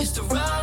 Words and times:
It's 0.00 0.12
the 0.12 0.22
ride 0.22 0.59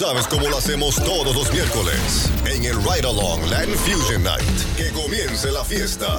sabes 0.00 0.26
cómo 0.28 0.48
lo 0.48 0.56
hacemos 0.56 0.96
todos 1.04 1.36
los 1.36 1.52
miércoles 1.52 2.30
en 2.46 2.64
el 2.64 2.76
Ride 2.76 3.06
Along 3.06 3.42
Latin 3.50 3.74
Fusion 3.74 4.22
Night. 4.22 4.40
Que 4.74 4.90
comience 4.92 5.50
la 5.50 5.62
fiesta. 5.62 6.16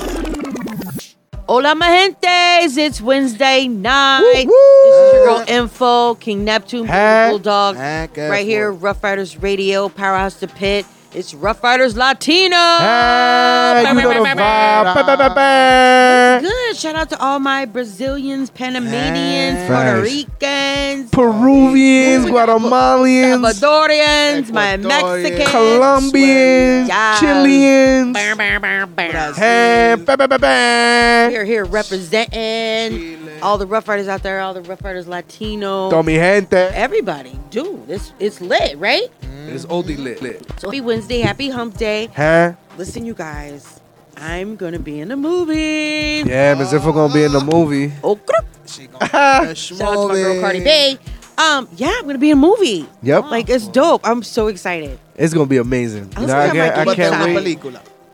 Hola, 1.48 1.74
my 1.74 1.88
gentes. 1.88 2.78
It's 2.78 3.02
Wednesday 3.02 3.68
night. 3.68 4.46
This 4.46 4.46
is 4.46 5.14
your 5.16 5.26
girl 5.26 5.44
Info, 5.48 6.14
King 6.14 6.46
Neptune, 6.46 6.86
Bulldog. 6.86 7.76
Right 7.76 8.46
here. 8.46 8.72
Rough 8.72 9.04
Riders 9.04 9.38
Radio, 9.38 9.90
Powerhouse 9.90 10.36
the 10.36 10.48
Pit. 10.48 10.86
It's 11.14 11.34
Rough 11.34 11.62
Riders 11.62 11.98
Latino. 11.98 12.56
Hey, 12.56 13.84
Good. 16.42 16.78
Shout 16.78 16.96
out 16.96 17.10
to 17.10 17.20
all 17.20 17.40
my 17.40 17.66
Brazilians, 17.66 18.50
Panamanians, 18.50 19.58
hey. 19.58 19.68
Puerto 19.68 20.02
Ricans, 20.02 21.12
Peruvians, 21.12 22.26
Guatemalans, 22.28 23.44
Salvadorians, 23.44 24.54
my 24.54 24.78
Mexicans, 24.78 25.50
Colombians. 25.50 26.90
Chileans. 27.20 28.16
Hey, 29.36 29.96
here, 31.30 31.44
here 31.44 31.66
representing 31.66 33.21
all 33.42 33.58
the 33.58 33.68
Rough 33.68 33.88
Riders 33.88 34.08
out 34.08 34.24
there, 34.24 34.40
all 34.40 34.54
the 34.54 34.62
Rough 34.62 34.84
Riders 34.84 35.08
Latino. 35.08 35.90
Todo 35.90 36.04
mi 36.04 36.16
gente. 36.16 36.54
Everybody, 36.54 37.40
dude, 37.50 37.88
this 37.88 38.14
it's 38.20 38.42
lit, 38.42 38.78
right? 38.78 39.10
It's 39.48 39.66
oldie 39.66 39.98
lit. 39.98 40.22
lit. 40.22 40.46
So 40.60 40.68
happy 40.68 40.82
Wednesday, 40.82 41.20
happy 41.20 41.50
Hump 41.50 41.78
Day. 41.78 42.10
Huh? 42.16 42.54
Listen, 42.78 43.06
you 43.06 43.14
guys, 43.14 43.82
I'm 44.18 44.56
gonna 44.56 44.80
be 44.80 45.00
in 45.00 45.12
a 45.12 45.18
movie. 45.18 46.24
Yeah, 46.30 46.56
Ms. 46.56 46.74
If 46.74 46.86
we're 46.86 46.94
gonna 46.94 47.14
be 47.14 47.24
in 47.24 47.32
the 47.32 47.44
movie. 47.44 47.92
Oh, 48.04 48.16
crap. 48.16 48.46
Shout 49.56 49.82
out 49.82 49.94
to 49.94 50.08
my 50.08 50.14
girl 50.14 50.42
Cardi 50.42 50.64
B. 50.64 50.98
Um, 51.38 51.68
yeah, 51.76 51.94
I'm 51.98 52.06
gonna 52.06 52.20
be 52.20 52.30
in 52.30 52.38
a 52.38 52.42
movie. 52.42 52.88
Yep. 53.02 53.26
Like 53.26 53.50
it's 53.50 53.68
dope. 53.68 54.02
I'm 54.04 54.24
so 54.24 54.48
excited. 54.48 55.00
It's 55.16 55.34
gonna 55.34 55.48
be 55.48 55.58
amazing. 55.58 56.14
I, 56.16 56.22
you 56.22 56.28
know, 56.28 56.40
I, 56.40 56.50
can't, 56.50 56.78
I 56.78 56.96
can't 56.96 57.36
wait. 57.44 57.58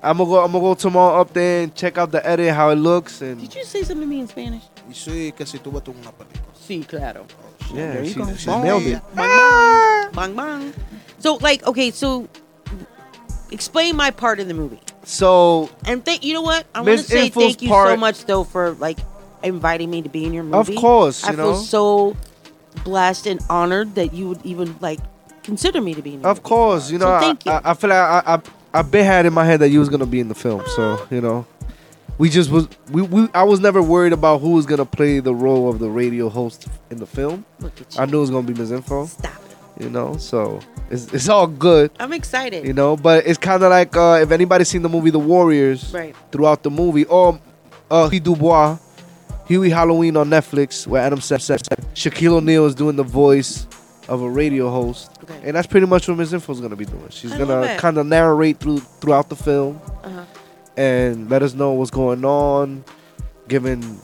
I'm 0.01 0.17
gonna 0.17 0.29
go. 0.29 0.43
I'm 0.43 0.51
gonna 0.51 0.63
go 0.63 0.73
tomorrow 0.75 1.21
up 1.21 1.33
there 1.33 1.63
and 1.63 1.75
check 1.75 1.97
out 1.97 2.11
the 2.11 2.25
edit, 2.25 2.53
how 2.53 2.69
it 2.69 2.75
looks, 2.75 3.21
and 3.21 3.39
Did 3.41 3.53
you 3.53 3.65
say 3.65 3.83
something 3.83 4.01
to 4.01 4.07
me 4.07 4.21
in 4.21 4.27
Spanish? 4.27 4.63
Y 4.89 4.93
sí, 4.93 5.33
que 5.35 5.45
si 5.45 5.59
tuvo 5.59 5.81
una 5.87 6.11
película. 6.11 6.41
Sí, 6.67 6.85
claro. 6.87 7.25
Oh, 7.71 7.75
yeah, 7.75 7.93
There 7.93 8.03
you 8.05 8.09
she, 8.13 8.19
go. 8.19 8.35
she 8.35 8.45
Bong. 8.47 8.63
nailed 8.63 8.83
it. 8.87 9.01
Bang, 9.15 9.27
bang. 9.27 10.11
Bang, 10.13 10.35
bang. 10.35 10.73
So, 11.19 11.35
like, 11.41 11.65
okay, 11.67 11.91
so 11.91 12.27
explain 13.51 13.95
my 13.95 14.11
part 14.11 14.39
in 14.39 14.47
the 14.47 14.53
movie. 14.53 14.79
So 15.03 15.69
And 15.85 16.03
thank 16.03 16.23
you 16.23 16.33
know 16.33 16.41
what? 16.41 16.65
I 16.75 16.81
want 16.81 16.99
to 16.99 17.03
say 17.03 17.27
Info's 17.29 17.33
thank 17.43 17.61
you 17.61 17.69
so 17.69 17.95
much 17.95 18.25
though 18.25 18.43
for 18.43 18.71
like 18.71 18.97
inviting 19.43 19.89
me 19.89 20.01
to 20.01 20.09
be 20.09 20.25
in 20.25 20.33
your 20.33 20.43
movie. 20.43 20.57
Of 20.57 20.67
movie. 20.69 20.81
course, 20.81 21.23
I 21.23 21.31
you 21.31 21.37
feel 21.37 21.55
so 21.55 22.17
blessed 22.83 23.25
and 23.27 23.39
honored 23.49 23.95
that 23.95 24.13
you 24.13 24.27
would 24.29 24.45
even 24.45 24.75
like 24.81 24.99
consider 25.43 25.79
me 25.79 25.93
to 25.95 26.01
be 26.01 26.13
in 26.15 26.21
your 26.21 26.29
Of 26.31 26.37
movie. 26.39 26.49
course, 26.49 26.91
you 26.91 26.97
know, 26.99 27.05
So 27.05 27.13
I- 27.13 27.19
thank 27.21 27.45
you. 27.45 27.51
I, 27.53 27.61
I 27.71 27.73
feel 27.73 27.89
like 27.89 27.99
I, 27.99 28.21
I 28.35 28.41
I've 28.73 28.91
been 28.91 29.05
had 29.05 29.25
in 29.25 29.33
my 29.33 29.45
head 29.45 29.61
that 29.61 29.69
you 29.69 29.79
was 29.79 29.87
gonna 29.89 30.05
be 30.05 30.19
in 30.19 30.27
the 30.27 30.35
film, 30.35 30.61
so 30.75 30.99
you 31.09 31.21
know, 31.21 31.45
we 32.17 32.29
just 32.29 32.49
was 32.49 32.67
we, 32.91 33.01
we 33.01 33.27
I 33.33 33.43
was 33.43 33.59
never 33.59 33.81
worried 33.81 34.13
about 34.13 34.39
who 34.41 34.51
was 34.51 34.65
gonna 34.65 34.85
play 34.85 35.19
the 35.19 35.33
role 35.35 35.69
of 35.69 35.79
the 35.79 35.89
radio 35.89 36.29
host 36.29 36.67
in 36.89 36.97
the 36.97 37.05
film. 37.05 37.45
Look 37.59 37.79
at 37.81 37.95
you. 37.95 38.01
I 38.01 38.05
knew 38.05 38.17
it 38.17 38.21
was 38.21 38.29
gonna 38.31 38.47
be 38.47 38.53
Ms. 38.53 38.71
Info, 38.71 39.05
Stop 39.05 39.31
it. 39.77 39.83
you 39.83 39.89
know, 39.89 40.17
so 40.17 40.59
it's 40.89 41.13
it's 41.13 41.29
all 41.29 41.47
good, 41.47 41.91
I'm 41.99 42.13
excited. 42.13 42.65
you 42.65 42.73
know. 42.73 42.95
But 42.97 43.27
it's 43.27 43.37
kind 43.37 43.61
of 43.63 43.69
like 43.69 43.95
uh, 43.95 44.19
if 44.21 44.31
anybody's 44.31 44.67
seen 44.69 44.81
the 44.81 44.89
movie 44.89 45.09
The 45.11 45.19
Warriors, 45.19 45.93
Right. 45.93 46.15
throughout 46.31 46.63
the 46.63 46.71
movie, 46.71 47.05
or 47.05 47.39
uh, 47.91 48.09
Huey 48.09 48.19
Dubois, 48.19 48.77
Huey 49.47 49.69
Halloween 49.69 50.17
on 50.17 50.29
Netflix, 50.29 50.87
where 50.87 51.01
Adam 51.01 51.21
said 51.21 51.39
Shaquille 51.39 52.33
O'Neal 52.37 52.65
is 52.65 52.75
doing 52.75 52.95
the 52.95 53.03
voice 53.03 53.67
of 54.09 54.21
a 54.21 54.29
radio 54.29 54.69
host, 54.69 55.11
Okay. 55.23 55.39
and 55.43 55.55
that's 55.55 55.67
pretty 55.67 55.85
much 55.85 56.07
what 56.07 56.17
Ms. 56.17 56.33
Info 56.33 56.53
is 56.53 56.61
gonna 56.61 56.75
be 56.77 56.85
doing. 56.85 57.09
She's 57.09 57.33
I 57.33 57.37
gonna 57.37 57.75
kind 57.77 57.97
of 57.97 58.07
narrate 58.07 58.57
through 58.59 58.79
throughout 58.79 59.27
the 59.29 59.35
film 59.35 59.79
Uh-huh. 60.03 60.23
And 60.77 61.29
let 61.29 61.41
us 61.41 61.53
know 61.53 61.73
what's 61.73 61.91
going 61.91 62.23
on, 62.23 62.83
giving 63.47 63.99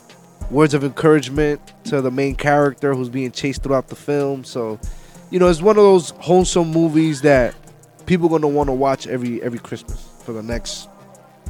words 0.50 0.74
of 0.74 0.84
encouragement 0.84 1.62
to 1.86 2.02
the 2.02 2.12
main 2.12 2.36
character 2.36 2.94
who's 2.94 3.10
being 3.10 3.32
chased 3.32 3.64
throughout 3.64 3.88
the 3.88 3.96
film. 3.96 4.44
So, 4.44 4.80
you 5.30 5.40
know, 5.40 5.48
it's 5.48 5.62
one 5.62 5.78
of 5.78 5.84
those 5.84 6.10
wholesome 6.12 6.70
movies 6.72 7.22
that 7.22 7.56
people 8.06 8.28
gonna 8.28 8.48
want 8.48 8.68
to 8.68 8.74
watch 8.74 9.08
every 9.08 9.42
every 9.42 9.60
Christmas 9.60 10.06
for 10.24 10.34
the 10.34 10.44
next 10.44 10.90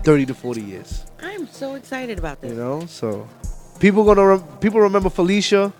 thirty 0.04 0.26
to 0.26 0.34
forty 0.34 0.62
years. 0.62 1.06
I'm 1.22 1.48
so 1.48 1.76
excited 1.76 2.20
about 2.20 2.42
this. 2.42 2.52
You 2.52 2.58
know, 2.58 2.86
so 2.86 3.28
people 3.80 4.04
gonna 4.04 4.26
rem- 4.26 4.58
people 4.60 4.82
remember 4.82 5.10
Felicia 5.10 5.74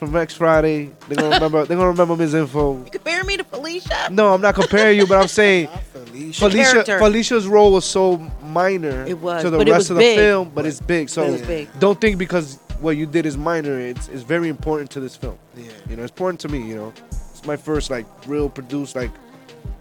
from 0.00 0.12
next 0.12 0.34
Friday. 0.34 0.90
They're 1.08 1.16
gonna 1.16 1.34
remember. 1.36 1.64
they're 1.66 1.76
gonna 1.76 1.90
remember 1.90 2.16
Ms. 2.16 2.34
Info. 2.34 2.78
You 2.84 2.90
compare 2.90 3.22
me 3.22 3.36
to 3.36 3.44
Felicia? 3.44 4.08
No, 4.10 4.32
I'm 4.34 4.40
not 4.40 4.54
comparing 4.56 4.98
you, 4.98 5.06
but 5.06 5.20
I'm 5.20 5.28
saying 5.28 5.68
Felicia. 5.92 6.40
Felicia. 6.40 6.84
Felicia's 6.98 7.46
role 7.46 7.70
was 7.72 7.84
so 7.84 8.16
minor 8.42 9.04
It 9.06 9.18
was, 9.18 9.42
to 9.42 9.50
the 9.50 9.58
rest 9.58 9.68
was 9.68 9.90
of 9.90 9.96
the 9.98 10.02
big. 10.02 10.18
film, 10.18 10.50
but 10.54 10.64
it's 10.66 10.80
big. 10.80 11.10
So 11.10 11.22
It 11.24 11.32
was 11.32 11.42
big. 11.42 11.68
don't 11.78 12.00
think 12.00 12.18
because 12.18 12.58
what 12.80 12.96
you 12.96 13.04
did 13.06 13.26
is 13.26 13.36
minor. 13.36 13.78
It's 13.78 14.08
it's 14.08 14.22
very 14.22 14.48
important 14.48 14.90
to 14.92 15.00
this 15.00 15.14
film. 15.14 15.38
Yeah. 15.54 15.64
You 15.88 15.96
know, 15.96 16.02
it's 16.02 16.10
important 16.12 16.40
to 16.40 16.48
me. 16.48 16.66
You 16.66 16.76
know, 16.76 16.92
it's 17.30 17.44
my 17.44 17.56
first 17.56 17.90
like 17.90 18.06
real 18.26 18.48
produced 18.48 18.96
like. 18.96 19.10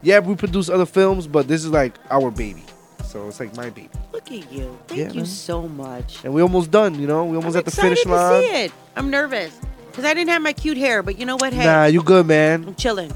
Yeah, 0.02 0.20
we 0.20 0.36
produce 0.36 0.70
other 0.70 0.86
films, 0.86 1.28
but 1.28 1.48
this 1.48 1.64
is 1.64 1.72
like 1.72 1.94
our 2.12 2.30
baby. 2.30 2.64
So 3.06 3.28
it's 3.30 3.40
like 3.40 3.56
my 3.56 3.70
baby, 3.72 3.90
Look 4.14 4.30
at 4.32 4.52
you. 4.52 4.78
Thank 4.88 5.00
Yeah, 5.00 5.08
you 5.10 5.16
man. 5.22 5.26
so 5.26 5.68
much. 5.68 6.24
and 6.24 6.32
we 6.34 6.42
almost 6.44 6.70
done. 6.70 7.00
You 7.00 7.08
know, 7.08 7.24
we 7.26 7.38
almost 7.38 7.56
I'm 7.56 7.60
at 7.60 7.66
the 7.66 7.70
excited 7.70 7.98
finish 7.98 8.04
to 8.04 8.10
line. 8.10 8.44
see 8.44 8.50
it. 8.66 8.72
I'm 8.96 9.10
nervous 9.10 9.58
because 10.00 10.10
I 10.10 10.14
didn't 10.14 10.30
have 10.30 10.42
my 10.42 10.54
cute 10.54 10.78
hair, 10.78 11.04
but 11.04 11.20
you 11.20 11.26
know 11.26 11.36
what? 11.36 11.52
Hey, 11.54 11.66
Nah, 11.66 11.86
you 11.86 12.02
good, 12.02 12.26
man. 12.26 12.64
I'm 12.68 12.76
chilling. 12.76 13.12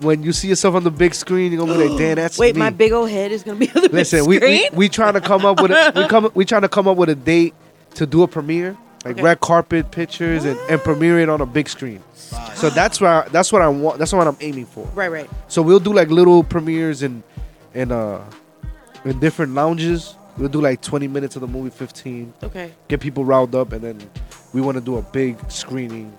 When 0.00 0.22
you 0.22 0.32
see 0.32 0.48
yourself 0.48 0.74
on 0.76 0.84
the 0.84 0.90
big 0.90 1.12
screen, 1.14 1.50
you're 1.52 1.60
gonna 1.66 1.76
be 1.76 1.88
like, 1.88 1.98
"Damn, 1.98 2.16
that's 2.16 2.38
Wait, 2.38 2.54
me." 2.54 2.60
my 2.60 2.70
big 2.70 2.92
old 2.92 3.10
head 3.10 3.32
is 3.32 3.42
gonna 3.42 3.58
be 3.58 3.68
on 3.70 3.82
the 3.82 3.88
Listen, 3.88 4.20
big 4.20 4.28
we, 4.28 4.36
screen. 4.36 4.62
we 4.72 4.76
we 4.78 4.88
trying 4.88 5.14
to 5.14 5.20
come 5.20 5.44
up 5.44 5.60
with 5.60 5.72
a 5.72 5.92
we 5.96 6.06
come 6.08 6.30
we 6.34 6.44
trying 6.44 6.62
to 6.62 6.68
come 6.68 6.86
up 6.86 6.96
with 6.96 7.08
a 7.08 7.14
date 7.16 7.52
to 7.94 8.06
do 8.06 8.22
a 8.22 8.28
premiere, 8.28 8.76
like 9.04 9.14
Okay. 9.14 9.22
red 9.22 9.40
carpet 9.40 9.90
pictures 9.90 10.44
and, 10.44 10.56
and 10.70 10.80
premiere 10.82 11.18
it 11.18 11.28
on 11.28 11.40
a 11.40 11.46
big 11.46 11.68
screen. 11.68 12.00
So 12.54 12.70
that's 12.70 13.00
why 13.00 13.26
that's 13.32 13.50
what 13.52 13.60
I 13.62 13.68
want. 13.68 13.98
That's 13.98 14.12
what 14.12 14.26
I'm 14.28 14.36
aiming 14.40 14.66
for. 14.66 14.86
right, 14.94 15.10
right. 15.10 15.28
So 15.48 15.62
we'll 15.62 15.80
do 15.80 15.92
like 15.92 16.10
little 16.10 16.44
premieres 16.44 17.02
in 17.02 17.24
in 17.74 17.90
uh 17.90 18.22
in 19.04 19.18
different 19.18 19.54
lounges. 19.54 20.14
We'll 20.36 20.48
do 20.48 20.60
like 20.60 20.80
20 20.82 21.08
minutes 21.08 21.34
of 21.34 21.40
the 21.40 21.48
movie, 21.48 21.70
15. 21.70 22.32
Okay. 22.44 22.70
Get 22.86 23.00
people 23.00 23.24
riled 23.24 23.56
up, 23.56 23.72
and 23.72 23.82
then 23.82 23.98
we 24.52 24.60
want 24.60 24.76
to 24.76 24.80
do 24.80 24.96
a 24.96 25.02
big 25.02 25.38
screening. 25.50 26.12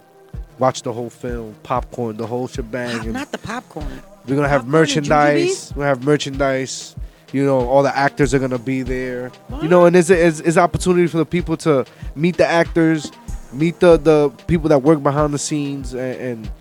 Watch 0.58 0.82
the 0.82 0.92
whole 0.92 1.10
film, 1.10 1.56
popcorn, 1.64 2.18
the 2.18 2.28
whole 2.28 2.48
shebang. 2.48 2.98
Pop- 2.98 3.06
and- 3.06 3.14
not 3.14 3.32
the 3.32 3.38
popcorn. 3.38 3.88
we're 4.28 4.36
gonna 4.36 4.48
have 4.50 4.62
Popcorn 4.62 4.64
and 4.64 4.72
merchandise. 4.72 5.74
We 5.76 5.84
have 5.84 6.04
merchandise. 6.04 6.96
You 7.32 7.46
know, 7.46 7.60
all 7.68 7.84
the 7.84 7.96
actors 7.96 8.34
are 8.34 8.40
gonna 8.40 8.58
be 8.60 8.82
there. 8.82 9.32
You 9.62 9.68
know, 9.70 9.86
and 9.86 9.96
it's 9.96 10.10
it's, 10.10 10.40
it's 10.42 10.58
opportunity 10.58 11.08
for 11.08 11.18
the 11.18 11.26
people 11.26 11.56
to 11.58 11.86
meet 12.16 12.38
the 12.38 12.46
actors, 12.46 13.12
meet 13.54 13.80
the 13.80 13.98
the 13.98 14.30
people 14.48 14.70
that 14.70 14.80
work 14.84 15.02
behind 15.02 15.34
the 15.34 15.38
scenes, 15.40 15.94
and, 15.94 16.20
and 16.20 16.52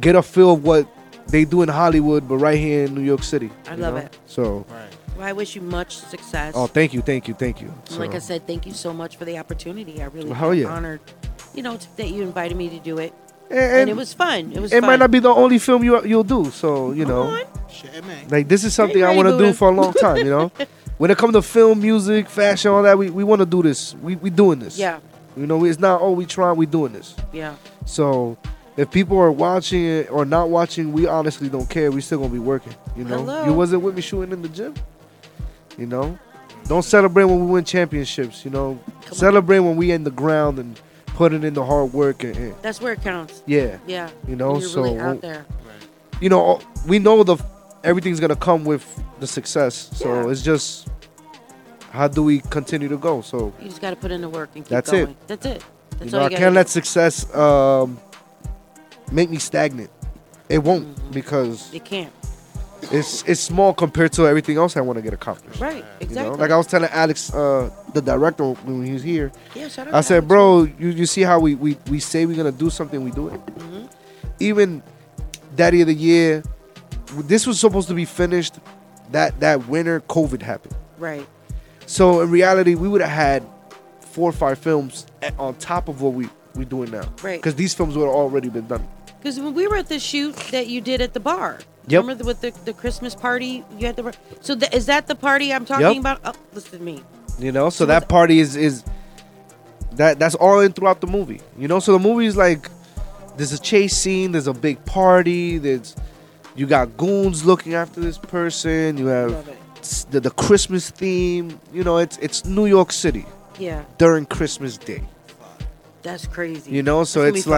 get 0.00 0.16
a 0.16 0.22
feel 0.22 0.54
of 0.54 0.64
what 0.64 0.88
they 1.28 1.44
do 1.44 1.62
in 1.62 1.68
Hollywood, 1.68 2.26
but 2.28 2.36
right 2.38 2.58
here 2.58 2.84
in 2.86 2.94
New 2.94 3.02
York 3.02 3.22
City. 3.22 3.50
I 3.68 3.74
you 3.74 3.82
love 3.82 3.94
know? 3.94 4.00
it. 4.00 4.18
So, 4.26 4.66
Well, 5.16 5.26
I 5.26 5.32
wish 5.32 5.54
you 5.54 5.62
much 5.62 5.96
success. 5.96 6.54
oh, 6.56 6.66
thank 6.66 6.92
you, 6.92 7.00
thank 7.00 7.28
you, 7.28 7.34
thank 7.34 7.60
you. 7.60 7.72
And 7.90 7.98
like 7.98 8.14
I 8.14 8.18
said, 8.18 8.46
thank 8.46 8.66
you 8.66 8.72
so 8.72 8.92
much 8.92 9.16
for 9.16 9.24
the 9.24 9.38
opportunity. 9.38 10.02
I 10.02 10.06
really 10.06 10.30
hell 10.32 10.52
am 10.52 10.58
yeah. 10.58 10.66
honored, 10.66 11.00
you 11.54 11.62
know, 11.62 11.78
that 11.96 12.08
you 12.08 12.22
invited 12.22 12.56
me 12.56 12.68
to 12.70 12.78
do 12.80 12.98
it, 12.98 13.12
and, 13.50 13.60
and, 13.60 13.90
it 13.90 13.96
was 13.96 14.12
fun. 14.12 14.52
It 14.52 14.60
was. 14.60 14.72
it 14.72 14.80
fun. 14.80 14.90
might 14.90 14.98
not 14.98 15.10
be 15.10 15.18
the 15.18 15.28
only 15.28 15.58
film 15.58 15.84
you 15.84 16.04
you'll 16.04 16.24
do. 16.24 16.50
So 16.50 16.92
you 16.92 17.04
Come 17.04 17.12
know, 17.12 17.22
on. 17.22 17.42
Shit, 17.70 18.04
man. 18.06 18.28
Like 18.28 18.48
this 18.48 18.64
is 18.64 18.74
something 18.74 19.02
I 19.02 19.08
ready, 19.08 19.16
want 19.16 19.28
to 19.28 19.32
do 19.32 19.38
Buddha. 19.44 19.54
for 19.54 19.68
a 19.68 19.72
long 19.72 19.92
time. 19.92 20.16
You 20.18 20.30
know, 20.30 20.52
when 20.98 21.10
it 21.10 21.18
comes 21.18 21.34
to 21.34 21.42
film, 21.42 21.80
music, 21.80 22.28
fashion, 22.28 22.70
all 22.70 22.82
that, 22.82 22.96
we, 22.96 23.10
we 23.10 23.22
want 23.22 23.40
to 23.40 23.46
do 23.46 23.62
this. 23.62 23.94
We 23.96 24.16
we 24.16 24.30
doing 24.30 24.58
this. 24.58 24.78
Yeah, 24.78 24.98
You 25.36 25.46
know, 25.46 25.64
it's 25.64 25.78
not 25.78 26.00
oh 26.00 26.12
we 26.12 26.26
trying, 26.26 26.56
we 26.56 26.66
doing 26.66 26.92
this. 26.92 27.14
yeah. 27.32 27.54
So 27.86 28.36
if 28.76 28.90
people 28.90 29.18
are 29.18 29.30
watching 29.30 29.84
it 29.84 30.10
or 30.10 30.24
not 30.24 30.48
watching, 30.48 30.92
we 30.92 31.06
honestly 31.06 31.48
don't 31.48 31.68
care. 31.68 31.92
We 31.92 32.00
still 32.00 32.18
gonna 32.18 32.32
be 32.32 32.38
working. 32.38 32.74
You 32.96 33.04
know, 33.04 33.18
Hello. 33.18 33.44
you 33.44 33.52
wasn't 33.52 33.82
with 33.82 33.94
me 33.94 34.02
shooting 34.02 34.32
in 34.32 34.42
the 34.42 34.48
gym. 34.48 34.74
You 35.78 35.86
know, 35.86 36.18
don't 36.66 36.82
celebrate 36.84 37.24
when 37.24 37.40
we 37.44 37.46
win 37.52 37.64
championships. 37.64 38.44
You 38.44 38.50
know, 38.50 38.78
Come 38.86 38.94
on. 39.10 39.14
celebrate 39.14 39.58
when 39.60 39.76
we 39.76 39.90
in 39.90 40.04
the 40.04 40.10
ground 40.10 40.58
and 40.58 40.80
putting 41.06 41.42
in 41.44 41.54
the 41.54 41.64
hard 41.64 41.92
work 41.92 42.24
and, 42.24 42.36
and- 42.36 42.54
That's 42.62 42.80
where 42.80 42.92
it 42.94 43.02
counts. 43.02 43.42
yeah, 43.46 43.78
Yeah. 43.86 44.10
you 44.26 44.36
know. 44.36 44.60
So 44.60 44.82
really 44.82 44.98
out 44.98 45.20
there. 45.20 45.46
you 46.20 46.28
know, 46.28 46.60
we 46.86 46.98
know 46.98 47.22
the 47.22 47.36
everything's 47.82 48.18
gonna 48.20 48.34
come 48.36 48.64
with 48.64 48.84
the 49.20 49.26
success. 49.26 49.90
So 49.94 50.08
Yeah. 50.24 50.30
it's 50.30 50.42
just 50.42 50.88
how 51.90 52.08
do 52.08 52.22
we 52.24 52.40
continue 52.40 52.88
to 52.88 52.96
go? 52.98 53.20
So 53.20 53.52
You 53.60 53.68
just 53.68 53.80
got 53.80 53.90
to 53.90 53.96
put 53.96 54.10
in 54.10 54.20
the 54.20 54.28
work 54.28 54.50
and 54.56 54.64
keep 54.64 54.70
That's 54.70 54.92
it. 54.92 55.08
That's 55.28 55.46
it. 55.46 55.62
That's 55.90 56.04
you 56.06 56.10
know, 56.10 56.18
I 56.18 56.22
gotta 56.28 56.36
can't 56.36 56.52
do. 56.52 56.56
let 56.56 56.68
success 56.68 57.32
um, 57.36 57.98
make 59.12 59.30
me 59.30 59.38
stagnant. 59.38 59.90
It 60.48 60.58
won't 60.58 60.86
Mm-hmm. 60.96 61.10
because 61.12 61.72
It 61.72 61.84
can't. 61.84 62.12
It's 62.92 63.22
it's 63.24 63.40
small 63.40 63.72
compared 63.74 64.12
to 64.12 64.26
everything 64.26 64.56
else 64.56 64.76
I 64.76 64.80
want 64.80 64.96
to 64.98 65.02
get 65.02 65.12
accomplished. 65.14 65.60
Right. 65.60 65.76
You 65.76 65.84
Exactly. 66.00 66.30
know, 66.36 66.36
like 66.42 66.50
I 66.50 66.56
was 66.56 66.66
telling 66.66 66.90
Alex, 66.90 67.32
uh, 67.32 67.70
the 67.92 68.00
director, 68.02 68.44
when 68.52 68.84
he 68.84 68.92
was 68.92 69.02
here, 69.02 69.30
yeah. 69.54 69.68
Shout 69.68 69.88
out 69.88 69.94
I 69.94 70.00
said, 70.00 70.16
Alex. 70.16 70.28
bro, 70.28 70.62
you, 70.78 70.88
you 70.88 71.06
see 71.06 71.22
how 71.22 71.38
we, 71.40 71.54
we, 71.54 71.76
we 71.90 72.00
say 72.00 72.26
we're 72.26 72.36
gonna 72.36 72.52
do 72.52 72.70
something, 72.70 73.02
we 73.04 73.10
do 73.10 73.28
it. 73.28 73.46
Mm-hmm. 73.46 73.86
Even 74.40 74.82
Daddy 75.56 75.80
of 75.82 75.86
the 75.86 75.94
Year, 75.94 76.42
this 77.24 77.46
was 77.46 77.58
supposed 77.60 77.88
to 77.88 77.94
be 77.94 78.04
finished. 78.04 78.54
That 79.10 79.38
that 79.40 79.68
winter, 79.68 80.00
COVID 80.00 80.42
happened. 80.42 80.74
Right. 80.98 81.26
So 81.86 82.22
in 82.22 82.30
reality, 82.30 82.74
we 82.74 82.88
would 82.88 83.00
have 83.02 83.10
had 83.10 83.44
four 84.00 84.28
or 84.30 84.32
five 84.32 84.58
films 84.58 85.06
on 85.38 85.54
top 85.56 85.88
of 85.88 86.00
what 86.02 86.14
we 86.14 86.28
we 86.54 86.64
doing 86.64 86.90
now. 86.90 87.08
Right. 87.22 87.38
Because 87.40 87.54
these 87.54 87.74
films 87.74 87.96
would 87.96 88.06
have 88.06 88.14
already 88.14 88.48
been 88.48 88.66
done. 88.66 88.86
Because 89.18 89.38
when 89.40 89.54
we 89.54 89.66
were 89.66 89.76
at 89.76 89.88
the 89.88 89.98
shoot 89.98 90.34
that 90.52 90.66
you 90.68 90.80
did 90.80 91.00
at 91.00 91.14
the 91.14 91.20
bar, 91.20 91.60
Yep. 91.86 92.00
remember 92.02 92.22
the, 92.22 92.26
with 92.26 92.40
the, 92.40 92.50
the 92.64 92.72
Christmas 92.72 93.14
party 93.14 93.64
you 93.78 93.86
had 93.86 93.96
the 93.96 94.14
so 94.40 94.56
th- 94.56 94.72
is 94.72 94.86
that 94.86 95.06
the 95.06 95.14
party 95.14 95.52
I'm 95.52 95.64
talking 95.66 95.86
Yep. 95.86 95.96
about? 96.00 96.20
Oh, 96.24 96.32
listen 96.54 96.78
to 96.78 96.84
me. 96.84 97.02
You 97.38 97.52
know, 97.52 97.68
so 97.70 97.78
So 97.84 97.86
that 97.86 98.08
party 98.08 98.38
is 98.40 98.56
is 98.56 98.84
that 99.92 100.18
that's 100.18 100.34
all 100.34 100.60
in 100.60 100.72
throughout 100.72 101.00
the 101.00 101.06
movie. 101.06 101.40
You 101.58 101.68
know, 101.68 101.80
so 101.80 101.92
the 101.92 101.98
movie 101.98 102.26
is 102.26 102.36
like 102.36 102.68
there's 103.36 103.52
a 103.52 103.58
chase 103.58 103.96
scene, 103.96 104.32
there's 104.32 104.46
a 104.46 104.52
big 104.54 104.84
party, 104.84 105.58
there's 105.58 105.94
you 106.56 106.66
got 106.66 106.96
goons 106.96 107.44
looking 107.44 107.74
after 107.74 108.00
this 108.00 108.16
person, 108.18 108.96
you 108.96 109.06
have 109.06 109.30
Love 109.32 109.48
it. 109.48 109.58
s- 109.80 110.04
the, 110.10 110.20
the 110.20 110.30
Christmas 110.30 110.90
theme. 110.90 111.58
You 111.72 111.84
know, 111.84 111.98
it's 111.98 112.16
it's 112.18 112.44
New 112.44 112.66
York 112.66 112.92
City 112.92 113.26
Yeah, 113.58 113.84
during 113.98 114.24
Christmas 114.26 114.78
Day. 114.78 115.02
that's 116.02 116.26
crazy. 116.26 116.70
You 116.70 116.82
know, 116.82 117.04
so 117.04 117.22
it's 117.24 117.44
fun. 117.44 117.52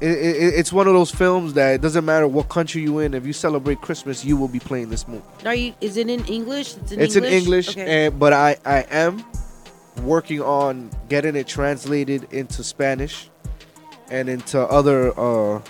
It, 0.00 0.06
it, 0.08 0.54
it's 0.54 0.72
one 0.72 0.86
of 0.86 0.94
those 0.94 1.10
films 1.10 1.54
that 1.54 1.74
it 1.74 1.80
doesn't 1.80 2.04
matter 2.04 2.28
what 2.28 2.48
country 2.48 2.82
you 2.82 3.00
in. 3.00 3.14
If 3.14 3.26
you 3.26 3.32
celebrate 3.32 3.80
Christmas, 3.80 4.24
you 4.24 4.36
will 4.36 4.48
be 4.48 4.60
playing 4.60 4.90
this 4.90 5.08
movie. 5.08 5.22
Are 5.44 5.54
you? 5.54 5.74
Is 5.80 5.96
it 5.96 6.08
in 6.08 6.24
English? 6.26 6.76
It's 6.76 6.92
in 6.92 7.00
it's 7.00 7.16
English. 7.16 7.32
in 7.32 7.38
English, 7.38 7.68
Okay. 7.70 8.06
and 8.06 8.18
but 8.18 8.32
I 8.32 8.56
I 8.64 8.86
am 8.90 9.24
working 10.02 10.40
on 10.40 10.90
getting 11.08 11.34
it 11.36 11.46
translated 11.48 12.32
into 12.32 12.62
Spanish 12.62 13.28
and 14.10 14.28
into 14.28 14.60
other 14.60 15.18
uh, 15.18 15.60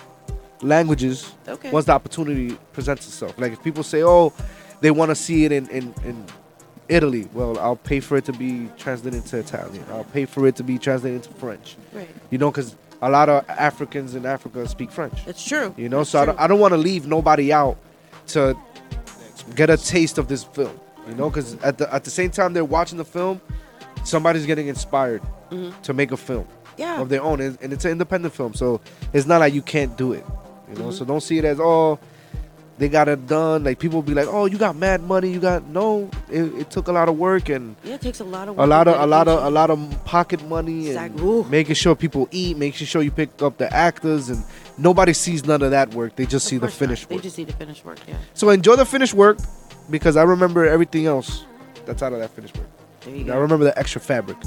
languages 0.61 1.33
okay. 1.47 1.71
once 1.71 1.85
the 1.85 1.91
opportunity 1.93 2.57
presents 2.73 3.07
itself. 3.07 3.33
Like 3.39 3.53
if 3.53 3.63
people 3.63 3.83
say, 3.83 4.03
"Oh, 4.03 4.33
they 4.81 4.91
want 4.91 5.09
to 5.09 5.15
see 5.15 5.45
it 5.45 5.51
in 5.51 5.67
in, 5.69 5.93
in 6.05 6.25
Italy," 6.87 7.27
well, 7.33 7.57
I'll 7.57 7.75
pay 7.75 7.99
for 7.99 8.17
it 8.17 8.25
to 8.25 8.33
be 8.33 8.69
translated 8.77 9.23
into 9.23 9.37
Italian. 9.37 9.83
I'll 9.89 10.03
pay 10.03 10.25
for 10.25 10.45
it 10.47 10.55
to 10.57 10.63
be 10.63 10.77
translated 10.77 11.25
into 11.25 11.33
French. 11.39 11.77
right. 11.93 12.07
You 12.29 12.37
know, 12.37 12.51
because 12.51 12.75
a 13.01 13.09
lot 13.09 13.29
of 13.29 13.47
Africans 13.49 14.15
in 14.15 14.25
Africa 14.25 14.67
speak 14.67 14.91
French. 14.91 15.13
It's 15.27 15.43
true. 15.43 15.73
You 15.77 15.89
know, 15.89 15.99
That's 15.99 16.09
so 16.11 16.21
I 16.21 16.25
don't, 16.25 16.39
I 16.39 16.47
don't 16.47 16.59
want 16.59 16.73
to 16.73 16.77
leave 16.77 17.07
nobody 17.07 17.51
out 17.53 17.77
to 18.27 18.57
get 19.55 19.69
a 19.69 19.77
taste 19.77 20.17
of 20.17 20.27
this 20.27 20.43
film. 20.43 20.77
You 21.07 21.15
know, 21.15 21.29
because 21.29 21.55
at 21.63 21.77
the 21.77 21.91
at 21.93 22.03
the 22.03 22.11
same 22.11 22.29
time 22.29 22.53
they're 22.53 22.63
watching 22.65 22.97
the 22.97 23.05
film, 23.05 23.41
somebody's 24.03 24.45
getting 24.45 24.67
inspired 24.67 25.21
Mhm. 25.51 25.73
to 25.83 25.93
make 25.93 26.11
a 26.11 26.17
film 26.17 26.45
Yeah. 26.77 27.01
of 27.01 27.09
their 27.09 27.23
own, 27.23 27.41
and, 27.41 27.57
and 27.61 27.73
it's 27.73 27.83
an 27.85 27.91
independent 27.91 28.33
film, 28.33 28.53
so 28.53 28.79
it's 29.13 29.25
not 29.25 29.39
like 29.39 29.53
you 29.53 29.63
can't 29.63 29.97
do 29.97 30.13
it. 30.13 30.23
You 30.71 30.77
know, 30.77 30.91
so 30.91 31.03
don't 31.05 31.21
see 31.23 31.39
it 31.39 31.45
as 31.45 31.59
oh 31.59 31.97
they 32.79 32.89
got 32.89 33.07
it 33.09 33.27
done. 33.27 33.63
Like 33.65 33.77
people 33.77 34.01
be 34.01 34.13
like, 34.13 34.27
oh 34.27 34.45
you 34.45 34.57
got 34.57 34.75
mad 34.75 35.03
money, 35.03 35.29
you 35.29 35.39
got 35.39 35.65
no. 35.67 36.09
It, 36.31 36.43
it 36.61 36.71
took 36.71 36.87
a 36.87 36.91
lot 36.91 37.09
of 37.09 37.17
work 37.17 37.49
and 37.49 37.75
Yeah, 37.83 37.95
it 37.95 38.01
takes 38.01 38.19
a 38.21 38.23
lot 38.23 38.47
of 38.49 38.57
a 38.57 38.65
lot 38.65 38.87
of 38.87 38.99
a 38.99 39.05
lot 39.05 39.27
of 39.27 39.43
a 39.43 39.49
lot 39.49 39.69
of 39.69 39.79
pocket 40.05 40.41
money 40.47 40.95
and 40.95 41.49
making 41.51 41.75
sure 41.75 41.95
people 41.95 42.27
eat, 42.31 42.57
making 42.57 42.87
sure 42.87 43.01
you 43.01 43.11
pick 43.11 43.41
up 43.41 43.57
the 43.57 43.71
actors, 43.73 44.29
and 44.29 44.43
nobody 44.77 45.13
sees 45.13 45.45
none 45.45 45.61
of 45.61 45.71
that 45.71 45.93
work. 45.93 46.15
They 46.15 46.25
just 46.25 46.45
Of 46.45 46.49
see 46.49 46.55
the 46.57 46.61
course 46.67 46.73
not. 46.73 46.79
finished 46.79 47.09
They 47.09 47.15
work. 47.15 47.23
just 47.23 47.35
see 47.35 47.43
the 47.43 47.53
finished 47.53 47.83
work. 47.85 47.99
Yeah. 48.07 48.15
So 48.33 48.49
enjoy 48.49 48.75
the 48.77 48.85
finished 48.85 49.13
work 49.13 49.37
because 49.89 50.15
I 50.17 50.23
remember 50.23 50.65
everything 50.65 51.05
else 51.05 51.43
that's 51.85 52.01
out 52.01 52.13
of 52.13 52.19
that 52.19 52.29
finished 52.31 52.57
work. 52.57 52.67
There 53.01 53.15
you 53.15 53.23
I 53.23 53.35
go. 53.35 53.39
remember 53.41 53.65
the 53.65 53.77
extra 53.77 53.99
fabric, 54.01 54.37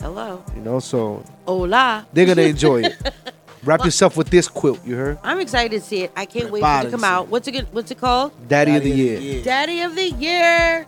Hello. 0.00 0.42
you 0.54 0.62
know. 0.62 0.78
So 0.80 1.22
Hola. 1.46 2.06
they're 2.12 2.26
gonna 2.26 2.42
enjoy 2.42 2.82
it. 2.84 2.96
Wrap 3.64 3.84
yourself 3.84 4.16
with 4.16 4.28
this 4.28 4.48
quilt. 4.48 4.80
You 4.84 4.96
heard? 4.96 5.18
I'm 5.22 5.38
excited 5.38 5.78
to 5.80 5.86
see 5.86 6.02
it. 6.02 6.12
I 6.16 6.26
can't 6.26 6.50
wait 6.50 6.62
for 6.62 6.80
it 6.80 6.84
to 6.84 6.90
come 6.90 7.04
out. 7.04 7.28
What's 7.28 7.46
it? 7.46 7.52
good- 7.52 7.68
What's 7.72 7.90
it 7.90 7.98
called? 7.98 8.32
Daddy, 8.48 8.74
of 8.76 8.82
the 8.82 8.90
year. 8.90 9.42
Daddy 9.44 9.80
of 9.82 9.94
the 9.94 10.10
Year. 10.10 10.86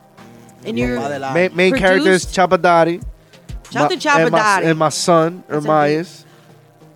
And 0.66 0.78
you're 0.78 0.98
Papá 0.98 1.08
del 1.10 1.20
año. 1.22 1.34
Main, 1.34 1.56
main 1.56 1.74
character 1.74 2.10
is 2.10 2.24
Produced- 2.24 2.34
Chapadari. 2.34 3.02
Shout 3.70 3.90
to 3.90 4.10
and 4.10 4.30
my, 4.30 4.60
and 4.62 4.78
my 4.78 4.88
son 4.88 5.42
That's 5.48 5.66
Ermias. 5.66 6.24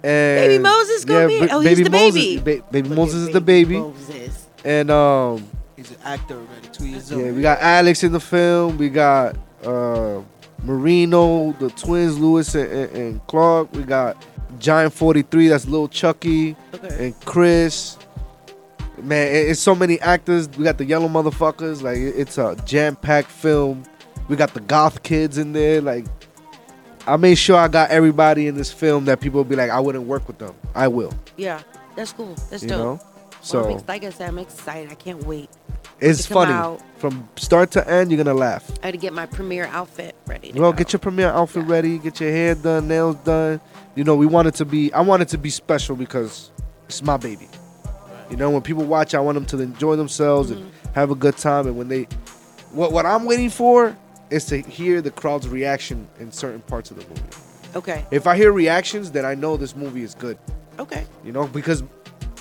And 0.02 0.48
Baby 0.48 0.62
Moses 0.62 1.04
gonna 1.04 1.26
be- 1.26 1.40
ba- 1.40 1.48
oh, 1.52 1.60
he's 1.60 1.78
the 1.78 1.90
Moses, 1.90 2.14
baby. 2.14 2.36
ba- 2.60 2.64
baby 2.70 2.88
Moses 2.88 3.22
at 3.24 3.28
is 3.28 3.32
the 3.34 3.40
baby. 3.40 3.78
Moses. 3.78 4.46
And 4.64 4.90
um, 4.90 5.48
He's 5.76 5.90
an 5.90 5.96
actor 6.04 6.34
already. 6.34 6.68
Two 6.72 6.86
years 6.86 7.12
old. 7.12 7.20
Yeah, 7.24 7.32
we 7.32 7.42
got 7.42 7.60
Alex 7.60 8.02
in 8.04 8.12
the 8.12 8.20
film. 8.20 8.78
We 8.78 8.88
got 8.90 9.36
uh, 9.64 10.20
Marino, 10.64 11.52
the 11.58 11.70
twins, 11.70 12.18
Lewis 12.18 12.54
and, 12.54 12.70
and, 12.70 12.92
and 12.96 13.26
Clark. 13.26 13.72
We 13.72 13.82
got 13.82 14.16
Giant 14.58 14.92
43, 14.92 15.48
that's 15.48 15.66
Lil 15.66 15.88
Chucky, 15.88 16.56
Okay. 16.74 17.06
and 17.06 17.20
Chris. 17.24 17.96
Man, 19.02 19.28
it- 19.28 19.50
it's 19.50 19.60
so 19.60 19.74
many 19.74 20.00
actors. 20.00 20.48
We 20.58 20.64
got 20.64 20.78
the 20.78 20.84
yellow 20.84 21.08
motherfuckers. 21.08 21.82
Like, 21.82 21.98
it- 21.98 22.14
it's 22.16 22.36
a 22.38 22.56
jam 22.64 22.96
packed 22.96 23.30
film. 23.30 23.84
We 24.28 24.36
got 24.36 24.54
the 24.54 24.60
goth 24.60 25.02
kids 25.02 25.38
in 25.38 25.52
there. 25.52 25.80
Like, 25.80 26.04
I 27.06 27.16
made 27.16 27.36
sure 27.36 27.56
I 27.56 27.68
got 27.68 27.90
everybody 27.90 28.48
in 28.48 28.56
this 28.56 28.70
film 28.72 29.04
that 29.06 29.20
people 29.20 29.42
be 29.44 29.56
like, 29.56 29.70
I 29.70 29.80
wouldn't 29.80 30.06
work 30.06 30.26
with 30.26 30.38
them. 30.38 30.52
I 30.74 30.88
will. 30.88 31.14
Yeah, 31.36 31.60
that's 31.96 32.12
cool. 32.12 32.34
That's 32.50 32.62
You 32.64 32.68
dope. 32.70 32.78
know? 32.78 33.00
Well, 33.52 33.64
I'm 33.64 33.70
So 33.70 33.76
ex- 33.76 33.88
like 33.88 34.04
I 34.04 34.10
said, 34.10 34.28
I'm 34.28 34.38
excited. 34.38 34.90
I 34.90 34.94
can't 34.94 35.24
wait. 35.24 35.50
it's 36.00 36.26
funny. 36.26 36.52
out. 36.52 36.82
From 36.98 37.28
start 37.36 37.70
to 37.72 37.88
end, 37.88 38.10
you're 38.10 38.22
going 38.22 38.34
to 38.34 38.40
laugh. 38.40 38.70
I 38.82 38.86
had 38.86 38.92
to 38.92 38.98
get 38.98 39.12
my 39.12 39.26
premiere 39.26 39.66
outfit 39.66 40.16
ready. 40.26 40.52
Well, 40.52 40.72
go. 40.72 40.78
get 40.78 40.92
your 40.92 41.00
premiere 41.00 41.28
outfit 41.28 41.64
ready, 41.64 41.98
get 41.98 42.20
your 42.20 42.30
hair 42.30 42.54
done, 42.54 42.88
nails 42.88 43.16
done. 43.16 43.60
You 43.94 44.04
know, 44.04 44.16
we 44.16 44.26
want 44.26 44.48
it 44.48 44.54
to 44.56 44.64
be. 44.64 44.92
I 44.92 45.00
want 45.00 45.22
it 45.22 45.28
to 45.28 45.38
be 45.38 45.50
special 45.50 45.96
because 45.96 46.50
it's 46.86 47.02
my 47.02 47.16
baby. 47.16 47.48
You 48.30 48.36
know, 48.36 48.50
when 48.50 48.62
people 48.62 48.84
watch, 48.84 49.14
I 49.14 49.20
want 49.20 49.36
them 49.36 49.46
to 49.46 49.60
enjoy 49.60 49.96
themselves 49.96 50.50
and 50.50 50.60
mm-hmm. 50.60 50.92
have 50.94 51.10
a 51.10 51.14
good 51.14 51.36
time. 51.36 51.66
And 51.66 51.76
when 51.76 51.88
they, 51.88 52.06
what 52.72 52.92
what 52.92 53.06
I'm 53.06 53.24
waiting 53.24 53.50
for 53.50 53.96
is 54.30 54.44
to 54.46 54.60
hear 54.60 55.00
the 55.00 55.10
crowd's 55.10 55.48
reaction 55.48 56.06
in 56.18 56.30
certain 56.32 56.60
parts 56.60 56.90
of 56.90 56.98
the 56.98 57.08
movie. 57.08 57.22
Okay. 57.74 58.04
If 58.10 58.26
I 58.26 58.36
hear 58.36 58.52
reactions, 58.52 59.10
then 59.10 59.24
I 59.24 59.34
know 59.34 59.56
this 59.56 59.74
movie 59.76 60.02
is 60.02 60.14
good. 60.14 60.38
Okay. 60.78 61.06
You 61.24 61.32
know, 61.32 61.46
because 61.46 61.82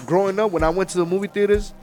growing 0.07 0.39
up, 0.39 0.51
when 0.51 0.63
I 0.63 0.69
went 0.69 0.89
to 0.91 0.97
the 0.97 1.05
movie 1.05 1.27
theaters, 1.27 1.73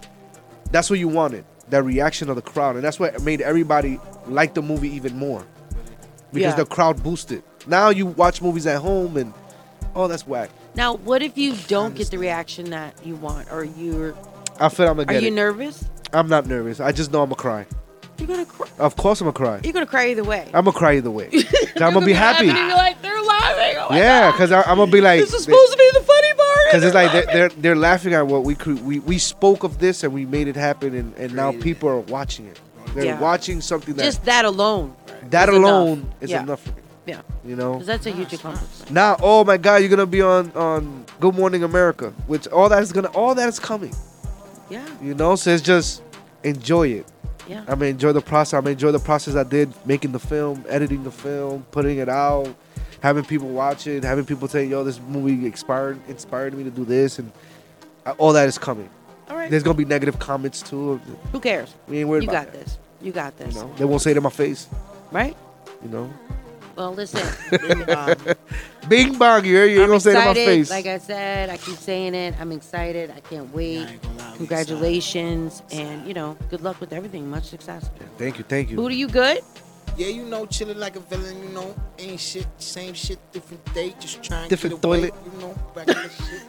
that's 0.73 0.91
what 0.91 0.99
you 0.99 1.07
wanted. 1.07 1.45
That 1.69 1.85
reaction 1.85 2.29
of 2.29 2.35
the 2.37 2.43
crowd, 2.43 2.75
and 2.75 2.85
that's 2.85 2.99
what 2.99 3.23
made 3.23 3.41
everybody 3.41 4.01
like 4.27 4.55
the 4.55 4.63
movie 4.63 4.89
even 4.91 5.17
more. 5.17 5.47
Because 6.33 6.53
Yeah. 6.53 6.57
the 6.57 6.67
crowd 6.67 7.03
boosted. 7.03 7.43
Now 7.69 7.91
you 7.91 8.07
watch 8.07 8.43
movies 8.43 8.67
at 8.67 8.83
home 8.83 9.17
and 9.17 9.33
oh, 9.95 10.09
that's 10.09 10.27
whack. 10.27 10.51
Now, 10.75 10.95
what 10.97 11.23
if 11.23 11.39
you 11.39 11.55
don't 11.69 11.95
get 11.95 12.11
the 12.11 12.19
reaction 12.19 12.71
that 12.71 12.95
you 13.07 13.15
want, 13.15 13.51
or 13.53 13.63
you're 13.65 14.15
I 14.61 14.69
feel 14.69 14.89
I'm 14.89 14.97
gonna 14.97 15.13
are 15.17 15.21
you 15.21 15.29
it. 15.29 15.33
nervous? 15.33 15.85
I'm 16.13 16.29
not 16.29 16.47
nervous. 16.47 16.81
I 16.81 16.91
just 16.93 17.13
know 17.13 17.23
I'm 17.23 17.29
gonna 17.31 17.37
cry. 17.37 17.67
You're 18.19 18.29
gonna 18.29 18.45
cry. 18.47 18.69
Of 18.79 18.97
course 18.97 19.21
I'm 19.21 19.27
gonna 19.27 19.33
cry. 19.35 19.61
You're 19.65 19.73
gonna 19.73 19.87
cry 19.87 20.09
either 20.11 20.23
way. 20.25 20.45
I'm 20.55 20.65
gonna 20.65 20.73
cry 20.77 20.97
either 20.97 21.11
way. 21.11 21.29
I'm 21.77 21.93
gonna 21.95 22.05
be 22.07 22.13
happy. 22.13 22.47
you're 22.47 22.55
like, 22.69 23.01
they're 23.03 23.23
laughing. 23.23 23.77
Oh 23.79 23.89
Yeah, 23.95 24.31
because 24.33 24.53
I'm 24.53 24.65
gonna 24.77 24.91
be 24.91 25.01
like, 25.01 25.21
this 25.21 25.33
is 25.33 25.45
supposed 25.45 25.73
to 25.73 25.79
be 25.79 25.91
the 25.95 26.05
funny 26.37 26.65
because 26.67 26.85
it's 26.85 26.95
like 26.95 27.13
they're 27.13 27.23
they're, 27.27 27.49
they're 27.49 27.61
they're 27.61 27.77
laughing 27.77 28.15
at 28.15 28.27
what 28.27 28.45
we 28.45 28.55
cre- 28.55 28.73
we 28.75 28.99
we 29.01 29.19
spoke 29.19 29.65
of 29.65 29.79
this 29.79 30.03
and 30.05 30.13
we 30.13 30.25
made 30.27 30.49
it 30.49 30.57
happen 30.57 30.95
and, 30.95 31.15
and 31.17 31.35
now 31.35 31.49
Created 31.51 31.63
people 31.65 31.89
are 31.89 32.01
watching 32.01 32.47
it. 32.47 32.61
They're 32.95 33.05
Yeah. 33.07 33.21
watching 33.21 33.61
something 33.61 33.95
that 33.95 34.05
just 34.05 34.25
that 34.25 34.45
alone. 34.45 34.95
that 35.31 35.49
is 35.49 35.55
enough. 35.57 35.71
alone 35.71 36.13
is 36.21 36.31
Yeah. 36.31 36.43
enough 36.43 36.63
for 36.63 36.71
me. 36.71 36.77
Yeah, 37.07 37.21
You 37.45 37.55
know. 37.55 37.73
because 37.75 37.87
that's 37.87 38.07
a 38.07 38.11
huge 38.13 38.33
accomplishment. 38.33 38.91
Now, 38.91 39.17
oh 39.21 39.45
my 39.45 39.59
God, 39.59 39.77
you're 39.83 39.91
gonna 39.91 40.07
be 40.07 40.23
on 40.23 40.51
on 40.53 41.05
Good 41.21 41.35
Morning 41.35 41.63
America, 41.63 42.13
which 42.27 42.47
all 42.47 42.69
that 42.71 42.83
is 42.83 42.93
gonna 42.93 43.09
all 43.09 43.35
that 43.35 43.49
is 43.49 43.59
coming. 43.59 43.95
Yeah, 44.71 44.87
You 45.03 45.15
know, 45.15 45.37
so 45.37 45.51
it's 45.51 45.63
just 45.63 46.03
enjoy 46.45 46.89
it. 46.89 47.07
yeah. 47.47 47.61
I'm 47.61 47.79
gonna 47.81 47.87
enjoy 47.87 48.13
the 48.13 48.23
process. 48.23 48.55
I'm 48.55 48.63
gonna 48.63 48.73
enjoy 48.73 48.91
the 48.93 48.99
process 49.01 49.37
I 49.37 49.43
did 49.43 49.73
making 49.85 50.13
the 50.13 50.19
film, 50.19 50.65
editing 50.69 51.05
the 51.05 51.11
film, 51.11 51.67
putting 51.73 51.99
it 51.99 52.09
out, 52.09 52.49
having 53.05 53.23
people 53.23 53.49
watch 53.49 53.87
it, 53.87 54.03
having 54.03 54.25
people 54.25 54.49
say, 54.49 54.65
"Yo, 54.65 54.83
this 54.83 54.99
movie 54.99 55.47
inspired 55.47 56.01
inspired 56.09 56.55
me 56.55 56.65
to 56.65 56.71
do 56.71 56.87
this," 56.87 57.19
and 57.19 57.31
uh, 58.07 58.15
all 58.17 58.33
that 58.33 58.49
is 58.49 58.57
coming. 58.57 58.89
All 59.29 59.37
right. 59.37 59.51
There's 59.51 59.63
gonna 59.63 59.77
be 59.77 59.85
negative 59.85 60.19
comments 60.19 60.63
too. 60.63 60.99
Who 61.31 61.39
cares? 61.39 61.75
We 61.87 61.99
ain't 61.99 62.09
worried 62.09 62.25
You 62.25 62.31
about 62.31 62.47
got 62.47 62.53
that. 62.55 62.65
this. 62.65 62.79
You 63.03 63.13
got 63.13 63.37
this. 63.37 63.55
You 63.55 63.61
know, 63.61 63.75
they 63.77 63.85
won't 63.85 64.01
say 64.01 64.13
it 64.13 64.17
in 64.17 64.23
my 64.23 64.31
face. 64.31 64.67
Right? 65.13 65.37
You 65.83 65.91
know, 65.91 66.11
Well, 66.77 66.95
listen. 66.95 67.21
Bing 67.61 67.85
bong. 67.85 68.15
Bing 68.89 69.19
bong, 69.19 69.45
you 69.45 69.53
you 69.53 69.81
ain't 69.81 69.81
I'm 69.83 69.89
gonna 69.89 70.01
say 70.01 70.13
it 70.13 70.19
in 70.19 70.25
my 70.25 70.35
face. 70.35 70.71
Like 70.71 70.87
I 70.87 70.97
said, 70.97 71.51
I 71.51 71.59
keep 71.59 71.77
saying 71.77 72.15
it. 72.15 72.35
I'm 72.41 72.53
excited. 72.53 73.13
I 73.15 73.21
can't 73.21 73.53
wait. 73.55 73.85
I 73.87 73.91
ain't 73.93 74.03
gonna 74.03 74.19
lie, 74.19 74.31
we 74.33 74.37
Congratulations, 74.39 75.63
and 75.71 76.07
you 76.09 76.15
know, 76.15 76.39
good 76.49 76.63
luck 76.63 76.81
with 76.81 76.95
everything. 76.95 77.29
Much 77.29 77.45
success. 77.45 77.91
thank 78.17 78.39
you, 78.39 78.45
thank 78.45 78.71
you. 78.71 78.77
Booty, 78.77 78.97
you 78.97 79.09
good? 79.09 79.41
Yeah, 79.97 80.09
you 80.09 80.25
know, 80.25 80.45
chilling 80.47 80.79
like 80.79 80.97
a 80.97 81.01
villain, 81.01 81.41
you 81.43 81.51
know, 81.51 81.75
ain't 81.99 82.19
shit, 82.19 82.47
same 82.59 82.95
shit, 82.95 83.19
different 83.33 83.63
day, 83.75 83.95
just 84.01 84.23
trying 84.23 84.49
Different 84.49 84.77
to 84.77 84.81
get 84.81 84.85
away, 84.87 85.11
toilet. 85.11 85.15
you 85.33 85.41
know, 85.41 85.55
regular 85.75 86.09
shit. 86.09 86.43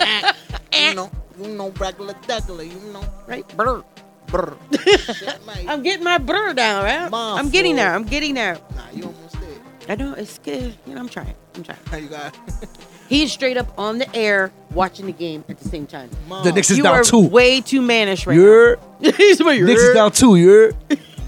Eh, 0.00 0.32
you 0.52 0.56
eh. 0.72 0.94
know, 0.94 1.10
you 1.40 1.48
know, 1.48 1.70
regular 1.78 2.14
degular, 2.26 2.66
you 2.66 2.92
know, 2.92 3.02
Right? 3.26 3.46
Brr. 3.56 3.82
brr. 4.26 4.56
shit. 5.14 5.38
I'm 5.68 5.82
getting 5.82 6.04
my 6.04 6.18
brr 6.18 6.52
down, 6.54 6.84
right? 6.84 7.08
Mom, 7.10 7.38
I'm 7.38 7.50
getting 7.50 7.76
there. 7.76 7.94
I'm 7.94 8.04
getting 8.04 8.34
there. 8.34 8.58
Nah, 8.74 8.82
you 8.92 9.04
almost 9.04 9.40
there. 9.40 9.48
I 9.88 9.94
know 9.94 10.14
it's 10.14 10.38
good. 10.38 10.74
You 10.86 10.94
know, 10.94 11.00
I'm 11.00 11.08
trying. 11.08 11.34
I'm 11.54 11.62
trying. 11.62 11.78
How 11.86 11.96
you 11.98 12.08
got? 12.08 12.36
He 13.08 13.22
is 13.22 13.32
straight 13.32 13.56
up 13.56 13.72
on 13.78 13.98
the 13.98 14.14
air 14.14 14.52
watching 14.72 15.06
the 15.06 15.12
game 15.12 15.42
at 15.48 15.58
the 15.58 15.68
same 15.68 15.86
time. 15.86 16.10
Mom, 16.28 16.44
The 16.44 16.52
Knicks 16.52 16.70
is 16.70 16.76
you 16.76 16.82
down 16.82 16.96
are 16.96 17.04
two. 17.04 17.26
way 17.26 17.60
too 17.62 17.80
mannish 17.80 18.26
right 18.26 18.36
You're 18.36 18.76
now. 19.00 19.12
He's 19.16 19.40
like, 19.40 19.62
Knicks 19.62 19.80
is 19.80 19.94
down 19.94 20.12
two. 20.12 20.36
You're. 20.36 20.72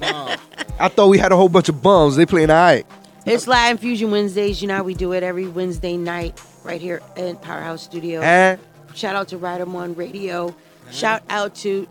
I 0.02 0.88
thought 0.88 1.08
we 1.08 1.18
had 1.18 1.32
a 1.32 1.36
whole 1.36 1.48
bunch 1.48 1.68
of 1.68 1.82
bums. 1.82 2.16
They 2.16 2.26
playing 2.26 2.50
all 2.50 2.56
right. 2.56 2.86
It's 3.26 3.46
Latin 3.46 3.78
Fusion 3.78 4.10
Wednesdays. 4.10 4.62
You 4.62 4.68
know 4.68 4.76
how 4.76 4.82
we 4.82 4.94
do 4.94 5.12
it 5.12 5.22
every 5.22 5.46
Wednesday 5.46 5.96
night 5.96 6.42
right 6.64 6.80
here 6.80 7.02
at 7.16 7.42
Powerhouse 7.42 7.82
Studio. 7.82 8.20
Eh? 8.20 8.56
Shout 8.94 9.14
out 9.14 9.28
to 9.28 9.38
Rhythm 9.38 9.72
One 9.72 9.94
Radio. 9.94 10.54
Shout 10.90 11.22
out 11.28 11.54
to 11.56 11.86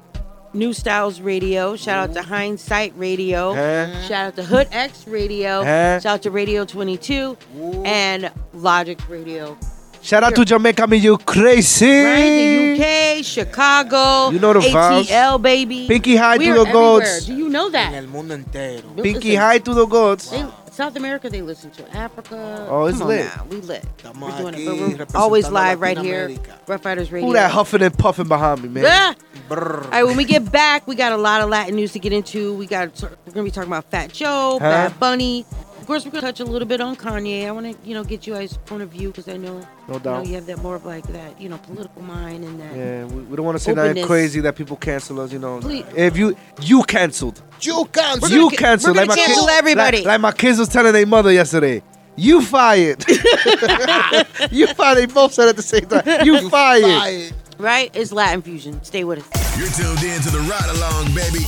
New 0.54 0.74
Styles 0.74 1.22
Radio. 1.22 1.75
Shout 1.75 2.10
out 2.10 2.16
to 2.16 2.24
Hindsight 2.24 2.94
Radio. 2.98 3.54
Eh? 3.54 4.08
Shout 4.08 4.28
out 4.28 4.36
to 4.38 4.44
Hood 4.44 4.68
X 4.72 5.08
Radio. 5.08 5.62
Eh? 5.62 6.00
Shout 6.00 6.16
out 6.16 6.22
to 6.24 6.32
Radio 6.32 6.66
22 6.66 7.38
and 7.86 8.32
Logic 8.54 9.00
Radio. 9.08 9.58
Shout 10.01 10.24
out 10.24 10.34
to 10.36 10.46
Jamaica, 10.46 10.88
me 10.88 10.98
you 10.98 11.18
crazy. 11.18 11.86
Right? 12.03 12.77
The 12.77 13.18
UK, 13.20 13.25
Chicago, 13.25 14.29
You 14.32 14.39
know 14.39 14.53
the 14.53 14.60
vibes. 14.62 15.06
ATL, 15.08 15.41
baby. 15.41 15.88
Pinky 15.88 16.15
high 16.15 16.38
we 16.38 16.46
to 16.46 16.53
the 16.53 16.60
everywhere. 16.62 17.00
gods. 17.01 17.25
Do 17.25 17.36
you 17.36 17.50
know 17.50 17.65
En 17.68 17.72
that? 17.74 17.94
el 17.94 18.08
mundo 18.08 18.34
entero. 18.36 18.96
Pinky 18.96 19.29
Listen, 19.29 19.36
high 19.41 19.60
to 19.60 19.74
the 19.74 19.86
gods. 19.86 20.29
They, 20.32 20.46
South 20.72 20.96
America, 20.96 21.29
they 21.29 21.41
listen 21.41 21.70
to 21.72 21.84
Africa. 21.96 22.65
Oh, 22.70 22.86
it's 22.86 23.00
Come 23.00 23.08
on 23.08 23.13
lit. 23.18 23.25
now, 23.25 23.46
We 23.50 23.58
lit. 23.58 23.84
Estamos 23.98 24.22
We're 24.32 24.51
doing 24.51 24.53
aquí 24.56 24.91
it. 24.94 24.98
But 25.00 25.13
we're 25.13 25.20
always 25.20 25.50
live 25.50 25.82
right 25.82 25.98
here. 25.98 26.29
Latinoamérica. 26.29 26.53
Rough 26.70 26.86
Riders 26.86 27.12
Radio. 27.12 27.27
Who 27.27 27.34
that 27.34 27.51
huffing 27.51 27.82
and 27.82 27.98
puffing 27.98 28.27
behind 28.29 28.63
me, 28.63 28.70
man? 28.70 28.84
Yeah. 28.84 29.13
Brr. 29.50 29.84
All 29.84 29.89
right, 29.91 30.03
when 30.06 30.15
we 30.15 30.24
get 30.24 30.50
back, 30.50 30.88
we 30.88 30.96
got 30.96 31.12
a 31.12 31.18
lot 31.18 31.41
of 31.41 31.50
Latin 31.50 31.75
news 31.75 31.91
to 31.94 32.00
get 32.00 32.13
into. 32.13 32.53
We 32.53 32.65
got 32.68 32.89
we're 33.01 33.34
gonna 33.34 33.44
be 33.44 33.51
talking 33.51 33.70
about 33.70 33.91
Fat 33.91 34.13
Joe, 34.13 34.53
Huh? 34.53 34.60
Bad 34.60 35.00
Bunny. 35.00 35.46
Of 35.89 35.93
course, 35.93 36.05
we're 36.05 36.12
gonna 36.12 36.27
touch 36.27 36.39
a 36.39 36.46
little 36.46 36.67
bit 36.67 36.81
on 36.81 36.96
Kanye. 36.96 37.48
I 37.48 37.51
want 37.51 37.65
to, 37.65 37.75
you 37.89 37.96
know, 37.96 38.03
get 38.03 38.27
you 38.27 38.34
guys' 38.36 38.55
point 38.67 38.84
of 38.84 38.89
view 38.89 39.08
because 39.08 39.27
I 39.27 39.38
know, 39.38 39.58
No 39.58 39.65
you 39.88 39.93
know, 39.93 40.00
doubt. 40.00 40.27
you 40.27 40.36
have 40.36 40.46
that 40.46 40.60
more 40.60 40.75
of 40.75 40.86
like 40.86 41.03
that, 41.08 41.41
you 41.41 41.50
know, 41.50 41.58
political 41.58 42.03
mind 42.03 42.46
and 42.46 42.60
that. 42.60 42.75
Yeah, 42.77 43.05
we, 43.05 43.24
we 43.24 43.36
don't 43.36 43.43
want 43.43 43.58
to 43.58 43.63
say 43.63 43.74
nothing 43.74 44.05
crazy 44.05 44.39
that 44.41 44.55
people 44.55 44.77
cancel 44.77 45.19
us, 45.19 45.34
you 45.34 45.39
know. 45.39 45.60
Please. 45.62 45.86
If 45.96 46.15
you 46.15 46.38
you 46.62 46.84
canceled, 46.84 47.41
You 47.62 47.86
can't. 47.91 48.22
You 48.29 48.51
canceled. 48.51 48.98
we're 48.98 49.01
gonna 49.01 49.08
my 49.08 49.15
kid- 49.15 49.25
cancel 49.25 49.50
everybody. 49.50 49.98
Like, 49.98 50.05
like 50.05 50.22
my 50.22 50.31
kids 50.31 50.60
was 50.60 50.67
telling 50.67 50.93
their 50.93 51.08
mother 51.08 51.31
yesterday. 51.31 51.81
You 52.15 52.43
fired. 52.43 53.03
you 54.51 54.67
fired. 54.67 54.96
They 55.00 55.08
both 55.08 55.34
said 55.34 55.50
at 55.50 55.55
the 55.55 55.63
same 55.63 55.88
time. 55.88 56.03
You, 56.24 56.51
fired. 56.51 56.84
Fired. 56.84 57.34
Right? 57.58 57.89
It's 57.96 58.12
Latin 58.12 58.43
fusion. 58.43 58.84
Stay 58.84 59.05
with 59.05 59.25
us. 59.25 59.58
You're 59.58 59.69
tuned 59.69 60.03
in 60.03 60.22
to 60.22 60.29
the 60.29 60.41
ride 60.41 60.69
along, 60.69 61.15
baby, 61.15 61.46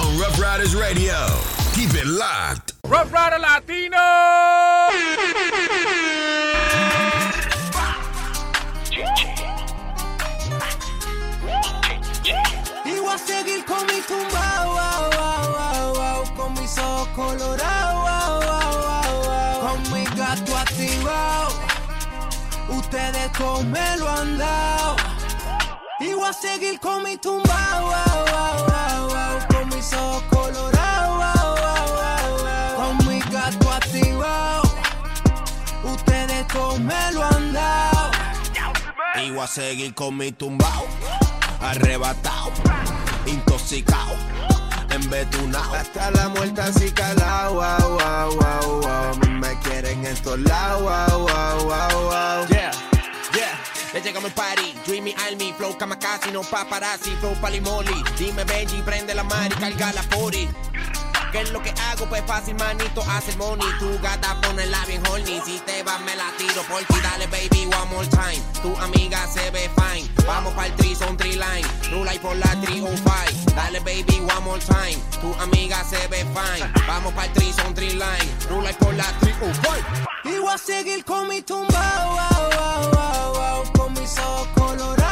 on 0.00 0.18
Rough 0.18 0.40
Riders 0.40 0.74
Radio. 0.74 1.12
Keep 1.76 1.92
it 1.92 2.06
locked. 2.06 2.72
Rough 2.88 3.12
Rider 3.12 3.38
Latino. 3.38 3.98
Y 12.82 12.98
voy 12.98 13.12
a 13.12 13.18
seguir 13.18 13.62
con 13.66 13.84
mi 13.88 14.00
tumbao, 14.08 14.72
wow, 14.72 15.10
wow, 15.18 15.52
wow, 15.52 15.94
wow, 15.96 16.34
con 16.34 16.54
mis 16.54 16.78
ojos 16.78 17.08
colorados, 17.08 17.94
wow, 18.06 18.40
wow, 18.40 18.72
wow, 18.80 19.18
wow, 19.26 19.60
con 19.60 19.92
mi 19.92 20.04
gato 20.16 20.56
activado. 20.56 21.52
Ustedes 22.70 23.30
con 23.36 23.70
me 23.70 23.98
lo 23.98 24.08
han 24.08 24.38
dado. 24.38 24.96
Y 26.00 26.14
voy 26.14 26.26
a 26.26 26.32
seguir 26.32 26.80
con 26.80 27.02
mi 27.02 27.18
tumbao, 27.18 27.82
wow, 27.82 28.05
Me 36.80 37.12
lo 37.12 37.24
han 37.24 37.52
dado. 37.52 38.10
Y 39.22 39.30
voy 39.30 39.40
a 39.44 39.46
seguir 39.46 39.94
con 39.94 40.16
mi 40.16 40.30
tumbao, 40.32 40.86
arrebatado, 41.60 42.52
intoxicado, 43.26 44.14
embetunado. 44.90 45.74
Hasta 45.74 46.10
la 46.10 46.28
muerte 46.28 46.60
así 46.60 46.90
calao, 46.92 47.54
wow, 47.54 47.98
wow, 47.98 48.36
wow, 48.36 48.80
wow. 48.82 49.30
Me 49.30 49.58
quieren 49.60 50.00
en 50.00 50.12
estos 50.12 50.38
lados, 50.40 50.82
wow, 50.82 51.20
wow, 51.20 51.64
wow, 51.64 52.02
wow. 52.04 52.46
Yeah, 52.48 52.72
yeah. 53.34 53.58
Ya 53.94 54.00
llegamos 54.00 54.30
al 54.30 54.34
party, 54.34 54.74
Dreamy 54.86 55.14
Army, 55.28 55.54
flow 55.56 55.76
kamikaze, 55.78 56.30
no 56.30 56.42
paparazzi, 56.42 57.10
flow 57.20 57.34
palimoli. 57.40 58.04
Dime 58.18 58.44
Benji, 58.44 58.82
prende 58.82 59.14
la 59.14 59.24
mar 59.24 59.50
y 59.50 59.54
carga 59.54 59.92
la 59.94 60.02
40. 60.14 60.52
¿Qué 61.36 61.42
es 61.42 61.50
lo 61.50 61.62
que 61.62 61.68
hago? 61.68 62.06
Pues 62.06 62.22
fácil, 62.26 62.54
manito, 62.54 63.02
hace 63.10 63.32
el 63.32 63.36
money. 63.36 63.66
Tu 63.78 63.98
gata 64.00 64.40
ponela 64.40 64.82
bien 64.86 65.06
horny. 65.06 65.38
Si 65.44 65.58
te 65.66 65.82
vas, 65.82 66.00
me 66.00 66.16
la 66.16 66.32
tiro 66.38 66.62
por 66.62 66.82
ti. 66.84 66.94
Dale, 67.02 67.26
baby, 67.26 67.66
one 67.66 67.90
more 67.90 68.06
time. 68.08 68.40
Tu 68.62 68.74
amiga 68.80 69.26
se 69.26 69.50
ve 69.50 69.70
fine. 69.76 70.08
Vamos 70.26 70.54
pa'l 70.54 70.74
tri, 70.76 70.94
son 70.94 71.14
tri 71.14 71.32
line. 71.32 71.68
Rula 71.90 72.12
por 72.22 72.36
la 72.36 72.58
305. 72.62 73.54
Dale, 73.54 73.80
baby, 73.80 74.18
one 74.20 74.40
more 74.46 74.60
time. 74.60 74.96
Tu 75.20 75.34
amiga 75.34 75.84
se 75.84 76.08
ve 76.08 76.24
fine. 76.24 76.72
Vamos 76.86 77.12
pa'l 77.12 77.30
tri, 77.34 77.52
son 77.52 77.74
tri 77.74 77.90
line. 77.90 78.30
Rula 78.48 78.72
por 78.78 78.94
la 78.94 79.04
305. 79.20 79.76
Y 80.24 80.38
voy 80.38 80.54
a 80.54 80.56
seguir 80.56 81.04
con 81.04 81.28
mi 81.28 81.42
tumbao, 81.42 82.16
con 83.76 83.92
mis 83.92 84.18
ojos 84.18 84.48
colorados, 84.54 85.05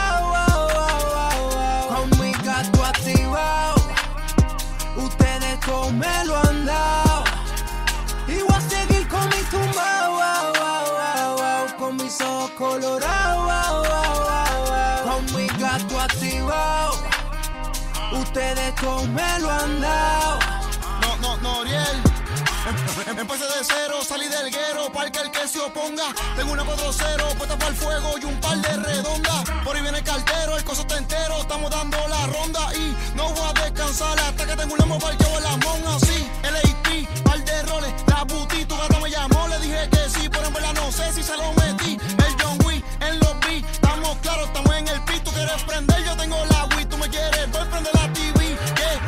Con 18.81 19.15
me 19.15 19.39
lo 19.41 19.51
han 19.51 19.81
dado. 19.81 20.39
No, 21.01 21.17
no, 21.19 21.37
Noriel. 21.39 22.03
Em- 22.67 23.19
Empecé 23.19 23.45
de 23.45 23.63
cero, 23.63 23.99
salí 24.07 24.27
del 24.29 24.51
guero, 24.51 24.91
para 24.93 25.11
que 25.11 25.21
el 25.21 25.31
que 25.31 25.47
se 25.47 25.61
oponga. 25.61 26.05
Tengo 26.37 26.53
una 26.53 26.65
4-0, 26.65 27.35
puesta 27.37 27.57
para 27.59 27.71
el 27.71 27.77
fuego 27.77 28.15
y 28.21 28.25
un 28.25 28.41
par 28.41 28.57
de 28.59 28.77
redondas. 28.77 29.45
Por 29.65 29.77
ahí 29.77 29.83
viene 29.83 29.99
el 29.99 30.05
cartero, 30.05 30.57
el 30.57 30.65
coso 30.65 30.83
está 30.83 30.97
entero, 30.99 31.37
estamos 31.41 31.71
dando 31.71 31.97
la 32.09 32.27
ronda 32.27 32.75
y 32.75 32.97
no 33.17 33.29
voy 33.31 33.49
a 33.49 33.53
descansar 33.65 34.19
hasta 34.19 34.47
que 34.47 34.57
tengo 34.57 34.73
un 34.73 34.79
lambo 34.79 34.99
parqueo 34.99 35.37
en 35.39 35.45
la 35.45 35.57
monja. 35.59 35.99
Sí, 36.07 36.29
el 36.43 36.57
AP, 36.57 37.23
par 37.23 37.45
de 37.45 37.63
roles, 37.63 37.93
la 38.07 38.25
buti, 38.25 38.65
tu 38.65 38.77
gata 38.77 38.99
me 39.01 39.11
llamó, 39.11 39.49
le 39.49 39.59
dije 39.61 39.89
que 39.91 40.11
sí, 40.11 40.29
pero 40.31 40.47
en 40.47 40.53
verdad 40.55 40.73
no 40.75 40.91
sé 40.91 41.13
si 41.13 41.23
se 41.23 41.37
lo 41.37 41.53
metí. 41.55 41.99
El 42.27 42.43
John 42.43 42.59
Wick 42.65 42.85
en 43.01 43.19
los 43.21 43.39
beats, 43.41 43.69
estamos 43.73 44.17
claros, 44.19 44.47
estamos 44.47 44.75
en 44.77 44.89
el 44.89 45.01
pit, 45.03 45.23
tú 45.23 45.31
quieres 45.33 45.63
prender, 45.65 46.05
yo 46.05 46.17
tengo 46.17 46.37
la 46.47 46.65
Wii, 46.77 46.87
tú 46.87 46.97
me 46.99 47.09
quieres 47.09 47.53
ver, 47.53 47.69
prende 47.69 47.91
la 47.93 48.13
TV, 48.13 48.34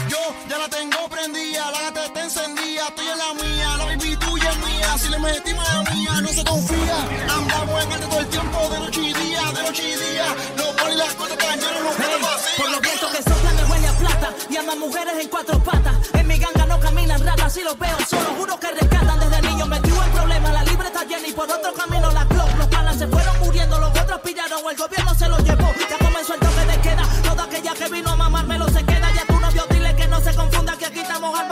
yo 0.09 0.19
ya 0.49 0.59
la 0.59 0.69
tengo 0.69 1.09
prendida, 1.09 1.71
la 1.71 1.81
gata 1.83 2.05
está 2.07 2.25
encendida, 2.25 2.87
estoy 2.89 3.09
en 3.09 3.19
la 3.19 3.35
mía, 3.35 3.77
la 3.77 3.85
baby 3.87 4.17
tuya 4.17 4.51
es 4.51 4.59
mía, 4.59 4.99
si 4.99 5.09
le 5.09 5.17
a 5.17 5.75
la 5.75 5.91
mía, 5.91 6.21
no 6.23 6.29
se 6.29 6.45
confía, 6.45 6.97
andamos 7.29 7.85
en 7.85 7.93
alto 7.93 8.09
todo 8.09 8.21
el 8.21 8.29
tiempo, 8.29 8.69
de 8.71 8.79
noche 8.81 9.01
y 9.01 9.13
día, 9.13 9.43
de 9.55 9.63
noche 9.63 9.83
y 9.83 9.97
día, 9.97 10.27
los 10.57 10.69
polis 10.69 10.97
las 10.97 11.15
cosas 11.15 11.37
cañeros, 11.37 11.83
los 11.83 11.97
Hey, 11.99 12.23
por 12.57 12.71
los 12.71 12.81
vientos 12.81 13.11
que 13.11 13.23
soplan 13.23 13.57
me 13.57 13.65
huele 13.65 13.89
a 13.89 13.93
plata 13.93 14.35
y 14.49 14.57
andan 14.57 14.79
mujeres 14.79 15.15
en 15.21 15.29
cuatro 15.29 15.59
patas. 15.63 15.95
En 16.15 16.27
mi 16.27 16.39
ganga 16.39 16.67
no 16.67 16.81
caminan 16.81 17.25
ratas, 17.25 17.53
si 17.53 17.63
los 17.63 17.79
veo 17.79 17.97
solo 18.09 18.31
juro 18.39 18.59
que 18.59 18.69
rescatan 18.69 19.19
desde 19.21 19.43
niño 19.43 19.67
metido 19.67 20.03
en 20.03 20.11
problemas. 20.13 20.53
La 20.53 20.65
libre 20.65 20.87
está 20.89 21.05
llena 21.05 21.29
y 21.29 21.33
por 21.33 21.51
otro 21.51 21.73
camino 21.75 22.11
la 22.13 22.27
clock. 22.27 22.59
Los 22.59 22.67
panas 22.69 22.97
se 22.99 23.07
fueron 23.07 23.39
muriendo, 23.41 23.79
los 23.79 23.91
otros 23.91 24.21
pillaron, 24.21 24.61
el 24.71 24.77
gobierno 24.77 25.15
se 25.15 25.29
los 25.29 25.43
llevó. 25.43 25.73
Ya 25.91 25.99
comenzó 25.99 26.35
el 26.35 26.41
toque 26.41 26.65
de 26.67 26.81
queda, 26.81 27.09
toda 27.23 27.45
aquella 27.45 27.75
que 27.75 27.89
vino 27.89 28.11
a 28.11 28.17
mamármelo 28.17 28.46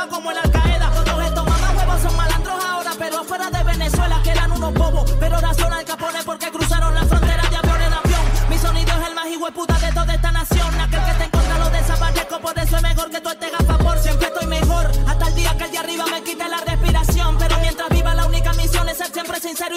como 0.08 0.30
en 0.30 0.38
Al 0.38 0.50
Qaeda. 0.50 0.90
Todos 1.04 1.25
estos 1.25 1.44
mamahuevos 1.44 2.02
son 2.02 2.16
malandros 2.16 2.64
ahora, 2.64 2.90
pero 2.99 3.18
afuera 3.20 3.50
de 3.50 3.62
Venezuela 3.64 4.20
quedan 4.23 4.52
unos 4.52 4.75
bobos. 4.75 5.11
Pero 5.20 5.38
razón 5.38 5.73
al 5.73 5.84
capone 5.84 6.18
porque 6.25 6.50
cruzaron 6.50 6.94
la 6.94 7.04
frontera 7.04 7.42
de 7.49 7.56
avión 7.56 7.82
en 7.82 7.92
avión. 7.92 8.23
Mi 8.49 8.58
sonido 8.58 8.92
es 9.00 9.08
el 9.08 9.14
más 9.14 9.26
hijueputa 9.26 9.78
de 9.78 9.92
toda 9.92 10.14
esta 10.14 10.32
nación. 10.32 10.80
Aquel 10.80 11.04
que 11.04 11.12
te 11.12 11.25
encuentra 11.25 11.58
lo 11.58 11.70
desaparezco, 11.70 12.40
por 12.40 12.58
eso 12.58 12.76
es 12.76 12.82
mejor 12.82 13.11
que 13.11 13.20
tú 13.20 13.28
estés 13.30 13.54
a 13.54 13.64
favor. 13.64 13.99
Siempre 13.99 14.26
estoy 14.28 14.46
mejor, 14.46 14.90
hasta 15.06 15.28
el 15.28 15.34
día 15.34 15.56
que 15.56 15.64
el 15.64 15.70
de 15.70 15.78
arriba 15.78 16.04
me 16.06 16.23
quite 16.23 16.49
la 16.49 16.58
respiración. 16.58 17.37
Pero 17.38 17.58
mientras 17.61 17.88
viva 17.88 18.14
la 18.14 18.26
única 18.26 18.52
misión 18.52 18.84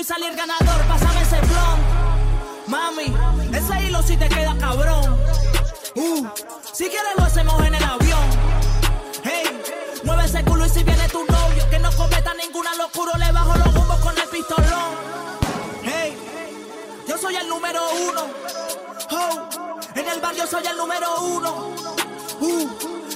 salir 0.07 0.33
ganador, 0.35 0.81
pásame 0.87 1.21
ese 1.21 1.41
blon. 1.41 1.79
Mami, 2.67 3.13
ese 3.53 3.85
hilo 3.85 4.01
sí 4.01 4.15
te 4.15 4.29
queda 4.29 4.55
cabrón. 4.57 5.17
Uh, 5.95 6.25
si 6.71 6.85
quieres 6.85 7.13
lo 7.17 7.23
hacemos 7.25 7.59
en 7.65 7.75
el 7.75 7.83
avión. 7.83 8.29
Hey, 9.23 9.43
mueve 10.07 10.23
ese 10.25 10.43
culo 10.45 10.65
y 10.65 10.69
si 10.69 10.83
viene 10.83 11.07
tu 11.09 11.19
novio, 11.25 11.69
que 11.69 11.79
no 11.79 11.91
cometa 11.91 12.33
ninguna 12.33 12.73
locura, 12.75 13.17
le 13.17 13.31
bajo 13.33 13.57
los 13.57 13.75
humbos 13.75 13.99
con 13.99 14.17
el 14.17 14.27
pistolón. 14.29 14.91
Hey, 15.83 16.17
yo 17.07 17.17
soy 17.17 17.35
el 17.35 17.47
número 17.49 17.81
uno. 18.09 18.21
Oh, 19.11 19.49
en 19.95 20.07
el 20.07 20.21
barrio 20.21 20.47
soy 20.47 20.65
el 20.65 20.77
número 20.77 21.21
uno. 21.21 21.75
Uh, 22.39 22.69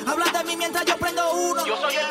habla 0.06 0.26
de 0.38 0.44
mí 0.44 0.58
mientras 0.58 0.86
yo 0.86 0.98
prendo 0.98 1.34
uno. 1.34 1.66
Yo 1.66 1.78
soy 1.78 1.96
el 1.96 2.11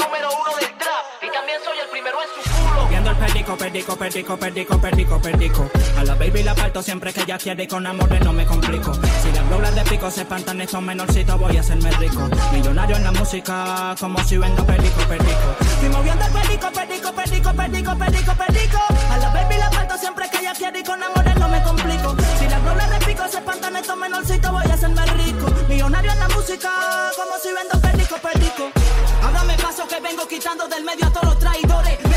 perdico, 3.21 3.57
perdico, 3.57 3.97
perdico, 3.97 4.37
perdico, 4.37 4.81
perdico, 4.81 5.21
perdico. 5.21 5.71
A 5.99 6.05
la 6.05 6.15
baby 6.15 6.43
la 6.43 6.55
parto 6.55 6.83
siempre 6.83 7.12
que 7.12 7.21
ella 7.23 7.39
quiere 7.39 7.65
y 7.65 7.69
con 7.69 7.87
amores 7.87 8.21
no 8.25 8.33
me 8.33 8.47
complico. 8.47 8.95
Si 8.95 9.31
las 9.33 9.49
doblas 9.50 9.75
de 9.75 9.83
pico 9.83 10.11
se 10.11 10.23
espantan 10.23 10.61
estos 10.61 10.83
menorcitos 10.83 11.39
voy 11.39 11.57
a 11.57 11.61
hacerme 11.61 11.91
rico. 11.93 12.29
Millonario 12.53 12.97
en 12.97 13.05
la 13.05 13.12
música 13.12 13.95
como 14.00 14.19
si 14.25 14.39
vendo 14.39 14.65
perdico, 14.65 15.00
perdico. 15.07 15.57
Estoy 15.61 15.89
moviendo 15.91 16.25
el 16.25 16.33
perico, 16.33 16.73
perico, 16.73 17.12
perico, 17.12 17.53
perico, 17.53 17.99
perico, 17.99 18.33
perico. 18.35 18.79
A 19.11 19.19
la 19.19 19.29
baby 19.31 19.57
la 19.59 19.71
parto 19.71 19.99
siempre 19.99 20.31
que 20.31 20.39
ella 20.39 20.53
quiere 20.55 20.81
y 20.81 20.85
con 20.85 21.03
amores 21.03 21.37
no 21.37 21.49
me 21.49 21.62
complico. 21.62 22.17
Si 22.39 22.49
las 22.49 22.62
rolas 22.65 22.91
de 22.91 23.07
pico 23.07 23.29
se 23.29 23.39
espantan 23.39 23.77
estos 23.77 23.97
menorcitos, 23.97 24.50
voy 24.50 24.71
a 24.71 24.75
hacerme 24.75 25.05
rico. 25.07 25.47
Millonario 25.69 26.12
en 26.12 26.19
la 26.19 26.29
música, 26.29 26.71
como 27.17 27.37
si 27.43 27.49
vendo 27.53 27.81
perico, 27.81 28.17
perico. 28.17 28.71
Ahora 29.23 29.45
me 29.45 29.55
paso 29.59 29.87
que 29.87 30.00
vengo 30.00 30.27
quitando 30.27 30.67
del 30.69 30.85
medio 30.85 31.07
a 31.07 31.12
todos 31.12 31.35
los 31.35 31.39
traidores. 31.39 32.10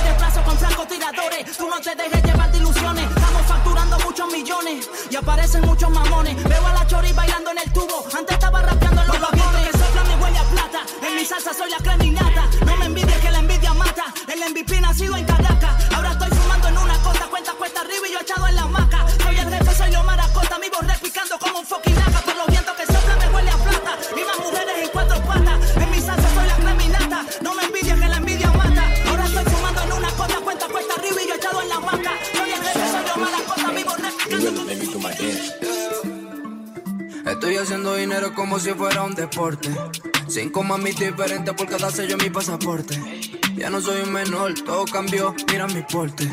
Con 0.53 0.59
francotiradores. 0.59 1.57
Tú 1.57 1.67
no 1.67 1.81
te 1.81 1.95
dejes 1.95 2.23
llevar 2.23 2.51
de 2.51 2.59
ilusiones. 2.59 3.09
Estamos 3.09 3.41
facturando 3.47 3.97
muchos 4.05 4.31
millones 4.31 4.87
y 5.09 5.15
aparecen 5.15 5.61
muchos 5.61 5.89
mamones. 5.89 6.43
Veo 6.43 6.67
a 6.67 6.73
la 6.73 6.85
chori 6.85 7.11
bailando 7.11 7.49
en 7.49 7.57
el 7.57 7.73
tubo. 7.73 8.05
Antes 8.15 8.33
estaba 8.33 8.61
rapeando 8.61 9.01
en 9.01 9.07
los 9.07 9.19
vagones. 9.19 9.71
Que 9.71 9.77
sopla 9.79 10.03
mi 10.03 10.23
huella 10.23 10.43
plata. 10.51 10.85
En 11.01 11.15
mi 11.15 11.25
salsa 11.25 11.55
soy 11.55 11.71
la 11.71 11.77
creminata. 11.77 12.43
No 12.67 12.77
me 12.77 12.85
envidies 12.85 13.17
que 13.17 13.31
la 13.31 13.39
envidia 13.39 13.73
mata. 13.73 14.13
El 14.31 14.51
MVP 14.51 14.79
nacido 14.79 15.17
en 15.17 15.25
Caracas. 15.25 15.91
Ahora 15.91 16.11
estoy 16.11 16.29
fumando 16.29 16.67
en 16.67 16.77
una 16.77 16.99
costa. 16.99 17.25
Cuenta 17.31 17.53
cuesta 17.53 17.81
arriba 17.81 18.07
y 18.07 18.11
yo 18.11 18.19
echado 18.19 18.47
en 18.47 18.55
la 18.55 18.61
hamaca. 18.61 19.07
Soy 19.23 19.35
el 19.35 19.49
jefe, 19.49 19.75
soy 19.75 19.91
yo 19.91 20.03
maracota. 20.03 20.59
Mi 20.59 20.69
voz 20.69 20.85
repicando 20.85 21.39
como 21.39 21.59
un 21.61 21.65
fucking 21.65 21.95
naga. 21.95 22.21
Por 22.21 22.35
los 22.35 22.45
vientos 22.45 22.72
Estoy 37.43 37.57
haciendo 37.57 37.93
dinero 37.95 38.33
como 38.33 38.57
si 38.57 38.71
fuera 38.71 39.03
un 39.03 39.15
deporte. 39.15 39.69
Cinco 40.29 40.63
mamitas 40.63 41.01
diferentes 41.01 41.53
por 41.53 41.67
cada 41.67 41.91
sello 41.91 42.15
en 42.15 42.23
mi 42.23 42.29
pasaporte. 42.29 42.97
Ya 43.57 43.69
no 43.69 43.81
soy 43.81 44.01
un 44.01 44.13
menor, 44.13 44.53
todo 44.61 44.85
cambió, 44.85 45.35
mira 45.51 45.67
mi 45.67 45.81
porte. 45.81 46.25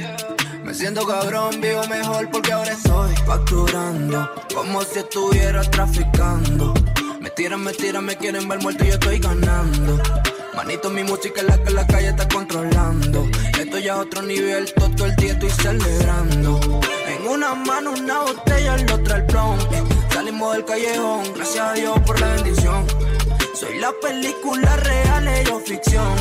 Me 0.62 0.73
siento 0.73 1.05
cabrón, 1.05 1.61
vivo 1.61 1.85
mejor 1.88 2.31
porque 2.31 2.52
ahora 2.52 2.71
estoy 2.71 3.12
facturando. 3.26 4.31
Como 4.55 4.83
si 4.85 5.00
estuviera 5.00 5.62
traficando. 5.62 6.75
Me 7.21 7.31
tiran, 7.31 7.64
me 7.64 7.73
tiran, 7.73 8.05
me 8.05 8.17
quieren 8.17 8.49
ver 8.49 8.62
muerto 8.62 8.85
y 8.85 8.87
yo 8.87 8.95
estoy 8.95 9.19
ganando. 9.19 10.00
Manito, 10.55 10.90
mi 10.90 11.02
música 11.02 11.40
es 11.40 11.49
la 11.49 11.61
que 11.61 11.71
la 11.71 11.88
calle 11.88 12.11
está 12.11 12.29
controlando. 12.29 13.29
Esto 13.59 13.79
ya 13.81 13.95
es 13.95 13.99
otro 13.99 14.23
nivel, 14.23 14.73
todo 14.75 15.07
el 15.07 15.17
día 15.17 15.33
estoy 15.33 15.50
celebrando. 15.50 16.81
En 17.09 17.26
una 17.26 17.57
mano 17.57 17.95
una 17.99 18.21
botella, 18.21 18.76
en 18.76 18.87
la 18.87 18.95
otra 18.95 19.17
el 19.17 19.23
blon. 19.25 20.00
Salimos 20.31 20.53
del 20.53 20.65
callejón, 20.65 21.35
gracias 21.35 21.67
a 21.67 21.73
Dios 21.73 21.99
por 22.07 22.21
la 22.21 22.35
bendición. 22.35 22.87
Soy 23.53 23.81
la 23.81 23.91
película 24.01 24.77
real, 24.77 25.27
ellos 25.27 25.61
ficción. 25.67 26.14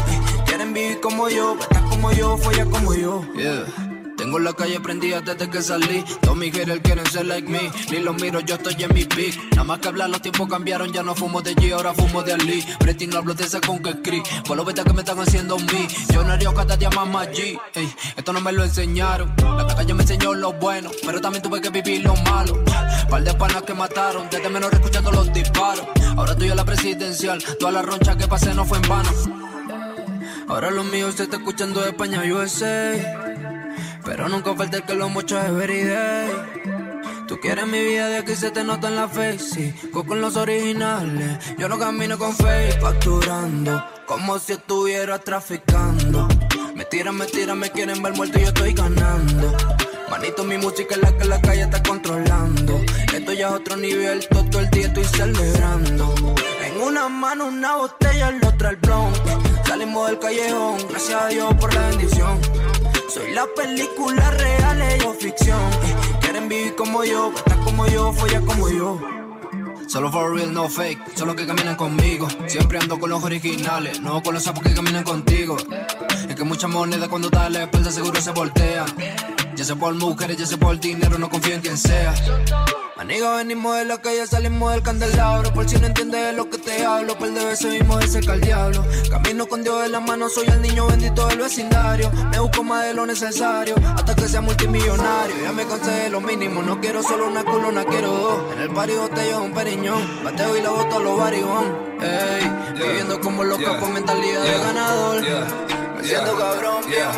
Quieren 0.48 0.74
vivir 0.74 1.00
como 1.00 1.30
yo, 1.30 1.56
estar 1.60 1.88
como 1.90 2.12
yo, 2.14 2.36
follar 2.38 2.68
como 2.72 2.96
yo. 2.96 3.22
Yeah. 3.36 3.66
Tengo 4.18 4.40
la 4.40 4.52
calle 4.54 4.80
prendida 4.80 5.22
desde 5.22 5.48
que 5.50 5.62
salí. 5.62 6.04
Todos 6.22 6.36
mis 6.36 6.52
haters 6.52 6.82
quieren 6.82 7.06
ser 7.06 7.28
like 7.28 7.48
me. 7.48 7.72
Ni 7.92 8.00
los 8.00 8.20
miro, 8.20 8.40
yo 8.40 8.56
estoy 8.56 8.76
en 8.84 8.94
mi 8.96 9.06
peak. 9.06 9.38
Nada 9.52 9.64
más 9.64 9.80
que 9.80 9.88
hablar, 9.88 10.10
los 10.10 10.22
tiempos 10.24 10.50
cambiaron. 10.50 10.92
Ya 10.92 11.04
no 11.04 11.14
fumo 11.14 11.42
de 11.42 11.56
G, 11.56 11.72
ahora 11.72 11.94
fumo 11.94 12.24
de 12.24 12.34
Ali. 12.34 12.66
Pretty 12.80 13.06
no 13.06 13.20
hablo 13.20 13.36
de 13.36 13.44
esa 13.46 13.62
con 13.62 13.78
que 13.82 13.92
escribí. 13.92 14.24
Por 14.46 14.66
betas 14.66 14.86
que 14.86 14.94
me 14.94 15.02
están 15.02 15.20
haciendo 15.20 15.58
mí. 15.58 15.88
Yo 16.12 16.24
no 16.24 16.34
haría 16.34 16.52
cada 16.54 16.76
día 16.76 16.90
más 16.90 17.30
G. 17.30 17.62
Ey, 17.76 17.94
esto 18.18 18.34
no 18.34 18.42
me 18.42 18.52
lo 18.52 18.64
enseñaron. 18.64 19.34
La 19.38 19.68
calle 19.68 19.94
me 19.94 20.02
enseñó 20.02 20.34
lo 20.34 20.52
bueno, 20.54 20.90
pero 21.06 21.22
también 21.22 21.44
tuve 21.44 21.62
que 21.62 21.70
vivir 21.70 22.04
lo 22.04 22.16
malo. 22.18 22.62
Par 23.10 23.24
de 23.24 23.34
panas 23.34 23.64
que 23.64 23.74
mataron, 23.74 24.30
desde 24.30 24.50
menor 24.50 24.72
escuchando 24.74 25.12
los 25.12 25.34
disparos. 25.34 25.88
Ahora 26.16 26.34
estoy 26.34 26.50
en 26.50 26.58
la 26.58 26.66
presidencial. 26.66 27.44
Toda 27.60 27.72
la 27.72 27.82
roncha 27.82 28.16
que 28.16 28.28
pasé 28.28 28.54
no 28.54 28.66
fue 28.66 28.78
en 28.78 28.88
vano. 28.88 29.10
Ahora 30.48 30.70
los 30.70 30.86
míos 30.86 31.16
se 31.16 31.24
está 31.24 31.38
escuchando 31.38 31.82
de 31.82 31.90
España, 31.90 32.22
USA. 32.32 32.94
Pero 34.06 34.30
nunca 34.30 34.54
falta 34.56 34.78
el 34.78 34.84
que 34.84 34.94
lo 34.94 35.10
mucho 35.10 35.40
es 35.40 35.46
every 35.46 35.84
day. 35.84 36.30
Tú 37.28 37.40
quieres 37.40 37.68
mi 37.68 37.80
vida 37.84 38.10
de 38.10 38.18
aquí 38.18 38.36
se 38.36 38.52
te 38.52 38.64
nota 38.64 38.88
en 38.88 38.96
la 38.96 39.08
face. 39.08 39.40
Sí, 39.40 39.74
con 39.92 40.22
los 40.22 40.36
originales. 40.36 41.40
Yo 41.58 41.70
no 41.70 41.80
camino 41.80 42.18
con 42.18 42.36
fake, 42.36 42.80
facturando. 42.80 43.84
Como 44.06 44.38
si 44.40 44.54
estuviera 44.54 45.20
traficando. 45.20 46.28
Me 46.76 46.86
tiran, 46.86 47.16
me 47.16 47.26
tiran, 47.26 47.58
me 47.60 47.72
quieren 47.72 48.02
ver 48.02 48.14
muerto 48.14 48.40
y 48.40 48.42
yo 48.42 48.48
estoy 48.48 48.74
ganando. 48.74 49.56
Manito, 50.10 50.44
mi 50.44 50.58
música 50.58 50.96
es 50.96 51.02
la 51.02 51.16
que 51.16 51.26
la 51.26 51.40
calle 51.40 51.62
está 51.62 51.84
controlando. 51.84 52.82
Esto 53.20 53.34
ya 53.34 53.50
es 53.50 53.54
otro 53.54 53.76
nivel, 53.76 54.26
todo 54.30 54.62
el 54.62 54.70
día 54.70 54.88
estoy 54.88 55.04
celebrando. 55.04 56.16
En 56.64 56.82
una 56.82 57.10
mano 57.10 57.48
una 57.48 57.76
botella, 57.76 58.30
en 58.30 58.40
la 58.40 58.48
otra 58.48 58.70
el 58.70 58.78
blon. 58.78 59.12
Salimos 59.66 60.08
del 60.08 60.20
callejón, 60.20 60.78
gracias 60.90 61.22
a 61.22 61.28
Dios 61.28 61.54
por 61.56 61.74
la 61.74 61.90
bendición. 61.90 62.40
Soy 63.10 63.34
la 63.34 63.46
película 63.58 64.32
real, 64.32 64.82
ellos 64.82 65.18
ficción. 65.20 65.60
Quieren 66.22 66.48
vivir 66.48 66.76
como 66.76 67.04
yo, 67.04 67.34
estar 67.36 67.60
como 67.60 67.86
yo, 67.88 68.14
follar 68.14 68.46
como 68.46 68.70
yo. 68.70 69.02
Solo 69.88 70.10
for 70.12 70.34
real, 70.34 70.54
no 70.54 70.70
fake, 70.70 71.18
solo 71.18 71.36
que 71.36 71.46
caminan 71.46 71.76
conmigo. 71.76 72.26
Siempre 72.48 72.80
ando 72.80 72.98
con 73.00 73.10
los 73.10 73.22
originales, 73.22 74.00
no 74.00 74.24
con 74.24 74.34
los 74.34 74.44
sapos 74.44 74.64
que 74.64 74.74
caminan 74.74 75.04
contigo. 75.04 75.58
Que 76.40 76.46
mucha 76.46 76.70
moneda 76.70 77.10
cuando 77.10 77.28
está 77.28 77.48
a 77.48 77.50
la 77.50 77.64
espalda 77.64 77.92
seguro 77.92 78.22
se 78.22 78.32
voltea. 78.32 78.86
Ya 79.58 79.66
sea 79.66 79.76
por 79.76 79.94
mujeres, 79.94 80.38
ya 80.38 80.46
sea 80.46 80.58
por 80.58 80.80
dinero, 80.80 81.18
no 81.18 81.30
confío 81.30 81.54
en 81.54 81.60
quien 81.60 81.78
sea. 81.78 82.16
Amigo, 82.98 83.36
venimos 83.36 83.76
de 83.76 83.84
la 83.84 83.98
calle, 83.98 84.26
salimos 84.26 84.72
del 84.72 84.82
candelabro. 84.82 85.54
Por 85.54 85.68
si 85.68 85.76
no 85.76 85.88
entiendes 85.88 86.28
de 86.28 86.32
lo 86.32 86.50
que 86.50 86.58
te 86.58 86.86
hablo, 86.86 87.18
par 87.18 87.32
de 87.32 87.44
veces 87.44 87.74
vimos 87.74 88.02
ese 88.06 88.20
al 88.32 88.40
diablo. 88.40 88.86
Camino 89.12 89.48
con 89.48 89.64
Dios 89.64 89.86
en 89.86 89.92
la 89.92 90.00
mano, 90.00 90.30
soy 90.30 90.48
el 90.48 90.62
niño 90.62 90.88
bendito 90.88 91.28
del 91.28 91.40
vecindario. 91.40 92.10
Me 92.32 92.40
busco 92.40 92.64
más 92.64 92.86
de 92.86 92.94
lo 92.94 93.06
necesario, 93.06 93.76
hasta 93.98 94.16
que 94.16 94.30
sea 94.30 94.40
multimillonario. 94.40 95.36
Ya 95.44 95.52
me 95.52 95.66
cansé 95.66 95.92
de 95.92 96.10
lo 96.10 96.22
mínimo, 96.22 96.62
no 96.62 96.80
quiero 96.80 97.04
solo 97.04 97.28
una 97.28 97.44
culona, 97.44 97.84
quiero 97.84 98.14
dos. 98.14 98.54
En 98.54 98.62
el 98.62 98.70
party 98.70 98.94
botellón, 98.94 99.42
un 99.42 99.54
periñón. 99.54 100.24
Bateo 100.24 100.56
y 100.56 100.62
la 100.62 100.70
boto 100.70 100.96
a 100.96 101.00
los 101.00 101.18
baribón. 101.18 102.00
Ey, 102.00 102.80
viviendo 102.80 103.20
como 103.20 103.44
loco 103.44 103.78
con 103.82 103.92
mentalidad 103.92 104.42
de 104.42 104.58
ganador. 104.58 105.89
Me 106.00 106.06
siento 106.06 106.38
cabrón, 106.38 106.84
Yeah. 106.90 107.12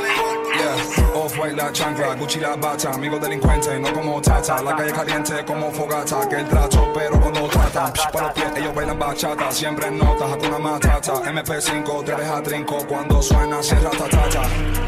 Yeah. 0.58 1.14
Off-white 1.14 1.56
la 1.56 1.72
chancla, 1.72 2.16
Gucci 2.16 2.40
la 2.40 2.56
bata, 2.56 2.92
amigo 2.92 3.20
delincuente, 3.20 3.80
no 3.80 3.94
como 3.94 4.20
tata. 4.20 4.60
La 4.64 4.76
calle 4.76 4.92
caliente 4.92 5.46
como 5.46 5.72
fogata, 5.72 6.28
que 6.28 6.38
el 6.38 6.48
trato, 6.48 6.92
pero 6.94 7.20
cuando 7.20 7.48
tratan, 7.48 7.94
psh, 7.94 8.12
para 8.12 8.28
los 8.28 8.34
pies, 8.34 8.48
ellos 8.56 8.74
bailan 8.74 8.98
bachata. 8.98 9.52
Siempre 9.52 9.88
en 9.88 10.00
notas, 10.00 10.32
hakuna 10.32 10.58
matata. 10.58 11.14
MP5, 11.32 12.06
te 12.06 12.16
deja 12.16 12.42
trinco 12.42 12.78
cuando 12.88 13.22
suena, 13.22 13.62
cierra 13.62 13.92
tatata. 13.92 14.42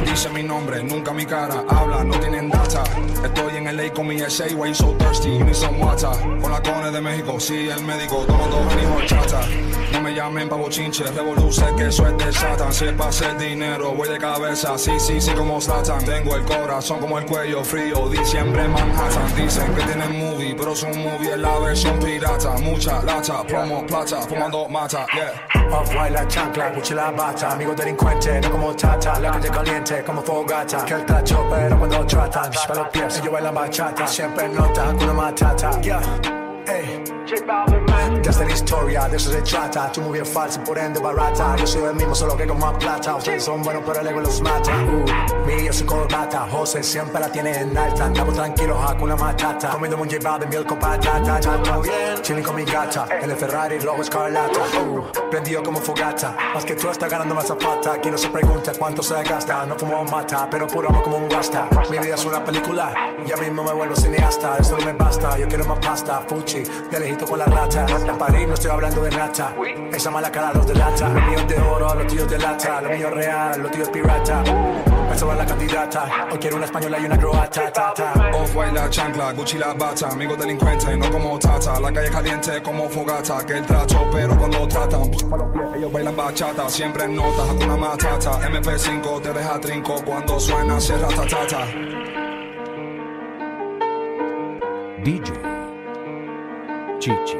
Dice 0.03 0.29
mi 0.29 0.41
nombre, 0.41 0.83
nunca 0.83 1.13
mi 1.13 1.25
cara, 1.25 1.63
habla, 1.69 2.03
no 2.03 2.19
tienen 2.19 2.49
data. 2.49 2.83
Estoy 3.23 3.57
en 3.57 3.77
LA 3.77 3.93
con 3.93 4.07
mi 4.07 4.19
SA, 4.19 4.45
why 4.55 4.69
you 4.69 4.73
so 4.73 4.95
thirsty, 4.97 5.37
you 5.37 5.43
need 5.43 5.53
some 5.53 5.77
water. 5.79 6.09
Con 6.41 6.51
la 6.51 6.61
cone 6.61 6.89
de 6.89 6.99
México, 6.99 7.39
sí, 7.39 7.69
el 7.69 7.83
médico, 7.83 8.25
tomando 8.25 8.57
hijo 8.81 9.05
chata. 9.05 9.41
No 9.93 10.01
me 10.01 10.13
llamen 10.13 10.49
pa' 10.49 10.55
bochinche, 10.55 11.03
revoluce 11.03 11.63
que 11.77 11.87
eso 11.87 12.07
es 12.07 12.17
de 12.17 12.33
Satan. 12.33 12.73
Si 12.73 12.85
es 12.85 13.39
dinero, 13.39 13.91
voy 13.91 14.09
de 14.09 14.17
cabeza, 14.17 14.75
sí, 14.77 14.99
sí, 14.99 15.21
sí, 15.21 15.31
como 15.33 15.61
Satan. 15.61 16.03
Tengo 16.03 16.35
el 16.35 16.43
corazón 16.43 16.99
como 16.99 17.19
el 17.19 17.25
cuello 17.25 17.63
frío, 17.63 18.09
diciembre 18.09 18.67
Manhattan. 18.67 19.35
Dicen 19.35 19.73
que 19.75 19.83
tienen 19.83 20.19
movie, 20.19 20.55
pero 20.55 20.75
su 20.75 20.87
movie 20.87 21.31
es 21.31 21.37
la 21.37 21.59
versión 21.59 21.99
pirata. 21.99 22.57
Mucha 22.57 23.03
lata, 23.03 23.43
promo, 23.43 23.85
plata, 23.85 24.21
fumando 24.23 24.67
mata, 24.67 25.05
yeah. 25.13 25.53
Off-white 25.71 26.11
la 26.11 26.27
chancla, 26.27 26.69
Gucci 26.71 26.93
la 26.93 27.11
bata 27.11 27.51
Amigo 27.51 27.73
delincuente, 27.73 28.41
no 28.41 28.51
como 28.51 28.75
tata 28.75 29.19
La 29.19 29.31
calle 29.31 29.49
caliente 29.49 30.03
como 30.03 30.21
fogata 30.21 30.85
Que 30.85 30.93
el 30.93 31.05
tacho, 31.05 31.47
pero 31.49 31.79
cuando 31.79 32.05
tratan 32.05 32.51
Para 32.67 32.81
los 32.81 32.89
pies, 32.89 33.19
ellos 33.19 33.31
bailan 33.31 33.55
bachata 33.55 34.05
Siempre 34.05 34.49
nota, 34.49 34.89
Hakuna 34.89 35.13
Matata 35.13 35.81
Yeah, 35.81 36.01
ey 36.67 37.22
De 37.33 38.29
esta 38.29 38.45
la 38.45 38.51
historia, 38.51 39.07
de 39.09 39.17
eso 39.17 39.31
se 39.31 39.41
trata. 39.41 39.91
Tú 39.91 40.01
muy 40.01 40.13
bien 40.13 40.25
falso, 40.25 40.63
por 40.63 40.77
ende 40.77 40.99
barata. 40.99 41.55
Yo 41.55 41.65
soy 41.65 41.83
el 41.83 41.95
mismo, 41.95 42.13
solo 42.13 42.37
que 42.37 42.45
con 42.45 42.59
más 42.59 42.75
plata. 42.77 43.15
Ustedes 43.15 43.43
son 43.43 43.63
buenos, 43.63 43.81
pero 43.85 44.01
el 44.01 44.07
ego 44.07 44.19
los 44.21 44.39
mata. 44.41 44.71
Uh, 44.71 45.65
yo 45.65 45.73
soy 45.73 45.87
corbata. 45.87 46.47
José 46.51 46.83
siempre 46.83 47.19
la 47.19 47.31
tiene 47.31 47.57
en 47.57 47.75
alta. 47.75 48.05
Andamos 48.05 48.35
tranquilos, 48.35 48.77
Hakuna 48.87 49.15
Matata. 49.15 49.69
Comiendo 49.71 49.97
un 49.97 50.07
llevado 50.07 50.45
miel 50.47 50.63
con 50.63 50.77
patata. 50.77 51.39
Todo 51.39 51.81
bien, 51.81 52.21
chilling 52.21 52.43
con 52.43 52.55
mi 52.55 52.65
gata. 52.65 53.07
En 53.19 53.31
el 53.31 53.35
Ferrari, 53.35 53.79
rojo 53.79 54.03
escarlata. 54.03 54.59
Uh, 54.85 55.29
prendido 55.31 55.63
como 55.63 55.79
fogata. 55.79 56.37
Más 56.53 56.63
que 56.65 56.75
tú 56.75 56.89
estás 56.89 57.09
ganando 57.09 57.33
más 57.33 57.47
zapata. 57.47 57.93
Aquí 57.93 58.11
no 58.11 58.17
se 58.17 58.29
pregunta 58.29 58.73
cuánto 58.77 59.01
se 59.01 59.21
gasta. 59.23 59.65
No 59.65 59.75
fumo 59.75 60.03
mata, 60.03 60.47
pero 60.51 60.67
puro 60.67 60.89
amo 60.89 61.01
como 61.01 61.17
un 61.17 61.29
gasta. 61.29 61.67
Mi 61.89 61.97
vida 61.97 62.13
es 62.13 62.25
una 62.25 62.45
película. 62.45 62.93
Ya 63.25 63.37
mismo 63.37 63.63
me 63.63 63.73
vuelvo 63.73 63.95
cineasta. 63.95 64.57
Eso 64.59 64.77
no 64.77 64.85
me 64.85 64.93
basta. 64.93 65.35
Yo 65.39 65.47
quiero 65.47 65.65
más 65.65 65.79
pasta. 65.79 66.21
Fuchi, 66.27 66.63
de 66.91 66.99
lejito 66.99 67.22
con 67.25 67.39
la 67.39 67.45
rata. 67.45 67.85
En 68.07 68.17
París 68.17 68.47
no 68.47 68.53
estoy 68.53 68.71
hablando 68.71 69.01
de 69.01 69.09
rata. 69.11 69.55
Esa 69.91 70.11
mala 70.11 70.31
cara 70.31 70.53
los 70.53 70.65
delata. 70.67 71.09
Lo 71.09 71.21
mío 71.21 71.39
es 71.39 71.47
de 71.47 71.59
oro, 71.59 71.95
los 71.95 72.07
tíos 72.07 72.29
de 72.29 72.37
lata. 72.37 72.81
Lo 72.81 72.89
mío 72.89 73.09
real, 73.09 73.61
los 73.61 73.71
tíos 73.71 73.89
pirata. 73.89 74.43
Eso 75.13 75.27
va 75.27 75.35
la 75.35 75.45
candidata. 75.45 76.27
Hoy 76.31 76.37
quiero 76.39 76.55
una 76.57 76.65
española 76.65 76.99
y 76.99 77.05
una 77.05 77.17
croata. 77.17 77.71
Ta, 77.71 77.93
ta. 77.93 78.13
Off-white 78.33 78.73
la 78.73 78.89
chancla, 78.89 79.31
Gucci 79.33 79.57
la 79.57 79.73
bata, 79.73 80.09
amigo 80.09 80.35
delincuente, 80.35 80.97
no 80.97 81.11
como 81.11 81.37
tata, 81.37 81.79
la 81.79 81.91
calle 81.91 82.09
caliente 82.09 82.61
como 82.63 82.89
fogata, 82.89 83.45
que 83.45 83.57
el 83.57 83.65
trato, 83.65 84.07
pero 84.11 84.35
cuando 84.37 84.67
tratan, 84.67 85.11
ellos 85.75 85.91
bailan 85.91 86.15
bachata, 86.15 86.69
siempre 86.69 87.05
en 87.05 87.15
notas, 87.15 87.49
una 87.51 87.77
matata, 87.77 88.39
MP5 88.49 89.21
te 89.21 89.33
deja 89.33 89.59
trinco 89.59 89.95
cuando 90.03 90.39
suena 90.39 90.79
se 90.79 90.97
ratatata. 90.97 91.67
DJ 95.03 95.52
Chichi. 97.03 97.35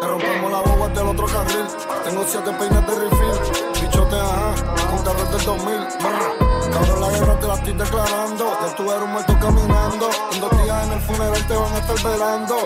Te 0.00 0.06
rompemos 0.06 0.52
la 0.52 0.60
boba 0.60 0.88
del 0.90 1.08
otro 1.08 1.26
carril. 1.26 1.66
Tengo 2.04 2.24
siete 2.28 2.52
peines 2.52 2.86
de 2.86 2.94
refill. 2.94 3.82
Bichote, 3.82 4.14
ajá, 4.14 4.54
con 4.88 5.02
carros 5.02 5.32
del 5.32 5.44
2000. 5.44 5.78
brr. 5.98 6.70
Cabrón, 6.70 7.00
la 7.00 7.10
guerra 7.10 7.40
te 7.40 7.46
la 7.48 7.54
estoy 7.54 7.72
declarando. 7.72 8.44
Ya 8.60 8.76
tú 8.76 8.82
eres 8.84 9.02
un 9.02 9.10
muerto 9.10 9.36
caminando. 9.40 10.10
En 10.30 10.40
dos 10.40 10.62
días 10.62 10.86
en 10.86 10.92
el 10.92 11.00
funeral 11.00 11.46
te 11.48 11.56
van 11.56 11.72
a 11.72 11.78
estar 11.78 12.12
velando. 12.12 12.56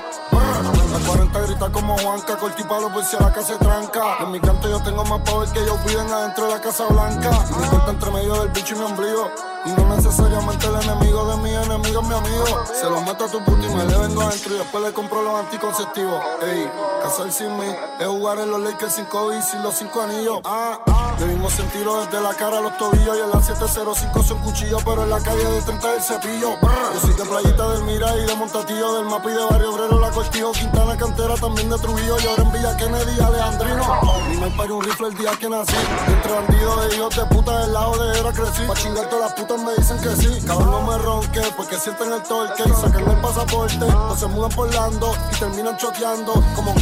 La 0.92 0.98
40 1.08 1.40
grita 1.40 1.72
como 1.72 1.96
Juanca, 1.96 2.36
corti 2.36 2.62
palo 2.64 2.92
por 2.92 3.02
si 3.02 3.16
a 3.16 3.20
la 3.20 3.32
casa 3.32 3.54
se 3.54 3.58
tranca. 3.58 4.18
En 4.20 4.30
mi 4.30 4.38
canto 4.38 4.68
yo 4.68 4.82
tengo 4.82 5.02
más 5.06 5.22
poder 5.22 5.48
que 5.48 5.60
ellos 5.60 5.82
viven 5.86 6.12
adentro 6.12 6.44
de 6.44 6.50
la 6.50 6.60
Casa 6.60 6.84
Blanca. 6.88 7.30
Y 7.48 7.54
mi 7.58 7.68
corta 7.68 7.90
entre 7.90 8.10
medio 8.10 8.34
del 8.34 8.50
bicho 8.50 8.74
y 8.74 8.78
mi 8.80 8.84
ombligo. 8.84 9.30
Y 9.64 9.70
no 9.70 9.94
necesariamente 9.94 10.66
el 10.66 10.74
enemigo 10.74 11.24
de 11.26 11.36
mi 11.36 11.50
enemigo 11.54 12.00
es 12.00 12.08
mi 12.08 12.14
amigo. 12.14 12.64
Se 12.74 12.90
lo 12.90 13.00
meto 13.02 13.24
a 13.26 13.28
tu 13.28 13.44
puto 13.44 13.64
y 13.64 13.74
me 13.74 13.84
le 13.84 13.96
vengo 13.96 14.22
adentro 14.22 14.54
y 14.54 14.58
después 14.58 14.84
le 14.84 14.92
compro 14.92 15.22
los 15.22 15.34
anticonceptivos. 15.34 16.20
Ey, 16.42 16.70
casar 17.02 17.30
sin 17.30 17.56
mí 17.56 17.66
es 18.00 18.06
jugar 18.06 18.38
en 18.40 18.50
los 18.50 18.60
Lakers 18.60 18.94
sin 18.94 19.04
COVID 19.04 19.36
y 19.36 19.42
sin 19.42 19.62
los 19.62 19.74
cinco 19.76 20.02
anillos. 20.02 20.40
Ah, 20.44 20.78
debimos 21.18 21.52
sentirlo 21.52 22.04
desde 22.04 22.20
la 22.20 22.34
cara 22.34 22.58
a 22.58 22.60
los 22.60 22.76
tobillos 22.76 23.16
y 23.16 23.20
en 23.20 23.30
la 23.30 23.42
705 23.42 24.22
son 24.22 24.38
cuchillos, 24.40 24.82
pero 24.84 25.04
en 25.04 25.10
la 25.10 25.20
calle 25.20 25.44
de 25.44 25.62
30 25.62 25.94
el 25.94 26.02
cepillo. 26.02 26.50
Yo 26.60 27.14
de 27.14 27.24
Playita 27.24 27.68
del 27.70 27.84
Mira 27.84 28.16
y 28.16 28.26
de 28.26 28.34
Montatillo, 28.34 28.94
del 28.96 29.06
Mapi 29.06 29.30
de 29.30 29.44
Barrio 29.44 29.74
Obrero, 29.74 30.00
la 30.00 30.10
Cortijo, 30.10 30.52
Quintana, 30.52 30.96
Cantera, 30.96 31.34
también 31.34 31.70
de 31.70 31.78
Trujillo. 31.78 32.16
Y 32.20 32.26
ahora 32.26 32.42
en 32.42 32.52
Villa 32.52 32.76
Kennedy, 32.76 33.20
Alejandrino. 33.20 34.00
Y 34.32 34.36
me 34.38 34.50
parió 34.50 34.76
un 34.76 34.84
rifle 34.84 35.08
el 35.08 35.14
día 35.16 35.30
que 35.38 35.48
nací. 35.48 35.76
Entre 36.08 36.32
bandidos 36.32 36.88
de 36.88 36.96
hijos 36.96 37.16
de 37.16 37.24
puta 37.26 37.58
del 37.60 37.72
lado 37.72 37.96
de 37.98 38.18
era 38.18 38.32
crecí. 38.32 38.62
Pa' 38.66 38.74
chingar 38.74 39.08
todas 39.08 39.30
las 39.30 39.32
putas 39.32 39.51
me 39.58 39.74
dicen 39.74 40.00
que 40.00 40.10
sí. 40.16 40.46
Cabrón, 40.46 40.70
no 40.70 40.82
me 40.82 40.98
ronque, 40.98 41.42
porque 41.56 41.76
sienten 41.76 42.12
el 42.12 42.22
torque. 42.22 42.62
Y 42.66 42.72
sacan 42.72 43.08
el 43.08 43.20
pasaporte, 43.20 43.84
o 43.84 44.16
se 44.16 44.26
mudan 44.26 44.50
por 44.50 44.72
Lando 44.74 45.14
y 45.32 45.38
terminan 45.38 45.76
choteando 45.76 46.32
como. 46.54 46.74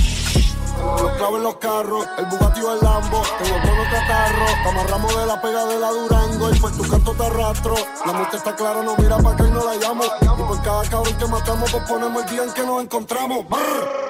Los 0.81 1.13
clavos 1.13 1.37
en 1.37 1.43
los 1.43 1.57
carros, 1.57 2.07
el 2.17 2.25
Bugatti 2.27 2.63
o 2.63 2.73
el 2.73 2.81
Lambo. 2.81 3.23
Tengo 3.43 3.61
todos 3.61 3.77
los 3.77 3.89
catarros, 3.89 4.51
te 4.63 4.69
amarramos 4.71 5.15
de 5.15 5.27
la 5.27 5.43
pega 5.43 5.65
de 5.67 5.79
la 5.79 5.91
Durango. 5.91 6.51
Y 6.51 6.59
por 6.59 6.73
tu 6.73 6.89
canto 6.89 7.13
te 7.13 7.27
arrastro. 7.27 7.75
La 8.07 8.13
muerte 8.13 8.37
está 8.39 8.57
clara, 8.57 8.83
no 8.83 8.97
mira 8.97 9.19
pa' 9.19 9.33
acá 9.33 9.45
y 9.47 9.51
no 9.51 9.63
la 9.63 9.75
llamo. 9.75 10.05
Y 10.05 10.43
por 10.43 10.63
cada 10.63 10.83
cabrón 10.85 11.19
que 11.19 11.27
matamos, 11.27 11.71
pues 11.71 11.85
ponemos 11.89 12.23
el 12.23 12.31
día 12.31 12.45
en 12.45 12.53
que 12.53 12.63
nos 12.63 12.83
encontramos. 12.83 13.47
Brr. 13.49 14.01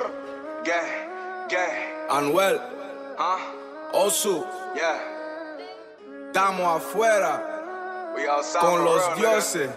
Yeah, 0.64 1.48
yeah. 1.48 2.16
Anuel, 2.16 2.60
¿ah? 3.18 3.38
Osu, 3.92 4.44
yeah. 4.74 5.20
Estamos 6.28 6.76
afuera 6.76 7.59
con 8.60 8.84
los 8.84 9.16
dioses. 9.16 9.70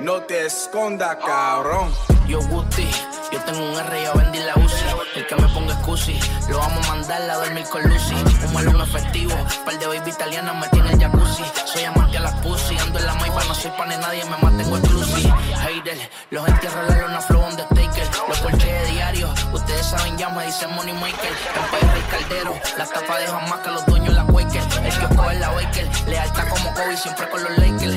No 0.00 0.22
te 0.22 0.46
esconda, 0.46 1.18
cabrón. 1.18 1.92
Yo 2.26 2.40
Guti, 2.48 2.88
yo 3.30 3.38
tengo 3.44 3.64
un 3.64 3.78
R 3.78 4.00
y 4.00 4.04
yo 4.04 4.12
vendí 4.14 4.38
la 4.38 4.54
UCI. 4.54 4.84
El 5.16 5.26
que 5.26 5.36
me 5.36 5.48
ponga 5.48 5.74
excusi, 5.74 6.18
lo 6.48 6.58
vamos 6.58 6.88
a 6.88 6.94
mandar 6.94 7.22
a 7.30 7.36
dormir 7.36 7.64
con 7.70 7.82
Lucy. 7.82 8.14
Un 8.46 8.52
malón 8.54 8.80
efectivo, 8.80 9.34
par 9.64 9.78
de 9.78 9.86
baby 9.86 10.10
italianas 10.10 10.56
me 10.56 10.68
tiene 10.68 10.92
el 10.92 10.98
jacuzzi. 10.98 11.44
Soy 11.66 11.84
amante 11.84 12.16
a 12.16 12.20
las 12.22 12.34
pussy, 12.40 12.76
ando 12.78 12.98
en 12.98 13.06
la 13.06 13.14
maipa, 13.14 13.44
no 13.44 13.54
soy 13.54 13.70
pan 13.72 13.90
de 13.90 13.98
nadie, 13.98 14.24
me 14.24 14.36
mantengo 14.38 14.78
exclusive. 14.78 15.30
Hater, 15.60 16.10
los 16.30 16.48
entierro 16.48 16.80
en 16.80 16.88
la 16.88 17.02
lona 17.02 17.20
flow 17.20 17.42
on 17.42 17.56
the 17.56 17.64
taker. 17.74 18.08
Los 18.34 18.42
porches 18.42 18.64
de 18.64 18.86
diario, 18.90 19.32
ustedes 19.52 19.86
saben 19.86 20.18
ya 20.18 20.28
me 20.28 20.44
dicen 20.44 20.68
money 20.74 20.92
maker. 20.94 21.30
Empire 21.54 21.98
y 22.00 22.10
caldero, 22.10 22.54
la 22.76 22.84
tapa 22.84 23.18
de 23.20 23.28
más 23.28 23.60
que 23.60 23.70
los 23.70 23.86
dueños 23.86 24.12
la 24.12 24.24
Quaker. 24.24 24.62
El 24.84 24.92
kiosco 24.92 25.30
es 25.30 25.38
la 25.38 25.50
Baker, 25.50 25.88
lealtad 26.08 26.48
como 26.48 26.74
Kobe, 26.74 26.96
siempre 26.96 27.28
con 27.30 27.44
los 27.44 27.58
Lakers. 27.58 27.94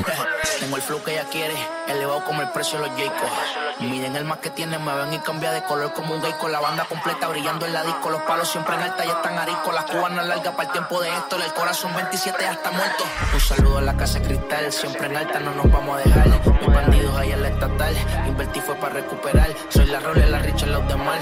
El 0.78 0.84
flow 0.84 1.02
que 1.02 1.10
ella 1.10 1.24
quiere, 1.24 1.56
elevado 1.88 2.22
como 2.24 2.40
el 2.40 2.50
precio 2.50 2.78
de 2.78 2.86
los 2.86 2.96
Jacobs. 2.96 3.32
Miren 3.80 4.14
el 4.14 4.24
más 4.24 4.38
que 4.38 4.50
tiene, 4.50 4.78
me 4.78 4.94
ven 4.94 5.12
y 5.12 5.18
cambia 5.18 5.50
de 5.50 5.64
color 5.64 5.92
como 5.92 6.14
un 6.14 6.22
gay 6.22 6.32
con 6.38 6.52
la 6.52 6.60
banda 6.60 6.84
completa 6.84 7.26
brillando 7.26 7.66
en 7.66 7.72
la 7.72 7.82
disco. 7.82 8.10
Los 8.10 8.22
palos 8.22 8.48
siempre 8.48 8.76
en 8.76 8.82
alta 8.82 9.04
y 9.04 9.08
están 9.08 9.36
ariscos. 9.36 9.74
Las 9.74 9.86
cubanas 9.86 10.24
largas 10.28 10.54
para 10.54 10.68
el 10.68 10.72
tiempo 10.72 11.00
de 11.00 11.08
esto. 11.08 11.34
El 11.34 11.52
corazón 11.52 11.92
27 11.96 12.46
hasta 12.46 12.70
muerto. 12.70 13.04
Un 13.34 13.40
saludo 13.40 13.78
a 13.78 13.82
la 13.82 13.96
casa 13.96 14.22
cristal, 14.22 14.72
siempre 14.72 15.06
en 15.06 15.16
alta 15.16 15.40
no 15.40 15.52
nos 15.52 15.68
vamos 15.68 15.96
a 15.96 16.04
dejar. 16.04 16.28
Mis 16.28 16.72
bandidos 16.72 17.16
ahí 17.16 17.32
en 17.32 17.42
la 17.42 17.48
estatal, 17.48 17.96
invertí 18.28 18.60
fue 18.60 18.76
para 18.76 18.94
recuperar. 18.94 19.48
Soy 19.70 19.86
la 19.86 19.98
Role, 19.98 20.30
la 20.30 20.38
Richard, 20.38 20.68
los 20.68 20.86
de 20.86 20.94
mal. 20.94 21.20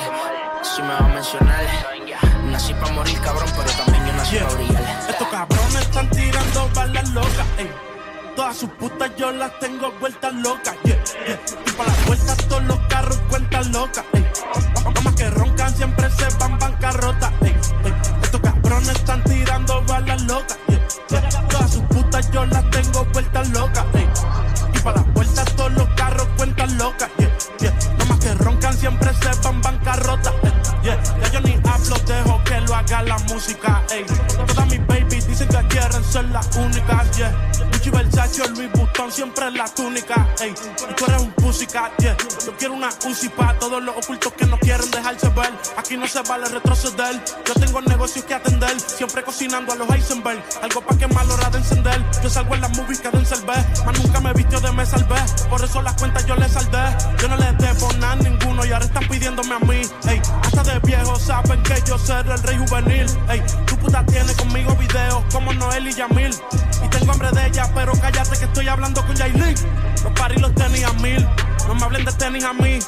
Si 0.60 0.82
me 0.82 0.88
va 0.88 0.98
a 0.98 1.08
mencionar, 1.08 1.64
nací 2.50 2.74
para 2.74 2.92
morir, 2.92 3.18
cabrón, 3.22 3.48
pero 3.56 3.70
también 3.70 4.06
yo 4.06 4.12
nací 4.12 4.36
para 4.36 4.54
brillar. 4.54 4.82
Estos 5.08 5.28
cabrones 5.28 5.76
están 5.76 6.10
tirando 6.10 6.68
balas 6.74 7.08
locas, 7.08 7.46
ey. 7.56 7.85
Todas 8.36 8.58
sus 8.58 8.68
putas 8.72 9.10
yo 9.16 9.32
las 9.32 9.58
tengo 9.60 9.90
vueltas 9.98 10.34
locas, 10.34 10.74
yeah, 10.84 11.02
yeah. 11.26 11.40
Y 11.66 11.70
para 11.72 11.88
las 11.88 12.06
vueltas 12.06 12.36
todos 12.48 12.64
los 12.64 12.78
carros 12.80 13.18
cuentan 13.30 13.72
locas, 13.72 14.04
ey. 14.12 14.26
Que 15.16 15.30
roncan 15.30 15.74
siempre 15.74 16.10
se 16.10 16.28
van 16.38 16.58
bancarrota, 16.58 17.32
ey. 17.40 17.56
Estos 18.22 18.40
cabrones 18.42 18.90
están 18.90 19.24
tirando 19.24 19.82
balas 19.86 20.20
locas, 20.24 20.58
yeah. 20.68 21.28
Todas 21.48 21.70
sus 21.72 21.82
putas 21.84 22.30
yo 22.30 22.44
las 22.44 22.70
tengo 22.70 23.06
vueltas 23.06 23.48
locas, 23.48 23.86
ey. 23.94 24.08
Y 24.74 24.78
para 24.80 24.96
las 25.00 25.14
vueltas 25.14 25.56
todos 25.56 25.72
los 25.72 25.88
carros 25.96 26.28
cuentan 26.36 26.76
locas, 26.76 27.08
yeah, 27.16 27.38
yeah. 27.60 27.72
Que 28.20 28.34
roncan 28.34 28.76
siempre 28.76 29.10
se 29.14 29.40
van 29.40 29.62
bancarrota, 29.62 30.30
yeah. 30.82 31.02
Ya 31.22 31.32
yo 31.32 31.40
ni 31.40 31.54
hablo, 31.54 31.96
dejo 32.06 32.44
que 32.44 32.60
lo 32.60 32.74
haga 32.74 33.02
la 33.02 33.18
música, 33.30 33.82
ey. 33.90 34.04
Todas 34.46 34.66
mis 34.66 34.86
babies 34.86 35.26
dicen 35.26 35.48
que 35.48 35.68
quieren 35.68 36.04
ser 36.04 36.26
las 36.26 36.54
únicas, 36.54 37.16
yeah. 37.16 37.32
Gucci, 37.86 37.90
Versace, 37.90 38.48
Louis 38.50 38.70
Vuitton, 38.72 39.12
siempre 39.12 39.46
en 39.46 39.54
la 39.54 39.66
túnica, 39.66 40.26
ey. 40.40 40.54
Y 40.90 40.94
tú 40.94 41.04
eres 41.06 41.22
un 41.22 41.32
pussycat, 41.32 41.96
yeah. 41.98 42.16
Yo 42.44 42.56
quiero 42.56 42.74
una 42.74 42.88
Uzi 43.06 43.28
pa' 43.28 43.58
todos 43.58 43.82
los 43.82 43.96
ocultos 43.96 44.32
que 44.32 44.46
no 44.46 44.58
quieren 44.58 44.90
dejarse 44.90 45.28
ver. 45.30 45.52
Aquí 45.76 45.96
no 45.96 46.06
se 46.06 46.20
vale 46.22 46.46
retroceder. 46.48 47.22
Yo 47.44 47.54
tengo 47.54 47.80
negocios 47.82 48.24
que 48.24 48.34
atender, 48.34 48.80
siempre 48.80 49.22
cocinando 49.22 49.72
a 49.72 49.76
los 49.76 49.88
Heisenberg. 49.88 50.42
Algo 50.62 50.80
pa' 50.80 50.96
que 50.96 51.06
mal 51.08 51.30
hora 51.30 51.50
de 51.50 51.58
encender. 51.58 52.04
Yo 52.22 52.30
salgo 52.30 52.54
en 52.54 52.60
las 52.60 52.76
movies 52.76 53.00
que 53.00 53.10
den 53.10 53.26
salvé, 53.26 53.54
más 53.84 53.98
nunca 53.98 54.20
me 54.20 54.32
vistió 54.32 54.60
de 54.60 54.72
me 54.72 54.86
salvé. 54.86 55.20
Por 55.48 55.62
eso 55.62 55.82
las 55.82 55.94
cuentas 55.94 56.26
yo 56.26 56.36
les 56.36 56.52
saldé. 56.52 56.96
Yo 57.20 57.28
no 57.28 57.36
les 57.36 57.58
debo 57.58 57.92
nada 57.94 58.12
a 58.12 58.16
ninguno 58.16 58.64
y 58.64 58.72
ahora 58.72 58.84
están 58.84 59.06
pidiéndome 59.08 59.54
a 59.54 59.58
mí, 59.60 59.82
ey. 60.08 60.20
Hasta 60.42 60.62
de 60.64 60.78
viejos 60.80 61.22
saben 61.22 61.62
que 61.62 61.74
yo 61.86 61.98
seré 61.98 62.32
el 62.32 62.42
rey 62.42 62.58
juvenil, 62.58 63.06
ey. 63.28 63.42
Tiene 64.06 64.34
conmigo 64.34 64.74
videos 64.76 65.22
como 65.32 65.52
Noel 65.52 65.88
y 65.88 65.92
Yamil. 65.92 66.30
Y 66.84 66.88
tengo 66.88 67.12
hambre 67.12 67.30
de 67.30 67.46
ella, 67.46 67.70
pero 67.74 67.92
cállate 67.92 68.38
que 68.38 68.44
estoy 68.44 68.68
hablando 68.68 69.04
con 69.06 69.14
Yailin. 69.16 69.54
Los 70.02 70.12
paris 70.18 70.40
los 70.40 70.54
tenía 70.54 70.92
mil. 70.94 71.26
No 71.66 71.74
me 71.74 71.82
hablen 71.84 72.04
de 72.04 72.12
tenis 72.12 72.44
a 72.44 72.52
mí. 72.52 72.78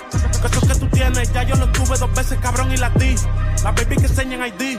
Que 0.41 0.47
eso 0.47 0.61
que 0.67 0.75
tú 0.75 0.87
tienes, 0.89 1.33
ya 1.33 1.43
yo 1.43 1.57
lo 1.57 1.71
tuve 1.73 1.97
dos 1.99 2.13
veces, 2.15 2.39
cabrón, 2.41 2.73
y 2.73 2.77
la 2.77 2.91
di. 2.91 3.15
Las 3.65 3.75
baby 3.75 3.97
que 3.97 4.07
enseñan 4.07 4.47
ID. 4.47 4.79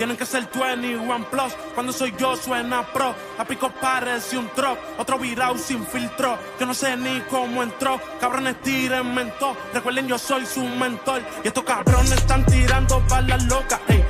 Tienen 0.00 0.16
que 0.16 0.24
ser 0.24 0.48
21 0.54 1.30
Plus. 1.30 1.52
Cuando 1.74 1.92
soy 1.92 2.14
yo 2.18 2.34
suena 2.34 2.82
pro. 2.90 3.14
La 3.36 3.44
pico 3.44 3.70
parece 3.70 4.38
un 4.38 4.48
truck. 4.54 4.78
Otro 4.98 5.18
virao 5.18 5.58
sin 5.58 5.86
filtro. 5.86 6.38
Yo 6.58 6.64
no 6.64 6.72
sé 6.72 6.96
ni 6.96 7.20
cómo 7.28 7.62
entró. 7.62 8.00
Cabrones 8.18 8.62
tiren 8.62 9.14
mentor. 9.14 9.54
Recuerden, 9.74 10.08
yo 10.08 10.16
soy 10.16 10.46
su 10.46 10.62
mentor. 10.62 11.20
Y 11.44 11.48
estos 11.48 11.64
cabrones 11.64 12.12
están 12.12 12.46
tirando 12.46 13.02
balas 13.10 13.44
locas. 13.44 13.78
ey. 13.88 14.02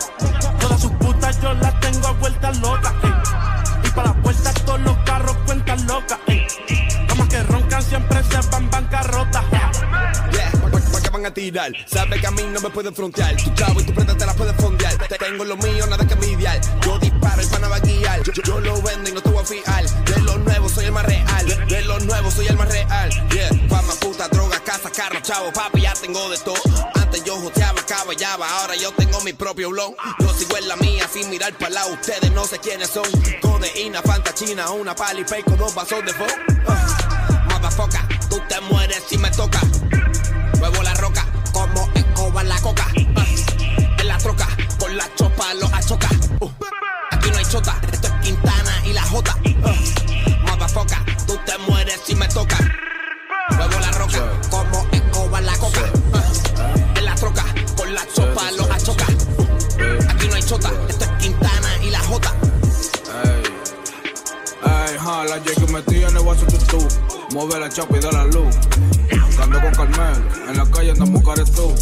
Todas 0.61 0.81
sus 0.81 0.93
yo 1.43 1.55
las 1.55 1.81
tengo 1.81 2.09
a 2.09 2.13
vueltas 2.13 2.59
locas. 2.61 2.93
ey. 3.03 3.13
Y 3.85 3.89
para 3.91 4.09
las 4.09 4.17
puertas 4.19 4.55
todos 4.65 4.81
los 4.81 4.97
carros 4.99 5.37
cuentan 5.47 5.87
locas. 5.87 6.19
Damas 7.09 7.29
que 7.29 7.43
roncan 7.45 7.83
siempre 7.83 8.23
se 8.25 8.49
van 8.51 8.71
bancarrota. 8.71 9.43
Yeah, 10.33 10.51
¿pa- 10.53 10.71
pa- 10.71 10.79
pa' 10.93 11.01
qué 11.03 11.11
van 11.11 11.27
a 11.27 11.31
tirar? 11.35 11.73
Sabe 11.87 12.21
que 12.21 12.27
a 12.27 12.31
mí 12.31 12.43
no 12.53 12.61
me 12.61 12.71
pueden 12.71 12.95
frontear. 12.95 13.37
Tu 13.37 13.51
chavo 13.55 13.81
y 13.81 13.85
tu 13.85 13.93
prenda 13.95 14.17
te 14.17 14.27
la 14.27 14.35
puedes 14.35 14.55
fondear. 14.57 14.95
Te- 15.09 15.19
Tengo 15.19 15.45
lo 15.45 15.57
mío, 15.57 15.87
nada 15.87 16.07
que 16.07 16.15
envidiar. 16.15 16.61
Yo 16.83 16.99
disparo, 16.99 17.41
el 17.41 17.49
pana 17.49 17.69
va 17.69 17.77
a 17.77 17.81
guiar. 17.81 18.21
Yo, 18.45 18.61
lo 18.61 18.81
vendo 18.83 19.11
y 19.11 19.13
no 19.13 19.21
te 19.23 19.29
voy 19.31 19.43
a 19.43 19.47
fiar. 19.47 19.85
De 20.05 20.21
los 20.23 20.39
nuevos 20.41 20.73
soy 20.73 20.85
el 20.87 20.93
más 20.93 21.05
real. 21.05 21.47
De, 21.47 21.57
de 21.77 21.83
los 21.83 22.05
nuevos 22.05 22.35
soy 22.35 22.47
el 22.47 22.57
más 22.57 22.69
real. 22.69 23.11
Yeah, 23.31 23.49
fama, 23.69 23.93
puta, 24.01 24.29
droga, 24.29 24.61
casa, 24.61 24.91
carro, 24.91 25.21
chavo, 25.21 25.53
papi, 25.53 25.83
ya 25.83 25.93
tengo 25.95 26.29
de 26.31 26.39
todo. 26.39 26.90
Caballaba, 27.91 28.49
ahora 28.49 28.77
yo 28.77 28.93
tengo 28.93 29.21
mi 29.23 29.33
propio 29.33 29.71
blog. 29.71 29.97
Yo 30.21 30.33
sigo 30.35 30.57
en 30.57 30.69
la 30.69 30.77
mía 30.77 31.09
sin 31.13 31.29
mirar 31.29 31.53
para 31.55 31.71
lado. 31.71 31.93
Ustedes 31.93 32.31
no 32.31 32.45
sé 32.45 32.61
quiénes 32.61 32.89
son. 32.89 33.03
Codeína, 33.43 34.01
fanta 34.01 34.33
china, 34.33 34.71
una 34.71 34.95
pali 34.95 35.25
con 35.45 35.59
dos 35.59 35.75
vasos 35.75 36.05
de 36.05 36.13
fo. 36.13 36.25
Motherfucker, 37.51 38.01
tú 38.29 38.41
te 38.49 38.61
mueres 38.61 39.03
si 39.09 39.19
me 39.19 39.29
toca. 39.33 39.61
Muevo 40.61 40.81
la 40.85 40.95
roca 40.95 41.27
como 41.53 41.91
escoba 41.93 42.45
la 42.45 42.61
coca. 42.61 42.87
En 42.95 44.07
la 44.07 44.19
troca, 44.19 44.47
con 44.79 44.97
la 44.97 45.13
chopa 45.17 45.53
lo 45.55 45.67
achoca. 45.75 46.11
Uh, 46.39 46.49
aquí 47.11 47.29
no 47.33 47.39
hay 47.39 47.45
chota, 47.47 47.77
esto 47.91 48.07
es 48.07 48.15
Quintana 48.23 48.83
y 48.87 48.93
la 48.93 49.03
Jota. 49.03 49.37
Uh, 49.45 50.47
motherfucker, 50.49 51.27
tú 51.27 51.37
te 51.45 51.59
mueres 51.59 52.01
si 52.07 52.15
me 52.15 52.29
toca. 52.29 52.57
Ey, 65.11 65.17
ja, 65.17 65.25
la 65.25 65.37
J 65.39 65.55
que 65.55 65.73
metí 65.73 65.97
en 65.97 66.17
el 66.17 66.25
vaso 66.25 66.47
tutú. 66.47 66.79
Mueve 67.33 67.59
la 67.59 67.69
chapa 67.69 67.97
y 67.97 68.01
da 68.01 68.13
la 68.13 68.25
luz. 68.27 68.55
Ando 69.43 69.61
con 69.61 69.73
Carmelo, 69.73 70.25
en 70.49 70.57
la 70.57 70.71
calle 70.71 70.91
andamos 70.91 71.25
caretú. 71.25 71.75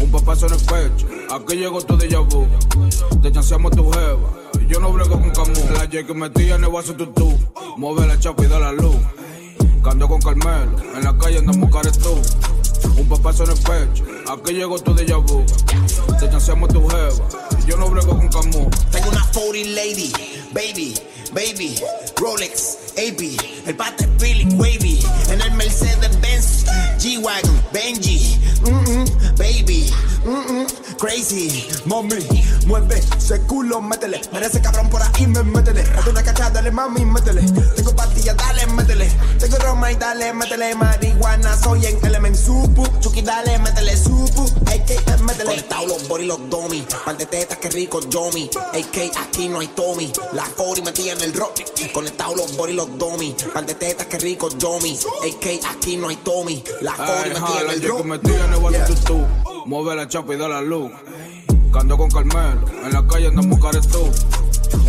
Un 0.00 0.10
papazo 0.10 0.46
en 0.46 0.54
el 0.54 0.60
pecho, 0.60 1.06
aquí 1.30 1.56
llegó 1.56 1.80
tu 1.80 1.96
déjà 1.96 2.20
vu. 2.20 2.46
Te 3.22 3.32
chanceamos 3.32 3.70
tu 3.72 3.90
jeva, 3.90 4.28
yo 4.68 4.80
no 4.80 4.92
brego 4.92 5.20
con 5.20 5.30
Camus. 5.30 5.70
La 5.70 5.80
J 5.80 6.04
que 6.04 6.14
metí 6.14 6.50
en 6.50 6.64
el 6.64 6.70
vaso 6.70 6.94
tutú. 6.94 7.38
Mueve 7.76 8.06
la 8.06 8.18
chapa 8.18 8.44
y 8.44 8.48
da 8.48 8.58
la 8.58 8.72
luz. 8.72 8.96
Ando 9.84 10.08
con 10.08 10.20
Carmelo, 10.20 10.76
en 10.94 11.04
la 11.04 11.16
calle 11.16 11.38
andamos 11.38 11.70
caretú. 11.70 12.20
Un 12.96 13.08
papazo 13.08 13.44
en 13.44 13.50
el 13.50 13.58
pecho, 13.58 14.04
aquí 14.30 14.52
llegó 14.54 14.78
tu 14.78 14.94
déjà 14.94 15.16
vu. 15.16 15.44
Te 16.18 16.28
chanceamos 16.28 16.68
tu 16.68 16.86
jeva, 16.88 17.28
yo 17.66 17.76
no 17.76 17.88
brego 17.88 18.16
con 18.16 18.28
Camus. 18.28 18.70
Tengo 18.90 19.10
una 19.10 19.26
40 19.32 19.70
lady, 19.70 20.12
baby, 20.52 20.94
baby, 21.32 21.76
Rolex, 22.16 22.92
AB, 22.96 23.36
el 23.66 23.76
pata 23.76 24.04
es 24.04 24.10
Philip 24.18 24.52
Wavy, 24.58 25.00
en 25.30 25.40
el 25.40 25.52
Mercedes 25.52 26.20
Benz, 26.20 26.64
G-Wagon, 26.98 27.62
Benji, 27.72 28.38
mm 28.62 28.84
-mm, 28.84 29.36
baby, 29.38 29.92
mm 30.24 30.66
crazy, 31.00 31.66
mami, 31.86 32.44
mueve 32.66 33.02
ese 33.16 33.40
culo, 33.46 33.80
métele, 33.80 34.20
merece 34.32 34.60
cabrón 34.60 34.90
por 34.90 35.00
ahí, 35.02 35.26
me 35.26 35.42
métele, 35.42 35.82
date 35.82 36.10
una 36.10 36.22
cachada, 36.22 36.50
dale 36.50 36.70
mami, 36.70 37.06
métele, 37.06 37.40
tengo 37.74 37.96
pastillas, 37.96 38.36
dale, 38.36 38.66
métele, 38.66 39.10
tengo 39.38 39.56
Roma 39.56 39.90
y 39.90 39.96
dale, 39.96 40.34
métele, 40.34 40.74
marihuana, 40.74 41.56
soy 41.56 41.86
en 41.86 42.04
Element 42.04 42.36
Supu, 42.36 42.86
Chucky, 43.00 43.22
dale, 43.22 43.58
métele, 43.60 43.96
Supu, 43.96 44.44
AK, 44.66 45.20
métele, 45.22 45.44
conectado 45.44 45.86
los 45.86 46.06
body, 46.06 46.26
los 46.26 46.50
domi, 46.50 46.84
par 47.02 47.16
de 47.16 47.24
tetas, 47.24 47.56
que 47.56 47.70
rico, 47.70 48.00
Yomi, 48.10 48.50
AK, 48.74 49.16
aquí 49.16 49.48
no 49.48 49.60
hay 49.60 49.68
Tommy, 49.68 50.12
la 50.40 50.48
40 50.56 50.82
metí 50.84 51.10
en 51.10 51.20
el 51.20 51.34
rock, 51.34 51.60
conectado 51.92 52.34
los 52.34 52.56
body, 52.56 52.72
los 52.72 52.98
domi, 52.98 53.36
par 53.52 53.66
de 53.66 53.74
tetas, 53.74 54.06
que 54.06 54.18
rico, 54.18 54.48
Yomi, 54.56 54.96
AK, 54.96 55.66
aquí 55.70 55.98
no 55.98 56.08
hay 56.08 56.16
Tommy, 56.16 56.64
la 56.80 56.94
40 56.94 57.24
Ey, 57.24 57.30
metí 57.30 57.40
ja, 57.40 57.60
en 57.60 57.66
la 57.66 57.72
el 57.74 57.82
rock. 57.82 58.86
tutú. 58.86 59.26
Mueve 59.66 59.94
la 59.96 60.08
chapa 60.08 60.34
y 60.34 60.38
da 60.38 60.48
la 60.48 60.62
luz. 60.62 60.90
Cando 61.70 61.98
con 61.98 62.10
Carmelo, 62.10 62.64
en 62.84 62.92
la 62.92 63.06
calle 63.06 63.28
andamos 63.28 63.60
caretú. 63.60 64.10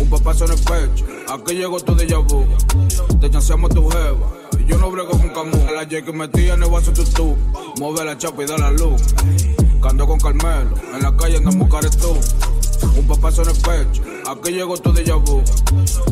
Un 0.00 0.08
papazo 0.08 0.46
en 0.46 0.52
el 0.52 0.58
pecho, 0.58 1.04
aquí 1.28 1.54
llegó 1.54 1.78
tu 1.80 1.94
déjà 1.94 2.18
vu. 2.18 2.46
Te 3.20 3.30
chanceamos 3.30 3.70
tu 3.74 3.90
jeva, 3.90 4.26
yo 4.66 4.78
no 4.78 4.90
brego 4.90 5.10
con 5.10 5.28
Camus. 5.28 5.70
La 5.70 5.82
J 5.82 6.02
que 6.02 6.12
metí 6.12 6.48
en 6.48 6.62
el 6.62 6.70
vaso 6.70 6.92
tutú. 6.92 7.36
Mueve 7.78 8.06
la 8.06 8.16
chapa 8.16 8.42
y 8.42 8.46
da 8.46 8.56
la 8.56 8.70
luz. 8.70 9.02
Cando 9.82 10.06
con 10.06 10.18
Carmelo, 10.18 10.74
en 10.94 11.02
la 11.02 11.14
calle 11.14 11.36
andamos 11.36 11.68
caretú. 11.68 12.16
Un 12.96 13.06
papazo 13.06 13.42
en 13.42 13.48
el 13.48 13.56
pecho, 13.56 14.02
aquí 14.28 14.52
llegó 14.52 14.76
tu 14.76 14.92
déjà 14.92 15.16
vu. 15.16 15.42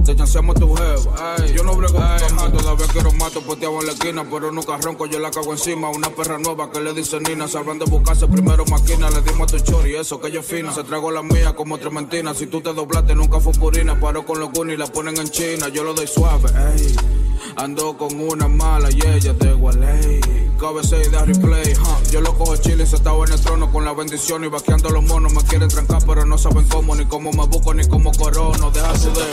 Te 0.05 0.15
chanceamos 0.17 0.55
tu 0.57 0.75
jeva, 0.75 1.37
ey, 1.39 1.53
yo 1.55 1.63
no 1.63 1.75
brego 1.75 1.95
con. 1.95 2.53
Todavía 2.53 2.87
quiero 2.93 3.13
mato, 3.13 3.41
poteaba 3.43 3.81
en 3.81 3.87
la 3.87 3.93
esquina, 3.93 4.25
pero 4.31 4.51
nunca 4.51 4.77
ronco, 4.79 5.07
yo 5.07 5.19
la 5.19 5.31
cago 5.31 5.53
encima. 5.53 5.91
Una 5.91 6.11
perra 6.11 6.39
nueva 6.39 6.71
que 6.71 6.81
le 6.81 6.93
dice 6.95 7.21
Nina, 7.21 7.49
sabrán 7.49 7.79
de 7.79 7.85
buscarse 7.85 8.27
primero 8.27 8.65
máquina. 8.67 9.11
Le 9.11 9.21
dimos 9.23 9.53
a 9.53 9.57
tu 9.57 9.63
chori, 9.65 9.95
eso 9.97 10.21
que 10.21 10.31
yo 10.31 10.41
es 10.41 10.47
fina. 10.47 10.73
Se 10.73 10.85
tragó 10.85 11.11
la 11.11 11.23
mía 11.23 11.55
como 11.55 11.79
trementina. 11.79 12.35
Si 12.35 12.47
tú 12.47 12.61
te 12.61 12.73
doblaste, 12.73 13.15
nunca 13.15 13.41
fue 13.41 13.53
purina. 13.53 13.99
Paro 13.99 14.25
con 14.25 14.41
los 14.41 14.51
y 14.69 14.77
la 14.77 14.87
ponen 14.87 15.19
en 15.19 15.29
China. 15.29 15.69
Yo 15.69 15.85
lo 15.85 15.95
doy 15.95 16.07
suave, 16.07 16.51
ey. 16.75 17.20
Ando 17.61 17.95
con 17.95 18.19
una 18.19 18.49
mala 18.49 18.89
y 18.91 19.07
ella 19.07 19.35
de 19.35 19.53
Gualey. 19.53 20.21
KBC 20.57 21.07
y 21.07 21.11
da 21.11 21.27
replay, 21.27 21.75
huh. 21.75 22.11
Yo 22.11 22.23
lo 22.23 22.33
cojo 22.39 22.57
chile, 22.57 22.87
sentado 22.87 23.23
en 23.27 23.33
el 23.35 23.41
trono 23.43 23.71
con 23.71 23.85
la 23.85 23.93
bendición 23.93 24.43
y 24.45 24.49
vaqueando 24.49 24.89
los 24.89 25.05
monos. 25.05 25.35
Me 25.35 25.43
quieren 25.43 25.69
trancar, 25.69 26.03
pero 26.07 26.25
no 26.25 26.39
saben 26.39 26.67
cómo, 26.69 26.97
ni 26.97 27.05
cómo 27.05 27.31
me 27.33 27.45
busco, 27.45 27.75
ni 27.75 27.87
cómo 27.87 28.13
corono. 28.13 28.71
Deja 28.71 28.97
su 28.97 29.11
de 29.11 29.25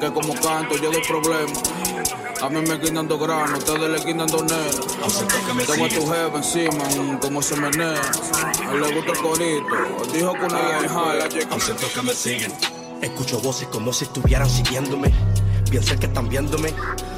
que 0.00 0.12
como 0.12 0.34
canto 0.34 0.76
yo 0.76 0.92
doy 0.92 1.02
problemas. 1.02 1.62
A 2.42 2.48
mí 2.48 2.60
me 2.60 2.78
quitan 2.78 3.08
dos 3.08 3.20
granos, 3.20 3.58
ustedes 3.58 3.90
le 3.90 4.04
quitan 4.04 4.28
dos 4.28 4.44
nenas. 4.44 5.66
Tengo 5.66 5.84
a 5.84 5.88
tu 5.88 6.06
jefe 6.06 6.36
encima, 6.36 6.84
mm, 6.84 7.18
como 7.18 7.42
se 7.42 7.56
menea. 7.56 8.00
A 8.68 8.72
él 8.72 8.80
le 8.82 8.94
gusta 8.94 9.10
el 9.10 9.18
corito, 9.18 10.12
dijo 10.12 10.32
que 10.32 10.44
una 10.44 10.78
vieja 10.78 11.14
la 11.14 11.28
Siento 11.58 11.86
que 11.92 12.02
me 12.02 12.14
siguen. 12.14 12.52
Escucho 13.02 13.40
voces 13.40 13.66
como 13.66 13.92
si 13.92 14.04
estuvieran 14.04 14.48
siguiéndome. 14.48 15.12
Piensan 15.70 15.98
que 15.98 16.06
están 16.06 16.28
viéndome. 16.28 16.72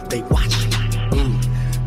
They 0.08 0.24
watch. 0.30 0.54
Mm. 1.12 1.38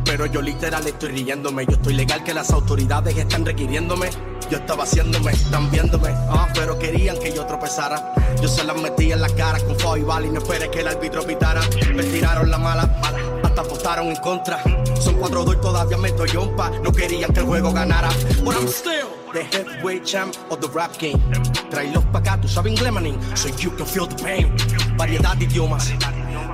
Pero 0.05 0.25
yo 0.25 0.41
literal 0.41 0.85
estoy 0.85 1.09
riéndome. 1.09 1.65
Yo 1.65 1.73
estoy 1.73 1.93
legal 1.93 2.23
que 2.23 2.33
las 2.33 2.51
autoridades 2.51 3.17
están 3.17 3.45
requiriéndome. 3.45 4.09
Yo 4.49 4.57
estaba 4.57 4.83
haciéndome, 4.83 5.31
están 5.31 5.71
viéndome. 5.71 6.09
Ah, 6.29 6.49
pero 6.53 6.77
querían 6.77 7.17
que 7.17 7.31
yo 7.33 7.45
tropezara. 7.45 8.13
Yo 8.41 8.49
se 8.49 8.65
las 8.65 8.75
metí 8.81 9.11
en 9.11 9.21
la 9.21 9.29
cara 9.29 9.59
con 9.59 9.79
fuego 9.79 9.97
y 9.97 10.03
bala 10.03 10.27
y 10.27 10.29
no 10.29 10.39
esperé 10.39 10.69
que 10.69 10.81
el 10.81 10.89
árbitro 10.89 11.23
pitara. 11.23 11.61
Me 11.95 12.03
tiraron 12.03 12.51
la 12.51 12.57
mala, 12.57 12.85
mala, 13.01 13.17
hasta 13.43 13.61
apostaron 13.61 14.07
en 14.07 14.17
contra. 14.17 14.61
Son 14.99 15.15
cuatro 15.15 15.45
dos 15.45 15.55
y 15.55 15.61
todavía 15.61 15.97
me 15.97 16.09
estoy 16.09 16.29
yompa. 16.31 16.69
No 16.83 16.91
querían 16.91 17.31
que 17.31 17.39
el 17.39 17.45
juego 17.45 17.71
ganara. 17.71 18.09
But 18.43 18.55
I'm 18.55 18.67
still 18.67 19.07
the 19.31 19.43
heavyweight 19.43 20.03
champ 20.03 20.35
of 20.49 20.59
the 20.59 20.67
rap 20.67 20.91
game. 20.99 21.21
Tráelos 21.69 22.03
pa' 22.11 22.19
acá, 22.19 22.37
tú 22.41 22.49
sabes 22.49 22.73
inglés, 22.73 22.91
manín. 22.91 23.17
So 23.35 23.47
you 23.57 23.71
can 23.77 23.87
feel 23.87 24.05
the 24.05 24.21
pain. 24.21 24.53
Variedad 24.97 25.37
de 25.37 25.45
idiomas. 25.45 25.93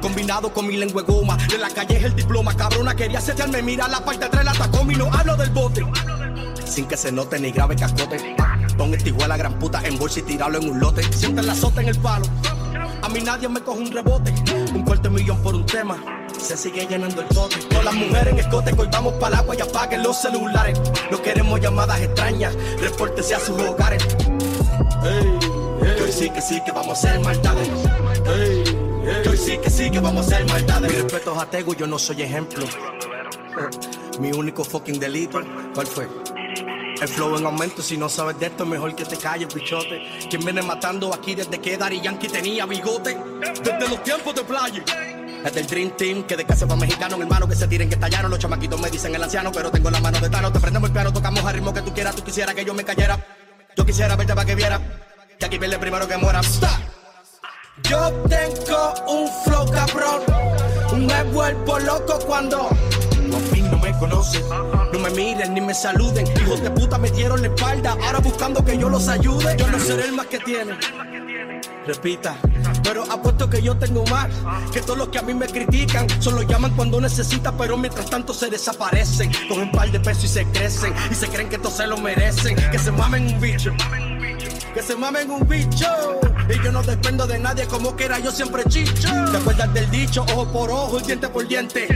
Combinado 0.01 0.53
con 0.53 0.67
mi 0.67 0.77
lengua 0.77 1.03
goma. 1.03 1.37
De 1.49 1.57
la 1.57 1.69
calle 1.69 1.97
es 1.97 2.03
el 2.03 2.15
diploma. 2.15 2.55
Cabrona, 2.55 2.95
quería 2.95 3.21
setearme. 3.21 3.61
Mira 3.61 3.87
la 3.87 4.03
parte 4.03 4.21
de 4.21 4.25
atrás 4.25 4.45
la 4.45 4.53
tacón 4.53 4.91
y 4.91 4.95
no 4.95 5.11
hablo 5.13 5.35
del 5.35 5.49
bote. 5.49 5.85
Sin 6.65 6.85
que 6.85 6.97
se 6.97 7.11
note 7.11 7.39
ni 7.39 7.51
grave 7.51 7.75
cascote. 7.75 8.35
Pon 8.77 8.93
este 8.93 9.09
igual 9.09 9.31
a 9.31 9.37
gran 9.37 9.57
puta 9.57 9.81
en 9.83 9.97
bolsa 9.97 10.19
y 10.19 10.23
tirarlo 10.23 10.59
en 10.59 10.69
un 10.69 10.79
lote. 10.79 11.01
Siente 11.13 11.41
la 11.41 11.55
sota 11.55 11.81
en 11.81 11.89
el 11.89 11.99
palo. 11.99 12.25
A 13.01 13.09
mí 13.09 13.21
nadie 13.21 13.47
me 13.49 13.61
coge 13.61 13.79
un 13.79 13.91
rebote. 13.91 14.33
Un 14.73 14.83
cuarto 14.83 15.09
millón 15.09 15.41
por 15.41 15.55
un 15.55 15.65
tema. 15.65 15.97
Se 16.39 16.55
sigue 16.55 16.85
llenando 16.85 17.21
el 17.21 17.27
bote. 17.33 17.57
Con 17.73 17.83
las 17.83 17.93
mujeres 17.95 18.33
en 18.33 18.39
escote, 18.39 18.75
colgamos 18.75 19.13
para 19.13 19.35
el 19.35 19.41
agua 19.41 19.55
y 19.55 19.61
apaguen 19.61 20.03
los 20.03 20.21
celulares. 20.21 20.79
No 21.09 21.21
queremos 21.21 21.59
llamadas 21.59 21.99
extrañas. 22.01 22.55
Repórtese 22.79 23.35
a 23.35 23.39
sus 23.39 23.59
hogares. 23.59 24.03
Ey, 25.03 25.39
ey. 25.81 26.01
Hoy 26.03 26.11
sí 26.11 26.29
que 26.29 26.41
sí 26.41 26.61
que 26.65 26.71
vamos 26.71 26.89
a 26.89 27.09
hacer 27.09 27.19
maldades. 27.21 27.69
Ey. 29.07 29.27
Hoy 29.27 29.37
sí 29.37 29.57
que 29.57 29.69
sí 29.69 29.89
que 29.91 29.99
vamos 29.99 30.31
a 30.31 30.35
hacer 30.35 30.47
maldades. 30.47 30.91
Mi 30.91 31.01
respeto 31.01 31.33
es 31.33 31.41
a 31.41 31.49
Tego, 31.49 31.73
yo 31.73 31.87
no 31.87 31.97
soy 31.99 32.21
ejemplo. 32.21 32.65
Mi 34.19 34.31
único 34.31 34.63
fucking 34.63 34.99
delito, 34.99 35.41
¿cuál 35.73 35.87
fue? 35.87 36.07
El 36.99 37.07
flow 37.07 37.37
en 37.37 37.45
aumento, 37.45 37.83
si 37.83 37.95
no 37.95 38.09
sabes 38.09 38.39
de 38.39 38.47
esto, 38.47 38.65
mejor 38.65 38.95
que 38.95 39.05
te 39.05 39.17
calles, 39.17 39.53
bichote. 39.53 40.01
¿Quién 40.29 40.43
viene 40.43 40.63
matando 40.63 41.13
aquí 41.13 41.35
desde 41.35 41.59
que 41.59 41.77
Daddy 41.77 42.01
Yankee 42.01 42.27
tenía 42.27 42.65
bigote? 42.65 43.15
Desde 43.63 43.87
los 43.87 44.03
tiempos 44.03 44.33
de 44.33 44.43
playa. 44.43 44.83
Es 45.45 45.53
del 45.53 45.67
Dream 45.67 45.91
Team, 45.91 46.23
que 46.23 46.35
de 46.35 46.45
casa 46.45 46.65
para 46.65 46.79
mexicano, 46.79 47.21
hermano, 47.21 47.47
que 47.47 47.55
se 47.55 47.67
tiren, 47.67 47.87
que 47.87 47.95
estallaron. 47.95 48.31
Los 48.31 48.39
chamaquitos 48.39 48.81
me 48.81 48.89
dicen 48.89 49.13
el 49.13 49.21
anciano, 49.21 49.51
pero 49.51 49.69
tengo 49.69 49.91
la 49.91 49.99
mano 49.99 50.19
de 50.19 50.29
Tano. 50.29 50.51
Te 50.51 50.59
prendemos 50.59 50.89
el 50.89 50.93
piano, 50.93 51.13
tocamos 51.13 51.45
al 51.45 51.53
ritmo 51.53 51.71
que 51.71 51.81
tú 51.83 51.93
quieras. 51.93 52.15
Tú 52.15 52.23
quisieras 52.23 52.55
que 52.55 52.65
yo 52.65 52.73
me 52.73 52.83
cayera. 52.83 53.23
Yo 53.75 53.85
quisiera 53.85 54.15
verte 54.15 54.33
para 54.33 54.47
que 54.47 54.55
viera. 54.55 54.81
Que 55.37 55.45
aquí 55.45 55.59
pierde 55.59 55.77
primero 55.77 56.07
que 56.07 56.17
muera. 56.17 56.39
Stop. 56.39 57.06
Yo 57.83 58.11
tengo 58.29 58.93
un 59.07 59.29
flow 59.43 59.65
cabrón. 59.71 60.21
Me 60.97 61.23
vuelvo 61.31 61.79
loco 61.79 62.19
cuando 62.25 62.69
por 63.31 63.41
fin 63.53 63.69
no 63.69 63.77
me 63.77 63.91
conocen. 63.99 64.43
No 64.49 64.99
me 64.99 65.09
miren 65.11 65.53
ni 65.53 65.61
me 65.61 65.73
saluden. 65.73 66.25
Hijos 66.41 66.61
de 66.61 66.71
puta 66.71 66.97
me 66.97 67.11
dieron 67.11 67.41
la 67.41 67.47
espalda. 67.47 67.97
Ahora 68.05 68.19
buscando 68.19 68.63
que 68.63 68.77
yo 68.77 68.89
los 68.89 69.07
ayude. 69.07 69.55
Yo 69.57 69.67
no 69.67 69.79
seré 69.79 70.05
el 70.05 70.13
más 70.13 70.27
que 70.27 70.39
tiene. 70.39 70.77
Repita, 71.85 72.35
Pero 72.83 73.03
apuesto 73.09 73.49
que 73.49 73.61
yo 73.61 73.77
tengo 73.77 74.03
más 74.07 74.27
que 74.73 74.81
todos 74.81 74.97
los 74.97 75.07
que 75.07 75.19
a 75.19 75.21
mí 75.21 75.33
me 75.33 75.47
critican. 75.47 76.07
Solo 76.21 76.41
llaman 76.41 76.75
cuando 76.75 76.99
necesitan, 76.99 77.55
pero 77.57 77.77
mientras 77.77 78.09
tanto 78.09 78.33
se 78.33 78.49
desaparecen. 78.49 79.31
Con 79.47 79.59
un 79.59 79.71
par 79.71 79.89
de 79.91 79.99
pesos 79.99 80.25
y 80.25 80.27
se 80.27 80.45
crecen. 80.45 80.93
Y 81.09 81.15
se 81.15 81.27
creen 81.27 81.47
que 81.49 81.55
esto 81.55 81.69
se 81.69 81.87
lo 81.87 81.97
merecen. 81.97 82.55
Que 82.71 82.79
se 82.79 82.91
mamen 82.91 83.27
un 83.27 83.39
bicho. 83.39 83.73
Que 84.77 84.83
se 84.83 84.95
mamen 84.95 85.31
un 85.31 85.47
bicho. 85.47 85.87
Y 86.47 86.63
yo 86.63 86.71
no 86.71 86.83
dependo 86.83 87.25
de 87.25 87.39
nadie 87.39 87.65
como 87.65 87.95
quiera, 87.95 88.19
yo 88.19 88.29
siempre 88.29 88.63
chicho. 88.65 89.09
¿Te 89.31 89.37
acuerdas 89.37 89.73
del 89.73 89.89
dicho? 89.89 90.21
Ojo 90.21 90.45
por 90.53 90.69
ojo 90.69 90.99
y 90.99 91.01
diente 91.01 91.27
por 91.29 91.47
diente. 91.47 91.87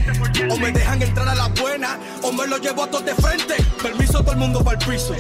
O 0.50 0.58
me 0.58 0.72
dejan 0.72 1.00
entrar 1.00 1.30
a 1.30 1.36
la 1.36 1.48
buena, 1.50 2.00
o 2.24 2.32
me 2.32 2.48
lo 2.48 2.58
llevo 2.58 2.82
a 2.82 2.88
todos 2.88 3.06
de 3.06 3.14
frente. 3.14 3.54
Permiso 3.84 4.24
todo 4.24 4.32
el 4.32 4.40
mundo 4.40 4.64
para 4.64 4.80
el 4.80 4.88
piso. 4.88 5.14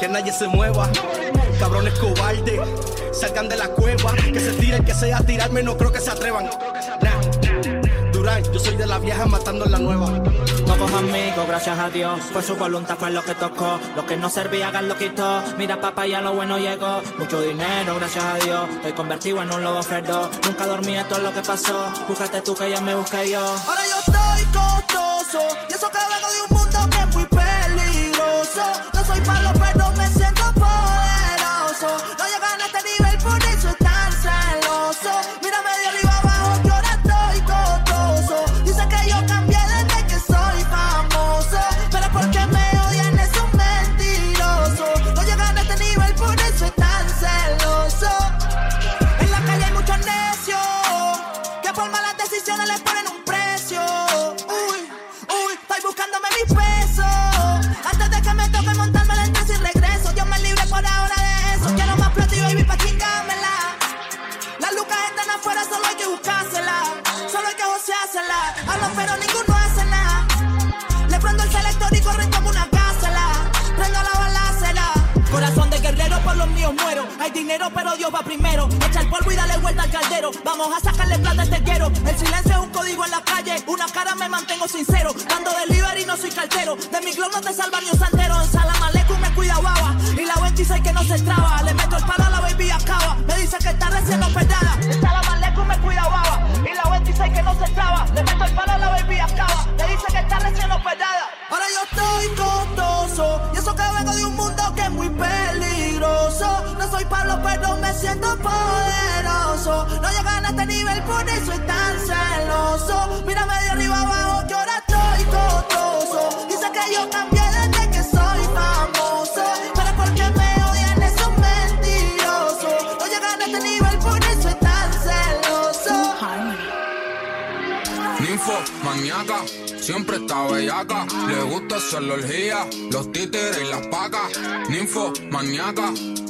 Que 0.00 0.06
nadie 0.06 0.34
se 0.34 0.46
mueva. 0.48 0.90
Cabrones 1.58 1.98
cobardes, 1.98 2.60
salgan 3.10 3.48
de 3.48 3.56
la 3.56 3.68
cueva. 3.68 4.12
Que 4.12 4.40
se 4.40 4.52
tiren, 4.52 4.84
que 4.84 4.92
sea 4.92 5.20
tirarme, 5.20 5.62
no 5.62 5.78
creo 5.78 5.92
que 5.92 6.00
se 6.00 6.10
atrevan. 6.10 6.50
Durán, 8.22 8.44
yo 8.52 8.60
soy 8.60 8.76
de 8.76 8.86
la 8.86 9.00
vieja 9.00 9.26
matando 9.26 9.64
la 9.64 9.80
nueva. 9.80 10.06
Pocos 10.64 10.92
amigos, 10.92 11.44
gracias 11.48 11.76
a 11.76 11.90
Dios. 11.90 12.20
Fue 12.32 12.40
su 12.40 12.54
voluntad, 12.54 12.96
fue 12.96 13.10
lo 13.10 13.20
que 13.20 13.34
tocó. 13.34 13.80
Lo 13.96 14.06
que 14.06 14.16
no 14.16 14.30
servía, 14.30 14.70
Gas 14.70 14.84
lo 14.84 14.96
quitó. 14.96 15.42
Mira, 15.58 15.80
papá, 15.80 16.06
ya 16.06 16.20
lo 16.20 16.32
bueno 16.32 16.56
llegó. 16.56 17.02
Mucho 17.18 17.40
dinero, 17.40 17.96
gracias 17.96 18.24
a 18.24 18.34
Dios. 18.36 18.70
Estoy 18.76 18.92
convertido 18.92 19.42
en 19.42 19.52
un 19.52 19.64
lobo 19.64 19.82
ferdo. 19.82 20.30
Nunca 20.44 20.68
dormí, 20.68 20.96
esto 20.96 21.16
es 21.16 21.22
lo 21.24 21.34
que 21.34 21.42
pasó. 21.42 21.92
Búscate 22.06 22.42
tú 22.42 22.54
que 22.54 22.70
ya 22.70 22.80
me 22.80 22.94
busqué 22.94 23.28
yo. 23.28 23.40
Ahora 23.40 23.82
yo 23.90 23.98
estoy 23.98 24.44
costoso 24.52 25.40
y 25.68 25.72
eso 25.72 25.90
que 25.90 25.98
vengo 25.98 26.32
de 26.32 26.42
un 26.42 26.61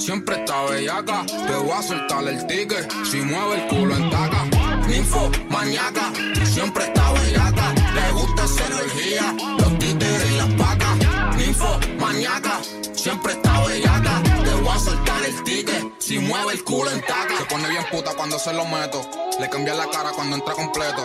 siempre 0.02 0.36
está 0.36 0.64
bellaca. 0.64 1.24
Te 1.26 1.54
voy 1.54 1.70
a 1.70 1.82
soltar 1.82 2.26
el 2.26 2.46
ticket 2.46 2.90
si 3.04 3.18
mueve 3.18 3.62
el 3.62 3.68
culo 3.68 3.96
en 3.96 4.10
taca. 4.10 4.44
Ninfo, 4.88 5.30
maníaca, 5.48 6.12
siempre 6.44 6.84
está 6.84 7.12
bellaca. 7.12 7.74
Le 7.94 8.12
gusta 8.12 8.42
la 8.68 8.76
orgía, 8.76 9.34
los 9.58 9.78
títeres 9.78 10.30
y 10.30 10.36
las 10.36 10.48
pacas. 10.54 11.36
Ninfo, 11.36 11.78
maníaca, 12.00 12.60
siempre 12.94 13.32
está 13.32 13.60
bellaca. 13.64 14.22
Te 14.22 14.54
voy 14.54 14.74
a 14.74 14.78
soltar 14.78 15.22
el 15.24 15.42
ticket 15.44 15.92
si 15.98 16.18
mueve 16.18 16.54
el 16.54 16.64
culo 16.64 16.90
en 16.90 17.00
taca. 17.02 17.38
Se 17.38 17.44
pone 17.44 17.68
bien 17.68 17.84
puta 17.90 18.12
cuando 18.16 18.38
se 18.38 18.52
lo 18.52 18.64
meto. 18.64 19.08
Le 19.38 19.48
cambia 19.48 19.74
la 19.74 19.88
cara 19.88 20.10
cuando 20.10 20.36
entra 20.36 20.54
completo. 20.54 21.04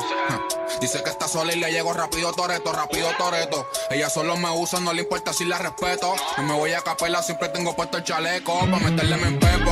Dice 0.80 1.02
que 1.04 1.10
está 1.10 1.28
sola 1.28 1.54
y 1.54 1.60
le 1.60 1.72
llego 1.72 1.92
rápido 1.94 2.32
Toreto, 2.34 2.72
rápido 2.72 3.10
Toreto. 3.18 3.68
Ella 3.90 4.10
solo 4.10 4.38
me 4.38 4.50
usa, 4.52 4.80
no 4.80 4.94
le 4.94 5.02
importa 5.02 5.34
si 5.34 5.46
la 5.46 5.58
respeto. 5.58 6.13
No 6.38 6.44
me 6.44 6.54
voy 6.54 6.74
a 6.74 6.82
capela, 6.82 7.24
siempre 7.24 7.50
tengo 7.50 7.76
puesto 7.76 7.98
el 7.98 8.04
chaleco 8.04 8.60
pa' 8.60 8.80
meterle 8.80 9.16
en 9.16 9.40
pepo. 9.40 9.72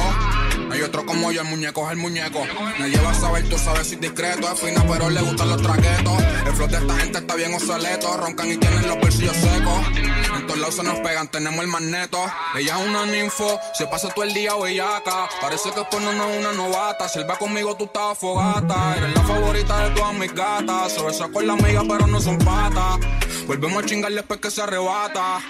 Hay 0.71 0.81
otro 0.81 1.05
como 1.05 1.31
yo, 1.31 1.41
el 1.41 1.47
muñeco 1.47 1.85
es 1.85 1.91
el 1.91 1.97
muñeco. 1.97 2.43
Me 2.79 2.89
lleva 2.89 3.11
a 3.11 3.13
saber, 3.13 3.47
tú 3.47 3.57
sabes 3.57 3.87
si 3.87 3.95
discreto. 3.97 4.51
Es 4.51 4.59
fina, 4.59 4.83
pero 4.87 5.09
le 5.09 5.21
gustan 5.21 5.49
los 5.49 5.61
traquetos. 5.61 6.23
El 6.45 6.53
flow 6.53 6.67
de 6.67 6.77
esta 6.77 6.95
gente 6.97 7.17
está 7.19 7.35
bien 7.35 7.53
obsoleto. 7.53 8.17
Roncan 8.17 8.51
y 8.51 8.57
tienen 8.57 8.87
los 8.87 8.99
bolsillos 8.99 9.35
secos. 9.35 10.14
Todos 10.55 10.61
lados 10.61 10.75
se 10.75 10.83
nos 10.83 10.99
pegan, 11.05 11.27
tenemos 11.27 11.59
el 11.59 11.67
magneto. 11.67 12.17
Ella 12.57 12.79
es 12.79 12.87
una 12.87 13.05
ninfo, 13.05 13.59
se 13.73 13.87
pasa 13.87 14.07
todo 14.07 14.23
el 14.23 14.33
día 14.33 14.55
bellaca. 14.55 15.27
Parece 15.41 15.69
que 15.71 15.83
por 15.83 16.01
no 16.01 16.11
es 16.11 16.39
una 16.39 16.53
novata. 16.53 17.09
Si 17.09 17.19
él 17.19 17.29
va 17.29 17.35
conmigo, 17.37 17.75
tú 17.75 17.83
estás 17.83 18.17
fogata. 18.17 18.95
Eres 18.95 19.13
la 19.13 19.21
favorita 19.23 19.77
de 19.79 19.89
todas 19.93 20.13
mis 20.13 20.33
gatas. 20.33 20.93
Se 20.93 21.03
besa 21.03 21.27
con 21.27 21.45
la 21.45 21.53
amiga, 21.53 21.81
pero 21.85 22.07
no 22.07 22.21
son 22.21 22.37
patas. 22.37 22.99
Volvemos 23.47 23.83
a 23.83 23.85
chingar 23.85 24.13
después 24.13 24.39
que 24.39 24.49
se 24.49 24.61
arrebata. 24.61 25.41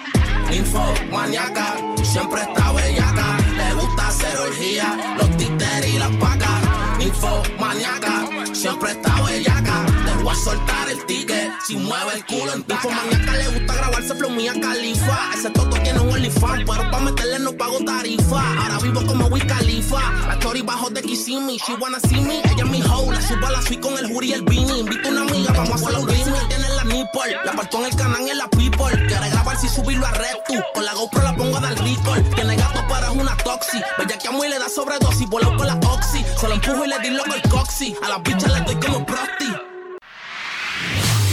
Info 0.51 0.81
maníaca, 1.11 1.75
siempre 2.03 2.41
está 2.41 2.71
bellaca. 2.71 3.37
Le 3.55 3.73
gusta 3.75 4.07
hacer 4.07 4.37
orgía, 4.39 5.15
los 5.19 5.37
títeres 5.37 5.87
y 5.87 5.99
las 5.99 6.15
pacas. 6.15 6.61
Info 6.99 7.43
maníaca, 7.59 8.27
siempre 8.53 8.89
está 8.93 9.21
bellaca. 9.21 9.85
Te 10.03 10.23
voy 10.23 10.33
a 10.33 10.35
soltar 10.35 10.89
el 10.89 11.05
ticket 11.05 11.24
si 11.65 11.75
mueve 11.75 12.13
el 12.15 12.25
culo 12.25 12.53
en 12.53 12.63
taca. 12.63 12.89
Maníaca 12.89 13.35
le 13.37 13.47
gusta 13.47 13.73
grabarse 13.75 14.15
flow 14.15 14.29
mía 14.31 14.53
califa. 14.59 15.29
Ese 15.35 15.49
toto 15.49 15.77
tiene 15.81 15.99
un 15.99 16.09
OnlyFans, 16.09 16.63
pero 16.69 16.91
pa' 16.91 16.99
meterle 16.99 17.39
no 17.39 17.51
pago 17.53 17.79
tarifa. 17.85 18.41
Ahora 18.57 18.79
vivo 18.81 19.05
como 19.05 19.27
Wiz 19.27 19.45
Khalifa. 19.45 19.99
La 20.27 20.33
story 20.33 20.61
bajo 20.61 20.89
de 20.89 21.01
Kissimmee. 21.01 21.57
She 21.57 21.73
wanna 21.75 21.99
see 22.01 22.21
me, 22.21 22.39
ella 22.39 22.63
es 22.63 22.69
mi 22.69 22.81
hoe. 22.81 23.13
La 23.13 23.21
subo 23.21 23.47
a 23.47 23.51
la 23.51 23.61
suite 23.61 23.81
con 23.81 23.97
el 23.97 24.07
jury 24.07 24.29
y 24.29 24.33
el 24.33 24.43
beanie. 24.43 24.79
Invito 24.79 25.09
a 25.09 25.11
una 25.11 25.21
amiga, 25.21 25.53
vamos 25.53 25.71
a 25.71 25.75
hacer 25.75 25.91
los 25.93 26.07
Disney. 26.07 26.41
Tiene 26.47 26.69
la 26.69 26.83
nipple, 26.83 27.37
la 27.43 27.53
partó 27.53 27.79
en 27.79 27.85
el 27.85 27.95
canal 27.95 28.21
y 28.21 28.29
en 28.29 28.37
la 28.37 28.47
people. 28.49 29.07
Quiere 29.07 29.29
grabar 29.29 29.57
si 29.57 29.67
subirlo 29.69 30.05
a 30.05 30.11
RedTube. 30.11 30.63
Con 30.73 30.85
la 30.85 30.93
GoPro 30.93 31.21
la 31.23 31.35
pongo 31.35 31.57
a 31.57 31.61
dar 31.61 31.75
record. 31.75 32.23
Tiene 32.35 32.55
gato 32.55 32.79
es 32.79 33.21
una 33.21 33.35
toxi. 33.37 33.81
Bella 33.97 34.17
que 34.17 34.27
amo 34.27 34.43
y 34.43 34.49
le 34.49 34.59
da 34.59 34.69
sobredosis. 34.69 35.27
Voló 35.29 35.55
con 35.57 35.67
la 35.67 35.75
oxy. 35.75 36.23
Se 36.39 36.47
lo 36.47 36.53
empujo 36.55 36.85
y 36.85 36.87
le 36.87 36.99
di 36.99 37.09
loco 37.09 37.33
el 37.33 37.49
coxi. 37.49 37.95
A 38.03 38.09
las 38.09 38.23
bichas 38.23 38.51
le 38.51 38.61
doy 38.61 38.75
como 38.75 39.05
prosti. 39.05 39.74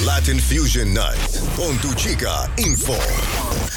Latin 0.06 0.38
Fusion 0.38 0.92
Night 0.92 1.40
con 1.56 1.78
tu 1.78 1.94
chica 1.94 2.50
Info. 2.58 2.96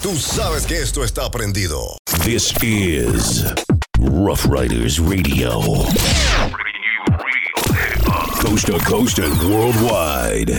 Tú 0.01 0.15
sabes 0.15 0.65
que 0.65 0.81
esto 0.81 1.03
está 1.03 1.29
prendido. 1.29 1.97
This 2.23 2.51
is 2.63 3.43
Rough 3.99 4.45
Riders 4.45 4.99
Radio. 4.99 5.61
Coast 8.39 8.67
to 8.67 8.79
coast 8.79 9.19
and 9.19 9.37
worldwide. 9.49 10.49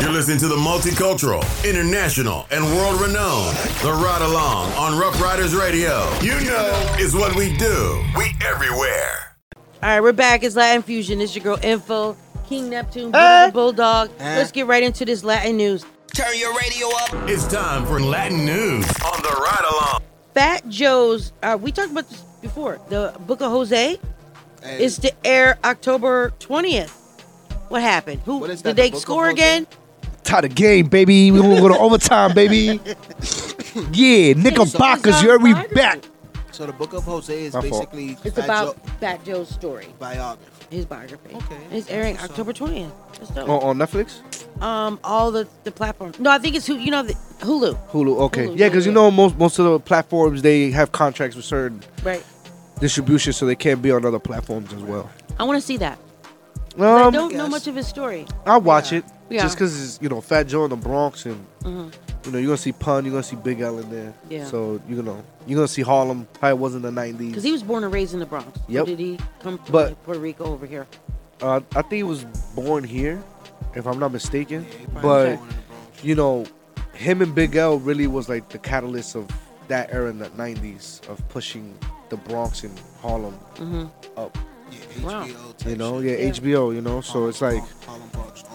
You're 0.00 0.12
listening 0.12 0.38
to 0.38 0.48
the 0.48 0.56
multicultural, 0.56 1.42
international, 1.68 2.46
and 2.50 2.64
world 2.64 3.00
renowned 3.00 3.56
The 3.82 3.92
Ride 3.92 4.22
Along 4.22 4.72
on 4.72 4.98
Rough 4.98 5.20
Riders 5.20 5.54
Radio. 5.54 6.08
You 6.20 6.40
know 6.40 6.96
is 6.98 7.14
what 7.14 7.34
we 7.36 7.54
do. 7.58 8.02
We 8.16 8.34
everywhere. 8.46 9.36
All 9.82 9.90
right, 9.90 10.00
we're 10.00 10.12
back. 10.12 10.42
It's 10.42 10.56
Latin 10.56 10.82
Fusion. 10.82 11.20
It's 11.20 11.36
your 11.36 11.44
girl 11.44 11.58
Info, 11.62 12.16
King 12.48 12.70
Neptune? 12.70 13.10
Beautiful 13.12 13.50
Bulldog. 13.52 14.10
Eh? 14.18 14.36
Let's 14.36 14.52
get 14.52 14.66
right 14.66 14.82
into 14.82 15.04
this 15.04 15.24
Latin 15.24 15.56
news. 15.56 15.84
Turn 16.14 16.36
your 16.38 16.54
radio 16.56 16.86
up. 16.88 17.28
It's 17.28 17.46
time 17.46 17.84
for 17.86 18.00
Latin 18.00 18.44
news 18.44 18.86
on 19.04 19.22
The 19.22 19.36
Ride 19.38 19.64
Along. 19.70 20.02
Fat 20.34 20.68
Joe's. 20.68 21.32
Uh, 21.42 21.58
we 21.60 21.72
talked 21.72 21.90
about 21.92 22.08
this 22.08 22.20
before. 22.40 22.78
The 22.88 23.14
Book 23.26 23.40
of 23.42 23.50
Jose. 23.50 23.98
is 24.64 24.98
to 24.98 25.12
air 25.26 25.58
October 25.64 26.32
20th. 26.40 26.90
What 27.68 27.82
happened? 27.82 28.20
Who 28.24 28.38
What 28.38 28.50
is 28.50 28.62
did 28.62 28.70
that, 28.70 28.76
the 28.76 28.82
they 28.82 28.90
Book 28.90 29.00
score 29.00 29.28
again? 29.28 29.66
Tie 30.24 30.40
the 30.40 30.48
game, 30.48 30.86
baby. 30.88 31.30
We 31.30 31.40
gonna 31.40 31.60
go 31.60 31.68
to 31.68 31.78
overtime, 31.78 32.34
baby. 32.34 32.80
Yeah, 33.92 34.32
Knickerbockers, 34.32 35.20
you 35.22 35.28
heard 35.28 35.42
we 35.42 35.52
back. 35.74 35.98
So 36.56 36.64
the 36.64 36.72
book 36.72 36.94
of 36.94 37.04
Hosea 37.04 37.36
is 37.48 37.52
My 37.52 37.60
fault. 37.68 37.90
basically 37.92 38.16
It's 38.24 38.34
Fat 38.36 38.44
about 38.46 38.76
Joe- 38.76 38.92
Fat 39.00 39.24
Joe's 39.26 39.48
story, 39.50 39.88
biography. 39.98 40.74
his 40.74 40.86
biography. 40.86 41.34
Okay, 41.34 41.54
And 41.70 41.74
it's 41.74 41.90
airing 41.90 42.16
October 42.18 42.54
20th. 42.54 42.90
That's 43.18 43.28
dope. 43.30 43.46
On, 43.50 43.62
on 43.62 43.76
Netflix, 43.76 44.20
Um, 44.62 44.98
all 45.04 45.30
the 45.30 45.46
the 45.64 45.70
platforms. 45.70 46.18
No, 46.18 46.30
I 46.30 46.38
think 46.38 46.56
it's 46.56 46.66
who 46.66 46.76
you 46.76 46.90
know 46.90 47.02
the 47.02 47.12
Hulu. 47.40 47.76
Hulu. 47.92 48.20
Okay, 48.28 48.46
Hulu, 48.46 48.58
yeah, 48.58 48.68
because 48.70 48.86
yeah, 48.86 48.90
you 48.90 48.94
know 48.94 49.10
most 49.10 49.36
most 49.36 49.58
of 49.58 49.66
the 49.66 49.78
platforms 49.80 50.40
they 50.40 50.70
have 50.70 50.92
contracts 50.92 51.36
with 51.36 51.44
certain 51.44 51.82
Right. 52.02 52.24
distribution, 52.80 53.34
so 53.34 53.44
they 53.44 53.54
can't 53.54 53.82
be 53.82 53.90
on 53.92 54.06
other 54.06 54.18
platforms 54.18 54.72
as 54.72 54.80
well. 54.80 55.10
I 55.38 55.44
want 55.44 55.60
to 55.60 55.66
see 55.66 55.76
that. 55.76 55.98
'Cause 56.74 56.82
I 56.82 57.02
Um, 57.04 57.12
don't 57.12 57.34
know 57.34 57.48
much 57.48 57.66
of 57.66 57.74
his 57.76 57.86
story. 57.86 58.24
I'll 58.46 58.62
watch 58.62 58.94
it 58.94 59.04
Yeah. 59.28 59.42
just 59.42 59.56
because 59.56 59.72
it's 59.84 59.98
you 60.00 60.08
know 60.08 60.22
Fat 60.22 60.46
Joe 60.46 60.64
in 60.64 60.70
the 60.70 60.76
Bronx 60.76 61.26
and 61.26 61.44
Mhm. 61.64 61.92
You 62.26 62.32
know 62.32 62.38
you're 62.38 62.48
gonna 62.48 62.56
see 62.58 62.72
Pun, 62.72 63.04
you're 63.04 63.12
gonna 63.12 63.22
see 63.22 63.36
Big 63.36 63.60
L 63.60 63.78
in 63.78 63.88
there. 63.90 64.12
Yeah. 64.28 64.44
So 64.46 64.80
you 64.88 65.02
know 65.02 65.22
you're 65.46 65.56
gonna 65.56 65.68
see 65.68 65.82
Harlem 65.82 66.26
how 66.40 66.48
it 66.50 66.58
was 66.58 66.74
in 66.74 66.82
the 66.82 66.90
'90s. 66.90 67.28
Because 67.28 67.44
he 67.44 67.52
was 67.52 67.62
born 67.62 67.84
and 67.84 67.92
raised 67.94 68.12
in 68.14 68.20
the 68.20 68.26
Bronx. 68.26 68.48
Or 68.58 68.62
Yep. 68.68 68.86
did 68.86 68.98
he 68.98 69.18
come 69.40 69.58
from 69.58 69.72
But- 69.72 70.04
Puerto 70.04 70.20
Rico 70.20 70.44
over 70.44 70.66
here? 70.66 70.86
Uh, 71.40 71.60
I 71.74 71.82
think 71.82 71.92
he 71.92 72.02
was 72.02 72.24
born 72.54 72.82
here, 72.84 73.22
if 73.74 73.86
I'm 73.86 73.98
not 73.98 74.10
mistaken. 74.12 74.66
probably 74.94 75.36
but 75.36 76.04
you 76.04 76.14
know, 76.14 76.44
him 76.94 77.22
and 77.22 77.34
Big 77.34 77.54
L 77.56 77.78
really 77.78 78.06
was 78.06 78.28
like 78.28 78.48
the 78.48 78.58
catalyst 78.58 79.14
of 79.14 79.28
that 79.68 79.92
era 79.92 80.08
in 80.10 80.18
the 80.18 80.30
'90s 80.30 81.00
of 81.08 81.26
pushing 81.28 81.74
the 82.08 82.16
Bronx 82.16 82.62
and 82.64 82.72
Harlem 83.02 83.34
Mhm. 83.56 83.90
up. 84.16 84.36
Wow. 85.02 85.26
You 85.66 85.76
know, 85.76 85.98
yeah, 86.00 86.12
HBO. 86.16 86.70
You 86.70 86.80
know, 86.80 87.00
so 87.00 87.26
it's 87.28 87.40
like 87.40 87.62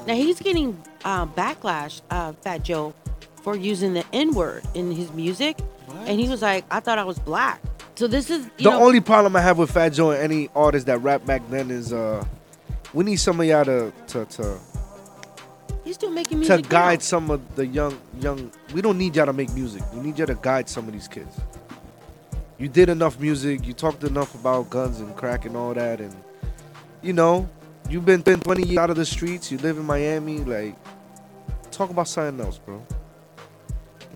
Now 0.07 0.15
he's 0.15 0.39
getting 0.39 0.75
uh, 1.05 1.25
backlash, 1.27 2.01
uh, 2.09 2.33
Fat 2.41 2.63
Joe, 2.63 2.93
for 3.41 3.55
using 3.55 3.93
the 3.93 4.03
N 4.13 4.33
word 4.33 4.63
in 4.73 4.91
his 4.91 5.11
music, 5.13 5.59
and 6.05 6.19
he 6.19 6.29
was 6.29 6.41
like, 6.41 6.65
"I 6.71 6.79
thought 6.79 6.97
I 6.99 7.03
was 7.03 7.19
black." 7.19 7.61
So 7.95 8.07
this 8.07 8.29
is 8.29 8.45
you 8.57 8.63
the 8.65 8.69
know, 8.71 8.83
only 8.83 9.01
problem 9.01 9.35
I 9.35 9.41
have 9.41 9.57
with 9.57 9.71
Fat 9.71 9.89
Joe 9.89 10.11
and 10.11 10.21
any 10.21 10.49
artist 10.55 10.85
that 10.87 10.99
rap 10.99 11.25
back 11.25 11.41
then 11.49 11.69
is 11.69 11.93
uh, 11.93 12.23
we 12.93 13.03
need 13.03 13.17
some 13.17 13.39
of 13.39 13.45
y'all 13.45 13.65
to 13.65 13.91
to 14.07 14.25
to, 14.25 14.57
he's 15.83 15.95
still 15.95 16.09
making 16.09 16.41
to 16.41 16.47
music. 16.47 16.63
now. 16.63 16.69
guide 16.69 17.03
some 17.03 17.29
of 17.29 17.55
the 17.55 17.65
young 17.67 17.99
young. 18.19 18.51
We 18.73 18.81
don't 18.81 18.97
need 18.97 19.15
y'all 19.15 19.27
to 19.27 19.33
make 19.33 19.51
music. 19.53 19.83
We 19.93 20.01
need 20.01 20.17
y'all 20.17 20.27
to 20.27 20.35
guide 20.35 20.69
some 20.69 20.87
of 20.87 20.93
these 20.93 21.07
kids. 21.07 21.39
You 22.57 22.69
did 22.69 22.89
enough 22.89 23.19
music. 23.19 23.65
You 23.65 23.73
talked 23.73 24.03
enough 24.03 24.35
about 24.35 24.69
guns 24.69 24.99
and 24.99 25.15
crack 25.15 25.45
and 25.45 25.57
all 25.57 25.73
that, 25.73 25.99
and 25.99 26.15
you 27.01 27.13
know, 27.13 27.49
you've 27.89 28.05
been 28.05 28.21
been 28.21 28.39
20 28.39 28.63
years 28.67 28.77
out 28.77 28.89
of 28.89 28.95
the 28.95 29.05
streets. 29.05 29.51
You 29.51 29.57
live 29.59 29.77
in 29.77 29.85
Miami. 29.85 30.39
Like, 30.39 30.75
talk 31.71 31.89
about 31.89 32.07
something 32.07 32.43
else, 32.45 32.57
bro. 32.59 32.83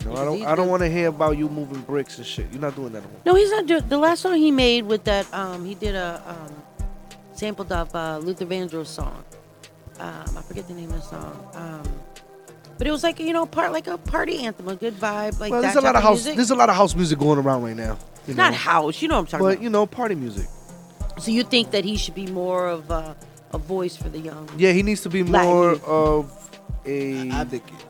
You 0.05 0.11
know, 0.11 0.21
I 0.21 0.25
don't 0.25 0.45
I 0.45 0.55
don't 0.55 0.67
want 0.69 0.81
to 0.81 0.89
hear 0.89 1.07
about 1.07 1.37
you 1.37 1.49
moving 1.49 1.81
bricks 1.81 2.17
and 2.17 2.25
shit. 2.25 2.51
You're 2.51 2.61
not 2.61 2.75
doing 2.75 2.93
that 2.93 3.03
no 3.03 3.09
more. 3.09 3.19
No, 3.25 3.35
he's 3.35 3.51
not 3.51 3.65
doing. 3.65 3.87
The 3.87 3.97
last 3.97 4.21
song 4.21 4.35
he 4.35 4.51
made 4.51 4.85
with 4.85 5.03
that, 5.05 5.31
um, 5.33 5.65
he 5.65 5.73
did 5.75 5.95
a 5.95 6.21
um, 6.27 6.63
sampled 7.33 7.71
of 7.71 7.93
uh, 7.95 8.19
Luther 8.19 8.45
Vandross 8.45 8.87
song. 8.87 9.23
Um, 9.99 10.37
I 10.37 10.41
forget 10.41 10.67
the 10.67 10.73
name 10.73 10.91
of 10.91 10.97
the 10.97 11.01
song. 11.01 11.49
Um, 11.53 11.91
but 12.77 12.87
it 12.87 12.91
was 12.91 13.03
like 13.03 13.19
you 13.19 13.33
know, 13.33 13.45
part 13.45 13.71
like 13.71 13.87
a 13.87 13.97
party 13.97 14.45
anthem, 14.45 14.67
a 14.67 14.75
good 14.75 14.93
vibe, 14.95 15.39
like 15.39 15.51
well, 15.51 15.61
that 15.61 15.73
there's 15.73 15.75
a 15.77 15.81
lot 15.81 15.93
type 15.93 15.95
of 15.95 16.03
house. 16.03 16.17
music. 16.17 16.35
There's 16.35 16.51
a 16.51 16.55
lot 16.55 16.69
of 16.69 16.75
house 16.75 16.95
music 16.95 17.17
going 17.19 17.39
around 17.39 17.63
right 17.63 17.75
now. 17.75 17.97
You 18.27 18.33
Not 18.33 18.53
house, 18.53 19.01
you 19.01 19.07
know 19.07 19.15
what 19.15 19.19
I'm 19.21 19.25
talking 19.27 19.39
but 19.39 19.45
about. 19.45 19.57
But 19.57 19.63
you 19.63 19.69
know, 19.69 19.85
party 19.85 20.15
music. 20.15 20.47
So 21.19 21.31
you 21.31 21.43
think 21.43 21.71
that 21.71 21.85
he 21.85 21.95
should 21.95 22.15
be 22.15 22.27
more 22.27 22.67
of 22.67 22.89
a, 22.91 23.15
a 23.53 23.57
voice 23.57 23.95
for 23.95 24.09
the 24.09 24.19
young 24.19 24.49
Yeah, 24.57 24.71
he 24.73 24.83
needs 24.83 25.01
to 25.01 25.09
be 25.09 25.21
Black 25.21 25.45
more 25.45 25.71
youth. 25.71 25.83
of 25.85 26.59
a 26.85 27.29
advocate. 27.29 27.85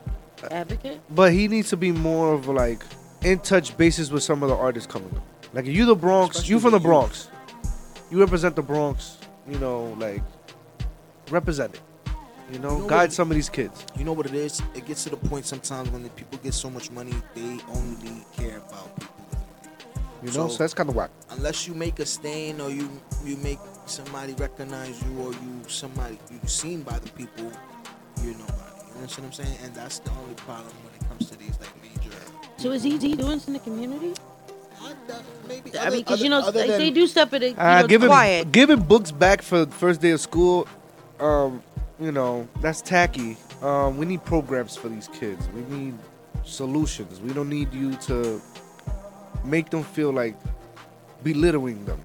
Advocate? 0.52 1.00
But 1.10 1.32
he 1.32 1.48
needs 1.48 1.68
to 1.70 1.76
be 1.76 1.92
more 1.92 2.34
of 2.34 2.48
like 2.48 2.82
in 3.22 3.38
touch 3.40 3.76
basis 3.76 4.10
with 4.10 4.22
some 4.22 4.42
of 4.42 4.48
the 4.48 4.56
artists 4.56 4.90
coming 4.90 5.10
up. 5.16 5.22
Like 5.52 5.66
you, 5.66 5.86
the 5.86 5.94
Bronx, 5.94 6.48
you 6.48 6.60
from 6.60 6.72
the 6.72 6.80
Bronx, 6.80 7.28
you 8.10 8.18
represent 8.20 8.56
the 8.56 8.62
Bronx. 8.62 9.18
You 9.48 9.58
know, 9.58 9.96
like 9.98 10.22
represent 11.30 11.74
it. 11.74 11.80
You 12.52 12.58
know, 12.60 12.76
You 12.76 12.82
know 12.82 12.88
guide 12.88 12.96
what- 13.04 13.12
some 13.12 13.30
of 13.30 13.34
these 13.34 13.48
kids. 13.48 13.84
You 13.96 14.04
know 14.04 14.12
what 14.12 14.26
it 14.26 14.34
is? 14.34 14.60
It 14.74 14.86
gets 14.86 15.04
to 15.04 15.10
the 15.10 15.16
point 15.16 15.46
sometimes 15.46 15.90
when 15.90 16.02
the 16.02 16.10
people 16.10 16.38
get 16.42 16.54
so 16.54 16.70
much 16.70 16.90
money, 16.90 17.14
they 17.34 17.58
only 17.68 18.24
care 18.36 18.58
about 18.58 18.94
people. 18.96 19.14
You 20.22 20.32
know, 20.32 20.48
so, 20.48 20.58
that's 20.58 20.74
kind 20.74 20.88
of 20.88 20.94
whack. 20.96 21.10
Unless 21.30 21.66
you 21.68 21.74
make 21.74 21.98
a 21.98 22.06
stain 22.06 22.60
or 22.60 22.70
you 22.70 22.88
you 23.24 23.36
make 23.38 23.58
somebody 23.86 24.32
recognize 24.34 25.00
you 25.02 25.18
or 25.20 25.32
you 25.32 25.62
somebody 25.68 26.18
you 26.30 26.38
seen 26.46 26.82
by 26.82 26.98
the 26.98 27.10
people, 27.10 27.50
you're 28.22 28.34
nobody. 28.34 28.34
You 28.34 28.34
know 28.38 28.46
what 29.00 29.18
I'm 29.18 29.32
saying? 29.32 29.58
And 29.64 29.74
that's 29.74 29.98
the 30.00 30.10
only 30.10 30.34
problem 30.34 30.72
when 30.84 30.94
it 30.94 31.08
comes 31.08 31.30
to 31.30 31.38
these 31.38 31.58
like 31.60 31.72
major. 31.82 32.16
So 32.56 32.70
is 32.72 32.82
he, 32.82 32.98
he 32.98 33.14
doing 33.14 33.32
this 33.38 33.46
in 33.46 33.52
the 33.54 33.58
community? 33.60 34.14
Maybe 35.48 35.76
I 35.78 35.90
mean, 35.90 35.98
because 36.00 36.22
you 36.22 36.28
know, 36.30 36.38
other 36.40 36.60
like, 36.60 36.68
than- 36.68 36.78
they 36.78 36.90
do 36.90 37.06
stuff, 37.06 37.30
but 37.30 37.42
it, 37.42 37.50
you 37.56 37.60
Uh, 37.60 37.82
know, 37.82 37.86
giving 37.88 38.08
quiet. 38.08 38.52
giving 38.52 38.80
books 38.80 39.10
back 39.10 39.42
for 39.42 39.64
the 39.64 39.72
first 39.72 40.00
day 40.00 40.10
of 40.10 40.20
school, 40.20 40.68
um, 41.18 41.62
you 41.98 42.12
know, 42.12 42.46
that's 42.60 42.82
tacky. 42.82 43.36
Um, 43.62 43.96
we 43.96 44.06
need 44.06 44.22
programs 44.24 44.76
for 44.76 44.88
these 44.88 45.08
kids. 45.08 45.48
We 45.54 45.62
need 45.76 45.94
solutions. 46.44 47.20
We 47.20 47.32
don't 47.32 47.48
need 47.48 47.72
you 47.74 47.94
to 48.08 48.40
make 49.44 49.70
them 49.70 49.82
feel 49.82 50.12
like 50.12 50.36
belittling 51.24 51.84
them. 51.84 52.00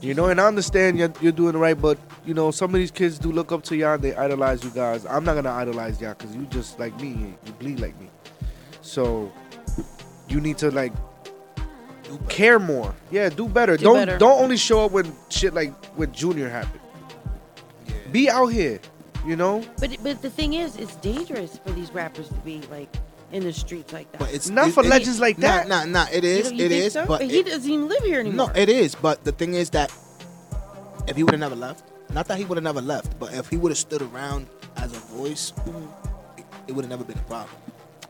You 0.00 0.14
know, 0.14 0.26
and 0.26 0.40
I 0.40 0.46
understand 0.46 0.98
you're, 0.98 1.12
you're 1.20 1.32
doing 1.32 1.54
it 1.54 1.58
right, 1.58 1.80
but 1.80 1.98
you 2.24 2.34
know, 2.34 2.50
some 2.50 2.74
of 2.74 2.78
these 2.78 2.90
kids 2.90 3.18
do 3.18 3.32
look 3.32 3.52
up 3.52 3.62
to 3.64 3.76
y'all 3.76 3.94
and 3.94 4.02
they 4.02 4.14
idolize 4.14 4.62
you 4.64 4.70
guys. 4.70 5.06
I'm 5.06 5.24
not 5.24 5.34
gonna 5.34 5.50
idolize 5.50 6.00
y'all 6.00 6.14
because 6.14 6.34
you 6.34 6.46
just 6.46 6.78
like 6.78 6.98
me, 7.00 7.34
you 7.44 7.52
bleed 7.52 7.80
like 7.80 7.98
me. 8.00 8.08
So 8.82 9.32
you 10.28 10.40
need 10.40 10.58
to 10.58 10.70
like 10.70 10.92
care 12.28 12.58
more. 12.58 12.94
Yeah, 13.10 13.28
do 13.28 13.48
better. 13.48 13.76
Do 13.76 13.84
not 13.84 13.94
better. 13.94 14.18
don't 14.18 14.42
only 14.42 14.56
show 14.56 14.84
up 14.84 14.92
when 14.92 15.12
shit 15.30 15.54
like 15.54 15.72
with 15.96 16.12
Junior 16.12 16.48
happened. 16.48 16.80
Be 18.12 18.30
out 18.30 18.46
here, 18.46 18.80
you 19.26 19.36
know. 19.36 19.64
But 19.78 19.96
but 20.02 20.22
the 20.22 20.30
thing 20.30 20.54
is, 20.54 20.76
it's 20.76 20.96
dangerous 20.96 21.58
for 21.58 21.72
these 21.72 21.92
rappers 21.92 22.28
to 22.28 22.34
be 22.36 22.60
like 22.70 22.94
in 23.34 23.42
the 23.42 23.52
streets 23.52 23.92
like 23.92 24.10
that. 24.12 24.18
But 24.20 24.32
it's 24.32 24.48
Not 24.48 24.70
for 24.70 24.82
legends 24.82 25.20
like 25.20 25.38
nah, 25.38 25.48
that. 25.48 25.68
Nah, 25.68 25.84
nah, 25.84 26.06
it 26.12 26.22
You 26.22 26.30
is. 26.30 26.42
don't- 26.48 26.56
you 26.58 26.64
it 26.64 26.68
think 26.70 26.84
is. 26.84 26.92
so? 26.92 27.04
But 27.06 27.22
he 27.22 27.40
it- 27.40 27.46
doesn't 27.46 27.70
even 27.70 27.88
live 27.88 28.02
here 28.04 28.20
anymore. 28.20 28.46
No, 28.48 28.52
it 28.54 28.68
is. 28.68 28.94
But 28.94 29.24
the 29.24 29.32
thing 29.32 29.54
is 29.54 29.70
that 29.70 29.92
if 31.08 31.16
he 31.16 31.22
would 31.24 31.32
have 31.34 31.40
never 31.40 31.56
left, 31.56 31.84
not 32.12 32.28
that 32.28 32.38
he 32.38 32.44
would 32.44 32.56
have 32.56 32.64
never 32.64 32.80
left, 32.80 33.18
but 33.18 33.34
if 33.34 33.48
he 33.48 33.56
would 33.56 33.70
have 33.72 33.78
stood 33.78 34.02
around 34.02 34.46
as 34.76 34.92
a 34.92 35.00
voice, 35.18 35.52
it, 36.38 36.44
it 36.68 36.72
would 36.72 36.84
have 36.84 36.90
never 36.90 37.04
been 37.04 37.18
a 37.18 37.22
problem. 37.22 37.50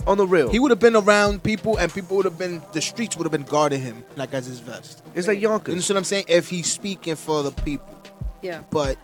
On 0.07 0.19
the 0.19 0.27
real, 0.27 0.51
He 0.51 0.59
would 0.59 0.71
have 0.71 0.81
been 0.81 0.97
around 0.97 1.43
people, 1.43 1.79
and 1.79 1.91
people 1.93 2.17
would 2.19 2.27
have 2.27 2.37
been. 2.37 2.61
The 2.75 2.83
streets 2.83 3.17
would 3.17 3.25
have 3.25 3.33
been 3.33 3.45
guarding 3.45 3.81
him 3.81 4.05
like 4.17 4.35
as 4.35 4.45
his 4.45 4.61
vest. 4.61 5.03
It's 5.15 5.27
like 5.27 5.41
Yonkers. 5.41 5.73
You 5.75 5.81
know 5.95 5.97
what 5.97 6.01
I'm 6.01 6.05
saying? 6.05 6.25
If 6.29 6.51
he's 6.51 6.71
speaking 6.71 7.17
for 7.17 7.43
the 7.43 7.53
people, 7.53 7.89
yeah. 8.43 8.61
but 8.71 8.99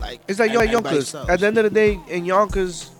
like 0.00 0.20
It's 0.28 0.38
like 0.38 0.52
everybody 0.52 0.70
Yonkers. 0.70 1.12
At 1.16 1.40
the 1.40 1.46
end 1.48 1.58
of 1.58 1.64
the 1.64 1.70
day, 1.70 1.98
in 2.08 2.24
Yonkers, 2.24 2.92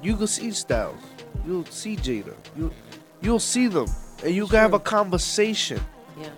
you 0.00 0.14
can 0.16 0.28
see 0.28 0.52
Styles. 0.52 1.00
You'll 1.46 1.64
see 1.66 1.96
Jada. 1.96 2.34
You 2.56 2.72
you'll 3.20 3.38
see 3.40 3.66
them, 3.66 3.86
and 4.24 4.34
you 4.34 4.46
can 4.46 4.58
have 4.58 4.74
a 4.74 4.78
conversation. 4.78 5.80
Yeah. 6.20 6.30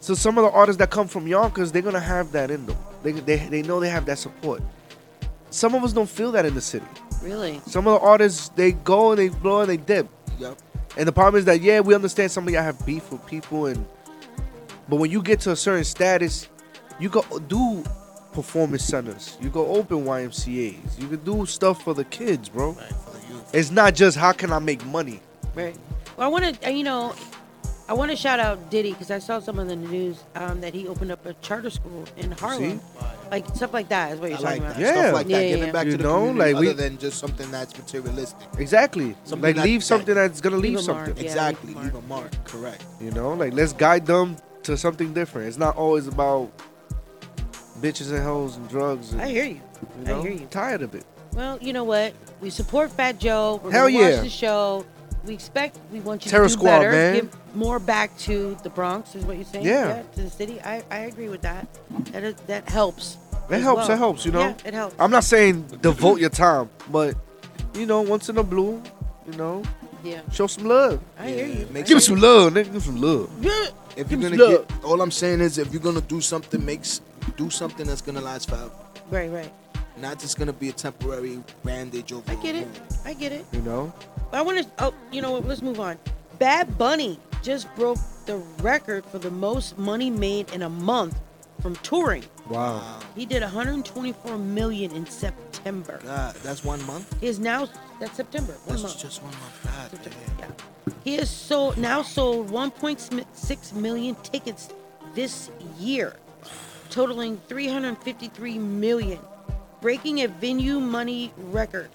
So 0.00 0.14
some 0.14 0.38
of 0.38 0.44
the 0.44 0.50
artists 0.50 0.78
that 0.78 0.90
come 0.90 1.08
from 1.08 1.26
Yonkers, 1.26 1.72
they're 1.72 1.82
gonna 1.82 2.00
have 2.00 2.32
that 2.32 2.50
in 2.50 2.66
them. 2.66 2.76
They 3.02 3.12
they 3.12 3.36
they 3.36 3.62
know 3.62 3.80
they 3.80 3.90
have 3.90 4.06
that 4.06 4.18
support. 4.18 4.62
Some 5.50 5.74
of 5.74 5.82
us 5.82 5.92
don't 5.92 6.08
feel 6.08 6.32
that 6.32 6.46
in 6.46 6.54
the 6.54 6.60
city. 6.60 6.86
Really? 7.22 7.60
Some 7.66 7.86
of 7.86 8.00
the 8.00 8.06
artists 8.06 8.48
they 8.50 8.72
go 8.72 9.10
and 9.10 9.18
they 9.18 9.28
blow 9.28 9.60
and 9.60 9.70
they 9.70 9.76
dip. 9.76 10.08
Yep. 10.38 10.58
And 10.96 11.06
the 11.06 11.12
problem 11.12 11.38
is 11.38 11.44
that 11.44 11.60
yeah, 11.60 11.80
we 11.80 11.94
understand 11.94 12.30
some 12.30 12.46
of 12.46 12.54
y'all 12.54 12.62
have 12.62 12.84
beef 12.86 13.10
with 13.12 13.24
people 13.26 13.66
and 13.66 13.84
but 14.88 14.96
when 14.96 15.10
you 15.10 15.22
get 15.22 15.38
to 15.40 15.52
a 15.52 15.56
certain 15.56 15.84
status, 15.84 16.48
you 16.98 17.08
go 17.08 17.24
do 17.46 17.84
performance 18.32 18.84
centers. 18.84 19.38
You 19.40 19.48
go 19.48 19.66
open 19.68 20.04
YMCA's. 20.04 20.98
You 20.98 21.08
can 21.08 21.24
do 21.24 21.46
stuff 21.46 21.84
for 21.84 21.94
the 21.94 22.04
kids, 22.04 22.48
bro. 22.48 22.76
It's 23.52 23.70
not 23.70 23.94
just 23.94 24.16
how 24.16 24.32
can 24.32 24.52
I 24.52 24.58
make 24.58 24.84
money. 24.86 25.20
Right. 25.54 25.76
Well, 26.16 26.26
I 26.26 26.30
want 26.30 26.60
to, 26.62 26.72
you 26.72 26.84
know, 26.84 27.14
I 27.88 27.94
want 27.94 28.10
to 28.12 28.16
shout 28.16 28.38
out 28.38 28.70
Diddy 28.70 28.92
because 28.92 29.10
I 29.10 29.18
saw 29.18 29.40
some 29.40 29.58
of 29.58 29.66
the 29.66 29.74
news 29.74 30.22
um, 30.36 30.60
that 30.60 30.72
he 30.74 30.86
opened 30.86 31.10
up 31.10 31.26
a 31.26 31.34
charter 31.34 31.70
school 31.70 32.04
in 32.16 32.30
Harlem, 32.30 32.80
like 33.32 33.48
stuff 33.56 33.72
like 33.72 33.88
that 33.88 34.12
is 34.12 34.20
what 34.20 34.30
you're 34.30 34.38
I 34.38 34.42
talking 34.58 34.62
like 34.62 34.70
about. 34.72 34.80
that. 34.80 34.94
Stuff 34.96 35.14
like 35.14 35.26
that. 35.26 35.32
Yeah, 35.32 35.48
Giving 35.48 35.66
yeah. 35.66 35.72
back 35.72 35.86
You 35.86 35.90
to 35.92 35.96
the 35.96 36.02
know, 36.04 36.14
community 36.28 36.38
like 36.38 36.54
other 36.56 36.66
we- 36.66 36.72
than 36.88 36.98
just 36.98 37.18
something 37.18 37.50
that's 37.50 37.76
materialistic. 37.76 38.48
Exactly. 38.58 39.16
Something 39.24 39.42
like 39.42 39.56
that- 39.56 39.64
leave 39.64 39.80
that- 39.80 39.86
something 39.86 40.14
that's 40.14 40.40
gonna 40.40 40.56
leave, 40.56 40.78
Leave 40.78 40.88
a 40.88 40.92
mark, 40.92 41.06
something. 41.06 41.24
yeah. 41.24 41.30
exactly. 41.30 41.74
Leave 41.74 41.94
a 41.96 42.02
mark. 42.02 42.44
Correct. 42.44 42.84
You 43.00 43.10
know, 43.10 43.32
like 43.34 43.52
let's 43.54 43.72
guide 43.72 44.06
them 44.06 44.36
to 44.62 44.76
something 44.76 45.12
different. 45.12 45.48
It's 45.48 45.58
not 45.58 45.76
always 45.76 46.06
about 46.06 46.52
bitches 47.80 48.12
and 48.12 48.22
hoes 48.22 48.56
and 48.56 48.68
drugs. 48.68 49.12
And, 49.12 49.22
I 49.22 49.28
hear 49.28 49.44
you. 49.46 49.60
you 50.06 50.14
I 50.14 50.20
hear 50.22 50.30
you. 50.32 50.46
Tired 50.50 50.82
of 50.82 50.94
it. 50.94 51.04
Well, 51.34 51.58
you 51.60 51.72
know 51.72 51.84
what? 51.84 52.12
We 52.40 52.50
support 52.50 52.90
Fat 52.90 53.18
Joe. 53.18 53.60
We're 53.62 53.70
Hell 53.70 53.90
gonna 53.90 54.10
watch 54.16 54.22
the 54.22 54.28
show. 54.30 54.84
we 55.24 55.34
expect, 55.34 55.78
we 55.92 56.00
want 56.00 56.24
you 56.24 56.30
Terror 56.30 56.44
to 56.48 56.48
do 56.48 56.58
Squad, 56.58 56.78
better. 56.80 56.90
man. 56.92 57.14
Give 57.14 57.36
more 57.54 57.78
back 57.78 58.16
to 58.18 58.56
the 58.62 58.70
Bronx, 58.70 59.14
is 59.14 59.24
what 59.24 59.36
you're 59.36 59.44
saying? 59.44 59.66
Yeah. 59.66 60.02
to 60.14 60.22
the 60.22 60.30
city. 60.30 60.60
I, 60.62 60.82
I 60.90 60.98
agree 61.00 61.28
with 61.28 61.42
that. 61.42 61.66
That 62.12 62.24
is, 62.24 62.34
that 62.46 62.68
helps. 62.68 63.18
It 63.50 63.54
as 63.54 63.62
helps. 63.62 63.88
well. 63.88 63.90
It 63.90 63.98
helps. 63.98 64.24
You 64.24 64.32
know. 64.32 64.40
Yeah, 64.40 64.54
it 64.64 64.74
helps. 64.74 64.94
I'm 64.98 65.10
not 65.10 65.24
saying 65.24 65.62
devote 65.82 66.20
your 66.20 66.30
time, 66.30 66.70
but 66.90 67.16
you 67.74 67.84
know, 67.86 68.00
once 68.02 68.28
in 68.28 68.38
a 68.38 68.42
blue, 68.42 68.82
you 69.30 69.36
know, 69.36 69.62
Yeah. 70.02 70.20
show 70.32 70.46
some 70.46 70.64
love. 70.64 71.00
I 71.18 71.28
hear 71.28 71.46
you. 71.46 71.66
Make 71.70 71.86
Give 71.86 71.96
me 71.96 72.00
sure- 72.00 72.16
some 72.16 72.20
love, 72.20 72.52
nigga. 72.52 72.64
Give 72.64 72.74
me 72.74 72.80
some 72.80 73.00
love. 73.00 73.30
Yeah. 73.40 73.66
If 73.96 74.10
you're 74.10 74.18
me 74.20 74.30
gonna 74.30 74.38
some 74.38 74.50
get, 74.66 74.84
all 74.84 75.00
I'm 75.02 75.10
saying 75.10 75.40
is, 75.40 75.58
if 75.58 75.72
you're 75.72 75.82
gonna 75.82 76.00
do 76.00 76.20
something, 76.20 76.64
makes 76.64 77.00
do 77.36 77.50
something 77.50 77.86
that's 77.86 78.00
gonna 78.00 78.20
last 78.20 78.48
forever. 78.48 78.70
Right, 79.10 79.30
right. 79.30 79.52
Not 80.00 80.18
just 80.18 80.38
gonna 80.38 80.52
be 80.52 80.68
a 80.68 80.72
temporary 80.72 81.42
bandage 81.64 82.12
over. 82.12 82.30
I 82.30 82.34
get 82.36 82.56
it. 82.56 82.68
I 83.04 83.12
get 83.12 83.32
it. 83.32 83.44
You 83.52 83.60
know. 83.62 83.92
I 84.32 84.42
want 84.42 84.58
to. 84.58 84.66
Oh, 84.78 84.94
you 85.12 85.20
know 85.22 85.32
what? 85.32 85.44
Let's 85.46 85.62
move 85.62 85.80
on. 85.80 85.98
Bad 86.38 86.78
Bunny 86.78 87.18
just 87.42 87.72
broke 87.76 87.98
the 88.26 88.36
record 88.62 89.04
for 89.04 89.18
the 89.18 89.30
most 89.30 89.76
money 89.76 90.10
made 90.10 90.50
in 90.52 90.62
a 90.62 90.68
month 90.70 91.18
from 91.60 91.76
touring. 91.76 92.24
Wow. 92.48 93.00
He 93.14 93.26
did 93.26 93.42
124 93.42 94.38
million 94.38 94.90
in 94.92 95.06
September. 95.06 96.00
God, 96.04 96.34
that's 96.36 96.64
one 96.64 96.84
month. 96.86 97.14
He 97.20 97.26
is 97.26 97.38
now 97.38 97.68
that's 97.98 98.16
September. 98.16 98.52
One 98.64 98.68
That's 98.68 98.82
month. 98.82 98.98
just 99.00 99.22
one 99.22 99.32
month. 99.32 99.92
God, 100.02 100.12
Yeah. 100.38 100.94
He 101.04 101.16
has 101.16 101.28
sold 101.28 101.76
now 101.76 102.00
sold 102.02 102.50
1.6 102.50 103.72
million 103.74 104.14
tickets 104.22 104.70
this 105.14 105.50
year, 105.78 106.14
totaling 106.88 107.40
353 107.48 108.58
million, 108.58 109.18
breaking 109.80 110.20
a 110.22 110.28
venue 110.28 110.80
money 110.80 111.32
record 111.36 111.90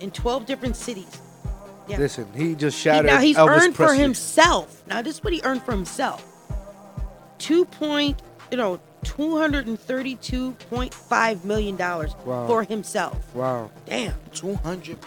in 0.00 0.10
12 0.10 0.46
different 0.46 0.76
cities. 0.76 1.20
Yeah. 1.88 1.98
Listen, 1.98 2.26
he 2.36 2.54
just 2.54 2.76
He- 2.76 2.82
shattered. 2.84 3.06
now 3.06 3.18
he's 3.20 3.36
Elvis 3.36 3.48
earned 3.62 3.76
for 3.76 3.94
himself. 3.94 4.82
Now 4.86 5.00
this 5.02 5.16
is 5.16 5.24
what 5.24 5.32
he 5.32 5.40
earned 5.44 5.62
for 5.62 5.72
himself. 5.72 6.24
Two 7.38 7.64
point, 7.64 8.20
you 8.50 8.56
know, 8.56 8.78
two 9.04 9.38
hundred 9.38 9.66
and 9.68 9.78
thirty-two 9.80 10.52
point 10.70 10.92
five 10.92 11.44
million 11.44 11.76
dollars 11.76 12.14
Wow. 12.26 12.46
for 12.46 12.62
himself. 12.64 13.16
Wow. 13.34 13.70
Damn. 13.86 14.14
200. 14.34 14.98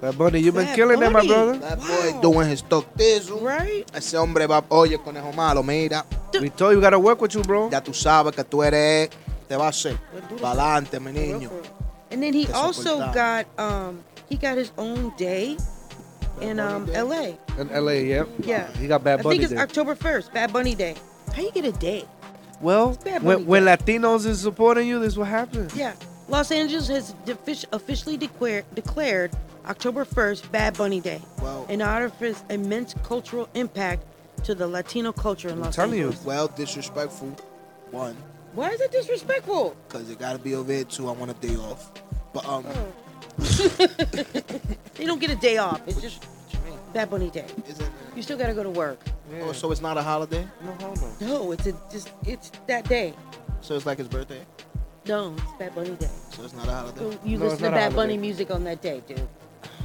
That 0.00 0.18
bunny, 0.18 0.40
you've 0.40 0.54
been 0.54 0.66
Bad 0.66 0.76
killing 0.76 1.00
it, 1.02 1.10
my 1.12 1.24
brother. 1.24 1.56
That 1.58 1.78
boy 1.80 2.20
doing 2.20 2.48
his 2.48 2.62
toquezo. 2.62 3.40
Right. 3.40 3.88
Ese 3.94 4.14
hombre 4.14 4.46
va, 4.46 4.64
oye, 4.70 4.96
conejo 4.98 5.32
malo, 5.34 5.62
mira. 5.62 6.04
We 6.40 6.50
told 6.50 6.72
you 6.72 6.78
we 6.78 6.82
gotta 6.82 6.98
work 6.98 7.20
with 7.20 7.34
you, 7.34 7.42
bro. 7.42 7.70
Ya 7.70 7.80
tú 7.80 7.94
sabes 7.94 8.34
que 8.34 8.42
tú 8.44 8.62
eres, 8.64 9.10
te 9.48 9.56
va 9.56 9.64
a 9.64 9.68
hacer. 9.68 9.98
Pa'lante, 10.40 11.00
mi 11.00 11.12
niño. 11.12 11.50
And 12.10 12.22
then 12.22 12.32
he 12.32 12.46
Te 12.46 12.52
also 12.52 12.98
soportaba. 13.00 13.14
got 13.14 13.46
um 13.58 14.00
he 14.28 14.36
got 14.36 14.56
his 14.56 14.72
own 14.78 15.12
day 15.16 15.56
in 16.40 16.58
um 16.60 16.88
L.A. 16.92 17.38
In 17.58 17.68
LA, 17.68 17.92
yeah. 17.92 18.24
Yeah. 18.40 18.70
He 18.72 18.86
got 18.88 19.04
Bad 19.04 19.22
Bunny 19.22 19.36
I 19.36 19.38
think 19.38 19.42
it's 19.44 19.52
there. 19.52 19.62
October 19.62 19.94
first, 19.94 20.32
Bad 20.32 20.52
Bunny 20.52 20.74
Day. 20.74 20.94
How 21.34 21.42
you 21.42 21.52
get 21.52 21.64
a 21.64 21.72
day? 21.72 22.04
Well, 22.60 22.98
Bad 23.04 23.22
Bunny 23.22 23.44
when, 23.44 23.46
when 23.46 23.64
Latinos 23.64 24.26
is 24.26 24.40
supporting 24.40 24.86
you, 24.88 24.98
this 25.00 25.12
is 25.14 25.18
what 25.18 25.28
happens. 25.28 25.74
Yeah. 25.76 25.94
Los 26.28 26.50
Angeles 26.50 26.88
has 26.88 27.12
defi- 27.26 27.66
officially 27.72 28.16
declared 28.16 28.64
declared 28.74 29.30
October 29.66 30.04
1st 30.04 30.50
Bad 30.50 30.76
Bunny 30.76 31.00
Day 31.00 31.20
Wow. 31.42 31.66
in 31.68 31.80
honor 31.82 32.06
of 32.06 32.18
his 32.18 32.42
immense 32.50 32.94
cultural 33.02 33.48
impact 33.54 34.04
to 34.44 34.54
the 34.54 34.66
Latino 34.66 35.12
culture 35.12 35.48
in 35.48 35.60
Los 35.60 35.74
telling 35.76 35.98
you. 35.98 36.06
Angeles. 36.06 36.24
Well, 36.24 36.48
disrespectful. 36.48 37.28
One, 37.90 38.16
Why 38.54 38.70
is 38.70 38.80
it 38.80 38.92
disrespectful? 38.92 39.76
because 39.88 40.08
it 40.10 40.18
gotta 40.18 40.38
be 40.38 40.54
over 40.54 40.72
here. 40.72 40.84
too. 40.84 41.08
I 41.08 41.12
want 41.12 41.30
a 41.30 41.34
day 41.34 41.56
off. 41.56 41.90
But 42.32 42.46
um, 42.48 42.64
They 44.94 45.06
don't 45.06 45.20
get 45.20 45.30
a 45.30 45.36
day 45.36 45.56
off. 45.58 45.80
It's 45.86 46.00
just 46.00 46.24
Bad 46.92 47.10
Bunny 47.10 47.30
Day. 47.30 47.46
You 48.14 48.22
still 48.22 48.38
gotta 48.38 48.54
go 48.54 48.62
to 48.62 48.70
work. 48.70 49.00
oh, 49.42 49.52
so 49.52 49.72
it's 49.72 49.80
not 49.80 49.96
a 49.96 50.02
holiday. 50.02 50.46
No, 50.64 50.72
hold 50.72 50.98
on. 50.98 51.12
No, 51.20 51.52
it's 51.52 51.66
a 51.66 51.72
just 51.90 52.10
it's 52.24 52.50
that 52.68 52.88
day. 52.88 53.14
So 53.60 53.74
it's 53.74 53.86
like 53.86 53.98
his 53.98 54.08
birthday. 54.08 54.40
No, 55.06 55.34
it's 55.36 55.52
Bad 55.58 55.74
Bunny 55.74 55.90
Day. 55.96 56.08
So 56.30 56.44
it's 56.44 56.54
not 56.54 56.68
a 56.68 56.70
holiday. 56.72 56.98
So 57.00 57.18
you 57.24 57.38
No, 57.38 57.44
listen 57.46 57.64
to 57.64 57.70
Bad. 57.70 57.94
Bunny 57.96 58.16
music 58.16 58.50
on 58.50 58.62
that 58.64 58.80
day, 58.80 59.02
dude. 59.06 59.28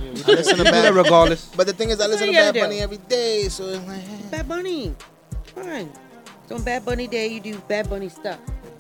I 0.02 0.32
listen 0.32 0.58
to 0.58 0.64
Bad 0.72 0.94
regardless. 0.94 1.46
But 1.56 1.68
the 1.68 1.74
thing 1.74 1.90
is, 1.90 2.00
I 2.00 2.08
listen 2.08 2.28
to 2.28 2.34
Bad 2.34 2.54
Bunny 2.56 2.78
do. 2.78 2.84
every 2.84 2.98
day, 2.98 3.48
so 3.50 3.66
it's 3.66 3.86
like. 3.88 4.32
Bad 4.32 4.48
Bunny. 4.48 4.96
Fine. 5.56 5.92
So 6.48 6.56
on 6.56 6.64
Bad 6.64 6.86
Bunny 6.86 7.08
Day, 7.08 7.28
you 7.28 7.40
do 7.40 7.58
Bad 7.68 7.90
Bunny 7.90 8.10
stuff. 8.10 8.40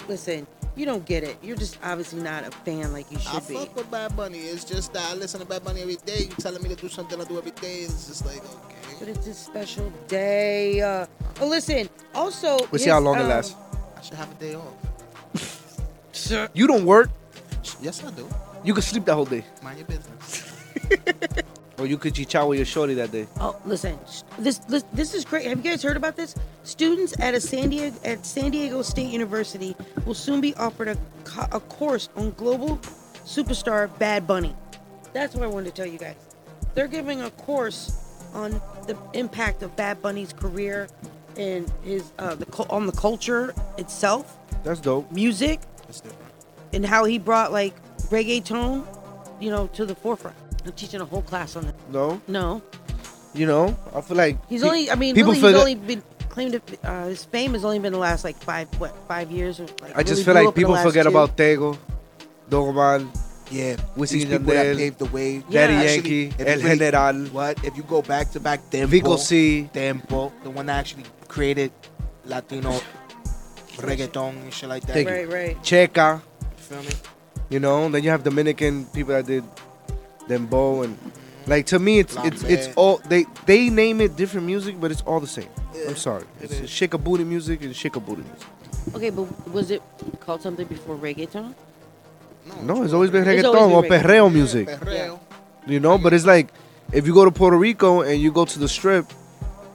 Listen, 0.09 0.47
you 0.75 0.87
don't 0.87 1.05
get 1.05 1.23
it. 1.23 1.37
You're 1.43 1.55
just 1.55 1.77
obviously 1.83 2.19
not 2.23 2.43
a 2.43 2.49
fan 2.49 2.91
like 2.91 3.11
you 3.11 3.19
I 3.19 3.21
should 3.21 3.47
be. 3.47 3.55
I 3.55 3.59
fuck 3.59 3.75
with 3.75 3.91
Bad 3.91 4.17
Bunny. 4.17 4.39
It's 4.39 4.63
just 4.63 4.91
that 4.93 5.11
I 5.11 5.13
listen 5.13 5.39
to 5.39 5.45
Bad 5.45 5.63
Bunny 5.63 5.83
every 5.83 5.97
day. 5.97 6.21
You 6.21 6.35
telling 6.39 6.63
me 6.63 6.69
to 6.69 6.75
do 6.75 6.89
something 6.89 7.21
I 7.21 7.25
do 7.25 7.37
every 7.37 7.51
day. 7.51 7.81
It's 7.81 8.07
just 8.07 8.25
like 8.25 8.37
okay. 8.37 8.95
But 8.99 9.09
it's 9.09 9.27
a 9.27 9.35
special 9.35 9.93
day. 10.07 10.81
Uh, 10.81 11.05
oh, 11.41 11.47
listen. 11.47 11.87
Also, 12.15 12.57
We'll 12.71 12.79
see 12.79 12.89
how 12.89 12.99
long 12.99 13.17
it 13.17 13.21
um, 13.21 13.29
lasts. 13.29 13.55
I 13.95 14.01
should 14.01 14.15
have 14.15 14.31
a 14.31 14.35
day 14.35 14.55
off. 14.55 14.73
Sir. 16.11 16.49
You 16.55 16.65
don't 16.65 16.85
work. 16.85 17.11
Yes, 17.79 18.03
I 18.03 18.09
do. 18.09 18.27
You 18.63 18.73
could 18.73 18.83
sleep 18.83 19.05
that 19.05 19.13
whole 19.13 19.25
day. 19.25 19.45
Mind 19.61 19.77
your 19.77 19.87
business. 19.87 20.51
Or 21.79 21.87
you 21.87 21.97
could 21.97 22.13
chicha 22.13 22.45
with 22.45 22.57
your 22.59 22.65
shorty 22.65 22.93
that 22.95 23.11
day. 23.11 23.25
Oh, 23.39 23.55
listen. 23.65 23.97
This, 24.37 24.57
this 24.59 24.83
this 24.93 25.13
is 25.13 25.23
great. 25.23 25.45
Have 25.45 25.63
you 25.63 25.71
guys 25.71 25.81
heard 25.81 25.95
about 25.97 26.15
this? 26.17 26.35
Students 26.63 27.17
at 27.19 27.33
a 27.33 27.39
San 27.41 27.69
Diego 27.69 27.95
at 28.03 28.25
San 28.25 28.51
Diego 28.51 28.81
State 28.81 29.09
University 29.11 29.75
will 30.05 30.13
soon 30.13 30.41
be 30.41 30.53
offered 30.55 30.89
a, 30.89 30.97
co- 31.23 31.47
a 31.53 31.59
course 31.61 32.09
on 32.17 32.31
global 32.31 32.77
superstar 33.25 33.89
Bad 33.97 34.27
Bunny. 34.27 34.53
That's 35.13 35.33
what 35.35 35.43
I 35.43 35.47
wanted 35.47 35.73
to 35.73 35.81
tell 35.81 35.85
you 35.91 35.97
guys. 35.97 36.15
They're 36.75 36.87
giving 36.87 37.21
a 37.21 37.31
course 37.31 38.25
on 38.33 38.61
the 38.85 38.97
impact 39.13 39.63
of 39.63 39.75
Bad 39.75 40.01
Bunny's 40.01 40.33
career 40.33 40.87
and 41.37 41.71
his 41.83 42.11
uh, 42.19 42.35
the 42.35 42.45
on 42.69 42.87
the 42.87 42.91
culture 42.91 43.53
itself, 43.77 44.37
That's 44.63 44.81
dope. 44.81 45.09
music, 45.11 45.61
That's 45.87 46.01
different. 46.01 46.29
and 46.73 46.85
how 46.85 47.05
he 47.05 47.17
brought 47.19 47.53
like 47.53 47.73
reggaeton, 48.09 48.85
you 49.39 49.49
know, 49.49 49.67
to 49.67 49.85
the 49.85 49.95
forefront. 49.95 50.35
I'm 50.65 50.71
teaching 50.73 51.01
a 51.01 51.05
whole 51.05 51.21
class 51.21 51.55
on 51.55 51.65
that. 51.65 51.75
No, 51.91 52.21
No, 52.27 52.61
you 53.33 53.45
know, 53.45 53.75
I 53.95 54.01
feel 54.01 54.17
like 54.17 54.37
He's 54.49 54.61
pe- 54.61 54.67
only. 54.67 54.91
I 54.91 54.95
mean, 54.95 55.15
people 55.15 55.31
really, 55.33 55.41
feel 55.41 55.49
he's 55.49 55.55
that- 55.55 55.59
only 55.61 55.75
been 55.75 56.03
claimed. 56.29 56.53
To, 56.53 56.61
uh, 56.89 57.07
his 57.07 57.23
fame 57.25 57.53
has 57.53 57.63
only 57.65 57.79
been 57.79 57.93
the 57.93 57.99
last 57.99 58.23
like 58.23 58.37
five, 58.37 58.67
what, 58.79 58.93
five 59.07 59.31
years? 59.31 59.59
Or, 59.59 59.65
like, 59.81 59.95
I 59.97 60.03
just 60.03 60.25
really 60.25 60.25
feel 60.25 60.33
blew 60.33 60.33
like 60.33 60.47
up 60.47 60.47
in 60.47 60.53
the 60.53 60.53
people 60.61 60.73
last 60.73 60.83
forget 60.85 61.03
two. 61.03 61.09
about 61.09 61.37
Tego, 61.37 61.77
Don 62.49 62.67
Omar, 62.69 63.01
Yeah, 63.51 63.77
Wisin 63.97 64.11
these 64.13 64.25
y 64.25 64.31
people 64.37 64.53
that 64.53 64.65
Yandel, 64.65 64.77
paved 64.77 64.99
the 64.99 65.05
way. 65.05 65.39
Daddy 65.49 65.73
Actually, 65.73 65.93
Yankee, 65.95 66.25
if 66.37 66.47
El 66.47 66.57
really- 66.61 66.77
General. 66.77 67.15
What 67.33 67.63
if 67.65 67.77
you 67.77 67.83
go 67.83 68.01
back 68.03 68.29
to 68.31 68.39
back? 68.39 68.59
Tempo, 68.69 68.87
Vico 68.87 69.15
C. 69.17 69.69
Tempo, 69.73 70.31
the 70.43 70.49
one 70.51 70.65
that 70.67 70.77
actually 70.77 71.05
created 71.27 71.71
Latino 72.25 72.79
reggaeton 73.77 74.29
and 74.43 74.53
shit 74.53 74.69
like 74.69 74.83
that. 74.85 74.93
Thank 74.93 75.07
you. 75.09 75.15
Right, 75.15 75.29
right. 75.29 75.57
Checa, 75.63 76.21
Feel 76.57 76.81
me? 76.83 76.89
you 77.49 77.59
know. 77.59 77.89
Then 77.89 78.03
you 78.03 78.09
have 78.11 78.23
Dominican 78.23 78.85
people 78.85 79.13
that 79.15 79.25
did 79.25 79.43
Dembo 80.29 80.83
and 80.85 80.97
like 81.47 81.65
to 81.67 81.79
me 81.79 81.99
it's 81.99 82.15
it's 82.17 82.43
it's 82.43 82.65
Lambert. 82.67 82.73
all 82.77 82.97
they 83.11 83.25
they 83.45 83.69
name 83.69 83.99
it 84.05 84.15
different 84.15 84.45
music, 84.53 84.79
but 84.79 84.91
it's 84.91 85.01
all 85.01 85.19
the 85.19 85.27
same. 85.39 85.49
I'm 85.87 85.95
sorry, 85.95 86.25
it's 86.41 86.53
is. 86.59 86.69
shake 86.69 86.93
a 86.93 86.97
booty 86.97 87.23
music 87.23 87.61
and 87.63 87.75
shake 87.75 87.95
a 87.95 87.99
booty 87.99 88.21
music. 88.21 88.47
Okay, 88.95 89.09
but 89.09 89.23
was 89.57 89.71
it 89.71 89.81
called 90.19 90.41
something 90.41 90.67
before 90.67 90.95
reggaeton? 90.97 91.53
No, 92.63 92.83
it's 92.83 92.93
always 92.93 93.11
been 93.11 93.27
It's 93.27 93.43
reggaeton 93.43 93.55
always 93.55 93.75
or 93.75 93.81
been 93.83 93.91
reggaeton. 93.91 94.03
perreo 94.29 94.33
music. 94.33 94.67
Perreo. 94.67 95.19
You 95.67 95.79
know, 95.79 95.97
but 95.97 96.13
it's 96.13 96.25
like 96.25 96.47
if 96.91 97.05
you 97.07 97.13
go 97.13 97.25
to 97.25 97.31
Puerto 97.31 97.57
Rico 97.57 98.01
and 98.01 98.21
you 98.21 98.31
go 98.31 98.45
to 98.45 98.59
the 98.59 98.67
strip, 98.67 99.05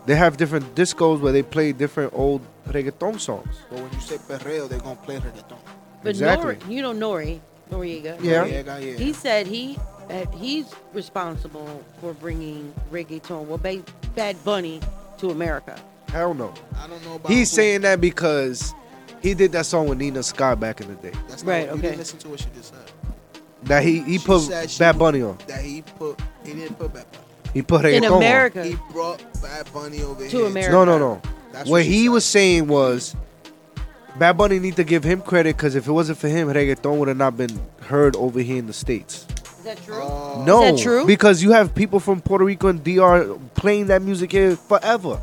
they 0.06 0.16
have 0.16 0.36
different 0.36 0.74
discos 0.74 1.20
where 1.20 1.32
they 1.32 1.42
play 1.42 1.72
different 1.72 2.12
old 2.14 2.40
reggaeton 2.68 3.18
songs. 3.20 3.54
But 3.70 3.80
when 3.82 3.92
you 3.92 4.00
say 4.00 4.16
perreo, 4.18 4.68
they're 4.68 4.80
gonna 4.80 4.96
play 4.96 5.16
reggaeton. 5.16 5.58
But 6.02 6.10
Exactly. 6.10 6.56
Nori, 6.56 6.70
you 6.70 6.82
know 6.82 6.92
Nori, 6.92 7.40
Noriega. 7.70 8.18
Yeah. 8.22 8.44
Noriega, 8.44 8.74
yeah. 8.84 8.96
He 9.04 9.12
said 9.12 9.46
he 9.46 9.78
uh, 10.10 10.26
he's 10.36 10.66
responsible 10.92 11.82
for 12.00 12.12
bringing 12.14 12.72
reggaeton, 12.92 13.46
well, 13.46 13.58
ba- 13.58 13.82
Bad 14.14 14.42
Bunny, 14.44 14.80
to 15.18 15.30
America. 15.30 15.78
Hell 16.08 16.34
no. 16.34 16.52
I 16.78 16.86
don't 16.86 17.04
know 17.04 17.14
about. 17.16 17.30
He's 17.30 17.50
who- 17.50 17.56
saying 17.56 17.80
that 17.82 18.00
because 18.00 18.74
he 19.20 19.34
did 19.34 19.52
that 19.52 19.66
song 19.66 19.88
with 19.88 19.98
Nina 19.98 20.22
Sky 20.22 20.54
back 20.54 20.80
in 20.80 20.88
the 20.88 20.94
day. 20.94 21.12
That's 21.28 21.42
not, 21.42 21.50
Right, 21.50 21.64
You 21.66 21.72
okay. 21.72 21.80
didn't 21.82 21.98
listen 21.98 22.18
to 22.20 22.28
what 22.28 22.40
she 22.40 22.46
just 22.54 22.70
said. 22.70 22.80
That 23.64 23.82
he 23.82 24.00
he 24.02 24.18
She 24.18 24.26
put 24.26 24.40
said 24.42 24.70
she- 24.70 24.78
Bad 24.78 24.98
Bunny 24.98 25.22
on. 25.22 25.38
That 25.46 25.62
he 25.62 25.82
put. 25.82 26.20
He 26.44 26.52
didn't 26.52 26.78
put 26.78 26.92
Bad 26.92 27.06
Bunny. 27.10 27.24
He 27.54 27.62
put 27.62 27.82
reggaeton 27.82 27.94
In 27.96 28.04
on. 28.06 28.16
America. 28.18 28.64
He 28.64 28.76
brought 28.92 29.22
Bad 29.40 29.72
Bunny 29.72 30.02
over 30.02 30.22
To 30.28 30.36
here. 30.38 30.46
America. 30.46 30.72
No, 30.72 30.84
no, 30.84 30.98
no. 30.98 31.22
That's 31.52 31.68
what 31.70 31.78
what 31.78 31.84
she 31.84 31.90
he 31.90 32.04
said. 32.04 32.10
was 32.10 32.24
saying 32.24 32.66
was 32.68 33.16
Bad 34.18 34.36
Bunny 34.36 34.58
need 34.58 34.76
to 34.76 34.84
give 34.84 35.02
him 35.04 35.20
credit 35.22 35.56
because 35.56 35.74
if 35.74 35.86
it 35.88 35.92
wasn't 35.92 36.18
for 36.18 36.28
him, 36.28 36.48
reggaeton 36.48 36.98
would 36.98 37.08
have 37.08 37.16
not 37.16 37.36
been 37.36 37.58
heard 37.82 38.14
over 38.16 38.40
here 38.40 38.58
in 38.58 38.66
the 38.66 38.72
states. 38.72 39.26
Is 39.64 39.76
that 39.76 39.82
true? 39.84 40.44
No, 40.44 40.62
Is 40.64 40.76
that 40.76 40.82
true? 40.82 41.06
because 41.06 41.42
you 41.42 41.52
have 41.52 41.74
people 41.74 41.98
from 42.00 42.20
Puerto 42.20 42.44
Rico 42.44 42.68
and 42.68 42.82
DR 42.84 43.38
playing 43.54 43.86
that 43.86 44.02
music 44.02 44.30
here 44.32 44.56
forever. 44.56 45.18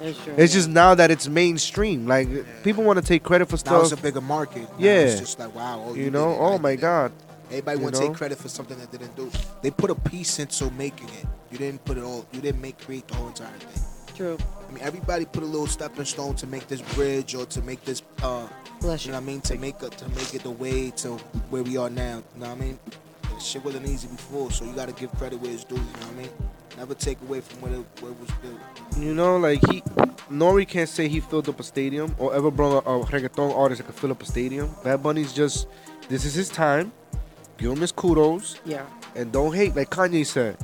That's 0.00 0.22
true. 0.22 0.34
It's 0.36 0.52
just 0.52 0.68
now 0.68 0.94
that 0.94 1.10
it's 1.10 1.28
mainstream. 1.28 2.06
Like 2.06 2.28
people 2.62 2.84
want 2.84 2.98
to 3.00 3.04
take 3.04 3.22
credit 3.24 3.46
for 3.48 3.56
Now 3.68 3.80
it's 3.80 3.88
stuff. 3.88 3.98
a 3.98 4.02
bigger 4.02 4.20
market. 4.20 4.62
Now 4.62 4.76
Yeah. 4.78 5.00
It's 5.00 5.18
just 5.20 5.38
like 5.40 5.54
wow. 5.54 5.82
Oh, 5.88 5.94
you 5.94 6.04
you 6.04 6.10
know, 6.10 6.26
did 6.28 6.34
it. 6.34 6.40
oh 6.40 6.54
I 6.54 6.58
my 6.58 6.70
did. 6.72 6.80
God. 6.82 7.12
Everybody 7.48 7.78
You 7.78 7.82
want 7.84 7.94
to 7.96 8.00
know? 8.02 8.06
take 8.08 8.16
credit 8.16 8.38
for 8.38 8.48
something 8.48 8.78
that 8.78 8.90
didn't 8.92 9.16
do. 9.16 9.30
They 9.62 9.70
put 9.70 9.90
a 9.90 9.94
piece 9.94 10.38
into 10.38 10.70
making 10.72 11.08
it. 11.08 11.26
You 11.50 11.58
didn't 11.58 11.84
put 11.84 11.96
it 11.98 12.04
all. 12.04 12.26
You 12.32 12.40
didn't 12.40 12.60
make 12.60 12.78
create 12.78 13.08
the 13.08 13.14
whole 13.16 13.28
entire 13.28 13.48
thing. 13.58 13.82
True. 14.14 14.38
I 14.68 14.72
mean, 14.72 14.82
everybody 14.84 15.24
put 15.24 15.42
a 15.42 15.46
little 15.46 15.66
stepping 15.66 16.04
stone 16.04 16.34
to 16.36 16.46
make 16.46 16.68
this 16.68 16.80
bridge 16.94 17.34
or 17.34 17.46
to 17.46 17.62
make 17.62 17.84
this. 17.84 18.02
Uh, 18.22 18.46
Bless 18.80 19.06
you 19.06 19.12
know 19.12 19.18
what 19.18 19.24
I 19.24 19.26
mean? 19.26 19.40
To 19.42 19.56
make 19.56 19.82
it 19.82 19.92
to 19.92 20.08
make 20.10 20.34
it 20.34 20.42
the 20.42 20.50
way 20.50 20.90
to 20.90 21.16
where 21.50 21.62
we 21.62 21.76
are 21.76 21.88
now. 21.90 22.22
You 22.34 22.40
know 22.42 22.48
what 22.48 22.58
I 22.58 22.60
mean? 22.60 22.78
Shit 23.40 23.64
wasn't 23.64 23.86
easy 23.86 24.08
before, 24.08 24.50
so 24.50 24.64
you 24.64 24.72
got 24.72 24.88
to 24.88 24.94
give 24.94 25.12
credit 25.12 25.40
where 25.40 25.50
it's 25.50 25.64
due. 25.64 25.76
You 25.76 25.80
know 25.80 25.86
what 25.86 26.10
I 26.10 26.14
mean? 26.14 26.30
Never 26.78 26.94
take 26.94 27.20
away 27.22 27.40
from 27.40 27.60
what 27.60 27.72
it, 27.72 28.02
what 28.02 28.10
it 28.10 28.20
was 28.20 28.30
built. 28.42 28.58
You 28.98 29.14
know, 29.14 29.36
like 29.36 29.60
he, 29.70 29.80
Nori 30.30 30.66
can't 30.66 30.88
say 30.88 31.08
he 31.08 31.20
filled 31.20 31.48
up 31.48 31.60
a 31.60 31.62
stadium 31.62 32.14
or 32.18 32.34
ever 32.34 32.50
brought 32.50 32.84
a, 32.84 32.90
a 32.90 33.04
reggaeton 33.04 33.54
artist 33.56 33.78
that 33.78 33.86
could 33.86 33.94
fill 33.94 34.10
up 34.10 34.22
a 34.22 34.26
stadium. 34.26 34.74
Bad 34.82 35.02
Bunny's 35.02 35.32
just, 35.32 35.68
this 36.08 36.24
is 36.24 36.34
his 36.34 36.48
time. 36.48 36.92
Give 37.58 37.70
him 37.70 37.80
his 37.80 37.92
kudos. 37.92 38.60
Yeah. 38.64 38.86
And 39.14 39.30
don't 39.30 39.54
hate, 39.54 39.76
like 39.76 39.90
Kanye 39.90 40.26
said. 40.26 40.56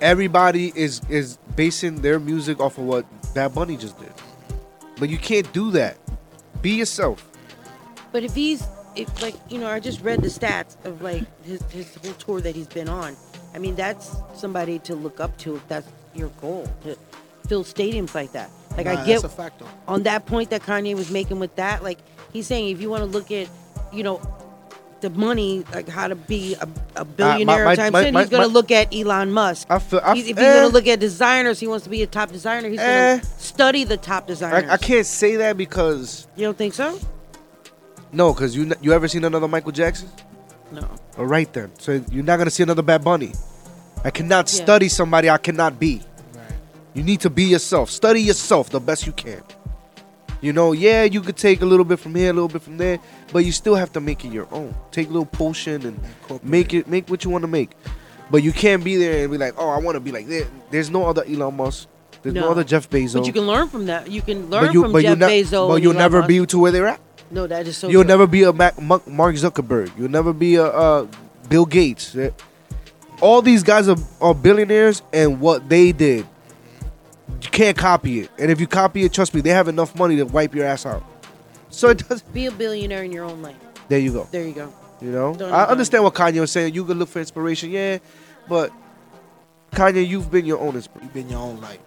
Everybody 0.00 0.72
is 0.76 1.00
is 1.08 1.38
basing 1.56 2.02
their 2.02 2.20
music 2.20 2.60
off 2.60 2.78
of 2.78 2.84
what 2.84 3.04
Bad 3.34 3.52
Bunny 3.52 3.76
just 3.76 3.98
did. 3.98 4.12
But 4.96 5.08
you 5.08 5.18
can't 5.18 5.52
do 5.52 5.72
that. 5.72 5.96
Be 6.62 6.70
yourself. 6.76 7.28
But 8.12 8.22
if 8.22 8.34
he's, 8.34 8.64
if 8.98 9.22
like 9.22 9.34
you 9.48 9.58
know, 9.58 9.68
I 9.68 9.80
just 9.80 10.00
read 10.02 10.20
the 10.22 10.28
stats 10.28 10.76
of 10.84 11.00
like 11.02 11.22
his 11.44 11.62
his 11.70 11.94
whole 11.96 12.12
tour 12.14 12.40
that 12.40 12.54
he's 12.56 12.66
been 12.66 12.88
on. 12.88 13.16
I 13.54 13.58
mean, 13.58 13.74
that's 13.76 14.16
somebody 14.34 14.78
to 14.80 14.94
look 14.94 15.20
up 15.20 15.36
to 15.38 15.56
if 15.56 15.66
that's 15.68 15.88
your 16.14 16.28
goal 16.40 16.66
to 16.84 16.96
fill 17.48 17.64
stadiums 17.64 18.14
like 18.14 18.32
that. 18.32 18.50
Like 18.76 18.86
Nah, 18.86 18.92
I 18.92 18.96
get 19.06 19.22
that's 19.22 19.24
a 19.24 19.28
fact, 19.28 19.58
though. 19.60 19.66
on 19.86 20.02
that 20.02 20.26
point 20.26 20.50
that 20.50 20.62
Kanye 20.62 20.94
was 20.94 21.10
making 21.10 21.38
with 21.40 21.54
that. 21.56 21.82
Like 21.82 21.98
he's 22.32 22.46
saying, 22.46 22.68
if 22.70 22.80
you 22.80 22.90
want 22.90 23.00
to 23.02 23.06
look 23.06 23.30
at, 23.30 23.48
you 23.92 24.02
know, 24.02 24.20
the 25.00 25.10
money, 25.10 25.64
like 25.72 25.88
how 25.88 26.08
to 26.08 26.14
be 26.16 26.54
a, 26.60 26.68
a 26.96 27.04
billionaire 27.04 27.64
my- 27.64 27.76
time 27.76 27.92
my- 27.92 28.02
soon, 28.04 28.14
my- 28.14 28.20
he's 28.22 28.30
gonna 28.30 28.48
my- 28.48 28.52
look 28.52 28.70
at 28.70 28.92
Elon 28.94 29.30
Musk. 29.32 29.66
I 29.70 29.78
feel, 29.78 30.00
I, 30.04 30.14
He's- 30.16 30.28
if 30.28 30.36
eh, 30.38 30.44
he's 30.44 30.54
gonna 30.62 30.72
look 30.74 30.86
at 30.88 30.98
designers, 31.00 31.58
he 31.60 31.66
wants 31.68 31.84
to 31.84 31.90
be 31.90 32.02
a 32.02 32.06
top 32.06 32.30
designer. 32.32 32.68
He's 32.68 32.80
Eh. 32.80 33.16
gonna 33.18 33.24
study 33.38 33.84
the 33.84 33.96
top 33.96 34.26
designers. 34.26 34.68
I, 34.68 34.74
I 34.74 34.76
can't 34.76 35.06
say 35.06 35.36
that 35.36 35.56
because 35.56 36.26
you 36.36 36.44
don't 36.44 36.58
think 36.58 36.74
so? 36.74 36.98
No, 38.12 38.32
because 38.32 38.56
you 38.56 38.72
you 38.80 38.92
ever 38.92 39.08
seen 39.08 39.24
another 39.24 39.48
Michael 39.48 39.72
Jackson? 39.72 40.08
No. 40.72 40.86
All 41.16 41.26
right 41.26 41.50
then. 41.52 41.70
So 41.78 42.00
you're 42.10 42.24
not 42.24 42.36
gonna 42.38 42.50
see 42.50 42.62
another 42.62 42.82
Bad 42.82 43.02
Bunny. 43.04 43.32
I 44.04 44.10
cannot 44.10 44.52
Yeah. 44.52 44.62
study 44.64 44.88
somebody 44.88 45.28
I 45.30 45.38
cannot 45.38 45.78
be. 45.80 46.02
Right. 46.34 46.42
You 46.94 47.02
need 47.02 47.20
to 47.20 47.30
be 47.30 47.44
yourself. 47.44 47.90
Study 47.90 48.20
yourself 48.22 48.70
the 48.70 48.80
best 48.80 49.06
you 49.06 49.12
can. 49.12 49.42
You 50.40 50.52
know, 50.52 50.70
yeah, 50.72 51.02
you 51.02 51.20
could 51.20 51.36
take 51.36 51.62
a 51.62 51.66
little 51.66 51.84
bit 51.84 51.98
from 51.98 52.14
here, 52.14 52.30
a 52.30 52.32
little 52.32 52.48
bit 52.48 52.62
from 52.62 52.76
there, 52.78 53.00
but 53.32 53.44
you 53.44 53.50
still 53.50 53.74
have 53.74 53.92
to 53.94 54.00
make 54.00 54.24
it 54.24 54.32
your 54.32 54.46
own. 54.52 54.72
Take 54.92 55.08
a 55.08 55.10
little 55.10 55.26
potion 55.26 55.84
and 55.84 55.98
make 56.44 56.72
it 56.74 56.86
make 56.86 57.08
what 57.10 57.24
you 57.24 57.30
want 57.30 57.42
to 57.42 57.48
make. 57.48 57.70
But 58.30 58.42
you 58.44 58.52
can't 58.52 58.84
be 58.84 58.96
there 58.96 59.22
and 59.22 59.32
be 59.32 59.38
like, 59.38 59.54
oh, 59.58 59.68
I 59.70 59.78
want 59.78 59.96
to 59.96 60.00
be 60.00 60.12
like 60.12 60.28
this. 60.28 60.46
There's 60.70 60.90
no 60.90 61.06
other 61.06 61.24
Elon 61.24 61.56
Musk. 61.56 61.88
There's 62.22 62.34
no, 62.34 62.42
No. 62.42 62.50
other 62.50 62.62
Jeff 62.62 62.88
Bezos. 62.90 63.14
But 63.14 63.26
you 63.26 63.32
can 63.32 63.46
learn 63.46 63.68
from 63.68 63.86
that. 63.86 64.10
You 64.10 64.22
can 64.22 64.48
learn 64.50 64.66
but 64.66 64.74
you, 64.74 64.82
from 64.82 64.92
but 64.92 64.98
you 65.02 65.08
Jeff 65.16 65.18
ne- 65.18 65.42
Bezos. 65.42 65.68
But 65.68 65.82
you'll 65.82 65.92
Elon 65.92 65.96
never 65.98 66.18
Musk. 66.18 66.28
be 66.28 66.46
to 66.46 66.58
where 66.58 66.70
they're 66.72 66.86
at. 66.88 67.00
No, 67.30 67.46
that 67.46 67.66
is 67.66 67.76
so. 67.76 67.88
You'll 67.88 68.02
true. 68.02 68.08
never 68.08 68.26
be 68.26 68.42
a 68.44 68.52
Mac, 68.52 68.80
Mark 68.80 69.06
Mark 69.06 69.34
Zuckerberg. 69.36 69.90
You'll 69.98 70.10
never 70.10 70.32
be 70.32 70.56
a, 70.56 70.64
uh 70.64 71.06
Bill 71.48 71.66
Gates. 71.66 72.16
All 73.20 73.42
these 73.42 73.62
guys 73.62 73.88
are, 73.88 73.96
are 74.20 74.34
billionaires, 74.34 75.02
and 75.12 75.40
what 75.40 75.68
they 75.68 75.92
did, 75.92 76.26
you 77.42 77.50
can't 77.50 77.76
copy 77.76 78.20
it. 78.20 78.30
And 78.38 78.50
if 78.50 78.60
you 78.60 78.66
copy 78.66 79.04
it, 79.04 79.12
trust 79.12 79.34
me, 79.34 79.40
they 79.40 79.50
have 79.50 79.66
enough 79.68 79.96
money 79.96 80.16
to 80.16 80.24
wipe 80.24 80.54
your 80.54 80.66
ass 80.66 80.86
out. 80.86 81.02
So 81.70 81.88
it 81.88 82.08
does. 82.08 82.22
Be 82.22 82.46
a 82.46 82.52
billionaire 82.52 83.02
in 83.02 83.12
your 83.12 83.24
own 83.24 83.42
lane. 83.42 83.56
There 83.88 83.98
you 83.98 84.12
go. 84.12 84.28
There 84.30 84.44
you 84.46 84.52
go. 84.54 84.72
You 85.00 85.10
know, 85.10 85.34
Done, 85.34 85.52
I 85.52 85.62
done. 85.62 85.68
understand 85.70 86.04
what 86.04 86.14
Kanye 86.14 86.40
was 86.40 86.50
saying. 86.52 86.74
You 86.74 86.84
can 86.84 86.98
look 86.98 87.08
for 87.08 87.18
inspiration, 87.20 87.70
yeah, 87.70 87.98
but 88.48 88.72
Kanye, 89.72 90.06
you've 90.06 90.30
been 90.30 90.44
your 90.44 90.58
own. 90.60 90.74
You've 90.74 91.14
been 91.14 91.28
your 91.28 91.40
own 91.40 91.60
light. 91.60 91.80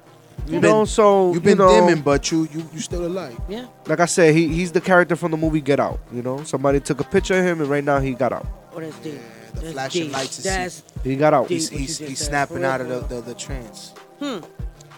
You 0.47 0.53
You've 0.53 0.63
know, 0.63 0.79
been- 0.79 0.85
so 0.87 1.33
you've 1.33 1.43
been 1.43 1.51
you 1.59 1.63
know, 1.65 1.87
dimming, 1.87 2.01
but 2.03 2.31
you 2.31 2.47
you 2.51 2.67
you 2.73 2.79
still 2.79 3.05
alive. 3.05 3.39
Yeah. 3.47 3.67
Like 3.87 3.99
I 3.99 4.05
said, 4.05 4.33
he, 4.35 4.47
he's 4.47 4.71
the 4.71 4.81
character 4.81 5.15
from 5.15 5.31
the 5.31 5.37
movie 5.37 5.61
Get 5.61 5.79
Out. 5.79 5.99
You 6.11 6.21
know, 6.21 6.43
somebody 6.43 6.79
took 6.79 6.99
a 6.99 7.03
picture 7.03 7.37
of 7.39 7.45
him, 7.45 7.61
and 7.61 7.69
right 7.69 7.83
now 7.83 7.99
he 7.99 8.13
got 8.13 8.33
out. 8.33 8.47
Oh, 8.73 8.79
that's 8.79 8.97
deep. 8.99 9.19
The 9.53 9.59
That's 9.61 9.73
flashing 9.73 10.03
deep. 10.03 10.13
lights. 10.13 10.37
Is 10.39 10.43
That's 10.45 10.83
He 11.03 11.15
got 11.17 11.33
out. 11.33 11.47
He's 11.49 11.69
he's, 11.69 11.97
he's 11.97 12.19
snapping 12.19 12.63
out 12.63 12.79
of 12.81 12.87
the, 12.87 12.99
the, 13.15 13.21
the 13.21 13.33
trance. 13.35 13.93
Hmm. 14.19 14.39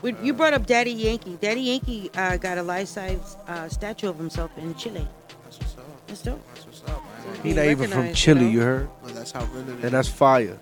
We, 0.04 0.16
you 0.22 0.34
brought 0.34 0.54
up 0.54 0.66
Daddy 0.66 0.92
Yankee. 0.92 1.38
Daddy 1.42 1.62
Yankee 1.62 2.12
uh, 2.16 2.38
got 2.38 2.58
a 2.58 2.64
life-size 2.64 3.38
uh, 3.48 3.68
statue 3.70 4.10
of 4.10 4.18
himself 4.18 4.52
in 4.58 4.76
Chile. 4.76 5.08
That's 5.46 5.58
what's 5.60 5.78
up. 5.78 6.08
That's 6.08 6.22
dope. 6.22 6.42
That's 6.54 6.66
what's 6.68 6.84
up, 6.84 7.02
man. 7.26 7.38
He 7.42 7.54
not 7.54 7.66
even 7.66 7.90
from 7.90 8.14
Chile, 8.14 8.42
you 8.42 8.46
know? 8.48 8.52
you 8.52 8.62
heard? 8.62 8.90
Well, 9.02 9.14
that's 9.14 9.32
how 9.32 9.46
real 9.46 9.62
it 9.70 9.78
is. 9.78 9.84
And 9.86 9.92
that's 9.94 10.08
fire. 10.10 10.60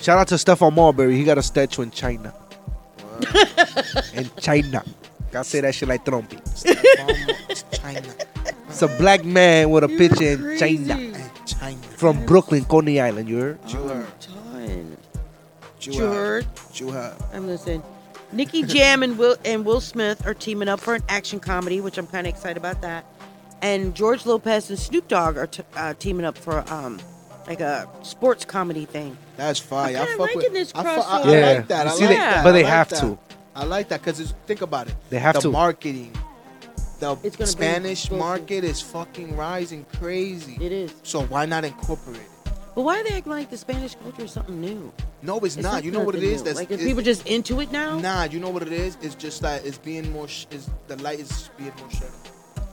Shout 0.00 0.18
out 0.18 0.28
to 0.28 0.38
Stefan 0.38 0.74
Marbury. 0.74 1.16
He 1.16 1.24
got 1.24 1.38
a 1.38 1.42
statue 1.42 1.82
in 1.82 1.90
China. 1.90 2.34
In 4.14 4.30
China. 4.40 4.84
Gotta 5.30 5.44
say 5.48 5.60
that 5.60 5.74
shit 5.74 5.88
like 5.88 6.04
Trumpy. 6.04 6.38
China. 7.80 8.14
It's 8.68 8.82
a 8.82 8.88
black 8.98 9.24
man 9.24 9.70
with 9.70 9.84
a 9.84 9.88
picture 9.88 10.52
in 10.52 10.58
China. 10.58 11.12
China. 11.46 11.76
From 11.96 12.24
Brooklyn, 12.26 12.64
Coney 12.64 13.00
Island. 13.00 13.28
You 13.28 13.38
heard? 13.38 13.58
You 13.68 13.78
heard. 13.82 14.20
Ton. 14.20 14.96
You 15.80 15.92
You 15.92 16.00
heard? 16.06 16.46
You 16.74 16.90
heard. 16.90 17.16
I'm 17.32 17.46
listening. 17.46 17.82
Nicky 18.32 18.62
Jam 18.62 19.02
and 19.02 19.16
Will 19.18 19.36
and 19.44 19.64
Will 19.64 19.80
Smith 19.80 20.26
are 20.26 20.34
teaming 20.34 20.68
up 20.68 20.80
for 20.80 20.94
an 20.94 21.02
action 21.08 21.40
comedy, 21.40 21.80
which 21.80 21.96
I'm 21.98 22.06
kind 22.06 22.26
of 22.26 22.32
excited 22.32 22.56
about 22.58 22.82
that. 22.82 23.04
And 23.62 23.94
George 23.94 24.26
Lopez 24.26 24.70
and 24.70 24.78
Snoop 24.78 25.08
Dogg 25.08 25.36
are 25.36 25.46
t- 25.46 25.62
uh, 25.76 25.94
teaming 25.94 26.24
up 26.26 26.36
for 26.38 26.64
um 26.72 27.00
like 27.48 27.60
a 27.60 27.88
sports 28.02 28.44
comedy 28.44 28.84
thing. 28.84 29.16
That's 29.36 29.58
fire. 29.58 29.96
I'm 29.96 30.02
I 30.02 30.06
fuck 30.06 30.18
liking 30.20 30.36
with 30.38 30.52
this 30.52 30.72
I, 30.74 30.82
fu- 30.82 30.88
I, 30.88 30.92
crossover. 30.92 31.42
I 31.42 31.54
like 31.56 31.68
that. 31.68 31.86
You 31.86 31.90
I 31.90 31.94
see, 31.94 32.00
like 32.02 32.08
they- 32.10 32.16
that. 32.16 32.44
but 32.44 32.48
I 32.48 32.52
they 32.52 32.62
like 32.64 32.72
have 32.72 32.88
that. 32.90 33.00
to. 33.00 33.18
I 33.56 33.64
like 33.64 33.88
that 33.88 34.00
because 34.04 34.34
think 34.46 34.60
about 34.62 34.88
it. 34.88 34.94
They 35.10 35.18
have 35.18 35.34
the 35.34 35.40
to. 35.42 35.50
marketing. 35.50 36.12
The 37.00 37.12
It's 37.22 37.36
gonna 37.36 37.46
be 37.46 37.52
Spanish 37.52 38.00
explosive. 38.04 38.18
market 38.18 38.64
is 38.64 38.80
fucking 38.80 39.36
rising 39.36 39.86
crazy. 39.98 40.58
It 40.60 40.72
is. 40.72 40.92
So 41.02 41.22
why 41.24 41.46
not 41.46 41.64
incorporate 41.64 42.16
it? 42.20 42.52
But 42.74 42.82
why 42.82 43.00
are 43.00 43.04
they 43.04 43.14
acting 43.16 43.32
like 43.32 43.50
the 43.50 43.56
Spanish 43.56 43.94
culture 43.96 44.22
is 44.24 44.32
something 44.32 44.60
new? 44.60 44.92
No, 45.22 45.38
it's, 45.38 45.56
It's 45.56 45.62
not. 45.64 45.72
not 45.74 45.84
You 45.84 45.90
know 45.90 46.00
what 46.00 46.14
it 46.14 46.18
nothing 46.18 46.34
is? 46.34 46.40
new. 46.42 46.44
That's 46.44 46.58
Like, 46.58 46.70
is 46.70 46.80
it- 46.80 46.84
people 46.86 47.02
just 47.02 47.26
into 47.26 47.60
it 47.60 47.72
now? 47.72 47.98
Nah, 47.98 48.24
you 48.24 48.38
know 48.38 48.50
what 48.50 48.62
it 48.62 48.72
is? 48.72 48.96
It's 49.00 49.14
just 49.16 49.42
that 49.42 49.64
it's 49.64 49.78
being 49.78 50.12
more. 50.12 50.28
Sh- 50.28 50.46
is 50.50 50.68
the 50.86 50.96
light 51.02 51.18
is 51.20 51.50
being 51.56 51.72
more 51.80 51.90
shed. 51.90 52.10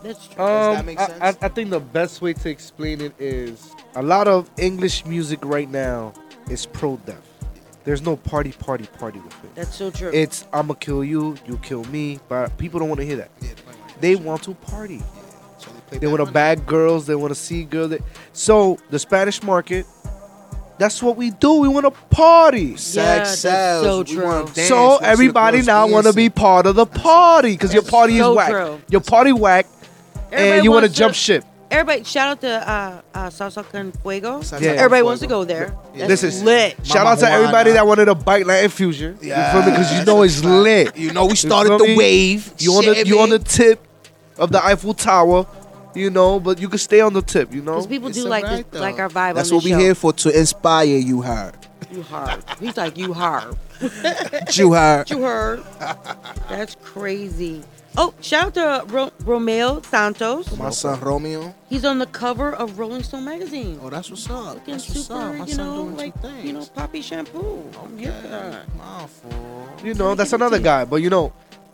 That's 0.03 0.27
true. 0.27 0.35
Does 0.37 0.73
that 0.75 0.79
Um, 0.79 0.85
make 0.85 0.99
I, 0.99 1.07
sense? 1.07 1.37
I, 1.41 1.45
I 1.45 1.49
think 1.49 1.69
the 1.71 1.79
best 1.79 2.21
way 2.21 2.33
to 2.33 2.49
explain 2.49 3.01
it 3.01 3.13
is 3.19 3.71
a 3.95 4.01
lot 4.01 4.27
of 4.27 4.49
English 4.57 5.05
music 5.05 5.39
right 5.43 5.69
now 5.69 6.13
is 6.49 6.65
pro 6.65 6.97
death. 7.05 7.21
There's 7.83 8.01
no 8.01 8.15
party, 8.17 8.51
party, 8.51 8.87
party 8.97 9.19
with 9.19 9.33
it. 9.43 9.55
That's 9.55 9.75
so 9.75 9.91
true. 9.91 10.09
It's 10.13 10.45
I'ma 10.51 10.73
kill 10.73 11.03
you, 11.03 11.35
you 11.45 11.57
kill 11.57 11.83
me, 11.85 12.19
but 12.27 12.57
people 12.57 12.79
don't 12.79 12.89
want 12.89 12.99
to 12.99 13.05
hear 13.05 13.17
that. 13.17 13.29
They 14.01 14.15
want 14.15 14.43
to 14.43 14.53
party. 14.55 15.01
They 15.91 16.07
want 16.07 16.25
to 16.25 16.31
bag 16.31 16.65
girls. 16.65 17.05
They 17.05 17.15
want 17.15 17.31
to 17.31 17.39
see 17.39 17.63
girls. 17.63 17.91
That, 17.91 18.01
so 18.33 18.77
the 18.89 18.97
Spanish 18.99 19.41
market, 19.43 19.85
that's 20.79 21.01
what 21.01 21.15
we 21.15 21.29
do. 21.29 21.53
We 21.61 21.67
want 21.69 21.85
to 21.85 21.91
party. 21.91 22.75
Sex 22.75 23.29
that's 23.29 23.39
sells. 23.39 23.85
so 23.85 23.99
We 23.99 24.19
true. 24.19 24.23
dance. 24.53 24.67
So 24.67 24.75
We 24.75 24.81
wanna 24.81 24.97
see 24.97 25.03
the 25.03 25.07
everybody 25.11 25.61
now 25.61 25.87
want 25.87 26.07
to 26.07 26.13
be 26.13 26.29
part 26.29 26.65
of 26.65 26.75
the 26.75 26.85
party 26.87 27.51
because 27.51 27.73
your 27.73 27.83
party 27.83 28.17
so 28.17 28.31
is 28.31 28.35
whack. 28.35 28.49
true. 28.49 28.81
Your 28.89 29.01
party 29.01 29.31
whack, 29.31 29.67
Everybody 30.31 30.51
and 30.57 30.63
you 30.65 30.71
want 30.71 30.85
to 30.87 30.91
jump 30.91 31.13
ship. 31.13 31.45
Everybody, 31.75 32.03
shout 32.05 32.29
out 32.29 32.41
to 32.41 32.69
uh, 32.69 33.01
uh, 33.13 33.29
Salsa 33.29 33.69
con 33.69 33.91
Fuego. 33.91 34.41
Yeah. 34.61 34.71
Everybody 34.71 35.03
wants 35.03 35.21
to 35.21 35.27
go 35.27 35.43
there. 35.43 35.75
That's 35.93 36.07
This 36.07 36.23
is 36.23 36.41
lit. 36.41 36.77
Shout 36.85 37.05
out 37.05 37.19
to 37.19 37.29
everybody 37.29 37.71
that 37.73 37.85
wanted 37.85 38.05
to 38.05 38.15
bite 38.15 38.45
Latin 38.45 38.69
fusion. 38.69 39.17
You 39.21 39.33
feel 39.33 39.59
me? 39.61 39.71
Because 39.71 39.99
you 39.99 40.05
know 40.05 40.21
it's 40.21 40.41
lit. 40.41 40.95
You 40.95 41.11
know 41.11 41.25
we 41.25 41.35
started 41.35 41.69
feel 41.69 41.79
the 41.79 41.97
wave. 41.97 42.53
You 42.59 42.73
on 42.75 42.85
the 42.85 43.05
you 43.05 43.19
on 43.19 43.29
the 43.29 43.39
tip 43.39 43.85
of 44.37 44.53
the 44.53 44.63
Eiffel 44.63 44.93
Tower. 44.93 45.45
You 45.93 46.09
know, 46.09 46.39
but 46.39 46.59
you 46.59 46.69
can 46.69 46.77
stay 46.77 47.01
on 47.01 47.11
the 47.11 47.21
tip. 47.21 47.53
You 47.53 47.61
know. 47.61 47.73
Because 47.73 47.87
people 47.87 48.07
It's 48.09 48.17
do 48.17 48.27
like 48.27 48.43
alright, 48.45 48.71
this, 48.71 48.81
like 48.81 48.99
our 48.99 49.09
vibe 49.09 49.35
That's 49.35 49.49
on 49.49 49.55
what 49.55 49.63
the 49.63 49.69
we 49.71 49.75
show. 49.75 49.79
here 49.79 49.95
for 49.95 50.13
to 50.13 50.37
inspire 50.39 50.85
you. 50.85 51.21
Heard. 51.21 51.55
You 51.91 52.03
hard. 52.03 52.43
He's 52.59 52.77
like 52.77 52.97
you 52.97 53.13
hard. 53.13 53.57
You 54.53 54.71
heard. 54.73 55.09
You 55.09 55.21
heard. 55.23 55.63
That's 56.49 56.75
crazy. 56.81 57.63
Oh, 57.97 58.13
shout 58.21 58.57
out 58.57 58.87
to 58.87 58.93
Ro- 58.93 59.11
Romeo 59.23 59.81
Santos. 59.81 60.57
My 60.57 60.69
son 60.69 60.99
Romeo. 60.99 61.55
He's 61.69 61.85
on 61.85 61.99
the 61.99 62.05
cover 62.07 62.53
of 62.53 62.77
Rolling 62.77 63.03
Stone 63.03 63.23
magazine. 63.23 63.79
Oh, 63.81 63.89
that's 63.89 64.09
what's 64.09 64.29
up. 64.29 64.55
Looking 64.55 64.73
That's 64.73 64.89
what's 64.89 65.05
super, 65.07 65.13
up. 65.19 65.35
My 65.35 65.45
you 65.45 65.53
son 65.53 65.65
know, 65.65 65.83
doing 65.83 65.97
like 65.97 66.13
some 66.13 66.21
things. 66.33 66.45
you 66.45 66.53
know, 66.53 66.65
poppy 66.75 67.01
shampoo. 67.01 67.63
I'm 67.81 67.97
here 67.97 68.11
for 68.21 68.27
that. 68.27 68.75
My 68.75 69.07
fault. 69.07 69.83
You 69.85 69.93
know, 69.93 70.13
that's 70.15 70.33
another 70.33 70.59
guy. 70.59 70.83
But 70.85 70.97
you 70.97 71.09
know, 71.09 71.31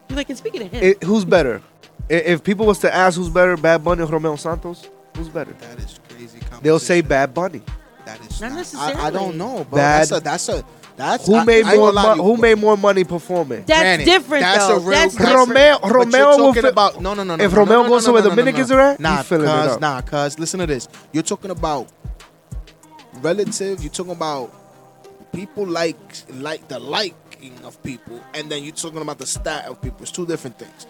He's 0.07 0.17
like, 0.17 0.29
and 0.29 0.37
speaking 0.37 0.61
of 0.63 0.71
him, 0.71 0.83
it, 0.83 1.03
who's 1.03 1.25
better? 1.25 1.61
If 2.09 2.43
people 2.43 2.65
was 2.65 2.79
to 2.79 2.93
ask 2.93 3.17
who's 3.17 3.29
better, 3.29 3.55
Bad 3.57 3.83
Bunny 3.83 4.03
or 4.03 4.05
Romeo 4.07 4.35
Santos, 4.35 4.89
who's 5.15 5.29
better? 5.29 5.53
That 5.53 5.79
is 5.79 5.99
crazy. 6.09 6.39
They'll 6.61 6.79
say 6.79 7.01
Bad 7.01 7.33
Bunny. 7.33 7.61
That 8.05 8.19
is 8.21 8.41
not 8.41 8.49
not. 8.49 8.57
necessarily. 8.57 8.95
I, 9.01 9.07
I 9.07 9.09
don't 9.11 9.37
know, 9.37 9.65
but 9.69 9.77
Bad- 9.77 9.99
that's 10.07 10.11
a 10.11 10.19
that's 10.19 10.49
a 10.49 10.65
that's 11.01 11.27
Who 11.27 11.35
I- 11.35 11.43
made 11.45 11.65
I 11.65 11.75
more? 11.75 11.91
gonna 11.91 11.95
lie 12.07 12.09
to 12.11 12.15
Mo- 12.17 12.23
who 12.23 12.37
made 12.41 12.57
more 12.59 12.77
money 12.77 13.03
performing? 13.03 13.63
That's 13.65 13.81
Granted, 13.81 14.05
different, 14.05 14.41
that's 14.41 14.67
though. 14.67 14.75
A 14.77 14.79
real, 14.79 14.89
That's 14.91 15.15
that's 15.15 15.35
Romeo- 15.35 15.79
but 15.81 15.91
Romeo 15.91 16.17
you're 16.19 16.29
will 16.29 16.37
talking 16.47 16.61
fi- 16.63 16.67
about 16.69 17.01
no 17.01 17.13
no 17.13 17.23
no 17.23 17.35
no. 17.35 17.43
if 17.43 17.51
no, 17.51 17.57
Romeo 17.57 17.83
no, 17.83 17.89
goes 17.89 18.03
no, 18.03 18.07
to 18.07 18.13
where 18.13 18.21
the 18.21 18.29
no, 18.29 18.35
no, 18.35 18.41
Dominicans 18.41 18.71
are 18.71 18.79
at, 18.79 18.99
nah, 18.99 19.17
he's 19.17 19.25
filling 19.27 19.47
it 19.49 19.67
cuz 19.67 19.79
nah, 19.79 20.01
cuz 20.01 20.39
listen 20.39 20.59
to 20.59 20.65
this. 20.67 20.87
You're 21.11 21.23
talking 21.23 21.51
about 21.51 21.87
relative. 23.21 23.81
You're 23.81 23.91
talking 23.91 24.11
about 24.13 24.53
people 25.33 25.65
like 25.65 25.97
like 26.35 26.67
the 26.67 26.79
like 26.79 27.15
marketing 27.31 27.65
of 27.65 27.81
people, 27.83 28.19
and 28.33 28.51
then 28.51 28.63
you're 28.63 28.73
talking 28.75 29.01
about 29.01 29.17
the 29.17 29.25
stat 29.25 29.65
of 29.65 29.81
people. 29.81 29.97
It's 30.01 30.11
two 30.11 30.25
different 30.25 30.59
things. 30.59 30.85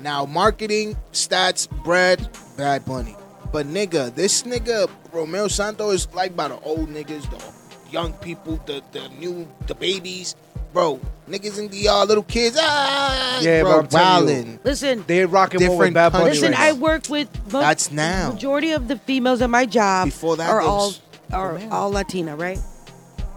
Now, 0.00 0.24
marketing, 0.26 0.96
stats, 1.12 1.68
bread, 1.82 2.28
Bad 2.56 2.84
Bunny. 2.84 3.16
But 3.52 3.66
nigga, 3.66 4.14
this 4.14 4.42
nigga 4.44 4.88
Romeo 5.12 5.48
Santo 5.48 5.90
is 5.90 6.06
like 6.14 6.36
by 6.36 6.48
the 6.48 6.60
old 6.60 6.88
niggas, 6.88 7.28
the 7.30 7.42
young 7.90 8.12
people, 8.14 8.60
the 8.66 8.82
the 8.92 9.08
new, 9.20 9.46
the 9.66 9.74
babies, 9.74 10.34
bro. 10.72 11.00
Niggas 11.28 11.58
and 11.58 11.70
the 11.70 11.88
uh, 11.88 12.04
little 12.06 12.22
kids, 12.22 12.56
ah, 12.58 13.38
Yeah, 13.42 13.62
bro, 13.62 13.70
but 13.70 13.78
I'm 13.80 13.88
telling 13.88 14.28
you, 14.28 14.44
wildin'. 14.54 14.64
Listen, 14.64 15.04
They're 15.06 15.26
rocking 15.28 15.60
more 15.60 15.76
with 15.76 15.76
Different 15.76 15.94
Bad 15.94 16.12
Bunny. 16.12 16.24
Listen, 16.30 16.52
right 16.52 16.60
I 16.60 16.72
work 16.72 17.08
with 17.10 17.28
most, 17.52 17.62
That's 17.62 17.92
now. 17.92 18.32
majority 18.32 18.72
of 18.72 18.88
the 18.88 18.96
females 18.98 19.42
at 19.42 19.50
my 19.50 19.66
job 19.66 20.06
Before 20.08 20.36
that, 20.36 20.48
are 20.48 20.60
there 20.60 20.68
all 20.68 20.86
was 20.88 21.00
are 21.32 21.60
all 21.70 21.90
Latina, 21.90 22.34
right? 22.34 22.58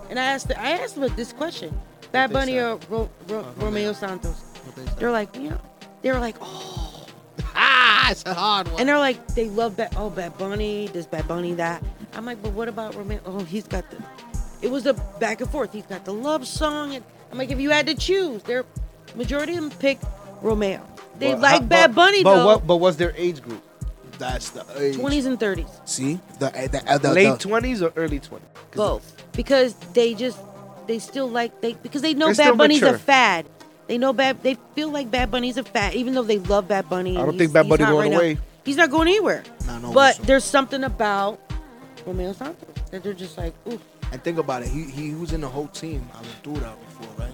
And 0.10 0.18
I 0.18 0.24
asked 0.24 0.52
I 0.58 0.72
asked 0.72 0.96
them 0.96 1.14
this 1.18 1.34
question: 1.34 1.78
Bad 2.14 2.32
Bunny 2.32 2.54
say? 2.54 2.60
or 2.60 2.80
Ro, 2.90 3.10
Ro, 3.28 3.46
Romeo 3.58 3.92
Santos? 3.94 4.42
They're 4.98 5.12
like, 5.12 5.36
you 5.36 5.50
know, 5.50 5.60
they 6.02 6.12
were 6.14 6.20
like, 6.20 6.38
oh, 6.42 7.06
ah, 7.56 8.12
it's 8.12 8.26
a 8.26 8.34
hard 8.34 8.70
one. 8.70 8.80
and 8.80 8.88
they're 8.88 8.98
like, 9.00 9.28
they 9.36 9.50
love 9.50 9.76
Bad, 9.76 9.94
oh 9.98 10.10
Bad 10.10 10.38
Bunny, 10.38 10.88
this 10.94 11.06
Bad 11.06 11.28
Bunny 11.28 11.54
that. 11.56 11.84
I'm 12.14 12.26
like, 12.26 12.42
but 12.42 12.54
what 12.54 12.68
about 12.70 12.96
Romeo? 12.96 13.20
Oh, 13.26 13.44
he's 13.44 13.68
got 13.68 13.90
the. 13.92 13.98
It 14.62 14.70
was 14.70 14.86
a 14.86 14.94
back 15.20 15.42
and 15.42 15.50
forth. 15.50 15.74
He's 15.74 15.86
got 15.86 16.06
the 16.06 16.14
love 16.14 16.48
song, 16.48 16.96
and 16.96 17.04
I'm 17.32 17.38
like, 17.38 17.50
if 17.52 17.60
you 17.60 17.70
had 17.72 17.88
to 17.88 17.96
choose, 17.96 18.44
their 18.44 18.66
majority 19.16 19.56
of 19.56 19.62
them 19.70 19.72
pick 19.80 20.00
Romeo. 20.42 20.86
They 21.18 21.32
But 21.34 21.42
like 21.42 21.62
how- 21.62 21.68
Bad 21.68 21.96
but- 21.96 21.96
Bunny 21.96 22.24
but 22.24 22.36
though. 22.36 22.46
What, 22.46 22.68
but 22.68 22.76
what's 22.78 22.98
their 22.98 23.14
age 23.16 23.42
group? 23.42 23.64
That's 24.18 24.52
the 24.52 24.64
age. 24.80 24.98
20s 24.98 25.26
and 25.26 25.40
30s. 25.40 25.90
See 25.90 26.20
the 26.40 26.48
uh, 26.48 26.68
the, 26.68 26.68
the, 26.80 27.00
the 27.08 27.14
Late 27.14 27.32
the- 27.32 27.38
twenties 27.38 27.82
or 27.82 27.92
early 27.96 28.20
twenties? 28.20 28.48
Both. 28.76 29.16
Because 29.34 29.74
they 29.94 30.14
just 30.14 30.38
they 30.88 31.00
still 31.00 31.28
like 31.28 31.60
they 31.62 31.74
because 31.74 32.02
they 32.04 32.14
know 32.14 32.28
Bad 32.28 32.36
still 32.36 32.56
Bunny's 32.56 32.84
a 32.84 33.00
fad. 33.00 33.48
They 33.88 33.98
know 33.98 34.14
Bad 34.14 34.44
they 34.44 34.56
feel 34.76 34.90
like 34.90 35.10
Bad 35.10 35.32
Bunny's 35.32 35.58
a 35.58 35.64
fad, 35.64 35.96
even 35.96 36.14
though 36.14 36.22
they 36.24 36.38
love 36.38 36.68
Bad 36.68 36.88
Bunny. 36.88 37.18
I 37.18 37.26
don't 37.26 37.38
think 37.38 37.52
Bad 37.52 37.66
he's 37.66 37.70
Bunny 37.72 37.84
hot 37.84 37.92
going 37.92 38.04
right 38.04 38.12
now. 38.12 38.18
away. 38.20 38.38
He's 38.64 38.78
not 38.78 38.92
going 38.92 39.08
anywhere. 39.08 39.44
Nah, 39.66 39.80
no, 39.80 39.92
but 39.92 40.10
listen. 40.16 40.26
there's 40.28 40.44
something 40.44 40.84
about 40.84 41.40
Romeo 42.06 42.34
Santos 42.34 42.70
that 42.92 43.02
they're 43.04 43.14
just 43.14 43.38
like, 43.40 43.54
ooh. 43.68 43.80
And 44.12 44.22
think 44.24 44.38
about 44.38 44.64
it. 44.64 44.68
He 44.70 44.84
he 44.84 45.14
was 45.14 45.32
in 45.34 45.42
the 45.42 45.48
whole 45.50 45.68
team 45.68 46.08
Aventura 46.14 46.74
before, 46.88 47.14
right? 47.18 47.34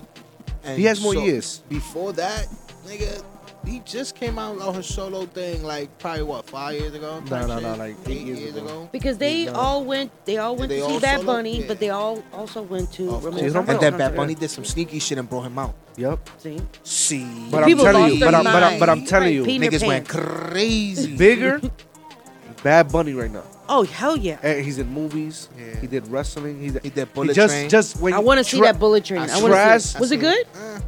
And 0.63 0.77
He 0.77 0.85
has 0.85 1.01
more 1.01 1.13
so 1.13 1.23
years. 1.23 1.63
Before 1.69 2.13
that, 2.13 2.47
nigga, 2.85 3.23
he 3.65 3.79
just 3.85 4.15
came 4.15 4.37
out 4.37 4.59
on 4.61 4.75
his 4.75 4.85
solo 4.85 5.25
thing 5.25 5.63
like 5.63 5.97
probably 5.97 6.23
what 6.23 6.45
five 6.45 6.75
years 6.79 6.93
ago? 6.93 7.19
No, 7.21 7.25
type 7.29 7.47
no, 7.47 7.59
no, 7.59 7.75
like 7.75 7.95
eight 8.05 8.21
years 8.27 8.55
ago. 8.55 8.87
Because 8.91 9.17
they 9.17 9.45
Yeah. 9.45 9.51
all 9.51 9.83
went 9.83 10.11
they 10.25 10.37
all 10.37 10.55
went 10.55 10.69
they 10.69 10.79
to 10.81 10.85
see 10.87 10.99
Bad 10.99 11.21
solo? 11.21 11.33
Bunny, 11.33 11.61
Yeah. 11.61 11.67
but 11.67 11.79
they 11.79 11.89
all 11.89 12.23
also 12.33 12.61
went 12.61 12.91
to 12.93 13.09
Of 13.09 13.25
Romeo 13.25 13.39
course. 13.51 13.55
And 13.69 13.79
then 13.79 13.97
Bad. 13.97 14.15
Bunny 14.15 14.35
did 14.35 14.49
some 14.51 14.63
sneaky 14.65 14.99
shit 14.99 15.17
and 15.17 15.27
brought 15.29 15.43
him 15.47 15.57
out. 15.57 15.73
Yep. 15.97 16.29
See? 16.37 16.61
See, 16.83 17.47
But 17.49 17.63
I'm 17.63 17.75
telling 17.77 18.13
you, 18.13 18.19
but 18.19 18.35
I'm, 18.35 18.43
but 18.43 18.63
I'm, 18.63 18.79
but 18.79 18.89
I'm 18.89 19.03
telling 19.05 19.33
you, 19.33 19.43
Right, 19.43 19.49
peeing 19.59 19.59
their 19.61 19.71
niggas 19.79 19.87
went 19.87 20.07
crazy. 20.07 21.15
bigger. 21.17 21.59
Bad 22.63 22.91
Bunny 22.91 23.13
right 23.13 23.31
now. 23.31 23.43
Oh 23.69 23.83
hell 23.83 24.15
yeah! 24.15 24.37
And 24.41 24.63
he's 24.63 24.77
in 24.79 24.89
movies. 24.89 25.49
Yeah. 25.57 25.79
He 25.79 25.87
did 25.87 26.07
wrestling. 26.07 26.59
He, 26.59 26.67
He 26.81 26.89
did 26.89 27.13
Bullet 27.13 27.33
just, 27.33 27.53
Train. 27.53 27.69
Just 27.69 27.99
when 27.99 28.13
I 28.13 28.19
want 28.19 28.37
to 28.39 28.43
see 28.43 28.61
that 28.61 28.79
bullet 28.79 29.03
train. 29.05 29.21
I, 29.21 29.23
I 29.25 29.41
want 29.41 29.45
to 29.45 29.47
trash- 29.49 29.81
see. 29.83 29.97
It. 29.97 29.99
Was 30.01 30.11
it 30.11 30.17
good? 30.17 30.47
Uh, 30.55 30.79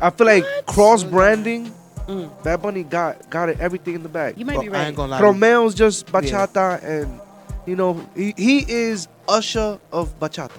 I 0.00 0.10
feel 0.10 0.26
like 0.26 0.44
cross 0.66 1.04
branding. 1.04 1.72
Mm. 2.08 2.42
Bad 2.42 2.62
Bunny 2.62 2.82
got 2.82 3.30
got 3.30 3.48
it 3.48 3.60
everything 3.60 3.94
in 3.94 4.02
the 4.02 4.08
bag. 4.08 4.36
You 4.38 4.44
might 4.44 4.60
be 4.60 4.68
bro, 4.68 4.76
I 4.76 4.80
right. 4.82 4.86
ain't 4.88 4.96
gonna 4.96 5.12
lie. 5.12 5.20
Romeo's 5.20 5.74
just 5.74 6.06
bachata, 6.06 6.82
and 6.82 7.20
you 7.66 7.76
know 7.76 8.04
he, 8.16 8.34
he 8.36 8.64
is 8.70 9.06
Usher 9.28 9.78
of 9.92 10.18
bachata. 10.18 10.50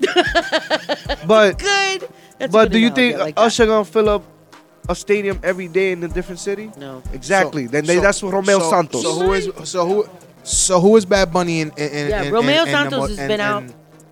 but 1.26 1.58
Good. 1.58 2.08
That's 2.38 2.52
but 2.52 2.64
good 2.66 2.72
do 2.72 2.78
you 2.78 2.90
think 2.90 3.16
I 3.16 3.18
like 3.18 3.34
that. 3.36 3.40
Usher 3.42 3.66
gonna 3.66 3.84
fill 3.84 4.08
up 4.08 4.24
a 4.88 4.94
stadium 4.94 5.38
every 5.42 5.68
day 5.68 5.92
in 5.92 6.02
a 6.04 6.08
different 6.08 6.38
city? 6.40 6.70
No. 6.76 7.02
Exactly. 7.12 7.66
So- 7.66 7.72
then 7.72 7.84
they, 7.86 7.96
so- 7.96 8.00
that's 8.02 8.22
what 8.22 8.32
Romeo 8.32 8.58
so- 8.58 8.70
Santos. 8.70 9.02
So 9.02 9.14
who 9.14 9.32
is 9.32 9.50
so 9.68 9.86
who 9.86 10.08
so 10.42 10.80
who 10.80 10.96
is 10.96 11.04
Bad 11.04 11.32
Bunny 11.32 11.60
in, 11.60 11.70
in, 11.76 11.90
in 11.90 12.08
Yeah, 12.08 12.22
in, 12.22 12.32
Romeo 12.32 12.62
in, 12.62 12.68
in 12.68 12.74
Santos 12.74 13.02
the, 13.02 13.08
has 13.08 13.18
in, 13.18 13.28
been 13.28 13.40
in, 13.40 13.46
out. 13.46 13.64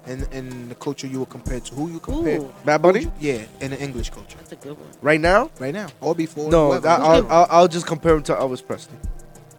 And, 0.06 0.26
in 0.32 0.68
the 0.70 0.74
culture 0.74 1.06
you 1.06 1.20
were 1.20 1.26
compared 1.26 1.66
to 1.66 1.74
who 1.74 1.90
you 1.90 2.00
compare? 2.00 2.40
Ooh, 2.40 2.54
Bad 2.64 2.80
Bunny 2.80 3.10
Yeah, 3.20 3.42
in 3.60 3.72
the 3.72 3.80
English 3.80 4.10
culture 4.10 4.38
that's 4.38 4.52
a 4.52 4.56
good 4.56 4.78
one. 4.78 4.88
right 5.02 5.20
now? 5.20 5.50
right 5.58 5.74
now 5.74 5.88
or 6.00 6.14
before. 6.14 6.50
No, 6.50 6.68
whoever. 6.68 6.88
I, 6.88 6.96
I'll, 6.96 7.32
I'll, 7.32 7.46
I'll 7.50 7.68
just 7.68 7.86
compare 7.86 8.14
him 8.16 8.22
to 8.24 8.34
Elvis 8.34 8.66
Presley. 8.66 8.96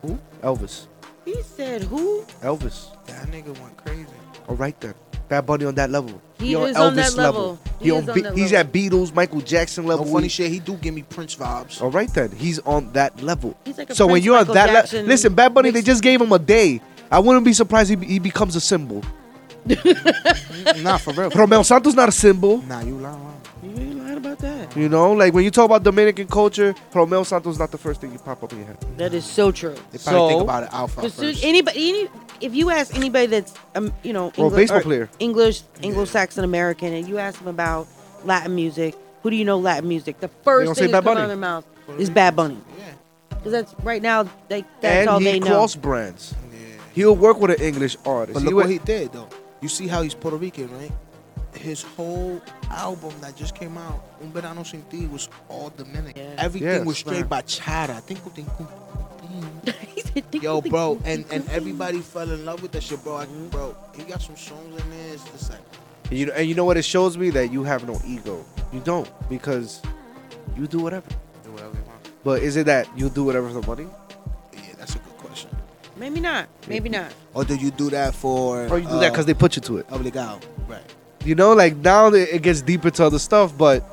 Who? 0.01 0.17
Elvis. 0.41 0.87
He 1.25 1.41
said 1.43 1.83
who? 1.83 2.23
Elvis. 2.41 2.87
that 3.05 3.27
nigga 3.27 3.57
went 3.59 3.77
crazy. 3.77 4.07
All 4.47 4.55
right 4.55 4.79
then. 4.81 4.95
Bad 5.29 5.45
Bunny 5.45 5.65
on 5.65 5.75
that 5.75 5.89
level. 5.89 6.19
He 6.39 6.53
is 6.55 6.75
on 6.75 6.95
that 6.95 7.15
level. 7.15 7.59
He 7.79 7.85
He 7.85 7.95
is 7.95 8.03
on 8.03 8.09
on 8.09 8.15
Be- 8.15 8.21
that 8.21 8.33
he's 8.35 8.51
level. 8.51 8.57
at 8.67 8.73
Beatles, 8.73 9.13
Michael 9.13 9.41
Jackson 9.41 9.83
No 9.85 9.89
level. 9.91 10.05
funny 10.05 10.23
We- 10.23 10.29
shit. 10.29 10.51
He 10.51 10.59
do 10.59 10.73
give 10.75 10.93
me 10.93 11.03
Prince 11.03 11.35
vibes. 11.35 11.81
All 11.81 11.91
right 11.91 12.11
then. 12.13 12.31
He's 12.31 12.59
on 12.59 12.91
that 12.93 13.21
level. 13.21 13.55
He's 13.65 13.77
like 13.77 13.89
a 13.91 13.95
so 13.95 14.07
when 14.07 14.23
you're 14.23 14.37
on 14.37 14.47
that 14.47 14.73
level, 14.73 15.01
listen, 15.07 15.33
Bad 15.33 15.53
Bunny, 15.53 15.69
they 15.71 15.81
just 15.81 16.01
gave 16.01 16.19
him 16.21 16.31
a 16.31 16.39
day. 16.39 16.81
I 17.11 17.19
wouldn't 17.19 17.45
be 17.45 17.53
surprised 17.53 17.91
if 17.91 18.01
he, 18.01 18.07
he 18.13 18.19
becomes 18.19 18.55
a 18.55 18.61
symbol. 18.61 19.03
nah, 20.81 20.97
for 20.97 21.13
real. 21.13 21.29
Romeo 21.29 21.61
Santos 21.63 21.93
not 21.93 22.09
a 22.09 22.11
symbol. 22.11 22.61
Nah, 22.63 22.81
you 22.81 22.95
lying. 22.97 23.19
You 23.61 23.69
ain't 23.71 23.97
lying 23.99 24.17
about 24.17 24.39
that. 24.39 24.75
You 24.75 24.89
know, 24.89 25.11
like 25.13 25.33
when 25.33 25.43
you 25.43 25.51
talk 25.51 25.65
about 25.65 25.83
Dominican 25.83 26.27
culture, 26.27 26.73
Romeo 26.93 27.23
Santos 27.23 27.59
not 27.59 27.71
the 27.71 27.77
first 27.77 28.01
thing 28.01 28.11
you 28.11 28.19
pop 28.19 28.41
up 28.43 28.51
in 28.53 28.59
your 28.59 28.67
head. 28.67 28.77
That 28.97 29.13
is 29.13 29.25
so 29.25 29.51
true. 29.51 29.75
They 29.91 29.97
probably 29.97 30.29
think 30.29 30.41
about 30.43 30.63
it 30.63 30.69
alpha 30.73 31.09
first. 31.09 31.43
anybody, 31.43 31.89
any, 31.89 32.09
if 32.41 32.53
you 32.55 32.69
ask 32.69 32.95
anybody 32.95 33.25
that's, 33.27 33.53
um, 33.75 33.93
you 34.03 34.13
know, 34.13 34.31
Or 34.37 34.47
a 34.47 34.49
Engli- 34.49 34.55
baseball 34.55 34.81
player. 34.81 35.09
English, 35.19 35.61
Anglo-Saxon 35.83 36.43
American, 36.43 36.93
and 36.93 37.07
you 37.07 37.17
ask 37.17 37.39
them 37.39 37.47
about 37.47 37.87
Latin 38.25 38.55
music, 38.55 38.95
who 39.23 39.29
do 39.29 39.35
you 39.35 39.45
know 39.45 39.57
Latin 39.59 39.87
music? 39.89 40.19
The 40.19 40.27
first 40.43 40.65
gonna 40.65 40.75
thing 40.75 40.91
that 40.91 40.91
that's 40.91 41.03
Bad 41.03 41.03
coming 41.03 41.11
out 41.11 41.21
Bunny. 41.21 41.23
of 41.23 41.27
their 41.29 41.37
mouth 41.37 41.65
is 41.99 42.09
Bad 42.09 42.35
Bunny. 42.35 42.57
Yeah. 42.77 42.85
Because 43.29 43.51
that's 43.51 43.75
right 43.83 44.01
now, 44.01 44.23
they, 44.49 44.61
that's 44.81 45.01
and 45.01 45.09
all 45.09 45.19
he 45.19 45.25
they 45.25 45.39
know. 45.39 45.47
cross 45.47 45.75
brands. 45.75 46.33
He'll 46.93 47.15
work 47.15 47.39
with 47.39 47.51
an 47.51 47.61
English 47.65 47.95
artist. 48.05 48.33
But 48.33 48.39
He 48.41 48.45
look 48.47 48.55
would- 48.55 48.61
what 48.65 48.69
he 48.71 48.79
did 48.79 49.13
though. 49.13 49.29
You 49.61 49.69
see 49.69 49.87
how 49.87 50.01
he's 50.01 50.13
Puerto 50.13 50.37
Rican, 50.37 50.69
right? 50.77 50.91
His 51.53 51.81
whole 51.81 52.41
album 52.69 53.13
that 53.21 53.35
just 53.35 53.55
came 53.55 53.77
out, 53.77 54.01
Un 54.21 54.31
Verano 54.31 54.63
Sin 54.63 54.83
Ti, 54.89 55.07
was 55.07 55.29
all 55.49 55.71
Dominican. 55.75 56.23
Yeah. 56.23 56.35
Everything 56.43 56.67
Yes. 56.69 56.85
was 56.85 56.97
straight 56.99 57.25
bachata. 57.27 58.01
Tinko, 58.05 58.29
tinko, 58.33 58.51
tinko. 58.57 58.67
Yo, 60.31 60.61
bro, 60.61 60.99
and, 61.05 61.25
and 61.31 61.47
everybody 61.49 61.99
fell 61.99 62.29
in 62.29 62.45
love 62.45 62.61
with 62.61 62.71
that 62.71 62.83
shit, 62.83 63.03
bro. 63.03 63.17
I, 63.17 63.25
bro, 63.51 63.75
he 63.95 64.03
got 64.03 64.21
some 64.21 64.35
songs 64.35 64.81
in 64.81 64.89
there. 64.89 65.13
It's 65.13 65.23
just 65.31 65.49
like, 65.51 65.59
And 66.09 66.19
you 66.19 66.25
know, 66.25 66.33
and 66.33 66.47
you 66.49 66.55
know 66.55 66.65
what 66.65 66.77
it 66.77 66.85
shows 66.85 67.17
me 67.17 67.29
that 67.31 67.51
you 67.51 67.63
have 67.63 67.87
no 67.87 67.99
ego. 68.05 68.43
You 68.73 68.79
don't 68.81 69.07
because 69.29 69.81
you 70.57 70.67
do 70.67 70.79
whatever. 70.79 71.07
do 71.43 71.51
whatever 71.51 71.75
you 71.75 71.83
want. 71.83 72.23
But 72.23 72.41
is 72.43 72.55
it 72.55 72.65
that 72.65 72.87
you 72.97 73.09
do 73.09 73.23
whatever 73.23 73.47
for 73.49 73.61
the 73.61 73.67
money, 73.67 73.87
Yeah, 74.53 74.59
that's 74.77 74.95
a 74.95 74.99
good 74.99 75.17
question. 75.17 75.49
Maybe 75.97 76.19
not. 76.19 76.47
Maybe 76.67 76.89
not. 76.89 77.11
Or 77.33 77.43
do 77.45 77.55
you 77.55 77.71
do 77.71 77.89
that 77.91 78.15
for? 78.15 78.67
or 78.67 78.79
you 78.79 78.87
do 78.87 78.99
that 78.99 79.11
because 79.11 79.25
they 79.25 79.33
put 79.33 79.55
you 79.55 79.61
to 79.63 79.77
it? 79.77 79.85
Uh, 79.91 79.97
obligado? 79.97 80.41
Right. 80.67 80.81
You 81.25 81.35
know, 81.35 81.53
like 81.53 81.75
now 81.77 82.07
it 82.07 82.29
it 82.29 82.41
gets 82.41 82.61
deeper 82.61 82.89
to 82.91 83.05
other 83.05 83.19
stuff, 83.19 83.55
but 83.57 83.83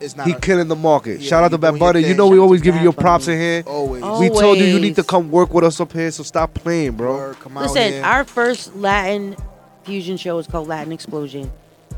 It's 0.00 0.16
not. 0.16 0.26
he 0.26 0.32
a- 0.32 0.40
killing 0.40 0.68
the 0.68 0.76
market. 0.76 1.20
Yeah, 1.20 1.28
Shout 1.28 1.44
out 1.44 1.48
to 1.48 1.54
you 1.54 1.58
Bad 1.58 1.70
doing 1.70 1.80
Bunny. 1.80 2.06
You 2.06 2.14
know 2.14 2.26
we 2.28 2.38
always 2.38 2.60
give 2.60 2.74
you 2.74 2.82
your 2.82 2.92
props 2.92 3.26
Bunny. 3.26 3.36
in 3.38 3.42
here. 3.42 3.62
always. 3.66 4.02
We 4.20 4.28
told 4.30 4.58
you 4.58 4.64
you 4.64 4.78
need 4.80 4.96
to 4.96 5.04
come 5.04 5.30
work 5.30 5.52
with 5.54 5.64
us 5.64 5.80
up 5.80 5.92
here, 5.92 6.10
so 6.10 6.22
stop 6.22 6.52
playing, 6.54 6.92
bro. 6.92 7.14
Word, 7.16 7.40
come 7.40 7.56
out 7.56 7.62
Listen, 7.64 7.92
here. 7.92 8.04
our 8.04 8.24
first 8.24 8.76
Latin 8.76 9.36
fusion 9.84 10.16
show 10.16 10.36
was 10.36 10.46
called 10.46 10.68
Latin 10.68 10.92
Explosion, 10.92 11.50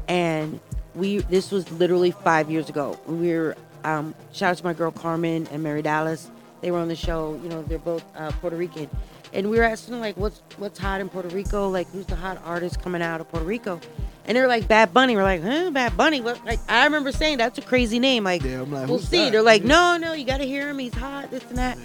and 0.09 0.61
we 0.94 1.18
this 1.18 1.51
was 1.51 1.70
literally 1.72 2.11
five 2.11 2.51
years 2.51 2.68
ago. 2.68 2.99
We 3.07 3.32
were 3.32 3.57
um, 3.84 4.14
shout 4.32 4.51
out 4.53 4.57
to 4.59 4.64
my 4.64 4.72
girl 4.74 4.90
Carmen 4.90 5.46
and 5.51 5.62
Mary 5.62 5.82
Dallas. 5.82 6.30
They 6.61 6.70
were 6.70 6.78
on 6.78 6.88
the 6.88 6.96
show. 6.96 7.38
You 7.42 7.49
know, 7.49 7.62
they're 7.62 7.78
both 7.78 8.05
uh, 8.16 8.30
Puerto 8.40 8.57
Rican, 8.57 8.88
and 9.32 9.51
we 9.51 9.59
were 9.59 9.64
asking 9.64 10.01
like, 10.01 10.16
what's 10.16 10.42
what's 10.57 10.78
hot 10.78 11.01
in 11.01 11.09
Puerto 11.09 11.28
Rico? 11.28 11.68
Like, 11.68 11.88
who's 11.90 12.07
the 12.07 12.16
hot 12.16 12.40
artist 12.44 12.80
coming 12.82 13.03
out 13.03 13.20
of 13.20 13.28
Puerto 13.28 13.46
Rico? 13.46 13.80
And 14.28 14.36
they 14.36 14.40
were 14.42 14.46
like 14.46 14.68
Bad 14.68 14.92
Bunny. 14.92 15.16
We're 15.16 15.22
like, 15.22 15.42
huh, 15.42 15.70
Bad 15.70 15.96
Bunny? 15.96 16.20
What? 16.20 16.44
Like, 16.44 16.60
I 16.68 16.84
remember 16.84 17.10
saying 17.12 17.38
that's 17.38 17.58
a 17.58 17.62
crazy 17.62 17.98
name. 17.98 18.24
Like, 18.24 18.42
Yeah, 18.44 18.60
I'm 18.60 18.70
like, 18.70 18.86
we'll 18.86 18.98
who's 18.98 19.08
see. 19.08 19.24
that? 19.24 19.32
They're 19.32 19.42
like, 19.42 19.64
no, 19.64 19.96
no, 19.96 20.12
you 20.12 20.24
got 20.26 20.38
to 20.38 20.46
hear 20.46 20.68
him. 20.68 20.78
He's 20.78 20.94
hot. 20.94 21.30
This 21.30 21.42
and 21.48 21.56
that. 21.56 21.78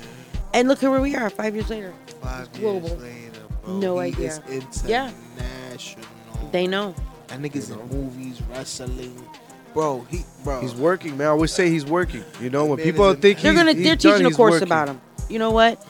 And 0.54 0.68
look 0.68 0.84
at 0.84 0.92
where 0.92 1.02
we 1.02 1.16
are 1.16 1.30
five 1.30 1.56
years 1.56 1.70
later. 1.70 1.94
Five 2.22 2.52
global. 2.54 2.90
years 2.90 3.02
later, 3.02 3.40
bro. 3.64 3.80
No 3.80 4.00
he 4.00 4.08
idea. 4.12 4.44
Is 4.50 4.84
Yeah. 4.86 5.10
international. 5.38 6.06
They 6.52 6.68
know. 6.68 6.94
That 7.28 7.40
nigga's 7.40 7.70
in 7.72 7.80
movies, 7.90 8.42
wrestling. 8.52 9.26
Bro, 9.74 10.06
he 10.10 10.20
bro. 10.44 10.62
He's 10.62 10.76
working, 10.76 11.18
man. 11.18 11.28
I 11.28 11.30
always 11.32 11.52
say 11.52 11.70
he's 11.70 11.86
working. 11.86 12.24
You 12.40 12.50
know, 12.52 12.66
when 12.66 12.78
Man 12.78 12.86
people 12.86 13.10
is 13.10 13.16
in- 13.16 13.22
think 13.22 13.40
They're 13.40 13.54
he's, 13.54 13.60
gonna 13.60 13.74
he's 13.74 13.84
they're 13.84 13.96
done, 13.96 14.20
teaching 14.20 14.32
a 14.32 14.36
course 14.36 14.52
working. 14.52 14.68
about 14.68 14.90
him. 14.90 15.02
You 15.30 15.40
know 15.40 15.50
what? 15.50 15.84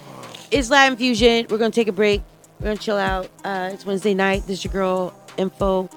It's 0.51 0.69
Latin 0.69 0.97
Fusion. 0.97 1.47
We're 1.49 1.57
gonna 1.57 1.71
take 1.71 1.89
a 1.89 1.91
break. 1.91 2.21
We're 2.59 2.67
gonna 2.67 2.77
chill 2.77 2.95
out. 2.95 3.27
Uh, 3.43 3.71
it's 3.73 3.85
Wednesday 3.85 4.13
night. 4.13 4.43
This 4.47 4.59
is 4.59 4.63
your 4.65 4.71
girl 4.71 5.13
Info, 5.35 5.89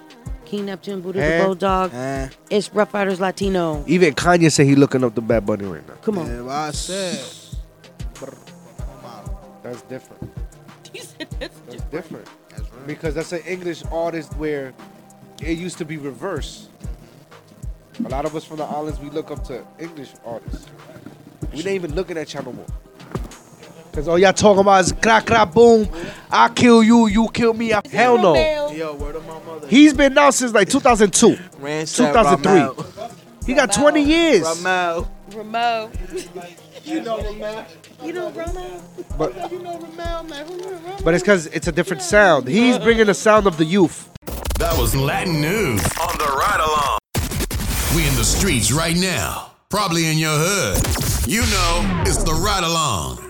King 0.47 0.67
Neptune, 0.67 1.01
Buddha 1.03 1.21
Eh? 1.23 1.39
the 1.39 1.45
Bulldog. 1.45 1.93
Eh, 1.93 2.29
It's 2.51 2.73
Rough 2.73 2.95
Riders 2.95 3.21
Latino. 3.21 3.85
Even 3.87 4.15
Kanye 4.15 4.51
said 4.51 4.67
he 4.67 4.75
looking 4.77 5.05
up 5.05 5.15
the 5.15 5.21
Bad 5.21 5.45
Bunny 5.45 5.65
right 5.67 5.87
now. 5.87 5.95
Come 6.03 6.19
on. 6.19 6.27
yeah, 6.27 6.41
what 6.43 6.55
I 6.55 6.71
said. 6.71 7.25
That's 9.63 9.83
different. 9.83 10.33
He 10.93 11.01
that's 11.01 11.61
That's 11.67 11.83
different. 11.91 12.27
That's 12.51 12.63
right. 12.73 12.87
Because 12.87 13.15
that's 13.15 13.33
an 13.33 13.41
English 13.41 13.83
artist 13.91 14.33
where 14.37 14.73
it 15.43 15.59
used 15.59 15.77
to 15.79 15.85
be 15.85 15.97
reverse. 15.97 16.69
A 18.05 18.09
lot 18.09 18.25
of 18.25 18.37
us 18.37 18.45
from 18.45 18.59
the 18.59 18.65
islands, 18.65 19.01
we 19.01 19.11
look 19.11 19.31
up 19.33 19.43
to 19.49 19.65
English 19.81 20.11
artists. 20.25 20.67
We 21.53 21.59
ain't 21.59 21.67
even 21.69 21.95
looking 21.95 22.17
at 22.17 22.33
y'all 22.33 22.45
no 22.45 22.53
more. 22.53 22.67
Cause 23.97 24.09
all 24.09 24.19
y'all 24.19 24.35
talking 24.35 24.61
about 24.61 24.85
is 24.85 24.93
crack, 24.93 25.25
crack, 25.25 25.55
boom. 25.55 25.89
I 26.31 26.51
kill 26.51 26.83
you, 26.83 27.07
you 27.07 27.31
kill 27.33 27.55
me. 27.55 27.73
I, 27.73 27.81
hell 27.91 28.19
no. 28.19 28.35
Yo, 28.71 28.95
word 28.95 29.17
of 29.17 29.27
my 29.27 29.43
mother. 29.43 29.67
He's 29.69 29.95
been 29.95 30.13
now 30.13 30.29
since 30.29 30.53
like 30.53 30.69
2002, 30.69 31.29
Randstad 31.63 32.13
2003. 32.43 33.07
He 33.47 33.55
got 33.55 33.73
20 33.73 34.03
years. 34.03 34.43
Ramel. 34.43 35.11
Ramo. 35.35 35.91
You 36.85 37.01
know 37.01 37.23
Ramel. 37.23 37.67
You 38.05 38.13
know 38.13 38.31
Ramo? 38.33 38.83
But 39.17 39.51
You 39.51 39.61
know 39.61 39.79
Ramel, 39.79 40.25
man. 40.25 40.59
Know 40.59 40.69
Ramel? 40.69 41.01
but 41.03 41.15
it's 41.15 41.23
because 41.23 41.47
it's 41.47 41.67
a 41.67 41.73
different 41.73 42.03
sound. 42.03 42.49
He's 42.49 42.79
bringing 42.79 43.07
the 43.07 43.15
sound 43.15 43.47
of 43.47 43.57
the 43.57 43.65
youth. 43.65 44.11
That 44.59 44.77
was 44.77 44.95
Latin 44.95 45.41
news 45.41 45.81
on 46.03 46.19
the 46.19 46.37
ride 46.39 46.61
along. 46.61 46.99
We 47.97 48.07
in 48.07 48.15
the 48.17 48.25
streets 48.25 48.71
right 48.71 48.95
now, 48.95 49.53
probably 49.71 50.07
in 50.07 50.19
your 50.19 50.37
hood. 50.37 51.27
You 51.27 51.41
know, 51.41 52.03
it's 52.05 52.23
the 52.23 52.35
ride 52.35 52.63
along. 52.63 53.26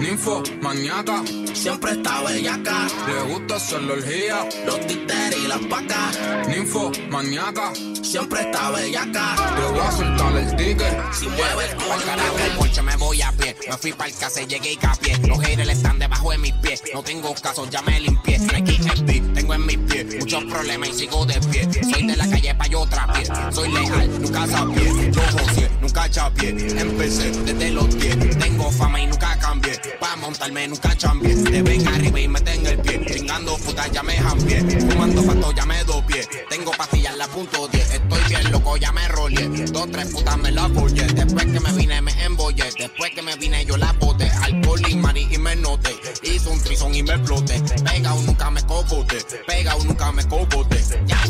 Ninfo, 0.00 0.42
maníaca, 0.60 1.22
siempre 1.54 1.92
está 1.92 2.22
bellaca. 2.22 2.86
Le 3.06 3.32
gusta 3.32 3.56
hacer 3.56 3.82
la 3.82 3.92
orgía, 3.94 4.48
los 4.66 4.80
títeres 4.86 5.38
y 5.38 5.46
las 5.46 5.60
pacas. 5.66 6.18
Ninfo, 6.48 6.90
maníaca, 7.10 7.72
siempre 8.02 8.40
está 8.42 8.70
bellaca. 8.70 9.36
Le 9.58 9.66
voy 9.68 9.80
a 9.80 9.92
soltar 9.92 10.36
el 10.36 10.56
ticket. 10.56 11.12
Si 11.12 11.28
mueve 11.28 11.64
el 11.70 12.04
carajo 12.04 12.38
el 12.38 12.52
porche 12.58 12.82
me 12.82 12.96
voy 12.96 13.22
a 13.22 13.32
pie. 13.32 13.56
Me 13.68 13.76
fui 13.76 13.92
para 13.92 14.10
el 14.10 14.16
casa 14.16 14.42
y 14.42 14.46
llegué 14.46 14.72
y 14.72 14.76
capié. 14.76 15.18
Los 15.26 15.38
haters 15.40 15.70
están 15.70 15.98
debajo 15.98 16.30
de 16.32 16.38
mis 16.38 16.52
pies. 16.54 16.82
No 16.94 17.02
tengo 17.02 17.34
caso, 17.34 17.68
ya 17.70 17.82
me 17.82 18.00
limpié. 18.00 18.38
FB, 18.38 19.31
tengo 19.42 19.54
en 19.54 19.66
mis 19.66 19.78
pies 19.78 20.06
muchos 20.20 20.44
problemas 20.44 20.88
y 20.90 20.92
sigo 20.92 21.26
de 21.26 21.40
pie. 21.40 21.68
Soy 21.82 22.06
de 22.06 22.16
la 22.16 22.28
calle 22.28 22.54
pa' 22.54 22.66
yo 22.68 22.86
pie. 22.86 23.26
Soy 23.50 23.72
legal, 23.72 24.20
nunca 24.20 24.46
sapié. 24.46 25.10
Yo 25.10 25.22
José, 25.32 25.70
nunca 25.80 26.08
chapié. 26.08 26.48
Empecé 26.80 27.30
desde 27.44 27.70
los 27.72 27.98
10. 27.98 28.38
Tengo 28.38 28.70
fama 28.70 29.00
y 29.00 29.06
nunca 29.06 29.36
cambié. 29.40 29.80
Pa' 29.98 30.14
montarme 30.16 30.68
nunca 30.68 30.96
chambié. 30.96 31.34
Te 31.34 31.60
ven 31.60 31.88
arriba 31.88 32.20
y 32.20 32.28
meten 32.28 32.66
el 32.66 32.78
pie. 32.78 33.04
Chingando 33.04 33.56
puta 33.56 33.88
ya 33.88 34.02
me 34.04 34.14
jambié. 34.14 34.60
Fumando 34.60 35.24
pato 35.24 35.52
ya 35.52 35.66
me 35.66 35.82
dopié. 35.84 36.24
Tengo 36.48 36.70
pastillas 36.70 37.16
la 37.16 37.26
punto 37.26 37.66
10. 37.66 37.94
Estoy 37.94 38.20
bien 38.28 38.52
loco, 38.52 38.76
ya 38.76 38.92
me 38.92 39.08
rollé. 39.08 39.48
Dos, 39.72 39.90
tres 39.90 40.06
putas 40.06 40.38
me 40.38 40.52
la 40.52 40.68
follé. 40.68 41.04
Después 41.06 41.46
que 41.46 41.58
me 41.58 41.72
vine 41.72 42.00
me 42.00 42.12
embollé. 42.24 42.70
Después 42.78 43.10
que 43.10 43.22
me 43.22 43.34
vine 43.36 43.64
yo 43.64 43.76
la 43.76 43.92
Alcohol 44.30 44.80
y 44.88 44.96
mari 44.96 45.28
y 45.30 45.38
me 45.38 45.56
noté. 45.56 45.90
Hice 46.22 46.48
un 46.48 46.60
trison 46.62 46.94
y 46.94 47.02
me 47.02 47.14
exploté. 47.14 47.60
Pega 47.84 48.14
o 48.14 48.22
nunca 48.22 48.50
me 48.50 48.62
cocote. 48.66 49.18
Pega 49.46 49.76
o 49.76 49.84
nunca 49.84 50.12
me 50.12 50.26
cocote. 50.26 50.82
Ya. 51.06 51.22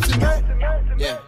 Yeah. 0.97 1.21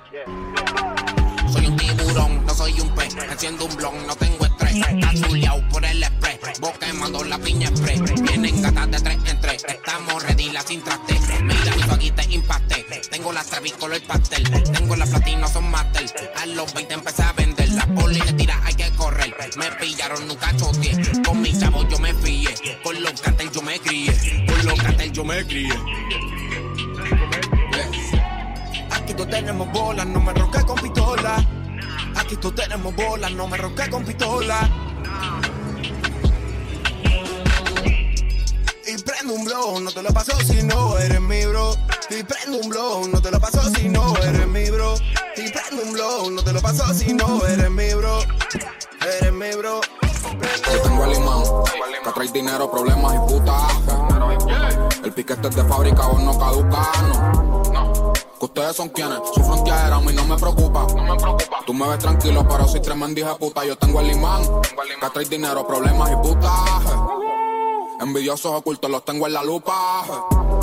Soy 1.52 1.66
un 1.66 1.76
tiburón, 1.76 2.44
no 2.46 2.54
soy 2.54 2.80
un 2.80 2.94
pez. 2.94 3.16
Enciendo 3.30 3.64
un 3.64 3.76
blon, 3.76 4.06
no 4.06 4.16
tengo 4.16 4.43
Está 4.74 5.14
chuleado 5.14 5.68
por 5.68 5.84
el 5.84 6.02
express. 6.02 6.60
Vos 6.60 6.72
quemando 6.78 7.22
la 7.22 7.38
piña 7.38 7.68
express. 7.68 8.22
Vienen 8.22 8.60
gatas 8.60 8.90
de 8.90 9.00
tres 9.00 9.18
en 9.26 9.40
tres. 9.40 9.64
Estamos 9.68 10.22
ready, 10.24 10.50
la 10.50 10.62
sin 10.62 10.82
traste. 10.82 11.18
Mira 11.42 11.76
mi 11.76 11.82
faguita 11.82 12.24
impacté. 12.24 12.84
Tengo 13.10 13.32
las 13.32 13.46
Travis 13.46 13.74
color 13.74 14.02
pastel. 14.02 14.42
Tengo 14.72 14.96
las 14.96 15.08
platinos, 15.10 15.52
son 15.52 15.70
master. 15.70 16.04
A 16.36 16.46
los 16.46 16.74
20 16.74 16.94
empecé 16.94 17.22
a 17.22 17.32
vender. 17.32 17.68
La 17.70 17.86
poli 17.86 18.18
le 18.20 18.32
tira, 18.32 18.60
hay 18.64 18.74
que 18.74 18.90
correr. 18.90 19.34
Me 19.56 19.70
pillaron, 19.72 20.26
nunca 20.26 20.54
choteé. 20.56 21.22
Con 21.22 21.40
mis 21.40 21.60
chavos 21.60 21.86
yo 21.88 21.98
me 21.98 22.12
fié. 22.14 22.80
Con 22.82 23.00
los 23.00 23.20
cartel 23.20 23.50
yo 23.52 23.62
me 23.62 23.78
crié. 23.78 24.44
Con 24.46 24.66
los 24.66 24.80
cartel 24.80 25.12
yo 25.12 25.24
me 25.24 25.46
crié. 25.46 25.74
Aquí 28.90 29.14
tú 29.14 29.24
tenemos 29.26 29.70
bolas, 29.72 30.06
no 30.06 30.20
me 30.20 30.32
roque 30.32 30.60
con 30.62 30.80
pistola. 30.80 31.63
Aquí 32.16 32.36
tú 32.36 32.52
tenemos 32.52 32.94
bolas, 32.94 33.32
no 33.32 33.46
me 33.46 33.56
roque 33.56 33.88
con 33.90 34.04
pistola. 34.04 34.68
Y 38.86 39.02
prendo 39.02 39.34
un 39.34 39.44
blow, 39.44 39.80
no 39.80 39.90
te 39.90 40.02
lo 40.02 40.12
paso 40.12 40.38
si 40.40 40.62
no 40.62 40.98
eres 40.98 41.20
mi 41.20 41.44
bro. 41.46 41.74
Y 42.10 42.22
prendo 42.22 42.58
un 42.58 42.68
blow, 42.68 43.08
no 43.08 43.20
te 43.20 43.30
lo 43.30 43.40
paso 43.40 43.62
si 43.74 43.88
no 43.88 44.16
eres 44.18 44.46
mi 44.46 44.70
bro. 44.70 44.94
Y 45.36 45.50
prendo 45.50 45.82
un 45.82 45.92
blow, 45.92 46.30
no 46.30 46.42
te 46.44 46.52
lo 46.52 46.60
paso 46.60 46.94
si 46.94 47.12
no 47.12 47.44
eres 47.46 47.70
mi 47.70 47.92
bro. 47.94 48.20
Eres 49.20 49.32
mi 49.32 49.50
bro. 49.56 49.80
Yo 50.72 50.82
tengo 50.82 51.04
el 51.04 51.16
imán 51.16 51.42
que 52.04 52.12
trae 52.12 52.28
dinero, 52.32 52.70
problemas 52.70 53.14
y 53.14 53.18
putaje. 53.18 53.74
El 55.04 55.12
piquete 55.12 55.48
es 55.48 55.56
de 55.56 55.64
fábrica 55.64 56.06
o 56.06 56.18
no 56.18 56.38
caduca, 56.38 56.92
no. 57.72 58.13
Que 58.38 58.44
ustedes 58.46 58.76
son 58.76 58.88
quienes, 58.88 59.18
su 59.32 59.42
frontera 59.42 59.94
a 59.96 60.00
mí 60.00 60.12
no 60.12 60.24
me 60.24 60.36
preocupa. 60.36 60.86
No 60.94 61.02
me 61.14 61.16
preocupa. 61.16 61.58
Tú 61.66 61.72
me 61.74 61.88
ves 61.88 61.98
tranquilo, 61.98 62.46
pero 62.48 62.66
soy 62.68 62.80
tremendo 62.80 63.20
hija 63.20 63.30
de 63.30 63.36
puta. 63.36 63.64
Yo 63.64 63.76
tengo 63.76 64.00
el 64.00 64.10
imán 64.10 64.42
que 65.00 65.10
trae 65.12 65.24
dinero, 65.24 65.66
problemas 65.66 66.10
y 66.12 66.16
putaje. 66.16 66.90
Envidiosos 68.00 68.52
ocultos 68.52 68.90
los 68.90 69.04
tengo 69.04 69.26
en 69.26 69.32
la 69.34 69.42
lupa. 69.44 69.72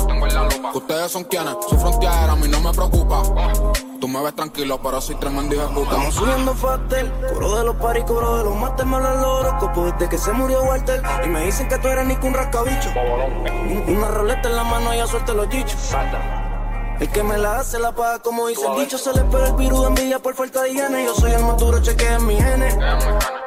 Tengo 0.06 0.26
en 0.26 0.34
la 0.34 0.42
lupa. 0.44 0.70
Que 0.72 0.78
ustedes 0.78 1.10
son 1.10 1.24
quienes, 1.24 1.54
su 1.68 1.76
frontera 1.78 2.32
a 2.32 2.36
mí 2.36 2.46
no 2.46 2.60
me 2.60 2.72
preocupa. 2.72 3.22
Tú 4.00 4.06
me 4.08 4.22
ves 4.22 4.34
tranquilo, 4.36 4.80
pero 4.82 5.00
soy 5.00 5.14
tremendo 5.16 5.54
hija 5.54 5.66
de 5.66 5.74
puta. 5.74 5.90
Estamos 5.92 6.14
subiendo 6.14 6.54
Fatel, 6.54 7.12
coro 7.32 7.56
de 7.56 7.64
los 7.64 7.76
paris, 7.76 8.04
coro 8.04 8.36
de 8.38 8.44
los 8.44 8.54
mates, 8.56 8.84
me 8.84 8.96
hablan 8.96 9.22
los 9.22 9.40
horóscopos 9.44 9.92
desde 9.92 10.08
que 10.08 10.18
se 10.18 10.32
murió 10.32 10.62
Walter. 10.64 11.02
Y 11.24 11.28
me 11.28 11.44
dicen 11.46 11.68
que 11.68 11.78
tú 11.78 11.88
eres 11.88 12.06
ni 12.06 12.16
que 12.16 12.26
un 12.26 12.34
rascabicho. 12.34 12.90
Un- 12.90 13.96
Una 13.96 14.08
roleta 14.08 14.48
en 14.48 14.56
la 14.56 14.64
mano 14.64 14.94
y 14.94 14.98
a 15.00 15.06
suerte 15.06 15.32
los 15.34 15.48
dichos. 15.48 15.94
El 17.02 17.10
que 17.10 17.24
me 17.24 17.36
la 17.36 17.58
hace 17.58 17.80
la 17.80 17.90
paga 17.90 18.20
como 18.20 18.46
dice 18.46 18.64
el 18.64 18.78
dicho. 18.78 18.96
Se 18.96 19.12
le 19.12 19.22
pega 19.24 19.48
el 19.48 19.54
virus 19.54 19.80
de 19.80 19.86
envidia 19.88 20.20
por 20.20 20.36
falta 20.36 20.62
de 20.62 20.70
higiene. 20.70 21.04
Yo 21.04 21.12
soy 21.16 21.32
el 21.32 21.42
más 21.42 21.58
duro, 21.58 21.82
cheque 21.82 22.06
en 22.06 22.24
mi 22.24 22.36
genes. 22.36 22.76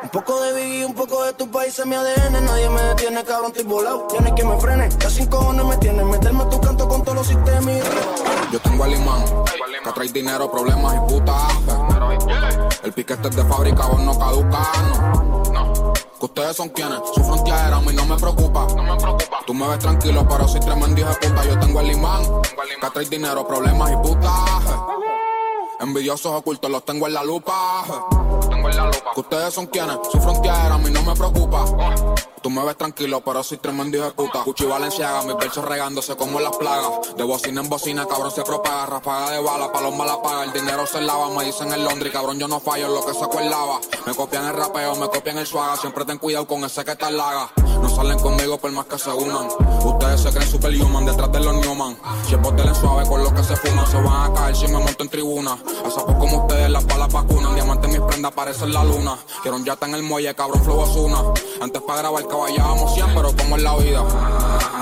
Un 0.03 0.09
poco 0.09 0.41
de 0.41 0.51
Biggie, 0.51 0.85
un 0.85 0.93
poco 0.93 1.23
de 1.23 1.31
tu 1.35 1.49
país 1.49 1.79
en 1.79 1.87
mi 1.87 1.95
ADN. 1.95 2.43
Nadie 2.43 2.69
me 2.69 2.81
detiene, 2.81 3.23
cabrón, 3.23 3.51
estoy 3.51 3.63
volado. 3.63 4.07
Tienes 4.07 4.33
que 4.33 4.43
me 4.43 4.59
frene. 4.59 4.89
Ya 4.99 5.09
sin 5.09 5.27
cojones 5.27 5.65
me 5.65 5.77
tienes. 5.77 6.05
Meterme 6.05 6.43
a 6.43 6.49
tu 6.49 6.59
canto 6.59 6.85
con 6.85 7.01
todos 7.01 7.15
los 7.15 7.27
sistemas. 7.27 7.81
Yo 8.51 8.59
tengo 8.59 8.85
el 8.87 8.91
imán 8.91 9.23
que 9.85 9.91
trae 9.93 10.07
dinero, 10.09 10.51
problemas 10.51 10.95
y 10.95 11.13
putaje. 11.13 11.55
El 12.83 12.91
piquete 12.91 13.29
es 13.29 13.35
de 13.37 13.45
fábrica 13.45 13.87
o 13.87 13.97
no 13.99 14.19
caduca, 14.19 14.71
no. 14.89 15.34
Que 16.25 16.31
ustedes 16.41 16.57
son 16.57 16.69
quienes, 16.69 16.97
su 17.13 17.23
frontera 17.23 17.75
a 17.75 17.81
mí 17.81 17.93
no 17.93 18.03
me 18.07 18.15
preocupa. 18.15 18.65
Tú 19.45 19.53
me 19.53 19.67
ves 19.67 19.77
tranquilo, 19.77 20.27
pero 20.27 20.47
soy 20.47 20.59
tremendo 20.59 20.99
hija 20.99 21.09
de 21.09 21.29
puta. 21.29 21.45
Yo 21.45 21.59
tengo 21.59 21.81
el 21.81 21.91
imán 21.91 22.23
que 22.81 22.89
trae 22.89 23.05
dinero, 23.05 23.45
problemas 23.45 23.91
y 23.91 23.95
putaje. 23.97 24.73
Envidiosos 25.81 26.31
ocultos 26.31 26.71
los 26.71 26.83
tengo 26.83 27.05
en 27.05 27.13
la 27.13 27.23
lupa. 27.23 27.83
Ustedes 29.15 29.53
son 29.53 29.67
quienes, 29.67 29.97
su 30.11 30.19
frontera 30.19 30.73
a 30.73 30.77
mí 30.77 30.89
no 30.89 31.01
me 31.03 31.13
preocupa. 31.15 31.65
Tú 32.45 32.51
me 32.51 32.63
ves 32.63 32.77
tranquilo, 32.77 33.21
pero 33.21 33.41
soy 33.41 33.57
tremendo 33.57 34.07
puta. 34.13 34.43
Gucci 34.43 34.65
Valenciaga, 34.65 35.23
mis 35.23 35.35
versos 35.35 35.65
regándose 35.65 36.15
como 36.15 36.39
las 36.39 36.55
plagas. 36.55 37.15
De 37.17 37.23
bocina 37.23 37.61
en 37.61 37.69
bocina, 37.69 38.05
cabrón 38.05 38.29
se 38.29 38.43
propaga. 38.43 38.85
Ráfaga 38.85 39.31
de 39.31 39.39
bala, 39.41 39.71
paloma 39.71 40.05
la 40.05 40.21
paga. 40.21 40.43
El 40.43 40.53
dinero 40.53 40.85
se 40.85 41.01
lava, 41.01 41.29
me 41.29 41.43
dicen 41.43 41.73
en 41.73 41.83
Londres. 41.83 42.13
Cabrón, 42.13 42.37
yo 42.37 42.47
no 42.47 42.59
fallo 42.59 42.85
en 42.85 42.93
lo 42.93 43.03
que 43.03 43.15
saco 43.15 43.39
el 43.39 43.49
lava. 43.49 43.79
Me 44.05 44.13
copian 44.13 44.45
el 44.45 44.53
rapeo, 44.53 44.95
me 44.95 45.09
copian 45.09 45.39
el 45.39 45.47
suaga. 45.47 45.75
Siempre 45.75 46.05
ten 46.05 46.19
cuidado 46.19 46.45
con 46.45 46.63
ese 46.63 46.85
que 46.85 46.91
en 46.91 47.17
laga. 47.17 47.49
No 47.81 47.89
salen 47.89 48.19
conmigo 48.19 48.59
por 48.59 48.71
más 48.71 48.85
que 48.85 48.99
se 48.99 49.09
unan. 49.09 49.47
Ustedes 49.83 50.21
se 50.21 50.29
creen 50.29 50.47
superhuman 50.47 51.05
detrás 51.05 51.31
de 51.31 51.39
los 51.39 51.55
Newman. 51.55 51.97
Si 52.27 52.35
botelen 52.35 52.75
suave 52.75 53.07
con 53.07 53.23
lo 53.23 53.33
que 53.33 53.43
se 53.43 53.55
fuman, 53.55 53.87
se 53.87 53.97
van 53.97 54.31
a 54.31 54.33
caer 54.35 54.55
si 54.55 54.67
me 54.67 54.77
monto 54.77 55.03
en 55.03 55.09
tribuna. 55.09 55.53
A 55.53 55.89
sapos 55.89 56.15
como 56.15 56.43
ustedes, 56.43 56.69
las 56.69 56.85
balas 56.85 57.11
vacunan. 57.11 57.55
Diamante 57.55 57.87
en 57.87 57.93
mis 57.93 58.01
prendas, 58.01 58.31
parecen 58.33 58.54
la 58.61 58.83
luna. 58.83 59.17
Quiero 59.41 59.57
un 59.57 59.65
yate 59.65 59.85
en 59.85 59.95
el 59.95 60.03
muelle, 60.03 60.33
cabrón, 60.35 60.63
flow. 60.63 60.85
Antes 61.61 61.81
para 61.81 61.99
grabar 61.99 62.27
caballábamos 62.27 62.93
100, 62.93 63.07
pero 63.15 63.35
como 63.35 63.57
es 63.57 63.63
la 63.63 63.75
vida. 63.77 64.03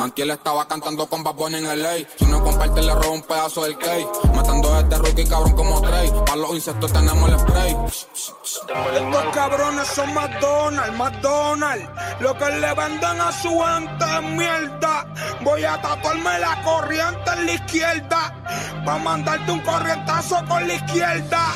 Antiel 0.03 0.31
estaba 0.31 0.67
cantando 0.67 1.07
con 1.07 1.23
Bad 1.23 1.35
Bunny 1.35 1.57
en 1.57 1.65
el 1.65 1.81
ley. 1.81 2.07
Si 2.17 2.25
no 2.25 2.43
comparte, 2.43 2.81
le 2.81 2.93
robo 2.93 3.13
un 3.13 3.21
pedazo 3.21 3.63
del 3.63 3.77
cake. 3.77 4.07
Matando 4.35 4.73
a 4.73 4.79
este 4.79 4.97
rookie, 4.97 5.25
cabrón, 5.25 5.53
como 5.53 5.81
Trey. 5.81 6.11
Para 6.25 6.35
los 6.35 6.51
insectos 6.51 6.91
tenemos 6.91 7.29
el 7.29 7.39
spray. 7.39 7.77
Estos 7.87 9.23
cabrones 9.33 9.87
son 9.87 10.13
McDonald's, 10.13 10.97
McDonald's. 10.97 11.89
Lo 12.19 12.37
que 12.37 12.45
le 12.45 12.73
venden 12.73 13.21
a 13.21 13.31
su 13.31 13.49
gente 13.49 14.05
es 14.05 14.23
mierda. 14.23 15.07
Voy 15.41 15.63
a 15.63 15.81
tatuarme 15.81 16.39
la 16.39 16.61
corriente 16.63 17.31
en 17.37 17.45
la 17.45 17.53
izquierda. 17.53 18.43
Pa' 18.85 18.97
mandarte 18.97 19.51
un 19.51 19.59
corrientazo 19.61 20.35
con 20.47 20.67
la 20.67 20.73
izquierda. 20.73 21.53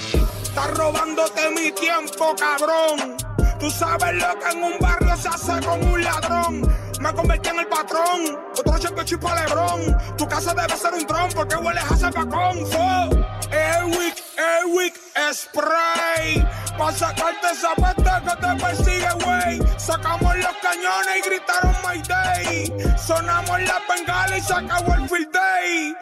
Estás 0.58 0.76
robándote 0.76 1.52
mi 1.52 1.72
tiempo, 1.72 2.34
cabrón. 2.36 3.16
Tú 3.60 3.70
sabes 3.70 4.16
lo 4.16 4.40
que 4.40 4.58
en 4.58 4.64
un 4.64 4.80
barrio 4.80 5.16
se 5.16 5.28
hace 5.28 5.64
con 5.64 5.88
un 5.88 6.04
ladrón. 6.04 6.62
Me 7.00 7.14
convertí 7.14 7.50
en 7.50 7.60
el 7.60 7.68
patrón. 7.68 8.40
Otro 8.58 8.80
cheque 8.80 9.06
chipa 9.06 9.36
Lebron. 9.36 9.96
Tu 10.18 10.28
casa 10.28 10.56
debe 10.56 10.76
ser 10.76 10.96
un 10.96 11.06
dron 11.06 11.30
porque 11.36 11.58
hueles 11.58 11.84
a 11.84 11.96
zapacón. 11.96 12.66
Fo. 12.66 13.37
Airwick, 13.52 14.18
Airwick, 14.38 14.96
spray. 15.34 16.46
Pa' 16.78 16.92
sacarte 16.92 17.50
esa 17.52 17.74
peste 17.76 18.12
que 18.26 18.36
te 18.42 18.64
persigue, 18.64 19.14
wey. 19.26 19.60
Sacamos 19.78 20.38
los 20.38 20.56
cañones 20.62 21.18
y 21.18 21.22
gritaron 21.30 21.76
My 21.84 22.02
Day. 22.08 22.74
Sonamos 22.98 23.62
la 23.62 23.82
bengala 23.90 24.38
y 24.38 24.42
se 24.42 24.54
acabó 24.54 24.94
el 24.94 25.10
field 25.10 25.32
day. 25.32 25.96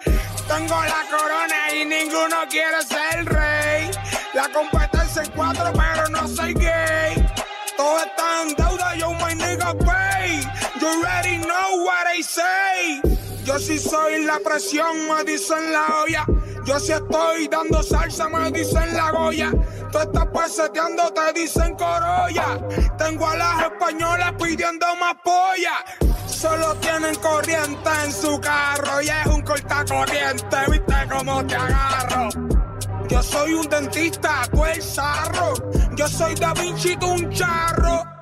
Tengo 0.48 0.76
la 0.76 1.04
corona 1.10 1.74
y 1.74 1.86
ninguno 1.86 2.38
quiere 2.50 2.82
ser 2.84 3.26
rey. 3.26 3.90
La 4.34 4.50
competencia 4.50 5.24
en 5.24 5.32
cuatro, 5.32 5.72
pero 5.74 6.10
no 6.10 6.28
soy 6.28 6.54
gay. 6.54 7.26
Todo 7.78 8.00
está 8.00 8.42
en 8.42 8.56
deuda, 8.56 8.96
yo 8.96 9.14
my 9.14 9.34
nigga 9.34 9.74
pay. 9.86 10.42
You 10.80 10.88
already 10.88 11.38
know 11.38 11.84
what 11.84 12.06
I 12.08 12.22
say. 12.22 13.15
Yo 13.46 13.60
sí 13.60 13.78
soy 13.78 14.26
la 14.26 14.40
presión, 14.40 15.08
me 15.08 15.24
dicen 15.24 15.72
la 15.72 16.02
olla. 16.02 16.26
Yo 16.66 16.80
sí 16.80 16.94
estoy 16.94 17.48
dando 17.48 17.84
salsa, 17.84 18.28
me 18.28 18.52
dicen 18.52 18.96
la 18.96 19.12
goya. 19.12 19.52
Tú 19.92 20.00
estás 20.00 20.26
peseteando, 20.26 21.14
te 21.14 21.40
dicen 21.40 21.76
corolla. 21.76 22.60
Tengo 22.98 23.28
a 23.28 23.38
las 23.38 23.66
españolas 23.66 24.34
pidiendo 24.42 24.88
más 24.96 25.14
polla. 25.24 25.86
Solo 26.26 26.74
tienen 26.78 27.14
corriente 27.16 27.90
en 28.04 28.12
su 28.12 28.40
carro 28.42 29.00
y 29.04 29.10
es 29.10 29.28
un 29.28 29.42
cortacorriente, 29.44 30.58
viste 30.72 30.96
cómo 31.16 31.46
te 31.46 31.56
agarro. 31.56 32.30
Yo 33.08 33.22
soy 33.22 33.54
un 33.54 33.70
dentista, 33.70 34.42
tú 34.52 34.66
el 34.66 34.82
zarro. 34.82 35.54
Yo 35.96 36.08
soy 36.08 36.34
Da 36.34 36.52
Vinci, 36.56 36.98
tú 36.98 37.12
un 37.12 37.30
charro. 37.30 38.15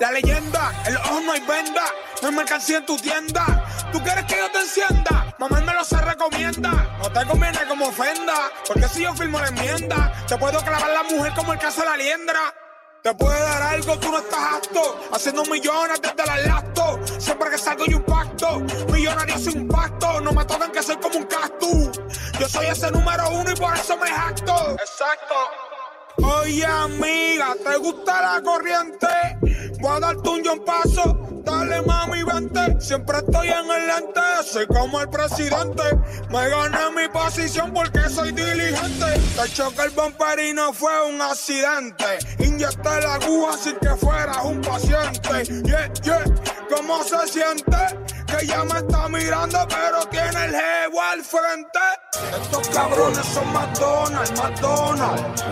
La 0.00 0.10
leyenda, 0.12 0.72
el 0.86 0.96
ojo 0.96 1.20
no 1.20 1.32
hay 1.32 1.40
venda. 1.40 1.84
No 2.22 2.28
hay 2.28 2.34
mercancía 2.34 2.78
en 2.78 2.86
tu 2.86 2.96
tienda. 2.96 3.44
¿Tú 3.92 4.02
quieres 4.02 4.24
que 4.24 4.34
yo 4.34 4.50
te 4.50 4.60
encienda? 4.60 5.34
Mamármelo 5.38 5.84
se 5.84 5.98
recomienda. 5.98 6.70
No 7.02 7.12
te 7.12 7.26
conviene 7.26 7.58
como 7.68 7.88
ofenda. 7.88 8.50
Porque 8.66 8.88
si 8.88 9.02
yo 9.02 9.14
firmo 9.14 9.38
la 9.38 9.48
enmienda, 9.48 10.10
te 10.26 10.38
puedo 10.38 10.58
clavar 10.60 10.88
la 10.88 11.02
mujer 11.02 11.34
como 11.34 11.52
el 11.52 11.58
caso 11.58 11.82
de 11.82 11.86
la 11.88 11.96
liendra. 11.98 12.40
Te 13.02 13.12
puede 13.12 13.38
dar 13.40 13.60
algo, 13.60 13.98
tú 13.98 14.10
no 14.10 14.18
estás 14.20 14.54
apto. 14.54 15.00
Haciendo 15.12 15.44
millones 15.44 16.00
desde 16.00 16.26
la 16.26 16.36
lacto. 16.38 16.98
Siempre 17.18 17.50
que 17.50 17.58
salgo 17.58 17.84
hay 17.86 17.92
un 17.92 18.02
pacto. 18.04 18.60
Millonario 18.90 19.36
sin 19.36 19.68
pacto. 19.68 20.18
No 20.22 20.32
me 20.32 20.46
tocan 20.46 20.72
que 20.72 20.82
soy 20.82 20.96
como 20.96 21.18
un 21.18 21.24
cactus. 21.24 22.00
Yo 22.38 22.48
soy 22.48 22.68
ese 22.68 22.90
número 22.90 23.28
uno 23.28 23.50
y 23.50 23.54
por 23.54 23.76
eso 23.76 23.98
me 23.98 24.08
jacto. 24.08 24.70
Exacto. 24.80 25.69
Oye, 26.22 26.64
amiga, 26.66 27.54
¿te 27.64 27.76
gusta 27.78 28.20
la 28.20 28.42
corriente? 28.42 29.06
Voy 29.80 29.90
a 29.90 30.00
darte 30.00 30.28
un 30.28 30.64
paso. 30.64 31.39
Dale, 31.44 31.82
mami, 31.82 32.22
vente. 32.22 32.80
Siempre 32.80 33.18
estoy 33.18 33.48
en 33.48 33.70
el 33.70 33.86
lente. 33.86 34.20
Soy 34.44 34.66
como 34.66 35.00
el 35.00 35.08
presidente. 35.08 35.82
Me 36.30 36.48
gané 36.48 36.90
mi 36.94 37.08
posición 37.08 37.72
porque 37.72 38.08
soy 38.08 38.32
diligente. 38.32 39.20
Te 39.36 39.52
choca 39.52 39.84
el 39.84 39.90
bumper 39.90 40.40
y 40.40 40.52
no 40.52 40.72
fue 40.72 40.92
un 41.06 41.20
accidente. 41.20 42.18
Inyecté 42.38 43.00
la 43.02 43.14
aguja 43.14 43.56
sin 43.56 43.76
que 43.76 43.96
fueras 43.96 44.44
un 44.44 44.60
paciente. 44.60 45.44
Yeah, 45.64 45.92
yeah. 46.02 46.24
¿Cómo 46.74 47.02
se 47.02 47.26
siente? 47.26 47.76
Que 48.26 48.44
ella 48.44 48.64
me 48.64 48.78
está 48.78 49.08
mirando, 49.08 49.66
pero 49.68 50.06
tiene 50.06 50.44
el 50.44 50.52
jevo 50.52 51.02
al 51.02 51.22
frente. 51.22 51.78
Estos 52.40 52.68
cabrones 52.68 53.26
son 53.26 53.52
McDonald's, 53.52 54.32
McDonald's. 54.40 55.42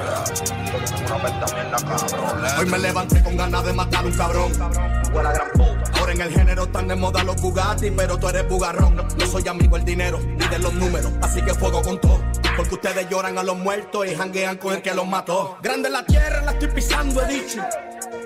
Hoy 2.58 2.66
me 2.66 2.78
levanté 2.78 3.22
con 3.22 3.36
ganas 3.36 3.64
de 3.64 3.72
matar 3.72 4.04
un 4.04 4.12
cabrón. 4.12 4.52
Ahora 5.98 6.12
en 6.12 6.20
el 6.20 6.32
género 6.32 6.64
están 6.64 6.88
de 6.88 6.96
moda 6.96 7.22
los 7.24 7.40
Bugatti, 7.40 7.90
pero 7.90 8.18
tú 8.18 8.28
eres 8.28 8.48
bugarrón. 8.48 8.96
No 8.96 9.26
soy 9.26 9.46
amigo 9.48 9.76
del 9.76 9.84
dinero 9.84 10.18
ni 10.20 10.46
de 10.46 10.58
los 10.58 10.72
números, 10.74 11.12
así 11.22 11.42
que 11.42 11.54
fuego 11.54 11.82
con 11.82 12.00
todo. 12.00 12.20
Porque 12.56 12.74
ustedes 12.74 13.08
lloran 13.08 13.38
a 13.38 13.42
los 13.42 13.56
muertos 13.56 14.06
y 14.06 14.14
janguean 14.14 14.56
con 14.56 14.74
el 14.74 14.82
que 14.82 14.94
los 14.94 15.06
mató. 15.06 15.58
Grande 15.62 15.90
la 15.90 16.04
tierra, 16.04 16.42
la 16.42 16.52
estoy 16.52 16.68
pisando, 16.68 17.22
he 17.22 17.28
dicho. 17.28 17.62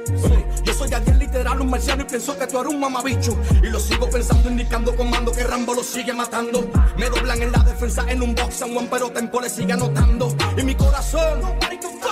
Sí, 0.07 0.45
Yo 0.65 0.75
soy 0.75 0.93
alguien 0.93 1.19
literal, 1.19 1.61
un 1.61 1.71
marciano 1.71 2.03
y 2.03 2.07
pienso 2.07 2.37
que 2.39 2.47
tú 2.47 2.59
eres 2.59 2.73
un 2.73 2.81
mamabicho. 2.81 3.37
Y 3.63 3.67
lo 3.69 3.79
sigo 3.79 4.09
pensando, 4.09 4.51
indicando 4.51 4.95
comando 4.97 5.33
que 5.33 5.45
Rambo 5.45 5.75
lo 5.75 5.83
sigue 5.83 6.13
matando. 6.13 6.69
Me 6.97 7.09
doblan 7.09 7.43
en 7.43 7.53
la 7.53 7.59
defensa 7.61 8.05
en 8.09 8.23
un 8.23 8.35
box 8.35 8.63
and 8.63 8.77
one, 8.77 8.89
pero 8.91 9.11
Tempo 9.11 9.41
le 9.41 9.51
sigue 9.51 9.73
anotando. 9.73 10.35
Y 10.57 10.63
mi 10.63 10.75
corazón 10.75 11.41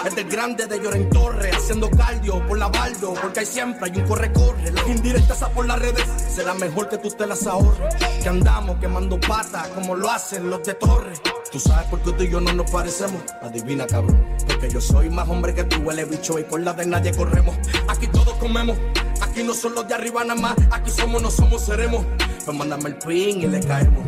es 0.06 0.28
grande 0.28 0.66
de 0.66 0.78
Lloren 0.78 1.08
Torre, 1.10 1.50
haciendo 1.50 1.90
cardio 1.90 2.46
por 2.46 2.58
la 2.58 2.68
baldo, 2.68 3.14
porque 3.20 3.40
hay 3.40 3.46
siempre 3.46 3.90
hay 3.90 4.00
un 4.00 4.06
corre-corre. 4.06 4.70
Las 4.70 4.86
indirectas 4.88 5.38
por 5.54 5.66
las 5.66 5.78
redes, 5.78 6.04
será 6.28 6.54
mejor 6.54 6.88
que 6.88 6.98
tú 6.98 7.10
te 7.10 7.26
las 7.26 7.46
ahorres. 7.46 7.94
Que 8.22 8.28
andamos 8.28 8.78
quemando 8.78 9.18
patas 9.20 9.68
como 9.68 9.94
lo 9.94 10.10
hacen 10.10 10.48
los 10.48 10.62
de 10.64 10.74
Torre. 10.74 11.12
Tú 11.50 11.58
sabes 11.58 11.88
por 11.88 12.00
qué 12.00 12.12
tú 12.12 12.22
y 12.22 12.30
yo 12.30 12.40
no 12.40 12.52
nos 12.52 12.70
parecemos. 12.70 13.22
Adivina, 13.42 13.86
cabrón. 13.86 14.24
Porque 14.46 14.70
yo 14.70 14.80
soy 14.80 15.10
más 15.10 15.28
hombre 15.28 15.54
que 15.54 15.64
tú, 15.64 15.80
huele 15.82 16.04
bicho, 16.04 16.38
y 16.38 16.44
por 16.44 16.60
la 16.60 16.72
de 16.72 16.86
nadie 16.86 17.12
corremos. 17.12 17.56
Aquí 17.88 18.06
todos 18.06 18.34
comemos. 18.34 18.78
Aquí 19.20 19.42
no 19.42 19.54
son 19.54 19.74
los 19.74 19.86
de 19.86 19.94
arriba 19.94 20.24
nada 20.24 20.40
más. 20.40 20.56
Aquí 20.70 20.90
somos, 20.90 21.20
no 21.20 21.30
somos, 21.30 21.62
seremos. 21.62 22.04
Pues 22.44 22.56
mándame 22.56 22.90
el 22.90 22.96
pin 22.96 23.42
y 23.42 23.46
le 23.46 23.60
caemos. 23.60 24.06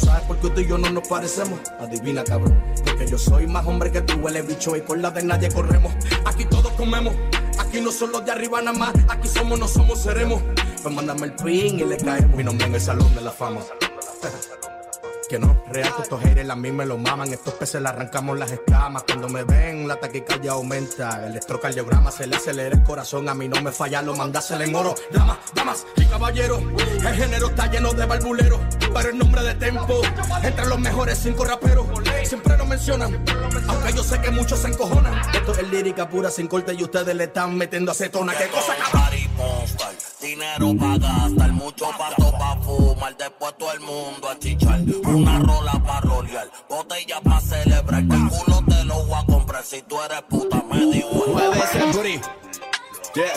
Sabes 0.00 0.22
por 0.22 0.38
qué 0.38 0.50
tú 0.50 0.60
y 0.60 0.66
yo 0.66 0.78
no 0.78 0.90
nos 0.90 1.06
parecemos. 1.06 1.60
Adivina, 1.78 2.24
cabrón. 2.24 2.62
Porque 2.84 3.06
yo 3.06 3.18
soy 3.18 3.46
más 3.46 3.66
hombre 3.66 3.90
que 3.90 4.00
tú, 4.00 4.18
huele 4.18 4.42
bicho, 4.42 4.76
y 4.76 4.80
por 4.80 4.98
la 4.98 5.10
de 5.10 5.22
nadie 5.22 5.50
corremos. 5.50 5.92
Aquí 6.24 6.44
todos 6.44 6.72
comemos. 6.72 7.14
Aquí 7.58 7.80
no 7.80 7.92
son 7.92 8.12
los 8.12 8.24
de 8.24 8.32
arriba 8.32 8.60
nada 8.62 8.76
más. 8.76 8.94
Aquí 9.08 9.28
somos, 9.28 9.58
no 9.58 9.68
somos, 9.68 10.00
seremos. 10.00 10.42
Pues 10.82 10.94
mándame 10.94 11.26
el 11.26 11.34
pin 11.34 11.78
y 11.78 11.84
le 11.84 11.96
caemos. 11.96 12.36
Mi 12.36 12.44
nombre 12.44 12.66
en 12.66 12.74
el 12.74 12.80
salón 12.80 13.14
de 13.14 13.20
la 13.20 13.30
fama. 13.30 13.60
Que 15.30 15.38
no, 15.38 15.62
real 15.68 15.94
que 15.94 16.02
estos 16.02 16.20
haters 16.20 16.50
a 16.50 16.56
mí 16.56 16.72
me 16.72 16.84
lo 16.84 16.98
maman. 16.98 17.32
Estos 17.32 17.54
peces 17.54 17.80
le 17.80 17.88
arrancamos 17.88 18.36
las 18.36 18.50
escamas. 18.50 19.04
Cuando 19.04 19.28
me 19.28 19.44
ven, 19.44 19.86
la 19.86 19.94
taquicardia 19.94 20.50
aumenta. 20.50 21.24
El 21.24 21.30
electrocardiograma 21.30 22.10
se 22.10 22.26
le 22.26 22.34
acelera 22.34 22.74
el 22.74 22.82
corazón. 22.82 23.28
A 23.28 23.34
mí 23.34 23.46
no 23.46 23.62
me 23.62 23.70
falla, 23.70 24.02
lo 24.02 24.16
mandásela 24.16 24.64
en 24.64 24.74
oro. 24.74 24.92
Damas, 25.12 25.38
damas 25.54 25.86
y 25.96 26.04
caballeros. 26.06 26.60
El 27.06 27.14
género 27.14 27.46
está 27.46 27.70
lleno 27.70 27.92
de 27.92 28.06
barbuleros. 28.06 28.60
Pero 28.92 29.08
el 29.08 29.18
nombre 29.18 29.42
de 29.44 29.54
tempo, 29.54 30.02
entre 30.42 30.66
los 30.66 30.80
mejores 30.80 31.16
cinco 31.22 31.44
raperos. 31.44 31.86
Siempre 32.24 32.56
lo 32.56 32.66
mencionan. 32.66 33.24
Aunque 33.68 33.92
yo 33.92 34.02
sé 34.02 34.20
que 34.20 34.32
muchos 34.32 34.58
se 34.58 34.66
encojonan. 34.66 35.14
Esto 35.32 35.52
es 35.52 35.70
lírica 35.70 36.08
pura 36.08 36.28
sin 36.32 36.48
corte 36.48 36.74
y 36.74 36.82
ustedes 36.82 37.14
le 37.14 37.24
están 37.24 37.56
metiendo 37.56 37.92
acetona. 37.92 38.36
¿Qué 38.36 38.48
cosa, 38.48 38.74
cabrón? 38.74 39.99
Dinero 40.20 40.76
pa' 40.76 40.98
gastar, 40.98 41.52
mucho 41.52 41.86
pasto 41.96 42.30
pa' 42.38 42.56
fumar, 42.62 43.16
después 43.16 43.56
todo 43.56 43.72
el 43.72 43.80
mundo 43.80 44.28
a 44.28 44.38
chichar, 44.38 44.80
una 45.06 45.38
rola 45.38 45.72
pa' 45.82 46.00
rolear, 46.00 46.46
botella 46.68 47.20
pa' 47.22 47.40
celebrar, 47.40 48.02
que 48.02 48.16
te 48.68 48.84
lo 48.84 49.02
voy 49.06 49.18
a 49.18 49.24
comprar, 49.24 49.64
si 49.64 49.80
tú 49.82 49.98
eres 50.02 50.20
puta 50.28 50.62
me 50.70 50.76
igual. 50.78 51.30
Mueve 51.30 51.58
ese 51.58 51.84
booty. 51.86 52.20
Yeah. 53.14 53.32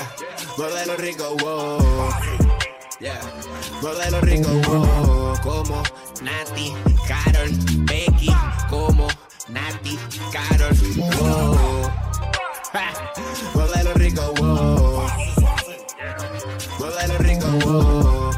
Muévelo 0.58 0.98
rico, 0.98 1.36
wow. 1.40 2.10
Yeah. 3.00 3.20
Muévelo 3.82 4.22
rico, 4.22 4.50
wow. 4.68 5.40
Como 5.42 5.84
Nati, 6.22 6.74
Carol, 7.08 7.50
Becky. 7.86 8.30
Como 8.70 9.08
Nati, 9.48 9.98
Carol, 10.32 10.76
wow. 10.98 11.90
Ja. 12.74 12.94
Muévelo 13.56 13.94
rico, 13.94 14.34
wow. 14.38 14.73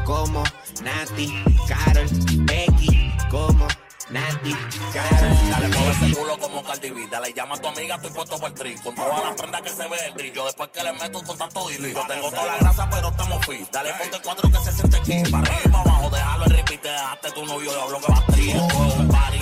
Como 0.04 0.42
Nati, 0.82 1.44
Carol, 1.68 2.06
Becky. 2.44 3.12
Como 3.30 3.66
Nati, 4.10 4.54
Carol. 4.92 5.36
Dale, 5.50 5.68
mueve 5.68 5.90
ese 5.90 6.16
culo 6.16 6.38
como 6.38 6.62
Cardi 6.62 6.90
B. 6.90 7.06
Dale, 7.10 7.32
llama 7.32 7.56
a 7.56 7.58
tu 7.58 7.68
amiga, 7.68 7.96
estoy 7.96 8.10
puesto 8.10 8.38
por 8.38 8.48
el 8.48 8.54
tri. 8.54 8.74
Con 8.76 8.94
todas 8.94 9.24
las 9.24 9.34
prendas 9.34 9.62
que 9.62 9.70
se 9.70 9.88
ve 9.88 9.96
el 10.06 10.14
brillo. 10.14 10.44
Después 10.44 10.70
que 10.72 10.82
le 10.82 10.92
meto 10.92 11.22
con 11.22 11.38
tanto 11.38 11.68
dili. 11.68 11.92
Yo 11.92 12.06
tengo 12.06 12.30
toda 12.30 12.46
la 12.46 12.56
grasa, 12.58 12.88
pero 12.90 13.08
estamos 13.08 13.46
fit. 13.46 13.70
Dale, 13.72 13.92
ponte 13.94 14.18
cuatro 14.22 14.50
que 14.50 14.58
se 14.58 14.72
siente 14.72 14.96
aquí. 14.96 15.30
Para 15.30 15.52
arriba 15.52 15.72
para 15.72 15.80
abajo, 15.80 16.10
déjalo 16.10 16.44
en 16.44 16.50
repeat. 16.50 16.82
Dejaste 16.82 17.30
tu 17.32 17.46
novio 17.46 17.72
y 17.72 17.80
hablo 17.80 18.00
que 18.00 18.12
va 18.12 18.18
a 18.18 18.26
trío. 18.26 18.62
Un 18.62 19.08
party 19.08 19.38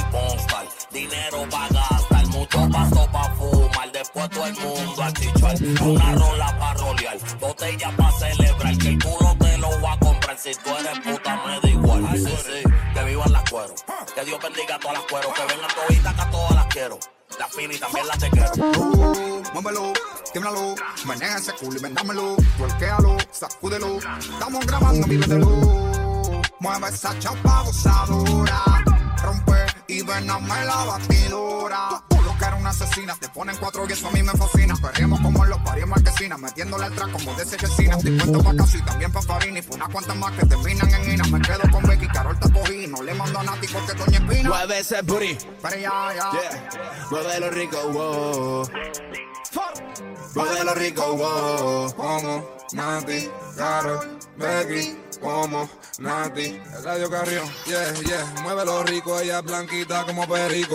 dinero 0.91 1.49
pa' 1.51 1.69
gastar. 1.69 2.27
Mucho 2.29 2.69
pasto 2.71 3.09
pa' 3.13 3.35
fumar. 3.37 3.93
Después 3.93 4.31
todo 4.31 4.47
el 4.47 4.55
mundo 4.55 5.03
a 5.03 5.13
chichar. 5.13 5.57
Una 5.83 6.15
rola 6.15 6.59
pa' 6.59 6.75
rolear. 6.75 7.19
Botella 7.41 7.91
pa' 7.97 8.13
celebrar. 8.13 8.79
Que 8.79 8.89
el 8.89 9.03
culo 9.03 9.37
lo 9.71 9.79
voy 9.79 9.91
a 9.91 9.99
comprar. 9.99 10.39
Si 10.39 10.55
tú 10.55 10.71
eres 10.71 10.99
puta, 11.01 11.43
me 11.47 11.61
da 11.61 11.69
igual. 11.69 12.09
Sí, 12.15 12.25
sí, 12.27 12.71
que 12.95 13.05
vivan 13.05 13.33
las 13.33 13.51
cueros. 13.51 13.85
Que 14.15 14.25
Dios 14.25 14.39
bendiga 14.43 14.77
a 14.77 14.79
todas 14.79 14.99
las 14.99 15.07
cueros. 15.11 15.33
Que 15.35 15.43
vengan 15.43 15.71
toditas 15.75 16.15
que 16.15 16.21
a 16.23 16.31
todas 16.31 16.55
las 16.55 16.67
quiero. 16.67 16.99
Las 17.39 17.53
fini 17.53 17.77
también 17.79 18.07
las 18.07 18.19
te 18.19 18.31
quiero. 18.31 18.53
Muévelo, 19.53 19.93
tímbralo, 20.33 20.75
menea 21.07 21.37
ese 21.37 21.53
culo 21.55 21.79
y 21.79 21.83
vendámelo, 21.83 22.37
tuerquéalo, 22.59 23.17
sacúdelo, 23.31 23.99
estamos 24.19 24.67
grabando, 24.67 25.07
vívetelo. 25.07 25.49
Mueve 26.61 26.89
esa 26.89 27.17
chapa 27.19 27.63
gozadora, 27.63 28.85
rompe 29.23 29.67
y 29.89 30.03
ven 30.03 30.31
a 30.31 30.41
la 30.41 30.85
batidora. 30.85 32.03
Lo 32.35 32.41
que 32.41 32.47
eres 32.47 32.61
una 32.61 32.71
asesina, 32.71 33.15
te 33.15 33.29
ponen 33.29 33.57
cuatro 33.59 33.87
y 33.89 33.93
eso 33.93 34.09
a 34.09 34.11
mí 34.11 34.21
me 34.21 34.33
fascina. 34.33 34.75
Perremos 34.75 35.21
como 35.21 35.45
en 35.45 35.51
los 35.51 35.59
parios 35.61 35.89
marquesinas, 35.89 36.37
metiéndole 36.37 36.87
el 36.87 36.95
track 36.95 37.13
como 37.13 37.33
de 37.35 37.47
Chesina. 37.47 37.97
Te 37.97 38.11
pa' 38.11 38.57
caso 38.57 38.77
y 38.77 38.83
también 38.83 39.13
pa' 39.13 39.23
Farini, 39.23 39.63
por 39.63 39.77
unas 39.77 39.89
cuantas 39.91 40.17
más 40.17 40.33
que 40.33 40.47
terminan 40.47 40.93
en 40.95 41.13
Ina. 41.13 41.25
Me 41.29 41.41
quedo 41.41 41.63
con 41.71 41.85
Becky, 41.85 42.09
Carol 42.09 42.37
te 42.41 42.53
cogí, 42.53 42.89
no 42.89 43.03
le 43.05 43.15
mando 43.15 43.39
a 43.39 43.45
Nati 43.45 43.69
porque 43.69 43.93
Doña 43.95 44.19
Espina. 44.19 44.49
Mueve 44.49 44.79
ese 44.81 45.03
booty. 45.03 45.39
Pero 45.63 45.77
ya, 45.77 46.15
ya. 46.15 46.31
Yeah. 46.33 47.07
Muévelo 47.11 47.51
rico, 47.51 47.77
wow. 47.93 48.69
Muévelo 50.35 50.75
rico, 50.75 51.17
wow. 51.17 51.95
Como 51.95 52.51
Nati, 52.73 53.31
Carol, 53.57 54.19
Becky, 54.37 54.99
como 55.21 55.71
Nati. 56.01 56.61
Eladio 56.81 57.09
Carrión, 57.09 57.49
yeah, 57.67 57.93
yeah. 58.05 58.43
Muévelo 58.43 58.83
rico, 58.83 59.21
ella 59.21 59.39
es 59.39 59.45
blanquita 59.45 60.05
como 60.05 60.27
perico. 60.27 60.75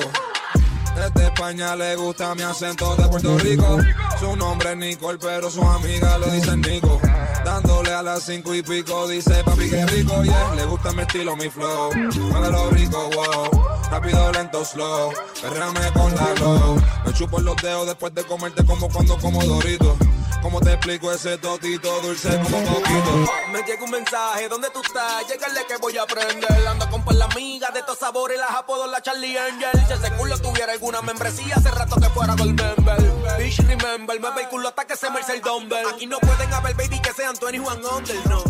Desde 0.96 1.28
España 1.28 1.76
le 1.76 1.96
gusta 1.96 2.36
mi 2.36 2.42
acento 2.44 2.96
de 2.96 3.08
Puerto 3.08 3.38
Rico. 3.40 3.78
Su 4.20 4.36
nombre 4.36 4.72
es 4.72 4.78
Nicole, 4.78 5.18
pero 5.20 5.50
sus 5.50 5.64
amigas 5.64 6.20
le 6.20 6.32
dicen 6.32 6.62
Nico. 6.62 7.00
Dándole 7.46 7.94
a 7.94 8.04
las 8.04 8.24
cinco 8.24 8.54
y 8.54 8.62
pico, 8.62 9.08
dice 9.08 9.44
papi 9.44 9.70
que 9.70 9.86
rico, 9.88 10.24
yeah. 10.24 10.56
Le 10.56 10.66
gusta 10.66 10.92
mi 10.92 11.02
estilo, 11.02 11.36
mi 11.36 11.50
flow. 11.50 11.92
Muévelo 11.94 12.70
rico, 12.72 13.10
wow. 13.16 13.66
Rápido, 13.90 14.32
lento, 14.32 14.66
slow. 14.66 15.12
Perrame 15.42 15.92
con 15.94 16.14
la 16.16 16.34
low. 16.40 16.82
Me 17.06 17.14
chupo 17.14 17.40
los 17.40 17.56
dedos 17.58 17.88
después 17.88 18.14
de 18.14 18.24
comerte 18.24 18.66
como 18.66 18.90
cuando 18.90 19.18
como 19.18 19.44
Dorito. 19.44 19.98
¿Cómo 20.42 20.62
te 20.62 20.74
explico 20.74 21.12
ese 21.12 21.38
totito 21.38 22.02
dulce 22.02 22.30
como 22.40 22.64
coquito? 22.64 23.32
Me 23.52 23.62
llega 23.64 23.84
un 23.84 23.92
mensaje, 23.92 24.48
¿dónde 24.48 24.70
tú 24.72 24.82
estás? 24.82 25.28
Llegale 25.28 25.66
que 25.68 25.78
voy 25.78 25.98
a 25.98 26.04
aprender. 26.04 26.68
Ando 26.68 26.90
con 26.90 27.18
la 27.18 27.26
amiga 27.26 27.70
de 27.74 27.80
estos 27.80 28.00
sabores, 28.00 28.38
las 28.38 28.52
apodo 28.52 28.88
la 28.88 29.02
Charlie 29.02 29.38
Angel. 29.38 29.86
Si 29.88 29.94
ese 29.94 30.12
culo 30.14 30.38
tuviera 30.40 30.72
alguna 30.72 31.02
membresía, 31.02 31.56
hace 31.56 31.70
rato 31.72 31.98
que 31.98 32.10
fuera 32.10 32.36
Gold 32.36 32.62
Member. 32.62 33.38
Bitch, 33.38 33.60
remember, 33.60 34.20
me 34.20 34.32
ve 34.32 34.42
el 34.44 34.50
culo 34.50 34.70
hasta 34.70 34.86
que 34.86 34.96
se 34.96 35.10
me 35.10 35.20
el 35.20 35.42
dumbbell. 35.42 35.88
Aquí 35.94 36.08
no 36.08 36.20
pueden 36.20 36.54
haber 36.54 36.76
baby 36.76 37.00
que 37.00 37.14
sean 37.14 37.36
21 37.40 37.98
under, 37.98 38.28
no. 38.28 38.44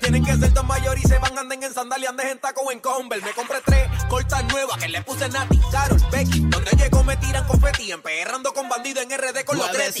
Tienen 0.00 0.24
que 0.24 0.36
ser 0.36 0.52
dos 0.52 0.64
mayores 0.64 1.04
y 1.04 1.08
se 1.08 1.18
van 1.18 1.38
anden 1.38 1.62
en 1.62 1.74
sandalia, 1.74 2.10
anden 2.10 2.28
en 2.28 2.38
taco 2.38 2.62
o 2.62 2.72
en 2.72 2.80
Converse. 2.80 3.24
Me 3.24 3.32
compré 3.32 3.60
tres 3.64 3.88
cortas 4.08 4.44
nuevas 4.44 4.78
que 4.78 4.88
le 4.88 5.02
puse 5.02 5.28
Nati, 5.28 5.60
Carol, 5.70 6.00
Becky. 6.10 6.40
Donde 6.40 6.70
llego 6.72 7.04
me 7.04 7.16
tiran 7.16 7.46
confeti, 7.46 7.92
emperrando 7.92 8.52
con 8.52 8.68
bandido 8.68 9.00
en 9.02 9.10
RD 9.10 9.44
con 9.44 9.58
los 9.58 9.70
tres. 9.70 9.94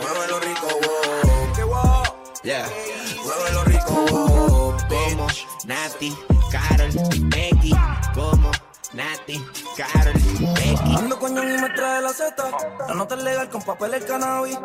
Muévelo 0.00 0.40
rico, 0.40 0.66
wow. 0.66 1.52
¿Qué 1.54 1.64
wow? 1.64 2.02
Yeah. 2.42 2.68
Muévelo 3.24 3.64
rico, 3.64 3.92
wow. 4.10 4.76
Como 4.88 5.26
Nati, 5.66 6.16
Carol, 6.50 6.90
Becky. 7.28 7.72
Como 8.14 8.50
Nati, 8.92 9.44
Carol. 9.76 10.14
Ando 10.96 11.18
con 11.18 11.36
John 11.36 11.48
y 11.48 11.60
me 11.60 11.68
trae 11.70 12.00
la 12.00 12.12
Z. 12.12 12.34
La 12.88 12.94
nota 12.94 13.16
es 13.16 13.22
legal 13.22 13.50
con 13.50 13.62
papel 13.62 13.94
el 13.94 14.04
cannabis. 14.06 14.58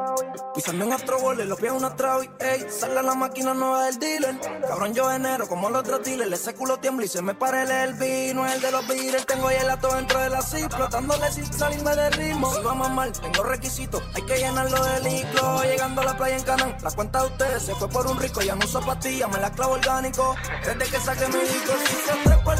Pisando 0.55 0.85
en 0.85 0.93
otro 0.93 1.19
bole, 1.19 1.45
los 1.45 1.59
pies 1.59 1.73
una 1.73 1.93
travi. 1.95 2.29
Ey, 2.39 2.65
sale 2.69 3.03
la 3.03 3.15
máquina 3.15 3.53
nueva 3.53 3.85
del 3.85 3.99
dealer. 3.99 4.39
Cabrón, 4.65 4.93
yo 4.93 5.11
enero 5.11 5.47
como 5.47 5.69
los 5.69 5.81
otros 5.81 6.03
dealers. 6.03 6.31
Ese 6.31 6.53
culo 6.55 6.77
tiembla 6.77 7.05
y 7.05 7.09
se 7.09 7.21
me 7.21 7.33
para 7.33 7.83
el 7.83 7.93
vino. 7.95 8.47
El 8.47 8.61
de 8.61 8.71
los 8.71 8.87
beaters. 8.87 9.25
Tengo 9.25 9.49
ato 9.49 9.93
dentro 9.93 10.19
de 10.21 10.29
la 10.29 10.41
zip. 10.41 10.71
Flotándole 10.71 11.31
sin 11.31 11.51
salirme 11.51 11.95
de 11.95 12.09
ritmo. 12.11 12.53
Si 12.53 12.61
vamos 12.61 12.89
mal, 12.91 13.11
tengo 13.11 13.43
requisitos. 13.43 14.01
Hay 14.13 14.21
que 14.21 14.37
llenarlo 14.37 14.83
de 14.85 14.99
licro. 15.01 15.63
Llegando 15.63 16.01
a 16.01 16.05
la 16.05 16.17
playa 16.17 16.37
en 16.37 16.43
Canán. 16.43 16.77
La 16.81 16.91
cuenta 16.91 17.21
de 17.21 17.27
ustedes 17.27 17.63
se 17.63 17.75
fue 17.75 17.89
por 17.89 18.07
un 18.07 18.17
rico. 18.17 18.41
Ya 18.41 18.55
no 18.55 18.63
uso 18.63 18.79
pastillas, 18.85 19.29
me 19.29 19.39
la 19.39 19.51
clavo 19.51 19.73
orgánico. 19.73 20.35
Desde 20.63 20.91
que 20.91 20.99
saqué 20.99 21.27
mi 21.27 21.39
disco, 21.39 21.73
si 21.85 21.95
se 21.95 22.23
trepa 22.23 22.53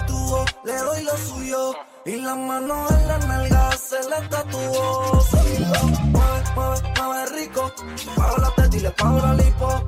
le 0.64 0.78
doy 0.78 1.04
lo 1.04 1.18
suyo. 1.18 1.53
Y 2.06 2.16
la 2.16 2.36
mano 2.36 2.88
en 2.90 3.08
la 3.08 3.18
nalga 3.20 3.72
se 3.78 3.98
le 4.10 4.28
tatuó. 4.28 5.22
Seguilo, 5.22 5.84
mueve, 6.06 6.44
mueve, 6.56 6.94
mueve 6.98 7.26
rico. 7.38 7.72
Pago 8.16 8.38
la 8.38 8.50
teta 8.56 8.78
y 8.78 8.80
le 8.80 8.92
pago 8.92 9.20
la 9.20 9.34
lipo. 9.36 9.84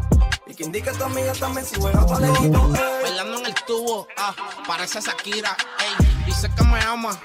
Y 0.45 0.53
que 0.53 0.63
indique 0.63 0.91
a 0.91 0.93
tu 0.93 1.03
amiga 1.05 1.33
también 1.33 1.65
si 1.65 1.75
juega 1.79 2.05
para 2.05 2.27
el 2.27 2.35
equipo. 2.35 2.69
Bailando 3.01 3.39
en 3.39 3.45
el 3.47 3.55
tubo, 3.65 4.07
ah, 4.15 4.35
parece 4.67 5.01
Shakira, 5.01 5.57
ey, 5.79 6.05
dice 6.27 6.49
que 6.55 6.63
me 6.63 6.79
ama, 6.81 7.19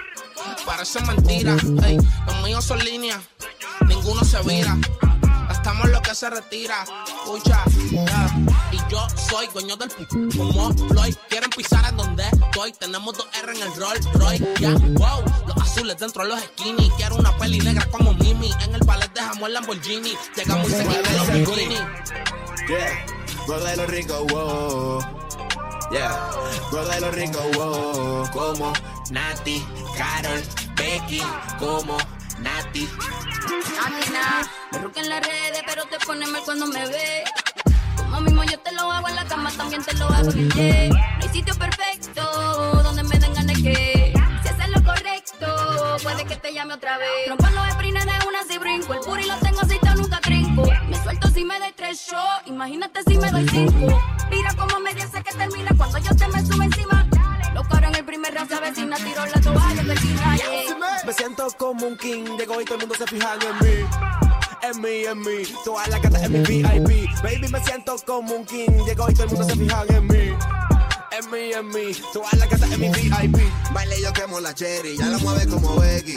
parece 0.64 1.00
mentira, 1.02 1.54
ey, 1.84 1.98
los 2.26 2.42
míos 2.42 2.64
son 2.64 2.78
líneas, 2.82 3.20
ninguno 3.86 4.24
se 4.24 4.40
vira, 4.42 4.76
gastamos 5.50 5.88
lo 5.90 6.00
que 6.00 6.14
se 6.14 6.30
retira, 6.30 6.84
escucha, 7.06 7.64
yeah. 7.90 8.30
y 8.70 8.78
yo 8.88 9.04
soy 9.28 9.48
dueño 9.52 9.76
del 9.76 9.90
pu- 9.90 10.36
como 10.38 10.72
Floyd, 10.88 11.14
quieren 11.28 11.50
pisar 11.50 11.84
en 11.88 11.96
donde 11.96 12.22
estoy, 12.22 12.72
tenemos 12.72 13.16
dos 13.16 13.26
R 13.42 13.52
en 13.56 13.62
el 13.62 13.74
Rolls 13.74 14.12
Royce, 14.12 14.46
ya, 14.60 14.70
wow, 14.70 15.24
los 15.48 15.56
azules 15.56 15.98
dentro 15.98 16.22
de 16.22 16.28
los 16.28 16.40
skinny, 16.40 16.88
quiero 16.96 17.16
una 17.16 17.36
peli 17.36 17.58
negra 17.58 17.84
como 17.90 18.14
Mimi, 18.14 18.52
en 18.62 18.74
el 18.76 18.80
ballet 18.84 19.12
dejamos 19.12 19.48
el 19.48 19.54
Lamborghini, 19.54 20.12
llegamos 20.36 20.68
y 20.68 20.72
se 20.72 20.86
quitan 20.86 21.16
los 21.16 21.32
bikini. 21.32 21.74
Yeah. 22.68 23.06
Muévelo 23.48 23.86
rico, 23.86 24.24
wow. 24.30 25.00
Yeah. 25.90 26.30
Muévelo 26.70 27.10
rico, 27.10 27.40
wow. 27.54 28.30
Como 28.32 28.72
Nati, 29.10 29.66
Carol, 29.96 30.42
Becky. 30.76 31.20
Como 31.58 31.96
Nati. 32.40 32.88
Amina, 33.84 34.48
me 34.72 35.00
en 35.00 35.08
las 35.08 35.20
redes, 35.20 35.62
pero 35.66 35.84
te 35.86 35.98
pone 36.04 36.26
mal 36.26 36.42
cuando 36.44 36.66
me 36.66 36.86
ve. 36.88 37.24
Como 37.96 38.20
mismo 38.22 38.44
yo 38.44 38.58
te 38.60 38.72
lo 38.72 38.90
hago 38.90 39.08
en 39.08 39.16
la 39.16 39.24
cama, 39.26 39.50
también 39.56 39.82
te 39.84 39.94
lo 39.94 40.06
hago 40.08 40.30
en 40.32 40.58
el. 40.58 40.90
No 40.90 40.96
hay 41.20 41.28
sitio 41.28 41.54
perfecto 41.54 42.22
donde 42.82 43.02
me 43.02 43.18
den 43.18 43.34
ganas 43.34 43.56
que. 43.58 44.12
Si 44.42 44.48
haces 44.48 44.68
lo 44.70 44.82
correcto, 44.82 45.96
puede 46.02 46.24
que 46.24 46.36
te 46.36 46.52
llame 46.54 46.74
otra 46.74 46.98
vez. 46.98 47.28
Rompo 47.28 47.46
los 47.46 47.72
sprines 47.72 48.04
de 48.04 48.12
una 48.26 48.42
si 48.48 48.58
brinco. 48.58 48.94
El 48.94 49.00
puri 49.00 49.26
lo 49.26 49.36
tengo 49.36 49.60
aceitado, 49.60 50.00
nunca 50.00 50.20
trinco. 50.20 50.62
Me 50.88 51.02
suelto 51.02 51.28
si 51.28 51.44
me 51.44 51.58
doy 51.58 51.72
tres 51.72 52.08
shows. 52.10 52.42
Imagínate 52.46 53.02
si 53.06 53.18
me 53.18 53.30
doy 53.30 53.46
cinco. 53.48 54.02
Mira 54.30 54.54
cómo 54.54 54.80
me 54.80 54.94
dice 54.94 55.22
que 55.22 55.32
termina 55.36 55.70
cuando 55.76 55.98
yo 55.98 56.16
te 56.16 56.26
me 56.28 56.44
subo 56.44 56.62
encima. 56.62 57.06
Lo 57.54 57.62
caro 57.64 57.88
en 57.88 57.94
el 57.96 58.04
primer 58.04 58.34
round, 58.34 58.60
vecina, 58.60 58.96
tiro 58.96 59.26
la 59.26 59.40
toalla, 59.40 59.82
vecina. 59.82 60.36
yeah. 60.36 61.02
Me 61.04 61.12
siento 61.12 61.48
como 61.58 61.86
un 61.86 61.96
king, 61.96 62.24
llego 62.38 62.60
y 62.60 62.64
todo 62.64 62.74
el 62.76 62.80
mundo 62.80 62.94
se 62.94 63.06
fijan 63.06 63.38
en 63.42 63.58
mí. 63.58 63.86
En 64.62 64.80
mí, 64.82 65.04
en 65.04 65.18
mí, 65.20 65.42
todas 65.64 65.88
las 65.88 66.02
gatas 66.02 66.22
en 66.22 66.32
mi 66.32 66.38
VIP. 66.40 67.08
Baby, 67.22 67.48
me 67.50 67.64
siento 67.64 67.96
como 68.06 68.34
un 68.34 68.44
king, 68.44 68.70
llego 68.86 69.10
y 69.10 69.14
todo 69.14 69.24
el 69.24 69.30
mundo 69.30 69.44
se 69.44 69.56
fijan 69.56 69.94
en 69.94 70.06
mí. 70.06 70.36
En 71.12 71.30
mí, 71.30 71.52
en 71.52 71.68
mí, 71.68 71.96
todas 72.12 72.32
las 72.34 72.48
gatas 72.50 72.70
en 72.70 72.80
mi 72.80 72.88
VIP. 72.88 73.38
Baile 73.72 74.00
yo 74.02 74.12
quemo 74.12 74.40
la 74.40 74.54
cherry, 74.54 74.96
ya 74.96 75.06
la 75.06 75.18
mueve 75.18 75.46
como 75.46 75.76
Becky. 75.76 76.16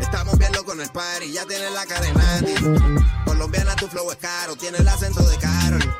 Estamos 0.00 0.38
bien 0.38 0.52
en 0.72 0.80
el 0.80 0.90
party, 0.90 1.32
ya 1.32 1.44
tienes 1.46 1.72
la 1.72 1.86
cara 1.86 2.00
de 2.00 2.12
Nati. 2.14 2.54
Colombiana, 3.24 3.76
tu 3.76 3.86
flow 3.86 4.10
es 4.10 4.16
caro, 4.16 4.56
tienes 4.56 4.80
el 4.80 4.88
acento 4.88 5.22
de 5.22 5.36
Carol. 5.38 5.96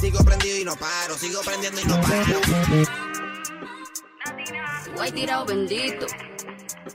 Sigo 0.00 0.24
prendido 0.24 0.58
y 0.58 0.64
no 0.64 0.76
paro, 0.76 1.16
sigo 1.16 1.40
prendiendo 1.42 1.80
y 1.80 1.84
no 1.84 2.00
paro. 2.00 2.40
Tú 4.94 5.00
hay 5.00 5.12
tirado 5.12 5.44
bendito. 5.46 6.06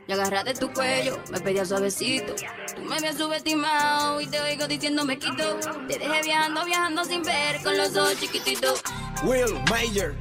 Y 0.07 0.11
agarraste 0.13 0.53
tu 0.53 0.71
cuello, 0.71 1.19
me 1.31 1.39
pedía 1.39 1.65
suavecito. 1.65 2.33
Tú 2.75 2.81
me 2.83 2.95
habías 2.97 3.17
subestimado 3.17 4.21
y 4.21 4.27
te 4.27 4.39
oigo 4.39 4.67
diciendo 4.67 5.03
me 5.05 5.17
quito. 5.17 5.57
Te 5.88 5.97
dejé 5.99 6.21
viajando, 6.23 6.63
viajando 6.65 7.03
sin 7.05 7.23
ver 7.23 7.61
con 7.63 7.75
los 7.77 7.95
ojos 7.95 8.17
chiquititos. 8.19 8.81
Will 9.23 9.53
Mayer, 9.69 10.15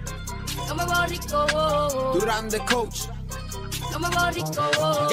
No 0.68 0.74
me 0.74 0.84
voy 0.84 1.06
rico, 1.08 1.46
oh. 1.54 2.12
Durán 2.18 2.48
the 2.48 2.58
Coach. 2.60 3.02
no 3.92 3.98
me 3.98 4.08
voy 4.08 4.32
rico. 4.32 4.70
oh. 4.80 5.08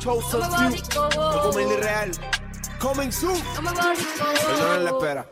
Chose 0.00 0.38
No 0.38 0.48
me 0.48 0.48
voy 0.48 0.66
of 0.66 0.72
rico, 0.72 1.08
You. 1.14 1.20
oh. 1.20 1.50
Comedy 1.52 1.76
real. 1.76 2.10
Coming 2.80 3.12
soon. 3.12 3.38
No 3.54 3.62
me 3.62 3.70
voy 3.70 3.96
rico. 3.96 4.24
oh. 4.24 4.46
Perdonen 4.46 4.84
la 4.84 4.90
espera. 4.90 5.26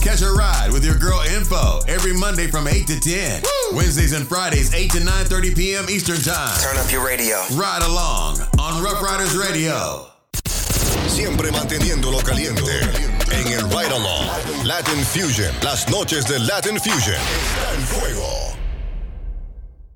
Catch 0.00 0.22
a 0.22 0.32
ride 0.32 0.70
with 0.72 0.84
your 0.84 0.94
girl 0.96 1.20
Info 1.20 1.80
every 1.88 2.12
Monday 2.12 2.46
from 2.46 2.66
8 2.68 2.86
to 2.86 3.00
10. 3.00 3.42
Wednesdays 3.74 4.12
and 4.12 4.26
Fridays 4.26 4.72
8 4.72 4.90
to 4.92 4.98
9:30 4.98 5.56
p.m. 5.56 5.84
Eastern 5.90 6.20
Time. 6.22 6.56
Turn 6.60 6.78
up 6.78 6.90
your 6.90 7.04
radio. 7.04 7.36
Ride 7.54 7.82
along 7.82 8.38
on 8.58 8.82
Rough 8.82 9.02
Riders 9.02 9.36
Radio. 9.36 10.06
Siempre 11.08 11.50
manteniéndolo 11.50 12.22
caliente. 12.22 12.80
En 13.32 13.46
el 13.52 13.68
Ride 13.68 13.92
Along. 13.92 14.64
Latin 14.64 15.02
Fusion. 15.04 15.52
Las 15.62 15.88
noches 15.90 16.24
de 16.26 16.38
Latin 16.38 16.78
Fusion. 16.78 17.18
Está 17.18 17.74
en 17.74 17.80
fuego. 17.82 18.54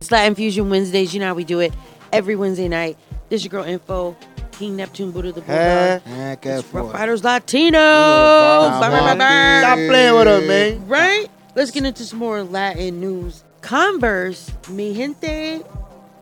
It's 0.01 0.11
Latin 0.11 0.35
Fusion 0.35 0.69
Wednesdays. 0.69 1.15
You 1.15 1.21
know 1.21 1.29
how 1.29 1.35
we 1.35 1.45
do 1.45 1.61
it 1.61 1.73
every 2.13 2.35
Wednesday 2.37 2.69
night. 2.69 2.99
This 3.29 3.41
is 3.41 3.45
your 3.45 3.63
girl 3.63 3.65
Info, 3.65 4.17
King 4.63 4.77
Neptune, 4.77 5.11
Buddha 5.11 5.33
the 5.33 5.41
Eh, 5.53 5.99
Bulldog. 5.99 6.47
eh, 6.47 6.57
It's 6.59 6.63
fue. 6.63 6.81
Rough 6.83 6.95
Riders 6.95 7.25
Latino. 7.25 7.79
Bye, 7.81 8.91
bye, 8.91 9.01
bye, 9.01 9.15
bye. 9.17 9.59
Stop 9.59 9.79
playing 9.91 10.15
with 10.15 10.29
us, 10.29 10.47
man. 10.47 10.87
Right? 10.87 11.29
Let's 11.57 11.73
get 11.73 11.85
into 11.85 12.05
some 12.05 12.21
more 12.21 12.45
Latin 12.45 13.01
news. 13.01 13.43
Converse, 13.61 14.53
mi 14.71 14.95
gente, 14.95 15.63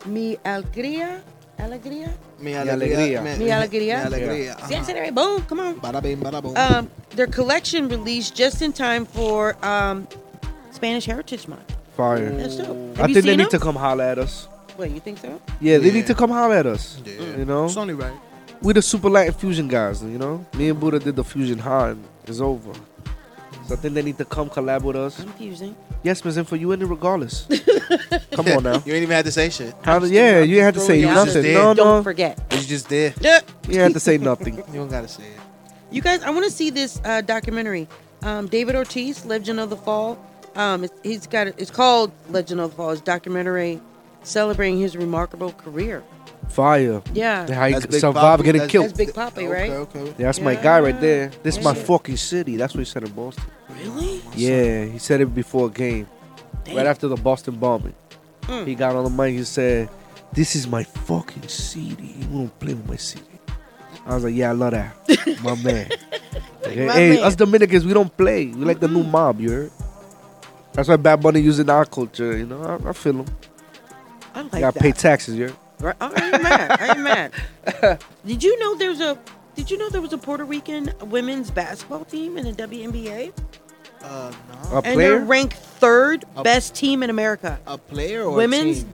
mi 0.07 0.37
alegría, 0.43 1.21
alegría, 1.59 2.09
Mi 2.39 2.53
alegría. 2.53 3.21
Mi 3.21 3.51
alegría. 3.51 4.01
Mi 4.01 4.07
alegría. 4.07 4.57
Sí, 4.67 4.73
I 4.75 4.81
said 4.81 4.95
it 4.97 5.01
right. 5.01 5.13
Boom, 5.13 5.43
come 5.43 5.59
on. 5.59 5.75
Bada 5.75 6.01
bing, 6.01 6.17
bada 6.17 6.41
boom. 6.41 6.55
Um, 6.57 6.89
their 7.15 7.27
collection 7.27 7.87
released 7.89 8.33
just 8.35 8.63
in 8.63 8.73
time 8.73 9.05
for 9.05 9.55
um, 9.63 10.07
Spanish 10.71 11.05
Heritage 11.05 11.47
Month. 11.47 11.75
Fire. 11.95 12.31
That's 12.31 12.55
dope. 12.55 12.97
Have 12.97 13.05
I 13.05 13.07
you 13.09 13.13
think 13.13 13.25
they 13.25 13.31
seen 13.33 13.37
need 13.37 13.43
them? 13.51 13.59
to 13.59 13.59
come 13.59 13.75
holler 13.75 14.03
at 14.05 14.17
us. 14.17 14.47
Wait, 14.79 14.89
you 14.93 14.99
think 14.99 15.19
so? 15.19 15.39
Yeah, 15.59 15.77
they 15.77 15.87
Yeah. 15.89 15.93
need 15.93 16.07
to 16.07 16.15
come 16.15 16.31
holler 16.31 16.55
at 16.55 16.65
us. 16.65 16.97
Yeah. 17.05 17.37
You 17.37 17.45
know? 17.45 17.65
It's 17.65 17.77
only 17.77 17.93
right. 17.93 18.13
We 18.61 18.73
the 18.73 18.81
super 18.81 19.09
Latin 19.09 19.33
fusion 19.33 19.67
guys, 19.67 20.03
you 20.03 20.17
know? 20.19 20.45
Me 20.55 20.69
and 20.69 20.79
Buddha 20.79 20.99
did 20.99 21.15
the 21.15 21.23
fusion 21.23 21.57
hard. 21.59 21.97
It's 22.25 22.39
over. 22.39 22.73
So 23.67 23.73
I 23.73 23.77
think 23.77 23.93
they 23.95 24.01
need 24.03 24.17
to 24.19 24.25
come 24.25 24.49
collab 24.49 24.83
with 24.83 24.95
us. 24.95 25.19
Confusing. 25.19 25.75
Yes, 26.03 26.23
Miss 26.23 26.37
Info, 26.37 26.55
you 26.55 26.71
in 26.71 26.81
it 26.81 26.85
regardless. 26.85 27.47
come 28.31 28.47
on 28.47 28.63
now. 28.63 28.81
You 28.85 28.93
ain't 28.93 29.03
even 29.03 29.09
had 29.15 29.25
to 29.25 29.31
say 29.31 29.49
shit. 29.49 29.73
How 29.83 29.99
do- 29.99 30.11
yeah, 30.11 30.41
you 30.41 30.57
ain't 30.57 30.63
had 30.65 30.73
to 30.75 30.79
say 30.79 30.99
You 30.99 31.07
just 31.07 31.27
nothing. 31.27 31.41
did. 31.43 31.53
No, 31.55 31.73
Don't 31.73 31.97
no. 31.97 32.03
forget. 32.03 32.39
You 32.51 32.59
just 32.59 32.87
did. 32.89 33.13
Yeah. 33.21 33.39
You 33.67 33.73
ain't 33.73 33.81
had 33.83 33.93
to 33.93 33.99
say 33.99 34.17
nothing. 34.17 34.57
You 34.57 34.63
don't 34.73 34.89
gotta 34.89 35.07
say 35.07 35.23
it. 35.23 35.39
You 35.91 36.01
guys, 36.01 36.23
I 36.23 36.29
want 36.29 36.45
to 36.45 36.51
see 36.51 36.69
this 36.69 37.01
uh, 37.03 37.21
documentary. 37.21 37.87
Um, 38.23 38.47
David 38.47 38.75
Ortiz, 38.75 39.25
Legend 39.25 39.59
of 39.59 39.69
the 39.69 39.75
Fall. 39.75 40.17
Um, 40.55 40.83
it's, 40.83 40.93
he's 41.03 41.27
got 41.27 41.47
it. 41.47 41.55
It's 41.57 41.71
called 41.71 42.11
Legend 42.29 42.61
of 42.61 42.71
the 42.71 42.75
Fall. 42.77 42.91
It's 42.91 43.01
a 43.01 43.03
documentary 43.03 43.81
celebrating 44.23 44.79
his 44.79 44.95
remarkable 44.95 45.51
career. 45.53 46.03
Fire. 46.51 47.01
Yeah. 47.13 47.51
How 47.53 47.67
he 47.67 47.73
That's 47.73 47.85
Big 47.87 47.99
survived 48.01 48.43
getting 48.43 48.59
That's- 48.59 48.71
killed. 48.71 48.85
That's 48.87 48.97
Big 48.97 49.13
Papi, 49.13 49.49
right? 49.49 49.69
Okay, 49.71 49.99
okay. 49.99 50.13
Yeah, 50.17 50.25
that's 50.27 50.39
my 50.41 50.55
guy 50.55 50.79
right 50.79 50.99
there. 50.99 51.31
This 51.43 51.57
is 51.57 51.63
my 51.63 51.73
Yeah. 51.75 51.83
fucking 51.83 52.17
city. 52.17 52.55
That's 52.57 52.73
what 52.73 52.79
he 52.79 52.85
said 52.85 53.03
in 53.03 53.11
Boston. 53.11 53.43
Really? 53.69 54.21
Yeah, 54.35 54.85
he 54.85 54.97
said 54.99 55.21
it 55.21 55.33
before 55.33 55.67
a 55.67 55.69
game. 55.71 56.07
Right 56.73 56.85
after 56.85 57.07
the 57.07 57.15
Boston 57.15 57.55
bombing. 57.55 57.95
Mm. 58.43 58.67
He 58.67 58.75
got 58.75 58.95
on 58.95 59.03
the 59.03 59.09
mic, 59.09 59.33
he 59.35 59.43
said, 59.43 59.89
This 60.33 60.55
is 60.55 60.67
my 60.67 60.83
fucking 60.83 61.47
city. 61.47 62.15
You 62.19 62.27
won't 62.29 62.59
play 62.59 62.73
with 62.73 62.87
my 62.87 62.95
city. 62.97 63.25
I 64.05 64.15
was 64.15 64.23
like, 64.23 64.35
Yeah, 64.35 64.49
I 64.49 64.53
love 64.53 64.71
that. 64.71 64.93
my 65.43 65.55
man. 65.55 65.89
Like, 66.63 66.77
My 66.77 66.93
hey, 66.93 67.09
man. 67.15 67.23
us 67.23 67.35
Dominicans, 67.35 67.85
we 67.85 67.93
don't 67.93 68.15
play. 68.15 68.47
We 68.47 68.65
like 68.65 68.79
the 68.79 68.87
new 68.87 69.03
mob, 69.03 69.39
you 69.41 69.49
heard? 69.51 69.71
That's 70.73 70.87
why 70.87 70.95
Bad 70.97 71.21
Bunny 71.21 71.39
using 71.41 71.69
our 71.69 71.85
culture, 71.85 72.37
you 72.37 72.45
know? 72.45 72.61
I, 72.85 72.89
I 72.89 72.93
feel 72.93 73.13
him. 73.13 73.25
I 74.33 74.41
like 74.43 74.53
you 74.53 74.59
gotta 74.61 74.73
that. 74.75 74.81
pay 74.83 74.91
taxes, 74.93 75.35
you 75.35 75.47
heard? 75.47 75.55
Right? 75.81 75.95
I 75.99 76.05
ain't 76.33 76.43
mad. 76.43 76.71
I 76.79 76.87
ain't 76.89 76.99
mad. 76.99 78.03
Did 78.25 78.43
you 78.43 78.59
know 78.59 78.75
there's 78.75 78.99
a 78.99 79.17
Did 79.55 79.71
you 79.71 79.77
know 79.77 79.89
there 79.89 80.01
was 80.01 80.13
a 80.13 80.17
Puerto 80.17 80.45
Rican 80.45 80.93
women's 81.01 81.51
basketball 81.51 82.05
team 82.05 82.37
in 82.37 82.45
the 82.45 82.51
WNBA? 82.53 83.33
Uh, 84.03 84.31
A 84.71 84.81
and 84.83 84.99
they're 84.99 85.19
ranked 85.19 85.55
third 85.55 86.25
A- 86.35 86.43
best 86.43 86.75
team 86.75 87.03
in 87.03 87.09
America. 87.09 87.59
A 87.67 87.77
player 87.77 88.23
or 88.23 88.33
a 88.33 88.35
women's 88.35 88.83
team? 88.83 88.93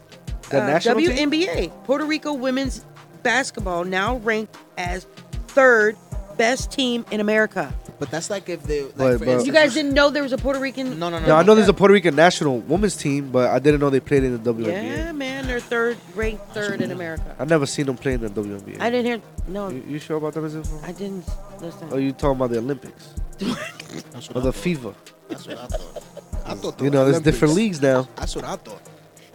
The 0.50 0.64
uh, 0.64 0.68
national 0.68 0.96
team? 0.98 1.32
WNBA. 1.32 1.84
Puerto 1.86 2.06
Rico 2.06 2.34
women's 2.34 2.86
basketball 3.24 3.84
now 3.84 4.18
ranked 4.18 4.56
as 4.78 5.06
third 5.48 5.98
best 6.38 6.72
team 6.72 7.06
in 7.12 7.20
America. 7.20 7.74
But 8.00 8.12
that's 8.12 8.30
like 8.30 8.48
if 8.48 8.62
they. 8.64 8.84
Like 8.84 8.96
But- 8.96 9.14
for 9.14 9.26
but- 9.26 9.28
instance, 9.28 9.48
You 9.48 9.54
guys 9.54 9.74
didn't 9.74 9.94
know 9.94 10.10
there 10.12 10.22
was 10.24 10.34
a 10.34 10.38
Puerto 10.38 10.60
Rican? 10.60 11.00
No, 11.00 11.10
no, 11.10 11.18
no. 11.20 11.28
No, 11.28 11.36
I 11.36 11.44
know 11.44 11.56
there's 11.56 11.68
a 11.68 11.74
Puerto 11.74 11.94
Rican 11.94 12.16
national 12.16 12.60
women's 12.60 12.96
team, 12.96 13.32
but 13.32 13.50
I 13.50 13.58
didn't 13.60 13.80
know 13.80 13.90
they 13.90 14.00
played 14.00 14.24
in 14.24 14.34
the 14.42 14.54
WNBA. 14.54 14.68
Yeah, 14.98 15.12
man, 15.14 15.48
they're 15.48 15.60
third, 15.60 15.98
ranked 16.14 16.54
third 16.54 16.82
in 16.82 16.92
America. 16.92 17.36
I 17.40 17.46
never 17.46 17.66
seen 17.66 17.88
them 17.88 17.98
play 17.98 18.14
in 18.14 18.22
the 18.22 18.30
WNBA. 18.30 18.80
I 18.80 18.90
didn't 18.92 19.06
hear. 19.06 19.22
No, 19.48 19.70
You, 19.70 19.84
you 19.88 20.00
sure 20.00 20.18
about 20.18 20.34
that? 20.34 20.44
Info? 20.44 20.80
I 20.84 20.92
didn't 20.92 21.26
listen. 21.60 21.88
Oh, 21.92 21.98
you 21.98 22.12
talking 22.12 22.36
about 22.38 22.52
the 22.52 22.60
Olympics 22.60 23.10
That's 23.40 24.30
or 24.30 24.34
what, 24.34 24.44
the 24.44 24.50
I, 24.50 24.52
FIFA? 24.52 24.94
that's 25.30 25.48
what 25.48 25.58
I 25.58 25.66
thought. 25.68 26.04
I 26.46 26.54
thought. 26.54 26.78
the 26.78 26.84
You 26.86 26.90
know, 26.92 27.04
there's 27.06 27.16
Olympics- 27.16 27.36
different 27.36 27.54
leagues 27.56 27.82
now. 27.82 28.08
That's 28.16 28.36
what 28.36 28.46
I 28.46 28.56
thought. 28.58 28.82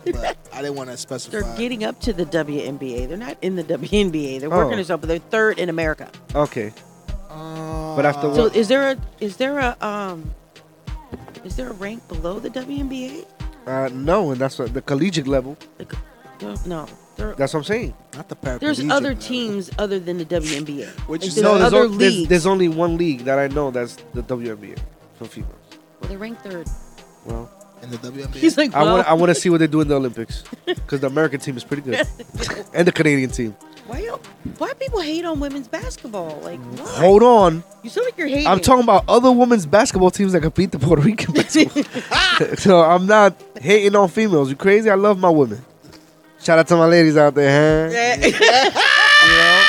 But 0.05 0.37
I 0.53 0.63
didn't 0.63 0.77
want 0.77 0.91
to 0.91 0.97
specify. 0.97 1.33
They're 1.41 1.57
getting 1.57 1.85
up 1.85 2.01
to 2.01 2.13
the 2.13 2.25
WNBA. 2.27 3.07
They're 3.09 3.17
not 3.17 3.37
in 3.43 3.55
the 3.57 3.63
WNBA. 3.65 4.41
They're 4.41 4.53
Oh. 4.53 4.57
working 4.57 4.77
themselves, 4.77 5.01
but 5.01 5.09
they're 5.09 5.19
third 5.31 5.59
in 5.59 5.69
America. 5.69 6.09
Okay, 6.35 6.73
Uh, 7.33 7.97
but 7.97 8.05
after 8.05 8.29
So 8.35 8.45
what? 8.45 8.57
is 8.57 8.69
there 8.69 8.91
a 8.93 8.97
is 9.21 9.37
there 9.39 9.59
a 9.59 9.77
um 9.81 10.35
is 11.45 11.57
there 11.57 11.69
a 11.71 11.73
rank 11.73 12.07
below 12.09 12.39
the 12.39 12.51
WNBA? 12.51 13.25
Uh, 13.67 13.89
no, 13.93 14.31
and 14.33 14.41
that's 14.41 14.59
what 14.59 14.75
the 14.75 14.83
collegiate 14.83 15.27
level. 15.27 15.57
No, 16.43 16.55
no. 16.67 16.87
There, 17.17 17.35
That's 17.35 17.53
what 17.53 17.61
I'm 17.61 17.65
saying. 17.65 17.95
not 18.17 18.29
the 18.29 18.35
paraplegic. 18.37 18.61
there's 18.61 18.81
other 18.91 19.15
teams 19.15 19.71
other 19.79 20.01
than 20.01 20.17
the 20.19 20.25
WNBA. 20.25 20.89
Which 21.09 21.21
Like, 21.23 21.29
is 21.29 21.35
there's 21.37 21.45
no, 21.45 21.59
there's, 21.59 21.67
other 21.73 21.85
o- 21.85 21.89
there's, 21.89 22.17
leagues. 22.17 22.29
there's 22.31 22.47
only 22.47 22.69
one 22.69 22.97
league 22.97 23.21
that 23.29 23.39
I 23.39 23.49
know 23.49 23.71
that's 23.71 23.97
the 24.15 24.23
WNBA 24.23 24.79
for 25.19 25.27
females. 25.27 25.55
well, 26.01 26.09
they're 26.09 26.19
ranked 26.19 26.43
third. 26.43 26.67
Well, 27.27 27.51
in 27.83 27.91
the 27.91 27.99
WNBA. 27.99 28.35
He's 28.35 28.57
like, 28.57 28.75
I 28.75 28.83
want 28.83 29.07
I 29.07 29.13
want 29.13 29.29
to 29.29 29.35
see 29.35 29.51
what 29.51 29.59
they 29.59 29.67
do 29.69 29.81
in 29.83 29.89
the 29.89 29.95
Olympics 29.95 30.43
because 30.65 31.01
the 31.01 31.07
American 31.07 31.39
team 31.39 31.57
is 31.57 31.65
pretty 31.65 31.83
good, 31.83 32.01
and 32.75 32.89
the 32.89 32.93
Canadian 32.93 33.31
team. 33.31 33.55
Why 33.87 33.99
you, 33.99 34.13
why 34.59 34.73
people 34.75 35.01
hate 35.01 35.25
on 35.25 35.41
women's 35.41 35.69
basketball? 35.69 36.41
Like, 36.43 36.61
why? 36.79 36.87
Hold 37.01 37.23
on, 37.23 37.65
You 37.83 37.91
sound 37.91 38.07
like 38.07 38.17
you're 38.17 38.29
hating. 38.29 38.47
I'm 38.47 38.61
talking 38.61 38.85
about 38.85 39.05
other 39.09 39.33
women's 39.33 39.67
basketball 39.67 40.11
teams 40.11 40.33
that 40.33 40.41
can 40.41 40.51
beat 40.51 40.71
the 40.73 40.79
Puerto 40.79 41.03
Rican 41.03 41.35
basketball. 41.35 41.85
so 42.57 42.81
I'm 42.83 43.07
not 43.07 43.35
hating 43.61 43.97
on 43.97 44.09
females. 44.09 44.51
You 44.51 44.57
crazy? 44.57 44.89
I 44.91 44.95
love 44.95 45.19
my 45.19 45.31
women. 45.31 45.65
Shout 46.41 46.59
out 46.59 46.67
to 46.69 46.77
my 46.77 46.87
ladies 46.87 47.17
out 47.17 47.35
there, 47.35 47.89
huh? 47.89 48.19
Yeah. 49.25 49.65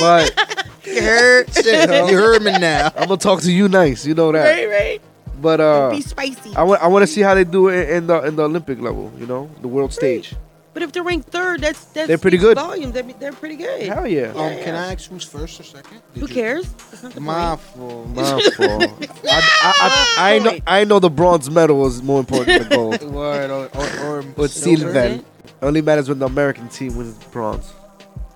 but 0.00 0.58
You 0.84 1.00
heard, 1.02 1.54
shit, 1.54 1.88
you 2.10 2.16
heard 2.18 2.42
me 2.42 2.52
now. 2.58 2.90
I'm 2.96 3.06
gonna 3.08 3.16
talk 3.16 3.40
to 3.42 3.52
you 3.52 3.68
nice. 3.68 4.04
You 4.04 4.14
know 4.14 4.32
that. 4.32 4.44
right, 4.44 4.68
right. 4.68 5.00
But 5.40 5.60
uh, 5.60 5.90
Be 5.90 6.00
spicy. 6.00 6.54
I 6.56 6.62
want 6.62 6.82
I 6.82 6.86
want 6.88 7.02
to 7.04 7.06
see 7.06 7.20
how 7.20 7.34
they 7.34 7.44
do 7.44 7.68
it 7.68 7.88
in 7.90 8.06
the 8.06 8.22
in 8.22 8.36
the 8.36 8.44
Olympic 8.44 8.80
level. 8.80 9.12
You 9.18 9.26
know, 9.26 9.50
the 9.60 9.68
world 9.68 9.92
stage. 9.92 10.34
But 10.74 10.82
if 10.82 10.90
they're 10.92 11.02
ranked 11.04 11.28
third, 11.30 11.60
that's 11.60 11.84
that's 11.86 12.08
They're 12.08 12.18
pretty 12.18 12.36
good. 12.36 12.56
Volumes. 12.58 12.92
They're, 12.92 13.04
they're 13.04 13.32
pretty 13.32 13.54
good. 13.56 13.82
Hell 13.82 14.06
yeah. 14.08 14.28
Um, 14.34 14.58
can 14.62 14.74
I 14.74 14.92
ask 14.92 15.08
who's 15.08 15.24
first 15.24 15.58
or 15.60 15.62
second? 15.62 16.02
Did 16.12 16.20
Who 16.20 16.26
you- 16.28 16.34
cares? 16.34 16.68
That's 16.90 17.02
not 17.04 17.12
the 17.12 17.20
My 17.20 17.56
point. 17.56 17.60
fault. 17.60 18.08
My 18.08 18.22
fault. 18.56 19.08
I, 19.24 19.40
I, 19.62 20.16
I, 20.18 20.34
I 20.34 20.38
know 20.40 20.58
I 20.66 20.84
know 20.84 20.98
the 20.98 21.10
bronze 21.10 21.48
medal 21.48 21.78
was 21.78 22.02
more 22.02 22.18
important 22.20 22.58
than 22.68 22.68
gold. 22.76 23.02
Word 23.10 23.50
or, 23.50 23.68
or, 23.74 24.00
or 24.18 24.22
With 24.36 24.50
silver. 24.50 24.92
silver. 24.92 25.24
Only 25.62 25.80
matters 25.80 26.08
when 26.08 26.18
the 26.18 26.26
American 26.26 26.68
team 26.68 26.96
wins 26.96 27.14
bronze. 27.32 27.72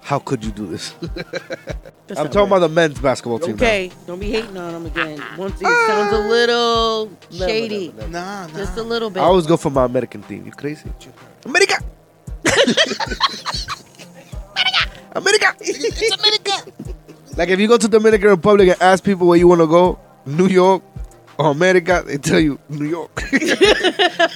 How 0.01 0.19
could 0.21 0.43
you 0.43 0.51
do 0.53 0.67
this? 0.67 0.93
That's 1.01 2.19
I'm 2.21 2.25
not 2.25 2.33
talking 2.33 2.39
right. 2.51 2.57
about 2.57 2.59
the 2.61 2.69
men's 2.71 2.99
basketball 2.99 3.39
team. 3.41 3.57
now. 3.57 3.65
Okay, 3.67 3.91
don't 4.07 4.19
be 4.19 4.31
hating 4.31 4.57
on 4.57 4.73
them 4.73 4.87
again. 4.87 5.23
Once 5.37 5.61
it 5.61 5.67
sounds 5.87 6.13
a 6.15 6.19
little 6.29 7.11
shady, 7.31 7.93
Nah, 7.99 8.47
nah. 8.47 8.49
just 8.57 8.79
a 8.79 8.83
little 8.83 9.11
bit. 9.11 9.21
I 9.21 9.25
always 9.25 9.47
go 9.47 9.59
for 9.59 9.69
my 9.71 9.85
American 9.85 10.23
team. 10.23 10.47
You 10.47 10.53
crazy? 10.53 10.89
America. 11.45 11.83
America. 12.45 13.15
America! 15.15 15.55
It's 15.61 16.13
America. 16.19 16.73
Like 17.37 17.49
if 17.51 17.61
you 17.61 17.69
go 17.69 17.77
to 17.79 17.89
Dominican 17.89 18.31
Republic 18.31 18.69
and 18.69 18.83
ask 18.83 19.03
people 19.05 19.27
where 19.27 19.39
you 19.39 19.47
want 19.49 19.61
to 19.61 19.67
go, 19.67 19.99
New 20.27 20.47
York 20.49 20.83
or 21.39 21.51
America, 21.53 22.03
they 22.07 22.19
tell 22.19 22.41
you 22.41 22.59
New 22.69 22.87
York. 22.87 23.11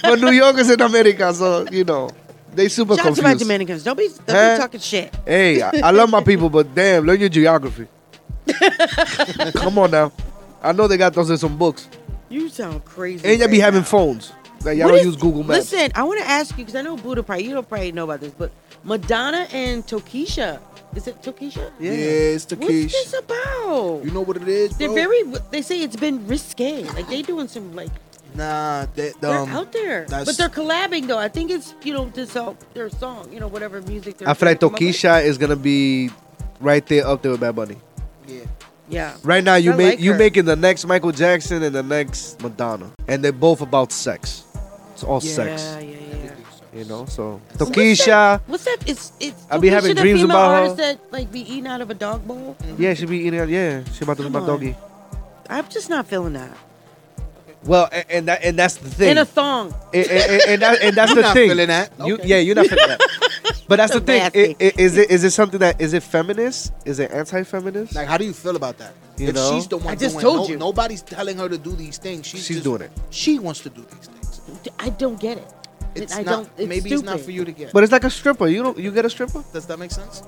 but 0.01 0.19
New 0.19 0.31
York 0.31 0.57
is 0.57 0.69
in 0.69 0.81
America, 0.81 1.33
so 1.33 1.67
you 1.71 1.83
know 1.83 2.09
they 2.53 2.69
super 2.69 2.95
Shout 2.95 3.07
out 3.07 3.15
to 3.15 3.21
my 3.21 3.29
confused. 3.31 3.49
Dominicans. 3.49 3.83
Don't 3.83 3.97
be, 3.97 4.07
don't 4.07 4.29
Huh? 4.29 4.55
be 4.55 4.61
talking 4.61 4.79
shit. 4.79 5.13
Hey, 5.25 5.61
I, 5.61 5.71
I 5.83 5.91
love 5.91 6.09
my 6.09 6.23
people, 6.23 6.49
but 6.49 6.73
damn, 6.73 7.05
learn 7.05 7.19
your 7.19 7.29
geography. 7.29 7.87
Come 9.55 9.77
on 9.79 9.91
now. 9.91 10.11
I 10.61 10.71
know 10.71 10.87
they 10.87 10.97
got 10.97 11.13
those 11.13 11.29
in 11.29 11.37
some 11.37 11.57
books. 11.57 11.87
You 12.29 12.47
sound 12.49 12.85
crazy. 12.85 13.27
And 13.27 13.39
be 13.51 13.57
right 13.57 13.61
having 13.65 13.81
now. 13.81 13.85
phones. 13.85 14.31
Like 14.65 14.77
y'all 14.77 14.85
What 14.87 14.91
don't 14.91 14.99
is- 14.99 15.05
use 15.05 15.15
Google 15.17 15.43
Maps. 15.43 15.71
Listen, 15.71 15.91
I 15.95 16.03
want 16.03 16.19
to 16.21 16.27
ask 16.27 16.51
you 16.57 16.63
because 16.63 16.75
I 16.75 16.81
know 16.81 16.95
Buddha 16.97 17.23
probably 17.23 17.45
you 17.45 17.53
don't 17.53 17.67
probably 17.67 17.91
know 17.91 18.05
about 18.05 18.21
this, 18.21 18.31
but 18.37 18.51
Madonna 18.83 19.47
and 19.53 19.85
Tokisha, 19.85 20.59
is 20.95 21.07
it 21.07 21.21
Tokisha? 21.21 21.71
Yeah, 21.79 21.91
it's 21.91 22.45
the 22.45 22.55
What's 22.55 22.69
this 22.91 23.13
about? 23.17 24.01
You 24.03 24.11
know 24.11 24.21
what 24.21 24.37
it 24.37 24.47
is, 24.47 24.77
They're 24.77 24.87
bro? 24.89 24.95
very. 24.95 25.23
They 25.51 25.61
say 25.61 25.81
it's 25.81 25.95
been 25.95 26.25
risque. 26.27 26.83
Like 26.83 27.07
they 27.09 27.21
doing 27.21 27.47
some 27.47 27.75
like 27.75 27.89
Nah, 28.35 28.87
they, 28.95 29.11
they're 29.21 29.37
um, 29.37 29.49
out 29.51 29.71
there, 29.71 30.05
that's- 30.05 30.25
but 30.25 30.37
they're 30.37 30.49
collabing 30.49 31.05
though. 31.07 31.19
I 31.19 31.27
think 31.27 31.51
it's 31.51 31.75
you 31.83 31.93
know 31.93 32.05
this 32.09 32.35
uh, 32.35 32.53
their 32.73 32.89
song, 32.89 33.31
you 33.31 33.39
know 33.39 33.47
whatever 33.47 33.81
music. 33.83 34.17
They're 34.17 34.27
I 34.29 34.33
feel 34.33 34.49
like 34.49 34.59
gonna 34.59 34.71
come 34.71 34.75
up 34.75 34.81
with. 34.81 34.95
Tokisha 34.95 35.23
is 35.23 35.37
gonna 35.37 35.55
be 35.55 36.09
right 36.59 36.85
there 36.87 37.05
up 37.05 37.21
there 37.21 37.31
with 37.31 37.41
Bad 37.41 37.55
Bunny. 37.55 37.77
Yeah. 38.27 38.41
Yeah. 38.89 39.15
Right 39.23 39.43
now, 39.43 39.55
you 39.55 39.71
I 39.73 39.75
make 39.75 39.89
like 39.91 39.99
you 39.99 40.13
making 40.15 40.45
the 40.45 40.55
next 40.55 40.85
Michael 40.87 41.11
Jackson 41.11 41.61
and 41.63 41.73
the 41.75 41.83
next 41.83 42.41
Madonna, 42.41 42.91
and 43.07 43.23
they're 43.23 43.31
both 43.31 43.61
about 43.61 43.91
sex. 43.91 44.43
It's 44.93 45.03
all 45.03 45.19
Yeah, 45.23 45.33
sex, 45.33 45.61
yeah, 45.63 45.79
yeah. 45.79 46.31
you 46.79 46.85
know. 46.85 47.05
So 47.05 47.41
What's 47.57 47.71
Tokisha, 47.71 48.41
What's 48.47 48.65
that? 48.65 48.77
It's 48.85 49.11
it's. 49.19 49.45
I 49.49 49.57
be 49.57 49.69
having 49.69 49.95
the 49.95 50.01
dreams 50.01 50.21
female 50.21 50.35
about 50.37 50.49
her. 50.51 50.55
artist 50.69 50.77
That 50.77 51.11
like 51.11 51.31
be 51.31 51.41
eating 51.41 51.67
out 51.67 51.81
of 51.81 51.89
a 51.89 51.93
dog 51.95 52.25
bowl. 52.27 52.55
yeah, 52.77 52.93
she 52.93 53.05
be 53.05 53.17
eating. 53.25 53.39
out- 53.39 53.49
Yeah, 53.49 53.83
she 53.93 54.03
about 54.03 54.17
to 54.17 54.23
be 54.23 54.29
Come 54.29 54.33
my 54.33 54.39
on. 54.39 54.47
doggy. 54.47 54.75
I'm 55.49 55.67
just 55.69 55.89
not 55.89 56.07
feeling 56.07 56.33
that. 56.33 56.51
Well, 57.65 57.87
and, 57.91 58.05
and 58.09 58.27
that 58.27 58.43
and 58.43 58.59
that's 58.59 58.75
the 58.75 58.89
thing. 58.89 59.11
In 59.11 59.17
a 59.17 59.25
thong. 59.25 59.73
and, 59.93 60.07
and- 60.07 60.41
and 60.49 60.61
that, 60.61 60.81
and 60.83 60.95
that's 60.95 61.09
You're 61.15 61.15
the 61.15 61.21
not 61.21 61.33
thing. 61.33 61.49
feeling 61.49 61.67
that. 61.67 61.91
You, 62.05 62.13
Okay. 62.15 62.27
yeah, 62.27 62.37
you're 62.37 62.55
not 62.55 62.67
feeling 62.67 62.87
that. 62.87 63.01
But 63.65 63.77
that's 63.77 63.93
the 63.93 63.99
So 63.99 64.05
thing. 64.05 64.19
nasty. 64.19 64.49
I- 64.49 64.55
i- 64.59 64.73
Is 64.77 64.97
it 64.97 65.09
is 65.09 65.23
it 65.23 65.31
something 65.31 65.59
that 65.59 65.79
is 65.81 65.93
it 65.93 66.03
feminist? 66.03 66.73
Is 66.85 66.99
it 66.99 67.11
anti-feminist? 67.11 67.95
Like, 67.95 68.07
how 68.07 68.17
do 68.17 68.25
you 68.25 68.33
feel 68.33 68.55
about 68.57 68.77
that? 68.79 68.93
You 69.17 69.29
if 69.29 69.35
know? 69.35 69.51
she's 69.53 69.67
the 69.67 69.77
one 69.77 69.87
I 69.93 69.95
just 69.95 70.15
doing, 70.15 70.21
told 70.23 70.37
no- 70.49 70.53
you. 70.53 70.57
nobody's 70.57 71.01
telling 71.01 71.37
her 71.37 71.47
to 71.47 71.57
do 71.57 71.71
these 71.71 71.97
things. 71.97 72.27
She's, 72.27 72.45
She's 72.45 72.57
just- 72.57 72.63
doing 72.65 72.81
it. 72.81 72.91
She 73.09 73.39
wants 73.39 73.61
to 73.61 73.69
do 73.69 73.81
these 73.81 74.07
things. 74.07 74.22
I 74.79 74.89
don't 74.89 75.19
get 75.19 75.37
it. 75.37 75.53
It's 75.95 76.15
I 76.15 76.23
not. 76.23 76.31
don't. 76.31 76.49
It's 76.57 76.67
maybe 76.69 76.89
stupid. 76.89 76.93
it's 76.93 77.03
not 77.03 77.19
for 77.19 77.31
you 77.31 77.45
to 77.45 77.51
get. 77.51 77.71
But 77.73 77.83
it's 77.83 77.91
like 77.91 78.03
a 78.03 78.09
stripper. 78.09 78.47
You 78.47 78.63
don't. 78.63 78.77
You 78.77 78.91
get 78.91 79.05
a 79.05 79.09
stripper? 79.09 79.43
Does 79.53 79.65
that 79.67 79.77
make 79.77 79.91
sense? 79.91 80.21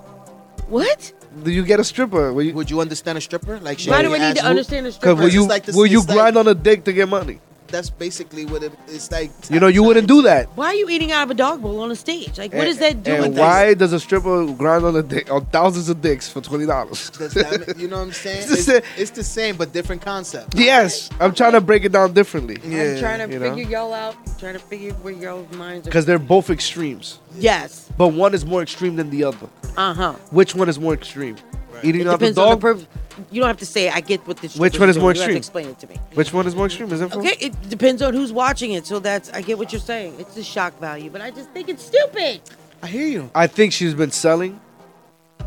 What? 0.68 1.12
Do 1.44 1.52
you 1.52 1.64
get 1.64 1.80
a 1.80 1.84
stripper? 1.84 2.34
Will 2.34 2.44
you? 2.44 2.54
Would 2.54 2.70
you 2.70 2.80
understand 2.82 3.18
a 3.18 3.22
stripper? 3.22 3.60
Like, 3.60 3.82
Why 3.84 4.02
do 4.02 4.14
I 4.14 4.18
need 4.20 4.38
to 4.38 4.46
understand 4.46 4.86
a 4.86 4.90
Because 4.90 4.96
stripper? 4.96 5.22
will 5.22 5.30
you 5.30 5.48
like 5.48 5.66
this- 5.66 5.76
will 5.76 5.86
you 5.86 6.00
it's 6.00 6.08
like- 6.08 6.16
grind 6.18 6.38
on 6.38 6.48
a 6.48 6.54
dick 6.56 6.84
to 6.86 6.94
get 6.94 7.10
money? 7.10 7.40
That's 7.68 7.90
basically 7.90 8.46
what 8.46 8.64
it, 8.64 8.72
it's 8.88 9.12
like. 9.12 9.32
You 9.50 9.60
know, 9.60 9.68
you 9.68 9.84
wouldn't 9.84 10.08
do 10.08 10.22
that. 10.22 10.48
Why 10.56 10.68
are 10.68 10.74
you 10.76 10.88
eating 10.90 11.12
out 11.12 11.24
of 11.24 11.32
a 11.32 11.34
dog 11.34 11.62
bowl 11.62 11.80
on 11.82 11.92
a 11.92 11.96
stage? 11.96 12.38
Like, 12.38 12.54
what 12.54 12.62
And- 12.62 12.70
is 12.70 12.78
that 12.78 13.04
doing? 13.04 13.24
And 13.26 13.38
why 13.38 13.74
does 13.74 13.92
a 13.92 14.00
stripper 14.00 14.46
grind 14.54 14.86
on 14.86 14.96
a 14.96 15.02
dick 15.04 15.32
on 15.32 15.46
thousands 15.48 15.90
of 15.90 16.02
dicks 16.02 16.30
for 16.30 16.42
twenty 16.42 16.66
dollars? 16.66 17.10
Does 17.18 17.34
that 17.34 17.68
mean- 17.68 17.80
you 17.80 17.88
know 17.88 17.98
what 17.98 18.04
I'm 18.08 18.12
saying? 18.14 18.38
It's 18.44 18.48
the 18.48 18.54
It's, 18.54 18.66
same- 18.88 19.02
it's 19.02 19.12
the 19.12 19.24
same 19.24 19.56
but 19.58 19.74
different 19.74 20.02
concept. 20.02 20.56
Yes, 20.56 21.10
I'm 21.20 21.34
trying 21.34 21.54
to 21.54 21.62
break 21.62 21.84
it 21.86 21.92
down 21.92 22.14
differently. 22.14 22.58
I'm 22.64 23.00
trying 23.00 23.28
to 23.28 23.34
you 23.34 23.40
know? 23.40 23.56
figure 23.56 23.70
y'all 23.70 23.94
out. 23.94 24.16
I'm 24.28 24.36
trying 24.40 24.54
to 24.54 24.60
figure 24.60 24.94
where 24.94 25.14
y'all's 25.14 25.52
minds 25.56 25.88
are. 25.88 25.90
Because 25.90 26.06
they're 26.06 26.20
both 26.20 26.50
extremes, 26.50 27.20
Yes. 27.38 27.90
but 27.98 28.10
one 28.10 28.34
is 28.34 28.46
more 28.46 28.62
extreme 28.62 28.96
than 28.96 29.10
the 29.10 29.24
other. 29.24 29.48
Uh 29.76 29.94
huh. 29.94 30.14
Which 30.32 30.56
one 30.56 30.70
is 30.70 30.80
more 30.80 30.94
extreme? 30.94 31.36
Eating 31.84 32.02
it 32.02 32.08
out 32.08 32.20
the 32.20 32.28
depends 32.28 32.38
on 32.38 32.50
the 32.50 32.56
dog. 32.56 32.62
per- 32.62 33.26
You 33.32 33.42
don't 33.42 33.48
have 33.48 33.58
to 33.58 33.66
say 33.66 33.90
I 33.90 34.02
get 34.02 34.26
what 34.28 34.38
this. 34.38 34.56
Which 34.58 34.80
one 34.80 34.90
is 34.90 34.98
more 34.98 35.14
You 35.14 35.22
have 35.22 35.30
to 35.30 35.38
extreme? 35.38 35.64
explain 35.64 35.70
it 35.70 35.80
to 35.80 35.88
me. 35.88 35.96
Which 36.14 36.34
one 36.34 36.46
is 36.48 36.56
more 36.56 36.66
extreme? 36.66 36.92
Is 36.92 37.02
it 37.02 37.12
for? 37.12 37.20
Okay, 37.20 37.36
it 37.40 37.70
depends 37.70 38.02
on 38.02 38.14
who's 38.14 38.32
watching 38.34 38.72
it. 38.74 38.86
So 38.86 39.00
that's 39.00 39.30
I 39.32 39.42
get 39.42 39.58
what 39.58 39.72
you're 39.72 39.80
saying. 39.82 40.16
It's 40.20 40.36
the 40.36 40.44
shock 40.44 40.80
value, 40.80 41.10
but 41.10 41.22
I 41.22 41.32
just 41.32 41.50
think 41.52 41.70
it's 41.70 41.84
stupid. 41.86 42.42
I 42.84 42.88
hear 42.88 43.08
you. 43.08 43.32
I 43.34 43.48
think 43.48 43.72
she's 43.74 43.94
been 43.94 44.12
selling. 44.12 44.60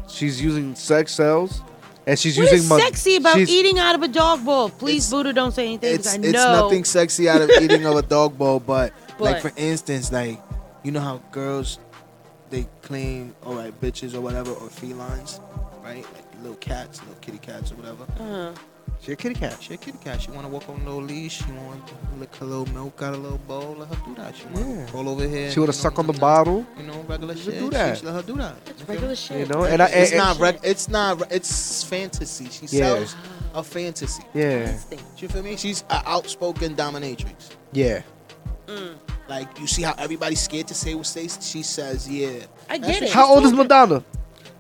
She's 0.09 0.41
using 0.41 0.75
sex 0.75 1.13
sells, 1.15 1.61
and 2.07 2.19
she's 2.19 2.37
What 2.39 2.45
using. 2.45 2.59
is 2.61 2.69
mon- 2.69 2.81
sexy 2.81 3.17
about 3.17 3.37
she's- 3.37 3.51
eating 3.51 3.79
out 3.79 3.95
of 3.95 4.03
a 4.03 4.09
dog 4.09 4.45
bowl? 4.45 4.71
Please, 4.71 5.09
Buddha, 5.11 5.33
don't 5.35 5.53
say 5.53 5.67
anything. 5.67 5.97
'cause 5.97 6.07
It's, 6.07 6.15
I 6.15 6.21
it's 6.29 6.33
nothing 6.33 6.85
sexy 6.85 7.29
out 7.29 7.43
of 7.43 7.51
eating 7.61 7.85
of 7.85 7.97
a 7.97 8.03
dog 8.17 8.39
bowl, 8.39 8.59
but 8.61 8.93
like 9.19 9.43
But- 9.43 9.43
for 9.43 9.53
instance, 9.57 10.11
like 10.11 10.41
you 10.83 10.91
know 10.93 11.01
how 11.01 11.21
girls 11.33 11.79
they 12.51 12.67
claim 12.81 13.35
all 13.45 13.55
right 13.55 13.79
bitches 13.79 14.15
or 14.15 14.23
whatever 14.23 14.51
or 14.53 14.69
felines, 14.71 15.39
right? 15.89 16.05
Like 16.15 16.25
little 16.43 16.57
cats, 16.57 17.01
little 17.01 17.17
kitty 17.21 17.39
cats 17.39 17.73
or 17.73 17.77
whatever. 17.77 18.05
Uh-huh. 18.05 18.53
She 19.01 19.13
a 19.13 19.17
kitty 19.17 19.35
cat. 19.37 19.57
She 19.61 19.75
a 19.75 19.77
kitty 19.77 19.99
cat. 19.99 20.21
She 20.21 20.31
want 20.33 20.43
to 20.43 20.49
walk 20.49 20.69
on 20.69 20.81
a 20.81 20.85
little 20.85 21.03
leash. 21.03 21.39
She 21.45 21.53
want 21.53 21.87
to 21.87 21.95
lick 22.19 22.35
her 22.37 22.47
little 22.47 22.67
milk 22.75 23.01
out 23.03 23.15
of 23.15 23.21
a 23.21 23.23
little 23.23 23.39
bowl. 23.39 23.77
Let 23.79 23.89
her 23.89 23.97
do 24.05 24.15
that. 24.17 24.35
She 24.35 24.45
want 24.47 24.67
Yeah. 24.67 24.87
to 24.87 24.93
roll 24.93 25.09
over 25.11 25.23
here. 25.29 25.51
She 25.53 25.61
wanna 25.61 25.73
you 25.73 25.79
know, 25.79 25.83
suck 25.83 25.99
on 25.99 26.07
the 26.09 26.13
bottle. 26.15 26.67
You 26.77 26.83
know, 26.85 27.05
regular 27.07 27.37
She 27.37 27.43
shit. 27.45 27.59
do 27.61 27.71
that. 27.71 27.99
She, 27.99 28.07
let 28.07 28.15
her 28.17 28.23
do 28.23 28.35
that. 28.39 28.55
It's 28.67 28.83
regular 28.89 29.15
shit. 29.15 29.39
You 29.41 29.47
know, 29.47 29.65
and 29.65 29.83
I- 29.83 29.87
it's 29.87 30.11
and- 30.11 30.19
not. 30.19 30.39
Reg- 30.41 30.61
it's 30.65 30.89
not. 30.89 31.31
It's 31.31 31.85
fantasy. 31.85 32.49
She 32.51 32.67
Yeah. 32.77 32.95
sells 32.95 33.15
a 33.55 33.63
fantasy. 33.63 34.25
Yeah. 34.35 34.77
You 35.19 35.29
feel 35.29 35.43
me? 35.43 35.57
She's 35.57 35.85
an 35.91 36.03
outspoken 36.05 36.75
dominatrix. 36.75 37.51
Yeah. 37.73 38.03
Like 39.29 39.61
you 39.61 39.67
see 39.67 39.83
how 39.83 39.95
everybody's 39.99 40.41
scared 40.41 40.67
to 40.69 40.75
say 40.75 40.95
what 40.95 41.07
they. 41.15 41.29
She 41.29 41.63
says, 41.63 42.09
"Yeah." 42.09 42.29
I 42.69 42.79
That's 42.79 42.87
get 42.93 43.01
what 43.01 43.03
it. 43.03 43.11
How 43.11 43.27
old 43.35 43.45
is 43.45 43.53
Madonna? 43.53 44.03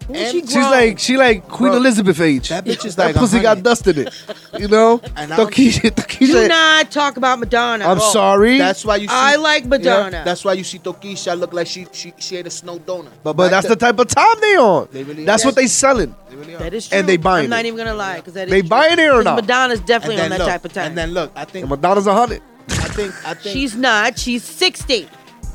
And 0.08 0.16
she 0.32 0.40
She's 0.40 0.52
grown. 0.54 0.70
like 0.70 0.98
she 0.98 1.16
like 1.18 1.46
Queen 1.48 1.70
Bro, 1.70 1.76
Elizabeth 1.78 2.20
age. 2.20 2.48
that 2.48 2.64
bitch 2.64 2.84
is 2.86 2.96
like 2.96 3.14
That 3.14 3.20
like 3.20 3.30
pussy 3.30 3.40
got 3.40 3.58
100. 3.58 3.62
dust 3.64 3.86
in 3.88 3.98
it. 4.06 4.14
You 4.58 4.68
know? 4.68 5.00
And 5.16 5.32
I 5.32 5.36
don't- 5.36 5.50
Tokisha, 5.52 6.18
Do 6.18 6.48
not 6.48 6.90
talk 6.90 7.16
about 7.18 7.38
Madonna. 7.38 7.84
I'm 7.86 7.98
Oh, 7.98 8.12
sorry. 8.12 8.56
That's 8.58 8.84
why 8.84 8.96
you. 8.96 9.08
See, 9.08 9.14
I 9.14 9.36
like 9.36 9.64
Yeah, 9.64 9.68
Madonna. 9.68 10.22
that's 10.24 10.44
why 10.44 10.54
you 10.54 10.64
see 10.64 10.78
Tokisha 10.78 11.38
look 11.38 11.52
like 11.52 11.66
she 11.66 11.86
she 11.92 12.14
she 12.18 12.36
ate 12.36 12.46
a 12.46 12.50
snow 12.50 12.78
donut. 12.78 13.10
but 13.22 13.34
but 13.34 13.50
that's 13.50 13.66
to- 13.66 13.74
the 13.74 13.76
type 13.76 13.98
of 13.98 14.08
time 14.08 14.36
they 14.40 14.56
on. 14.56 14.88
They 14.90 15.04
really 15.04 15.24
that's 15.24 15.44
are. 15.44 15.48
what 15.48 15.54
they 15.56 15.66
selling. 15.66 16.14
They 16.30 16.36
really 16.36 16.54
are. 16.54 16.58
That 16.58 16.74
is 16.74 16.88
true. 16.88 16.98
And 16.98 17.08
they 17.08 17.16
buying 17.18 17.44
it. 17.44 17.46
I'm 17.46 17.50
not 17.50 17.64
it. 17.64 17.68
even 17.68 17.78
gonna 17.78 17.94
lie, 17.94 18.16
because 18.16 18.34
that 18.34 18.48
is 18.48 18.50
They 18.50 18.60
true. 18.60 18.68
buying 18.70 18.98
it 18.98 19.08
or 19.08 19.16
'Cause 19.16 19.24
not? 19.24 19.36
Madonna's 19.36 19.80
definitely 19.80 20.16
And 20.16 20.24
on 20.24 20.30
then 20.30 20.38
that 20.38 20.44
look, 20.44 20.52
type 20.52 20.64
of 20.64 20.72
time. 20.72 20.86
And 20.86 20.98
then 20.98 21.10
look, 21.12 21.32
I 21.36 21.44
think 21.44 21.64
And 21.64 21.70
Madonna's 21.70 22.06
a 22.06 22.14
hundred. 22.14 22.40
I 22.70 22.88
think 22.88 23.14
I 23.26 23.34
think 23.34 23.52
She's 23.54 23.74
not. 23.76 24.18
She's 24.18 24.42
60. 24.44 25.08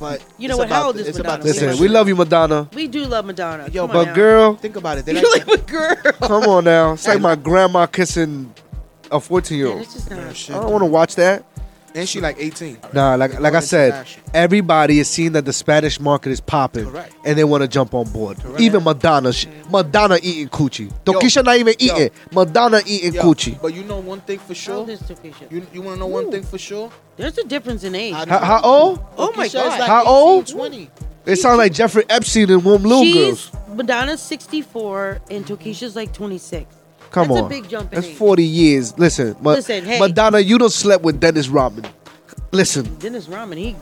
But 0.04 0.22
You 0.38 0.50
know 0.50 0.58
what? 0.58 0.68
How 0.68 0.88
old 0.88 0.98
is 0.98 1.08
it's 1.08 1.18
Madonna? 1.18 1.44
the 1.44 1.48
Listen, 1.48 1.80
we 1.80 1.88
love 1.88 2.10
you, 2.10 2.16
Madonna. 2.18 2.68
We 2.74 2.88
do 2.88 3.06
love 3.06 3.24
Madonna. 3.26 3.70
Yo, 3.72 3.88
Come 3.88 3.96
on 3.96 4.04
But 4.04 4.10
now. 4.10 4.16
girl, 4.16 4.56
Think 4.56 4.76
about 4.76 4.98
it. 4.98 5.06
They 5.06 5.14
you 5.22 5.32
like 5.32 5.48
like 5.48 5.60
a 5.62 5.72
girl. 5.72 5.96
come 6.20 6.44
on 6.44 6.66
now. 6.66 6.94
It's 6.94 7.08
like 7.08 7.22
my 7.22 7.36
grandma 7.50 7.86
kissing 7.86 8.54
a 9.10 9.20
14 9.22 9.58
year 9.58 9.68
Yeah, 9.68 9.74
old. 9.74 9.82
this 9.82 9.96
is 9.96 10.10
not. 10.10 10.20
I 10.58 10.62
don't 10.62 10.72
want 10.72 10.82
to 10.82 10.88
watch 10.88 11.16
that. 11.16 11.46
And 11.96 12.08
she 12.08 12.20
like 12.22 12.38
18. 12.40 12.78
Nah, 12.94 13.16
like 13.16 13.40
like 13.40 13.54
I 13.54 13.60
said, 13.60 14.08
everybody 14.34 15.00
is 15.00 15.10
seeing 15.10 15.34
that 15.34 15.46
the 15.46 15.54
Spanish 15.54 16.00
market 16.00 16.32
is 16.32 16.40
popping, 16.42 16.86
Correct. 16.90 17.14
and 17.26 17.38
they 17.38 17.44
want 17.44 17.62
to 17.62 17.68
jump 17.68 17.94
on 17.94 18.10
board. 18.12 18.38
Even 18.60 18.84
Madonna, 18.84 19.32
she, 19.34 19.48
Madonna 19.70 20.18
eating 20.22 20.50
coochie. 20.50 20.92
Tokisha 21.06 21.44
not 21.44 21.58
even 21.58 21.76
yo. 21.80 21.96
eating. 21.96 22.10
Madonna 22.32 22.82
eating 22.86 23.14
Yo, 23.14 23.22
coochie. 23.24 23.62
But 23.62 23.74
you 23.74 23.84
know 23.84 24.00
one 24.00 24.22
thing 24.22 24.40
for 24.40 24.50
How 24.50 24.54
sure. 24.54 24.74
Oh, 24.76 24.80
old 24.80 24.90
is 24.90 25.02
Tokisha? 25.02 25.52
You 25.52 25.66
you 25.74 25.82
want 25.82 25.96
to 25.96 26.00
know 26.00 26.08
one 26.08 26.32
thing 26.32 26.44
for 26.44 26.58
sure? 26.58 26.92
There's 27.18 27.38
a 27.38 27.44
difference 27.44 27.84
in 27.84 27.96
age. 27.96 28.14
How, 28.14 28.40
how 28.40 28.62
old? 28.62 29.06
Oh 29.18 29.32
my 29.36 29.48
Tokisha 29.48 29.54
God. 29.54 29.80
like 29.80 29.88
How 29.90 30.02
18, 30.02 30.08
old? 30.12 30.48
20. 30.48 30.90
It 31.26 31.36
sounds 31.38 31.58
like 31.58 31.72
Jeffrey 31.74 32.04
Epstein 32.10 32.50
and 32.52 32.66
one 32.66 32.84
little 32.84 33.12
girls. 33.14 33.52
Madonna's 33.70 34.22
64 34.22 35.22
and 35.32 35.46
Tokisha's 35.46 35.96
like 35.96 36.12
26. 36.14 36.76
Come 37.14 37.28
That's 37.30 37.40
on, 37.42 37.46
a 37.46 37.50
big 37.50 37.70
jump 37.70 37.94
in 37.94 37.96
That's 38.02 38.08
age. 38.12 38.16
40 38.18 38.44
years. 38.44 38.98
Listen, 39.00 39.36
Ma- 39.40 39.52
Listen, 39.52 39.86
hey. 39.86 40.00
Madonna, 40.00 40.40
you 40.40 40.58
don't 40.58 40.72
slept 40.74 41.04
with 41.04 41.20
Dennis 41.20 41.48
Rodman. 41.48 41.86
Listen, 42.52 42.96
Dennis 42.96 43.28
Rodman, 43.28 43.58
he 43.60 43.76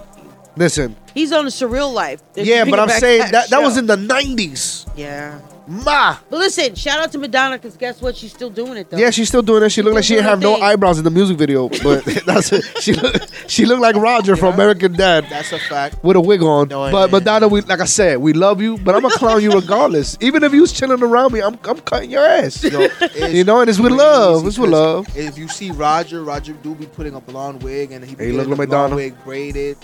listen. 0.56 0.96
he's 1.14 1.32
on 1.32 1.46
a 1.46 1.50
surreal 1.50 1.92
life. 1.94 2.22
Yeah, 2.36 2.66
but 2.66 2.78
I'm 2.80 2.90
saying 2.90 3.32
that 3.32 3.50
that 3.50 3.62
was 3.62 3.78
in 3.78 3.86
the 3.88 3.96
90s. 3.96 4.86
yeah. 4.96 5.40
Ma. 5.72 6.18
But 6.30 6.40
listen, 6.40 6.76
shout 6.76 7.00
out 7.00 7.12
to 7.14 7.18
Madonna 7.18 7.58
because 7.58 7.78
guess 7.78 8.02
what? 8.02 8.16
She's 8.18 8.32
still 8.34 8.50
doing 8.50 8.76
it 8.78 8.90
though. 8.90 8.98
Yeah, 8.98 9.10
she's 9.10 9.30
still 9.30 9.42
doing 9.42 9.64
it. 9.64 9.72
She 9.72 9.82
looked 9.82 9.96
like 9.96 10.04
she 10.04 10.16
didn't 10.16 10.26
have 10.28 10.42
doing 10.42 10.54
no 10.54 10.60
thing. 10.60 10.66
eyebrows 10.66 10.98
in 10.98 11.04
the 11.06 11.10
music 11.12 11.38
video, 11.38 11.70
but 11.70 12.04
that's 12.26 12.52
it. 12.52 12.66
She 12.82 12.94
look, 12.94 13.16
she 13.48 13.66
looked 13.66 13.82
like 13.82 13.96
Roger 13.96 14.36
from 14.36 14.54
American 14.56 14.94
Dad 14.94 15.28
That's 15.30 15.52
a 15.54 15.60
fact. 15.60 16.04
with 16.04 16.18
a 16.18 16.22
wig 16.22 16.42
on. 16.44 16.68
No, 16.68 16.92
but 16.92 17.10
yeah. 17.10 17.18
Madonna, 17.20 17.48
we 17.48 17.62
like 17.62 17.80
I 17.80 17.86
said, 17.86 18.18
we 18.18 18.34
love 18.34 18.62
you, 18.62 18.78
but 18.80 18.96
I'm 18.96 19.02
gonna 19.02 19.16
clown 19.16 19.42
you 19.42 19.52
regardless. 19.52 20.18
Even 20.22 20.44
if 20.44 20.52
you 20.54 20.62
was 20.62 20.74
chilling 20.74 21.02
around 21.02 21.32
me, 21.32 21.42
I'm 21.42 21.58
I'm 21.64 21.80
cutting 21.80 22.12
your 22.12 22.26
ass. 22.26 22.64
Yo, 22.64 22.82
it's 23.02 23.34
you 23.34 23.44
know, 23.46 23.62
and 23.62 23.70
it's 23.70 23.80
with 23.80 23.92
crazy 23.94 24.04
love. 24.04 24.46
It's 24.48 24.58
with 24.60 24.72
'cause 24.72 24.80
love. 25.08 25.18
If 25.18 25.38
you 25.38 25.48
see 25.48 25.72
Roger, 25.72 26.24
Roger 26.24 26.54
do 26.54 26.76
be 26.76 26.86
putting 26.86 27.16
a 27.16 27.22
blonde 27.22 27.64
wig 27.64 27.92
and 27.94 28.04
he 28.04 28.16
be 28.16 28.26
Hey, 28.26 28.32
look 28.32 28.48
getting 28.48 28.58
like 28.58 28.60
the 28.60 28.68
blonde 28.68 28.92
Madonna. 28.92 28.96
wig 28.96 29.24
braided. 29.24 29.78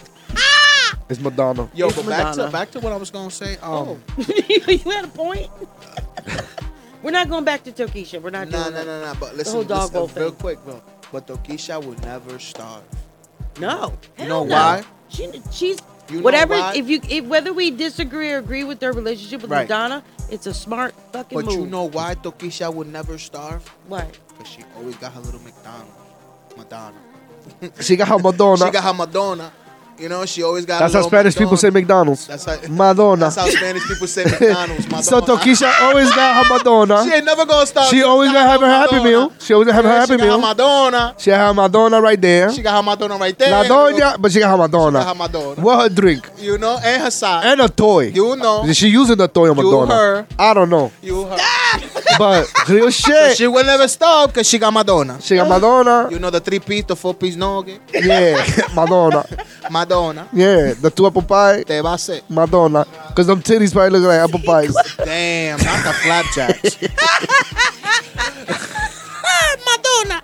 It's 1.09 1.21
Madonna. 1.21 1.69
Yo, 1.73 1.87
It's 1.87 1.95
but 1.95 2.05
back 2.07 2.19
to 2.19 2.25
Madonna. 2.37 2.51
back 2.51 2.71
to 2.71 2.79
what 2.81 2.91
I 2.91 2.97
was 2.97 3.09
gonna 3.11 3.31
say. 3.31 3.55
Um, 3.61 4.01
you 4.49 4.77
had 4.91 5.05
a 5.05 5.07
point. 5.07 5.47
We're 7.03 7.11
not 7.11 7.29
going 7.29 7.43
back 7.43 7.63
to 7.65 7.71
Tokisha. 7.71 8.21
We're 8.21 8.31
not 8.31 8.49
nah, 8.49 8.63
doing 8.63 8.73
nah, 8.73 8.83
that. 8.83 8.85
nah, 9.01 9.13
nah. 9.13 9.19
But 9.19 9.29
whole 9.29 9.37
listen, 9.37 9.67
dog 9.67 9.93
listen 9.93 10.21
real 10.21 10.31
quick, 10.31 10.63
bro. 10.65 10.81
But 11.11 11.27
Tokisha 11.27 11.83
would 11.83 12.01
never 12.03 12.39
starve. 12.39 12.83
No. 13.59 13.93
You 14.17 14.25
know 14.27 14.43
no. 14.43 14.53
why? 14.55 14.83
She, 15.09 15.31
she's 15.51 15.77
You 16.09 16.17
know 16.17 16.21
whatever. 16.23 16.55
why? 16.55 16.73
If 16.75 16.89
you 16.89 16.99
if 17.09 17.25
whether 17.25 17.53
we 17.53 17.71
disagree 17.71 18.31
or 18.33 18.39
agree 18.39 18.63
with 18.63 18.79
their 18.79 18.93
relationship 18.93 19.41
with 19.41 19.51
Right. 19.51 19.69
Madonna, 19.69 20.03
it's 20.29 20.47
a 20.47 20.53
smart 20.53 20.93
fucking 21.13 21.37
But 21.37 21.45
move. 21.45 21.55
you 21.59 21.65
know 21.67 21.85
why 21.85 22.15
Tokisha 22.15 22.73
would 22.73 22.87
never 22.87 23.17
starve? 23.17 23.67
why? 23.87 24.07
Because 24.29 24.47
she 24.51 24.61
always 24.75 24.95
got 24.97 25.13
her 25.13 25.21
little 25.21 25.39
McDonald's. 25.41 25.91
Madonna. 26.57 26.97
She 27.79 27.95
got 27.95 28.07
her 28.09 28.19
Madonna. 28.19 28.57
She 28.65 28.71
got 28.71 28.83
her 28.83 28.93
Madonna. 28.93 29.53
You 29.99 30.09
know, 30.09 30.25
she 30.25 30.43
always 30.43 30.65
got. 30.65 30.79
That's 30.79 30.93
a 30.93 31.01
how 31.01 31.07
Spanish 31.07 31.35
people 31.35 31.57
say 31.57 31.69
McDonald's. 31.71 32.27
That's 32.27 32.45
how. 32.45 32.57
Madonna. 32.69 33.21
That's 33.21 33.35
how 33.35 33.47
Spanish 33.47 33.87
people 33.87 34.05
say 34.07 34.23
McDonald's. 34.25 34.85
Madonna. 34.85 35.03
So 35.03 35.21
Tokisha 35.21 35.71
always 35.81 36.09
got 36.13 36.45
her 36.45 36.53
Madonna. 36.57 37.03
She 37.03 37.13
ain't 37.15 37.25
never 37.25 37.45
gonna 37.45 37.65
stop. 37.65 37.89
She 37.89 38.03
always 38.03 38.31
gonna 38.31 38.47
have 38.47 38.61
her 38.61 38.67
happy 38.67 39.03
meal. 39.03 39.33
She 39.39 39.53
always 39.53 39.65
gonna 39.67 39.75
have 39.75 39.85
her 39.85 39.91
Yeah, 39.91 39.99
happy 40.01 40.13
she 40.13 40.17
got 40.17 40.23
meal. 40.25 40.35
her 40.35 40.41
Madonna. 40.47 41.15
She 41.17 41.29
have 41.31 41.47
her 41.55 41.61
Madonna 41.61 42.01
right 42.01 42.21
there. 42.21 42.51
She 42.53 42.61
got 42.61 42.75
her 42.77 42.83
Madonna 42.83 43.17
right 43.17 43.37
there. 43.37 43.63
Madonna, 43.63 44.17
but 44.19 44.31
she 44.31 44.39
got 44.39 44.51
her 44.51 44.57
Madonna. 44.57 44.99
She 44.99 45.05
got 45.05 45.07
her 45.07 45.23
Madonna. 45.23 45.61
What 45.61 45.81
her 45.81 45.89
drink? 45.95 46.29
You 46.37 46.57
know, 46.59 46.77
and 46.83 47.01
her 47.03 47.11
side. 47.11 47.45
And 47.47 47.61
a 47.61 47.67
toy. 47.69 48.07
You 48.09 48.35
know. 48.35 48.65
Is 48.65 48.77
she 48.77 48.89
using 48.89 49.17
the 49.17 49.27
toy 49.27 49.49
on 49.49 49.55
Madonna? 49.57 49.93
You 49.93 49.99
her. 49.99 50.27
I 50.37 50.53
don't 50.53 50.69
know. 50.69 50.91
You 51.01 51.23
her. 51.25 51.37
But 52.17 52.47
real 52.67 52.89
shit. 52.89 53.37
she 53.37 53.45
will 53.47 53.63
never 53.63 53.87
stop 53.87 54.29
because 54.31 54.47
she 54.49 54.57
got 54.57 54.73
Madonna. 54.73 55.21
She 55.21 55.35
got 55.35 55.47
Madonna. 55.47 56.07
You 56.09 56.17
know 56.17 56.31
the 56.31 56.39
three 56.39 56.59
piece, 56.59 56.85
the 56.85 56.95
four 56.95 57.13
piece 57.13 57.35
nugget. 57.35 57.79
Yeah, 57.93 58.43
Madonna. 58.75 59.23
Madonna. 59.69 60.27
Yeah, 60.33 60.73
the 60.73 60.89
two 60.89 61.05
apple 61.05 61.21
pie. 61.21 61.61
Te 61.63 61.79
va 61.79 61.89
a 61.89 61.91
hacer. 61.91 62.21
Madonna. 62.29 62.85
Because 63.09 63.27
them 63.27 63.41
titties 63.41 63.71
probably 63.71 63.99
look 63.99 64.07
like 64.07 64.19
apple 64.19 64.39
pies. 64.39 64.73
Damn, 64.97 65.59
not 65.59 65.83
the 65.83 65.93
flapjacks. 65.93 66.77
Madonna. 69.65 70.21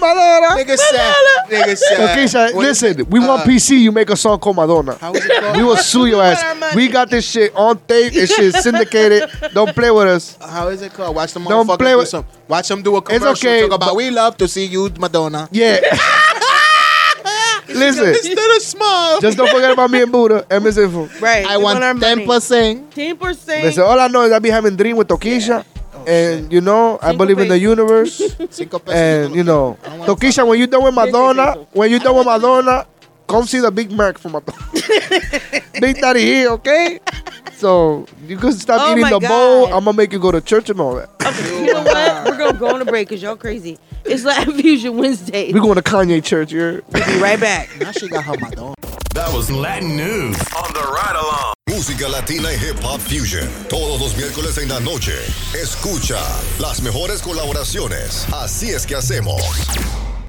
Madonna. 0.00 0.46
Nigga 0.62 0.76
said. 0.76 1.14
Nigga 1.48 1.76
said. 1.76 1.98
Tokisha, 1.98 2.54
what- 2.54 2.62
listen, 2.64 3.04
we 3.10 3.18
want 3.18 3.42
uh, 3.42 3.44
PC, 3.44 3.78
you 3.80 3.90
make 3.92 4.08
a 4.10 4.16
song 4.16 4.38
called 4.38 4.56
Madonna. 4.56 4.94
How 4.96 5.12
is 5.14 5.24
it 5.24 5.40
called? 5.40 5.56
We 5.56 5.62
will 5.64 5.76
sue 5.76 6.06
your 6.06 6.22
ass. 6.22 6.74
We 6.74 6.88
got 6.88 7.10
this 7.10 7.28
shit 7.28 7.54
on 7.56 7.78
tape. 7.86 8.12
This 8.12 8.34
shit 8.34 8.44
is 8.54 8.58
syndicated. 8.62 9.28
Don't 9.52 9.74
play 9.74 9.90
with 9.90 10.06
us. 10.08 10.36
How 10.40 10.68
is 10.68 10.82
it 10.82 10.92
called? 10.92 11.16
Watch 11.16 11.32
them 11.32 11.44
Don't 11.44 11.66
play 11.78 11.94
with- 11.96 12.08
some. 12.08 12.24
Watch 12.48 12.68
them 12.68 12.82
do 12.82 12.96
a 12.96 13.02
commercial. 13.02 13.28
It's 13.32 13.40
okay, 13.44 13.60
talk 13.62 13.72
about 13.76 13.86
but- 13.88 13.96
we 13.96 14.10
love 14.10 14.36
to 14.38 14.46
see 14.48 14.66
you, 14.66 14.88
Madonna. 14.98 15.48
Yeah. 15.50 15.80
listen, 17.68 18.08
Instead 18.08 18.38
of 18.56 18.62
smile. 18.62 19.20
just 19.20 19.36
don't 19.36 19.50
forget 19.50 19.72
about 19.72 19.90
me 19.90 20.02
and 20.02 20.12
Buddha 20.12 20.46
and 20.50 20.62
Miss 20.62 20.78
Info. 20.78 21.08
Right. 21.20 21.44
I 21.44 21.56
want 21.56 21.80
ten 21.80 21.98
money. 21.98 22.26
percent. 22.26 22.92
Ten 22.92 23.16
percent. 23.16 23.64
Listen, 23.64 23.82
all 23.82 23.98
I 23.98 24.06
know 24.08 24.22
is 24.22 24.32
I 24.32 24.38
be 24.38 24.50
having 24.50 24.76
dream 24.76 24.96
with 24.96 25.08
Tokisha. 25.08 25.64
And 26.06 26.52
you 26.52 26.60
know, 26.60 26.98
I 27.02 27.10
Cinco 27.10 27.18
believe 27.18 27.38
in 27.40 27.48
the 27.48 27.58
universe. 27.58 28.16
Cinco 28.50 28.78
pesos. 28.78 28.94
and 28.94 29.34
you 29.34 29.42
know, 29.42 29.76
I 29.84 29.96
don't 29.96 30.06
Tokisha, 30.18 30.46
when 30.46 30.58
you 30.58 30.66
done 30.66 30.84
with 30.84 30.94
Madonna, 30.94 31.66
when 31.72 31.90
you 31.90 31.98
done 31.98 32.16
with 32.16 32.26
Madonna, 32.26 32.86
come 33.26 33.44
see 33.44 33.58
the 33.58 33.70
Big 33.72 33.90
Mac 33.90 34.18
from 34.18 34.32
Madonna. 34.32 34.58
Big 35.80 36.00
Daddy 36.00 36.20
here, 36.22 36.50
okay? 36.50 37.00
So 37.54 38.06
you 38.26 38.36
can 38.36 38.52
stop 38.52 38.80
Oh 38.82 38.92
eating 38.92 39.02
my 39.02 39.10
the 39.10 39.20
bowl. 39.20 39.66
I'm 39.66 39.84
gonna 39.84 39.94
make 39.94 40.12
you 40.12 40.18
go 40.18 40.30
to 40.30 40.40
church 40.40 40.70
and 40.70 40.80
all 40.80 40.94
that. 40.94 41.08
You 41.50 41.72
know 41.72 41.82
what? 41.82 42.24
We're 42.26 42.38
gonna 42.38 42.58
go 42.58 42.68
on 42.74 42.80
a 42.82 42.84
break 42.84 43.08
because 43.08 43.22
y'all 43.22 43.36
crazy. 43.36 43.78
It's 44.04 44.24
Latin 44.24 44.54
Fusion 44.60 44.96
Wednesday. 44.98 45.52
We're 45.52 45.60
going 45.60 45.74
to 45.74 45.82
Kanye 45.82 46.22
church 46.22 46.52
here. 46.52 46.84
We'll 46.92 47.04
be 47.06 47.18
right 47.20 47.40
back. 47.40 47.68
Now 47.80 47.90
she 47.90 48.08
got 48.08 48.22
her 48.24 48.36
Madonna. 48.38 48.74
That 49.14 49.34
was 49.34 49.50
Latin 49.50 49.96
news 49.96 50.38
on 50.54 50.72
the 50.72 50.80
ride 50.80 51.16
along. 51.16 51.55
Música 51.68 52.08
latina 52.08 52.52
y 52.52 52.54
hip 52.54 52.76
hop 52.84 53.00
fusion. 53.00 53.48
Todos 53.68 54.00
los 54.00 54.16
miércoles 54.16 54.56
en 54.58 54.68
la 54.68 54.78
noche. 54.78 55.12
Escucha 55.52 56.16
las 56.60 56.80
mejores 56.80 57.20
colaboraciones. 57.20 58.24
Así 58.32 58.70
es 58.70 58.86
que 58.86 58.94
hacemos. 58.94 59.42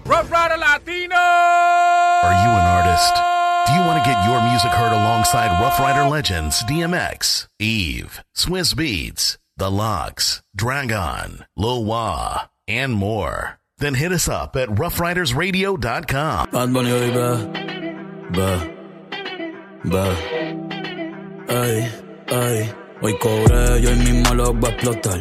Rough 0.03 0.31
Rider 0.31 0.57
Latino! 0.57 1.15
Are 1.15 2.33
you 2.43 2.49
an 2.49 2.65
artist? 2.65 3.15
Do 3.67 3.73
you 3.73 3.81
want 3.81 4.03
to 4.03 4.09
get 4.09 4.17
your 4.25 4.41
music 4.41 4.71
heard 4.71 4.93
alongside 4.93 5.61
Rough 5.61 5.79
Rider 5.79 6.09
legends 6.09 6.63
DMX, 6.63 7.47
Eve, 7.59 8.23
Swiss 8.33 8.73
Beats, 8.73 9.37
The 9.57 9.69
Locks, 9.69 10.41
Dragon, 10.55 11.45
Lil 11.55 11.85
Wah, 11.85 12.47
and 12.67 12.93
more. 12.93 13.59
Then 13.77 13.93
hit 13.93 14.11
us 14.11 14.27
up 14.27 14.55
at 14.55 14.69
roughridersradio.com. 14.69 16.49
Bad 16.51 16.73
Bunny, 16.73 16.89
hoy 16.89 17.11
ve, 17.11 17.51
ve, 18.31 18.73
ve. 19.83 20.36
Ey, 21.49 21.89
ey. 22.27 22.73
Hoy 23.01 23.17
cobré, 23.19 23.81
yo 23.81 23.89
hoy 23.89 23.95
mismo 23.95 24.33
lo 24.33 24.53
voy 24.53 24.69
a 24.69 24.73
explotar. 24.73 25.19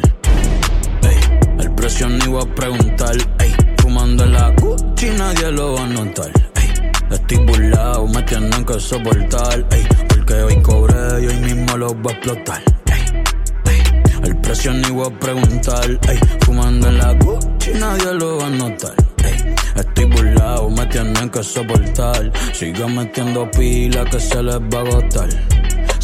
Ey, 1.03 1.17
el 1.59 1.71
precio 1.73 2.09
ni 2.09 2.27
voy 2.27 2.43
a 2.43 2.55
preguntar. 2.55 3.15
Ey, 3.39 3.55
fumando 3.77 4.25
en 4.25 4.33
la 4.33 4.49
Gucci 4.59 5.09
nadie 5.11 5.51
lo 5.51 5.75
va 5.75 5.83
a 5.83 5.87
notar. 5.87 6.29
Ey, 6.55 6.91
estoy 7.11 7.37
burlado, 7.45 8.07
me 8.07 8.21
tienen 8.23 8.65
que 8.65 8.77
soportar. 8.77 9.65
Ey, 9.71 9.87
porque 10.09 10.33
hoy 10.33 10.61
cobré, 10.61 11.23
yo 11.23 11.29
hoy 11.29 11.39
mismo 11.39 11.77
lo 11.77 11.93
voy 11.93 12.11
a 12.11 12.15
explotar. 12.17 12.61
El 14.23 14.35
precio 14.41 14.73
ni 14.73 14.89
voy 14.89 15.07
a 15.07 15.19
preguntar. 15.19 15.89
Ey, 16.09 16.19
fumando 16.41 16.89
en 16.89 16.97
la 16.97 17.13
Gucci 17.13 17.71
nadie 17.79 18.13
lo 18.15 18.37
va 18.37 18.47
a 18.47 18.49
notar. 18.49 18.95
Ey, 19.23 19.55
estoy 19.75 20.05
burlado, 20.05 20.69
me 20.71 20.85
tienen 20.87 21.29
que 21.29 21.41
soportar. 21.41 22.33
Sigo 22.51 22.89
metiendo 22.89 23.49
pila 23.51 24.03
que 24.05 24.19
se 24.19 24.43
les 24.43 24.59
va 24.59 24.79
a 24.79 24.81
agotar. 24.81 25.29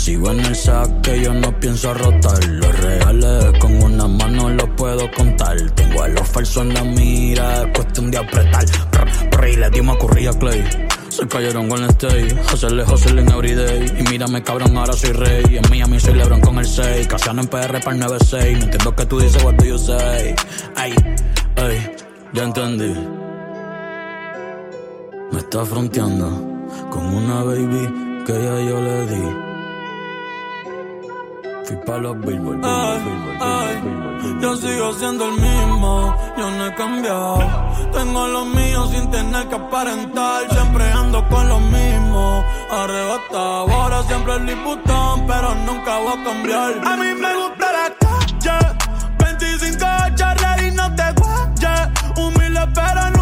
Sigo 0.03 0.31
en 0.31 0.41
el 0.41 0.53
saque, 0.53 1.21
yo 1.21 1.34
no 1.34 1.57
pienso 1.61 1.93
rotar. 1.93 2.43
Los 2.49 2.77
reales 2.81 3.57
con 3.57 3.81
una 3.81 4.05
mano 4.05 4.49
los 4.49 4.67
puedo 4.71 5.09
contar. 5.11 5.55
Tengo 5.75 6.03
a 6.03 6.09
los 6.09 6.27
falsos 6.27 6.63
en 6.63 6.73
la 6.73 6.84
mira, 6.84 7.61
es 7.61 7.67
cuestión 7.73 8.11
de 8.11 8.17
apretar. 8.17 8.65
Prr, 9.31 9.47
y 9.47 9.55
le 9.55 9.69
dimos 9.69 9.95
a 9.95 9.99
Curry 9.99 10.27
a 10.27 10.34
Clay. 10.34 10.61
Se 11.07 11.25
cayeron 11.25 11.69
con 11.69 11.81
el 11.81 11.89
stay, 11.91 12.38
hacerle 12.51 12.84
hustle 12.84 13.21
en 13.21 13.31
everyday. 13.31 13.93
Y 13.97 14.03
mírame 14.09 14.43
cabrón, 14.43 14.75
ahora 14.75 14.91
soy 14.91 15.13
rey. 15.13 15.55
En 15.55 15.69
Miami 15.69 15.97
soy 16.01 16.15
Lebron 16.15 16.41
con 16.41 16.57
el 16.57 16.65
6. 16.65 17.07
Casiano 17.07 17.41
en 17.41 17.47
PR 17.47 17.80
para 17.80 17.95
el 17.95 18.03
9-6. 18.03 18.57
No 18.57 18.63
entiendo 18.65 18.95
que 18.97 19.05
tú 19.05 19.21
dices, 19.21 19.41
what 19.41 19.53
do 19.53 19.63
you 19.63 19.77
say? 19.77 20.35
Ay, 20.75 20.93
ay, 21.55 21.95
ya 22.34 22.43
entendí. 22.43 22.93
Me 25.31 25.39
está 25.39 25.63
fronteando 25.63 26.27
con 26.89 27.05
una 27.05 27.41
baby 27.43 28.23
que 28.25 28.34
ya 28.34 28.59
yo 28.69 28.81
le 28.81 29.07
di. 29.07 29.52
Fui 31.65 31.77
pa' 31.85 31.98
los 31.98 32.19
billboard, 32.19 32.57
billboard, 32.57 33.03
billboard, 33.03 33.03
billboard, 33.03 33.84
billboard, 33.84 34.22
billboard. 34.22 34.41
Yo 34.41 34.56
sigo 34.57 34.94
siendo 34.94 35.26
el 35.30 35.34
mismo, 35.34 36.15
yo 36.38 36.52
no 36.52 36.65
he 36.65 36.76
cambiado. 36.76 37.40
Tengo 37.94 38.27
lo 38.27 38.45
mío 38.45 38.88
sin 38.88 39.10
tener 39.10 39.48
que 39.48 39.56
aparentar. 39.56 40.41
Siempre 40.49 40.91
ando 40.91 41.27
con 41.30 41.48
lo 41.48 41.60
mismo, 41.60 42.44
arrebatado. 42.69 43.72
Ahora 43.72 44.03
siempre 44.03 44.34
el 44.35 44.45
liputón, 44.45 45.26
pero 45.27 45.56
nunca 45.65 45.99
voy 45.99 46.14
a 46.14 46.23
cambiar. 46.23 46.88
A 46.88 46.98
mí 46.98 47.14
me 47.14 47.34
gusta 47.34 47.72
la 47.72 47.90
calle, 47.99 48.76
25 49.19 49.85
charlas 50.15 50.64
y 50.64 50.72
no 50.72 50.95
te 50.95 51.11
guayes. 51.14 51.90
Humilde, 52.18 52.68
pero 52.76 53.02
nunca 53.10 53.12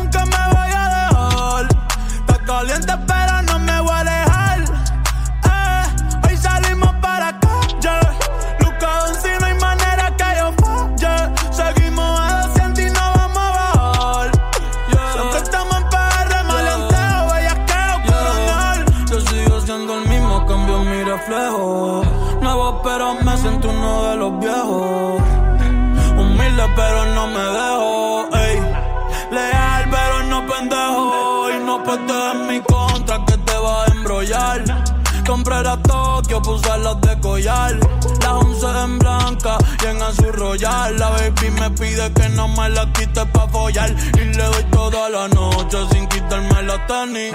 Las 36.68 37.02
de 37.02 37.20
collar. 37.20 37.78
Las 38.22 38.32
once 38.32 38.66
en 38.66 39.00
blanca 39.00 39.58
y 39.84 39.88
en 39.88 40.02
azul 40.02 40.34
royal. 40.34 40.98
La 40.98 41.10
baby 41.10 41.52
me 41.52 41.70
pide 41.72 42.12
que 42.14 42.30
no 42.30 42.48
me 42.48 42.70
la 42.70 42.92
quite 42.94 43.26
pa' 43.26 43.48
follar. 43.50 43.94
Y 44.16 44.20
le 44.20 44.44
doy 44.44 44.64
toda 44.72 45.10
la 45.10 45.28
noche 45.28 45.78
sin 45.92 46.08
quitarme 46.08 46.64
la 46.64 46.86
tenis. 46.88 47.34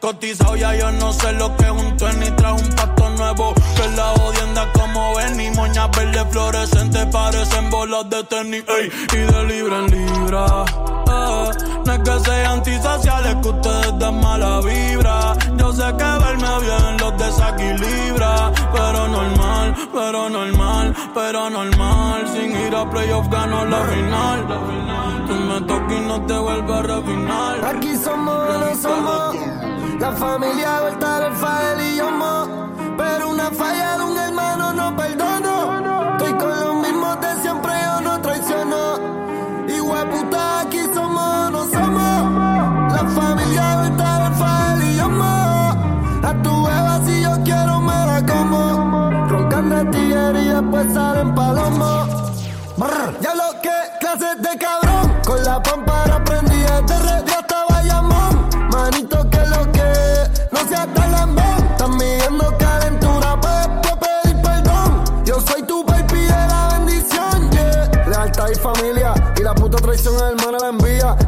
Cotizado 0.00 0.56
ya 0.56 0.74
yo 0.74 0.90
no 0.92 1.12
sé 1.12 1.32
lo 1.32 1.56
que 1.56 1.64
es 1.64 1.70
un 1.70 1.96
tenis 1.96 2.36
Trajo 2.36 2.56
un 2.56 2.68
pato 2.76 3.08
nuevo 3.10 3.54
que 3.54 3.88
la 3.96 4.12
odienda 4.12 4.70
como 4.72 5.14
ven 5.14 5.40
Y 5.40 5.50
moñas 5.52 5.90
verdes 5.96 6.26
fluorescentes 6.30 7.06
parecen 7.06 7.70
bolas 7.70 8.10
de 8.10 8.22
tenis 8.24 8.64
Y 9.14 9.16
de 9.16 9.44
libra 9.44 9.78
en 9.78 9.90
libra 9.90 10.64
eh, 11.06 11.63
No 11.84 11.92
es 11.92 11.98
que 11.98 12.20
sean 12.20 12.52
antisociales 12.52 13.36
que 13.42 13.48
ustedes 13.48 13.98
den 13.98 14.20
mala 14.20 14.60
vibra. 14.60 15.34
Yo 15.56 15.72
sé 15.72 15.84
que 15.98 16.10
verme 16.24 16.52
bien 16.60 16.96
los 16.98 17.16
desequilibra. 17.18 18.52
Pero 18.72 19.08
normal, 19.08 19.74
pero 19.92 20.30
normal, 20.30 20.94
pero 21.14 21.50
normal. 21.50 22.28
Sin 22.32 22.50
ir 22.66 22.74
a 22.74 22.88
playoff 22.88 23.28
gano 23.28 23.64
la 23.66 23.80
final. 23.84 24.46
Tú 25.26 25.34
me 25.34 25.60
tocas 25.66 25.92
y 25.92 26.00
no 26.00 26.20
te 26.26 26.38
vuelves 26.38 26.76
a 26.76 26.82
refinar. 26.82 27.64
Aquí 27.64 27.96
somos, 27.96 28.48
no 28.60 28.74
somos. 28.76 29.36
La 30.00 30.12
familia 30.12 30.80
vuelta 30.80 31.20
del 31.20 31.32
Fael 31.34 31.80
y 31.80 31.96
yo 31.96 32.10
mo. 32.10 32.72
Pero 32.96 33.28
una 33.28 33.50
falla 33.50 33.98
de 33.98 34.04
un 34.04 34.16
hermano 34.16 34.72
no 34.72 34.96
perdono. 34.96 35.53
Quiero 47.44 47.80
me 47.80 47.92
la 47.92 48.24
como. 48.26 49.28
Roncan 49.28 49.70
de 49.70 49.84
tigre 49.86 50.42
y 50.42 50.48
después 50.48 50.92
salen 50.92 51.34
palomos. 51.34 52.08
Brr. 52.76 53.18
Ya 53.20 53.34
lo 53.34 53.60
que 53.62 53.76
clases 54.00 54.42
de 54.42 54.58
cabrón. 54.58 55.12
Con 55.24 55.42
la 55.44 55.62
pampara 55.62 56.22
prendida 56.24 56.80
de 56.82 56.98
red 56.98 57.28
hasta 57.28 57.64
Bayamón. 57.68 58.48
Manito 58.72 59.28
que 59.30 59.38
lo 59.46 59.72
que 59.72 59.88
no 60.50 60.60
sea 60.68 60.86
tan 60.92 61.12
lambón. 61.12 61.64
Están 61.70 61.96
midiendo 61.96 62.56
calentura 62.58 63.40
pa' 63.40 63.80
pa' 63.82 63.98
pedir 64.00 64.42
perdón. 64.42 65.04
Yo 65.24 65.40
soy 65.40 65.62
tu 65.62 65.84
baby 65.84 66.20
de 66.20 66.46
la 66.52 66.68
bendición, 66.72 67.50
yeah. 67.52 68.04
Lealtad 68.08 68.48
y 68.50 68.54
familia. 68.56 69.14
Y 69.38 69.42
la 69.42 69.54
puta 69.54 69.78
traición 69.78 70.14
hermana 70.16 70.58
la 70.60 70.72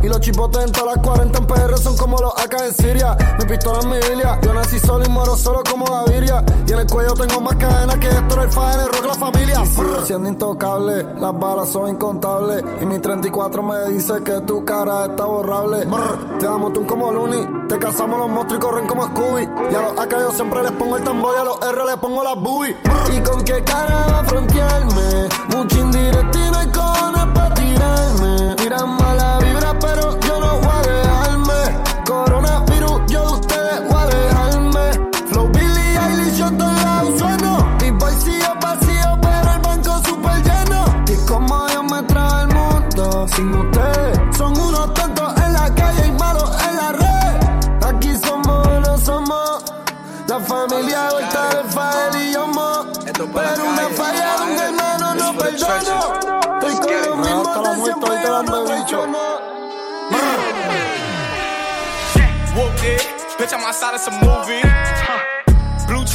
Y 0.03 0.09
los 0.09 0.21
chipotes 0.21 0.65
en 0.65 0.73
todas 0.73 0.97
las 0.97 1.05
40 1.05 1.39
en 1.39 1.47
PR 1.47 1.79
son 1.79 1.97
como 1.97 2.19
los 2.19 2.33
AK 2.39 2.55
en 2.67 2.75
Siria. 2.75 3.17
Mi 3.39 3.45
pistola 3.47 3.79
es 3.81 3.87
mi 3.87 3.99
Biblia. 4.09 4.39
Yo 4.43 4.55
nací 4.55 4.79
solo 4.79 5.05
y 5.05 5.09
muero 5.09 5.37
solo 5.37 5.63
como 5.69 5.85
Gaviria. 5.87 6.45
Y 6.67 6.73
en 6.73 6.79
el 6.81 6.87
cuello 6.87 7.15
tengo 7.15 7.41
más 7.41 7.57
cadenas 7.57 7.97
que 7.99 8.09
esto 8.09 8.43
el 8.43 8.51
fa 8.51 8.75
en 8.75 8.81
el 8.81 8.89
rock 8.89 9.07
la 9.07 9.15
familia. 9.15 9.65
Siendo 10.05 10.29
intocable. 10.29 11.05
Las 11.19 11.39
balas 11.39 11.69
son 11.69 11.89
incontables. 11.91 12.63
Y 12.81 12.87
mi 12.87 12.99
34 12.99 13.63
me 13.63 13.89
dice 13.91 14.15
que 14.25 14.41
tu 14.43 14.65
cara 14.65 15.07
está 15.07 15.25
borrable. 15.25 15.87
Te 16.39 16.47
damos 16.47 16.73
tú 16.73 16.87
como 16.87 17.11
Looney. 17.13 17.67
Te 17.69 17.79
cazamos 17.79 18.19
los 18.19 18.29
monstruos 18.29 18.63
y 18.63 18.67
corren 18.67 18.87
como 18.87 19.07
Scooby. 19.07 19.49
Y 19.71 19.75
a 19.75 19.83
los 19.83 19.99
AK 19.99 20.13
yo 20.21 20.33
siempre 20.33 20.63
les 20.63 20.73
pongo 20.73 20.97
el 20.97 21.05
tambor 21.05 21.35
y 21.37 21.41
a 21.41 21.45
los 21.45 21.61
R 21.63 21.85
les 21.85 21.97
pongo 21.97 22.23
las 22.23 22.37
boobies. 22.37 22.77
¿Y 23.15 23.21
con 23.21 23.43
qué 23.43 23.63
cara 23.65 24.07
va 24.11 24.21
a 24.21 24.25
frontearme? 24.25 25.29
Mucho 25.55 25.79
indirecto 25.79 26.39
y 26.39 26.51
no 26.51 26.59
hay 26.59 26.69
cojones 26.69 27.27
pa' 27.35 27.55
tirarme. 27.55 28.55
Tiran 28.57 28.97
estoy 57.97 58.19
quedando. 58.19 58.65
Whoop 62.55 62.83
it, 62.83 63.03
bitch, 63.39 63.53
I'm 63.53 63.65
outside, 63.65 63.95
of 63.95 64.07
a 64.09 64.25
movie. 64.25 64.76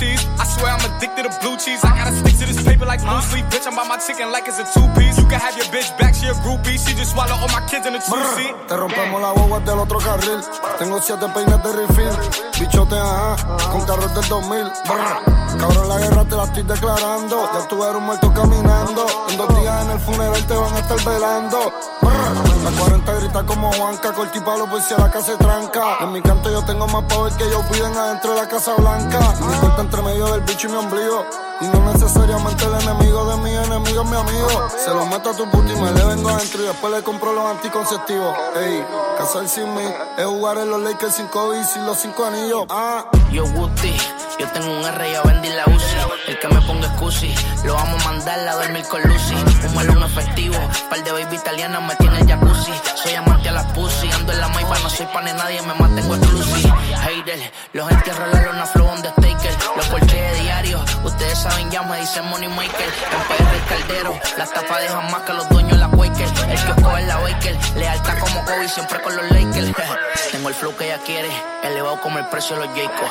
Cheese. 0.02 0.26
I 0.41 0.45
swear 0.49 0.73
I'm 0.73 0.82
addicted 0.90 1.30
to 1.30 1.34
blue 1.45 1.53
cheese. 1.61 1.86
I 1.86 1.94
gotta 1.94 2.10
stick 2.18 2.34
to 2.41 2.45
this 2.49 2.57
paper 2.65 2.90
like 2.90 3.06
blue 3.06 3.22
sleep. 3.22 3.45
Bitch, 3.53 3.69
I'm 3.69 3.78
by 3.78 3.86
my 3.86 4.02
chicken 4.02 4.32
like 4.34 4.49
it's 4.49 4.57
a 4.57 4.65
two 4.73 4.88
piece. 4.98 5.14
You 5.22 5.30
can 5.30 5.38
have 5.38 5.53
your 5.53 5.69
bitch 5.69 5.94
back, 6.02 6.18
she 6.18 6.26
a 6.26 6.34
groupie. 6.41 6.82
She 6.82 6.98
just 6.98 7.14
swallow 7.14 7.38
all 7.38 7.52
my 7.53 7.61
kids 7.69 7.86
in 7.86 7.94
a 7.94 8.02
two 8.02 8.18
seat. 8.34 8.49
Te 8.65 8.73
rompemos 8.73 9.22
la 9.22 9.32
boba 9.38 9.60
del 9.61 9.78
otro 9.78 9.99
carril. 9.99 10.41
Tengo 10.80 10.99
siete 10.99 11.28
peines 11.36 11.61
de 11.61 11.72
refill. 11.72 12.15
Bichote, 12.57 12.98
ajá, 12.98 13.38
con 13.69 13.86
carros 13.86 14.14
del 14.15 14.28
2000. 14.28 14.73
Brr. 14.90 15.60
Cabrón, 15.60 15.88
la 15.88 15.99
guerra 15.99 16.26
te 16.26 16.36
la 16.36 16.44
estoy 16.45 16.64
declarando. 16.64 17.49
Ya 17.53 17.68
tú 17.68 17.84
eres 17.84 17.98
un 17.98 18.06
muerto 18.06 18.34
caminando. 18.34 19.06
En 19.30 19.38
dos 19.38 19.49
días 19.61 19.86
en 19.86 19.91
el 19.91 19.99
funeral 19.99 20.48
te 20.48 20.56
van 20.56 20.73
a 20.73 20.80
estar 20.80 20.99
velando. 21.06 21.73
Brr. 22.02 22.51
La 22.63 22.69
40 22.69 23.13
grita 23.15 23.43
como 23.43 23.71
Juanca, 23.73 24.13
corti 24.13 24.39
palo 24.39 24.67
por 24.67 24.81
si 24.81 24.93
a 24.93 24.97
la 24.99 25.09
casa 25.09 25.31
se 25.31 25.38
tranca. 25.38 25.97
En 26.01 26.11
mi 26.11 26.21
canto 26.21 26.51
yo 26.51 26.63
tengo 26.63 26.88
más 26.88 27.03
poder 27.05 27.33
que 27.33 27.45
ellos 27.45 27.63
piden 27.71 27.97
adentro 27.97 28.33
de 28.33 28.41
la 28.41 28.47
Casa 28.47 28.75
Blanca. 28.75 29.19
Mi 29.47 29.53
corta 29.55 29.81
entre 29.81 30.01
medio 30.03 30.31
del 30.31 30.41
bicho 30.41 30.67
y 30.67 30.71
mi. 30.71 31.51
Y 31.61 31.67
no 31.67 31.91
necesariamente 31.91 32.65
el 32.65 32.73
enemigo 32.81 33.25
de 33.25 33.38
mi 33.38 33.51
enemigo 33.51 34.01
es 34.01 34.09
mi 34.09 34.17
amigo. 34.17 34.69
Se 34.83 34.89
lo 34.89 35.05
meto 35.05 35.29
a 35.29 35.33
tu 35.35 35.49
puto 35.49 35.71
y 35.71 35.75
me 35.75 35.91
le 35.91 36.05
vengo 36.05 36.29
adentro 36.29 36.63
y 36.63 36.67
después 36.67 36.93
le 36.93 37.03
compro 37.03 37.33
los 37.33 37.45
anticonceptivos. 37.45 38.35
Ey, 38.55 38.83
casar 39.17 39.47
sin 39.47 39.73
mí 39.75 39.83
es 40.17 40.25
jugar 40.25 40.57
en 40.57 40.69
los 40.69 40.81
Lakers 40.81 41.15
sin 41.15 41.27
COVID 41.27 41.59
y 41.59 41.63
sin 41.63 41.85
los 41.85 41.97
cinco 41.97 42.25
anillos. 42.25 42.65
Ah. 42.69 43.05
Yo 43.31 43.45
Guti, 43.45 43.95
yo 44.39 44.47
tengo 44.49 44.71
un 44.71 44.85
R 44.85 45.09
y 45.09 45.15
a 45.15 45.21
vendí 45.21 45.49
la 45.49 45.63
UCI. 45.65 46.11
El 46.27 46.39
que 46.39 46.47
me 46.47 46.61
ponga 46.61 46.88
excusi, 46.88 47.33
lo 47.63 47.75
vamos 47.75 48.05
a 48.05 48.11
mandar 48.11 48.39
a 48.39 48.55
dormir 48.55 48.85
con 48.89 49.01
Lucy. 49.03 49.35
Un 49.67 49.75
melón 49.75 50.03
efectivo, 50.03 50.55
par 50.89 51.03
de 51.03 51.11
baby 51.11 51.35
italianas 51.35 51.81
me 51.81 51.95
tiene 51.95 52.19
el 52.19 52.27
jacuzzi. 52.27 52.73
Soy 52.95 53.13
amante 53.15 53.49
a 53.49 53.53
las 53.53 53.65
pussy, 53.73 54.11
ando 54.11 54.33
en 54.33 54.39
la 54.39 54.47
maipa, 54.49 54.79
no 54.79 54.89
soy 54.89 55.05
pan 55.07 55.25
de 55.25 55.33
nadie, 55.33 55.61
me 55.61 55.73
mantengo 55.75 56.15
exclusive. 56.15 56.73
Hater, 56.97 57.51
los 57.73 57.91
entierro 57.91 58.27
la 58.27 58.41
luna 58.41 58.65
flow 58.65 58.91
staker. 58.97 59.53
Los 59.76 59.89
de 60.07 60.41
diario, 60.41 60.80
ustedes 61.03 61.38
saben 61.38 61.69
ya 61.72 61.81
me 61.84 61.99
dicen 61.99 62.26
money 62.26 62.49
maker. 62.49 62.89
En 63.11 63.22
PR 63.27 63.55
el 63.55 63.65
caldero, 63.65 64.19
la 64.38 64.43
estafa 64.43 64.80
dejan 64.80 65.11
más 65.11 65.22
que 65.23 65.34
los 65.34 65.49
dueños 65.49 65.72
de 65.72 65.77
la 65.77 65.88
Quaker. 65.88 66.27
El 66.49 66.59
kiosco 66.59 66.97
es 66.97 67.07
la 67.07 67.18
Baker, 67.18 67.57
lealtad 67.76 68.19
como 68.19 68.45
Kobe, 68.45 68.68
siempre 68.68 69.01
con 69.01 69.15
los 69.15 69.31
Lakers. 69.31 69.72
Tengo 70.31 70.49
el 70.49 70.55
flow 70.55 70.76
que 70.76 70.85
ella 70.85 70.99
quiere, 71.05 71.30
elevado 71.63 71.99
como 72.01 72.19
el 72.19 72.26
precio 72.27 72.55
de 72.57 72.65
los 72.65 72.76
Jaycos. 72.76 73.09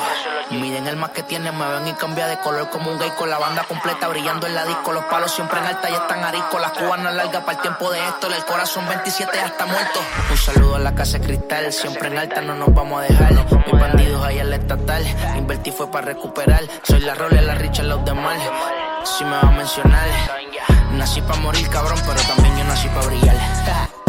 Miren 0.51 0.85
el 0.85 0.97
más 0.97 1.11
que 1.11 1.23
tiene, 1.23 1.51
me 1.51 1.65
ven 1.65 1.87
y 1.87 1.93
cambia 1.93 2.27
de 2.27 2.37
color 2.39 2.69
como 2.69 2.91
un 2.91 2.99
gay 2.99 3.11
con 3.11 3.29
la 3.29 3.37
banda 3.37 3.63
completa 3.63 4.09
brillando 4.09 4.47
en 4.47 4.55
la 4.55 4.65
disco. 4.65 4.91
Los 4.91 5.05
palos 5.05 5.31
siempre 5.31 5.59
en 5.59 5.65
alta 5.65 5.89
y 5.89 5.93
están 5.93 6.23
arisco. 6.23 6.59
Las 6.59 6.73
cubanas 6.73 7.13
largas 7.13 7.43
para 7.43 7.53
el 7.57 7.61
tiempo 7.61 7.89
de 7.89 8.05
esto. 8.05 8.27
El 8.27 8.43
corazón 8.43 8.85
27 8.87 9.31
ya 9.33 9.45
está 9.45 9.65
muerto. 9.65 9.99
Un 10.29 10.37
saludo 10.37 10.75
a 10.75 10.79
la 10.79 10.93
casa 10.93 11.19
cristal, 11.19 11.71
siempre 11.71 12.09
en 12.09 12.17
alta 12.17 12.41
no 12.41 12.55
nos 12.55 12.73
vamos 12.73 13.01
a 13.01 13.05
dejar. 13.05 13.31
Bandidos 13.79 14.23
ahí 14.23 14.39
en 14.39 14.53
estatal, 14.53 15.03
invertí 15.37 15.71
fue 15.71 15.89
para 15.91 16.07
recuperar. 16.07 16.63
Soy 16.83 16.99
la 17.01 17.15
Rolex, 17.15 17.43
la 17.45 17.55
Richard, 17.55 17.85
los 17.85 18.03
demás. 18.05 18.37
Si 19.03 19.23
me 19.23 19.31
va 19.31 19.41
a 19.41 19.51
mencionar, 19.51 20.07
nací 20.93 21.21
para 21.21 21.39
morir 21.39 21.67
cabrón, 21.69 21.99
pero 22.05 22.21
también 22.21 22.57
yo 22.57 22.63
nací 22.65 22.87
para 22.89 23.07
brillar. 23.07 24.00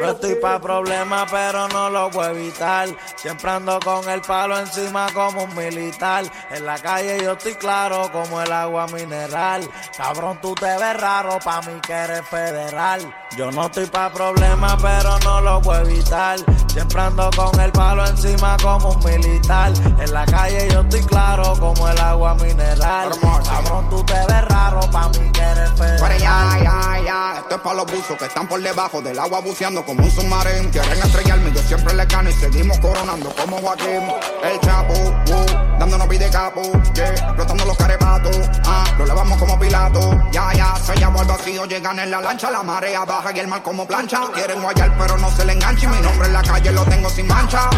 No 0.00 0.10
estoy 0.10 0.34
pa' 0.36 0.58
problemas, 0.60 1.30
pero 1.30 1.68
no 1.68 1.90
lo 1.90 2.10
puedo 2.10 2.30
evitar. 2.30 2.88
Siempre 3.16 3.50
ando 3.50 3.78
con 3.80 4.08
el 4.08 4.20
palo 4.22 4.58
encima 4.58 5.06
como 5.12 5.44
un 5.44 5.54
militar. 5.56 6.24
En 6.50 6.64
la 6.64 6.78
calle 6.78 7.22
yo 7.22 7.32
estoy 7.32 7.54
claro 7.54 8.10
como 8.12 8.40
el 8.40 8.52
agua 8.52 8.86
mineral. 8.88 9.68
Cabrón, 9.96 10.38
tú 10.40 10.54
te 10.54 10.66
ves 10.66 11.00
raro, 11.00 11.38
pa' 11.44 11.60
mí 11.62 11.80
que 11.84 11.92
eres 11.92 12.26
federal. 12.28 13.14
Yo 13.36 13.50
no 13.50 13.66
estoy 13.66 13.86
pa' 13.86 14.12
problemas, 14.12 14.76
pero 14.80 15.18
no 15.20 15.40
lo 15.40 15.60
puedo 15.60 15.80
evitar. 15.82 16.38
Siempre 16.72 17.00
ando 17.00 17.30
con 17.36 17.60
el 17.60 17.72
palo 17.72 18.06
encima 18.06 18.56
como 18.62 18.90
un 18.90 19.04
militar. 19.04 19.72
En 19.98 20.12
la 20.12 20.24
calle 20.26 20.68
yo 20.70 20.80
estoy 20.80 21.02
claro 21.02 21.54
como 21.58 21.88
el 21.88 21.98
agua 21.98 22.34
mineral. 22.34 23.10
Cabrón, 23.44 23.90
tú 23.90 24.04
te 24.04 24.14
ves 24.14 24.44
raro, 24.48 24.80
pa' 24.90 25.08
mí 25.08 25.30
que 25.32 25.40
eres 25.40 25.70
Pero 25.76 25.98
federal. 25.98 26.18
ya, 26.18 26.58
ya, 26.62 27.04
ya, 27.04 27.38
esto 27.40 27.54
es 27.56 27.60
los 27.74 27.86
buzos 27.86 28.16
que 28.18 28.26
están 28.26 28.48
por 28.48 28.60
debajo 28.60 29.00
del 29.00 29.18
agua 29.18 29.40
buceando 29.40 29.84
como 29.84 30.04
un 30.04 30.10
submarino. 30.10 30.70
Quieren 30.70 30.98
estrellarme, 30.98 31.52
yo 31.52 31.62
siempre 31.62 31.94
le 31.94 32.06
gano 32.06 32.30
y 32.30 32.32
seguimos 32.32 32.78
coronando 32.78 33.34
como 33.34 33.58
Joaquín. 33.58 34.02
El 34.42 34.60
chapo, 34.60 34.92
uh, 34.94 35.71
dándonos 35.82 36.06
pide 36.06 36.30
capo, 36.30 36.62
yeah, 36.94 37.08
explotando 37.08 37.64
los 37.64 37.76
carepatos, 37.76 38.38
ah, 38.66 38.84
lo 38.98 39.04
levamos 39.04 39.36
como 39.36 39.58
pilato. 39.58 40.00
Ya, 40.30 40.52
ya, 40.52 40.76
se 40.76 40.94
llama 40.94 41.22
al 41.22 41.26
vacío, 41.26 41.66
llegan 41.66 41.98
en 41.98 42.10
la 42.12 42.20
lancha, 42.20 42.52
la 42.52 42.62
marea 42.62 43.04
baja 43.04 43.32
y 43.34 43.40
el 43.40 43.48
mar 43.48 43.62
como 43.62 43.84
plancha. 43.84 44.20
Quieren 44.32 44.62
guayar, 44.62 44.96
pero 44.96 45.18
no 45.18 45.28
se 45.32 45.44
le 45.44 45.54
engancha 45.54 45.86
y 45.86 45.88
mi 45.88 46.00
nombre 46.00 46.28
en 46.28 46.34
la 46.34 46.42
calle 46.42 46.70
lo 46.70 46.84
tengo 46.84 47.10
sin 47.10 47.26
mancha. 47.26 47.68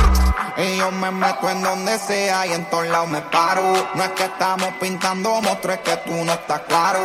Y 0.58 0.76
yo 0.76 0.90
me 0.90 1.10
meto 1.10 1.48
en 1.48 1.62
donde 1.62 1.98
sea 1.98 2.46
y 2.46 2.52
en 2.52 2.68
todos 2.68 2.86
lados 2.88 3.08
me 3.08 3.22
paro. 3.22 3.72
No 3.94 4.04
es 4.04 4.10
que 4.10 4.24
estamos 4.24 4.68
pintando 4.78 5.40
monstruos, 5.40 5.78
es 5.78 5.82
que 5.82 5.96
tú 6.04 6.24
no 6.24 6.32
estás 6.32 6.60
claro. 6.68 7.00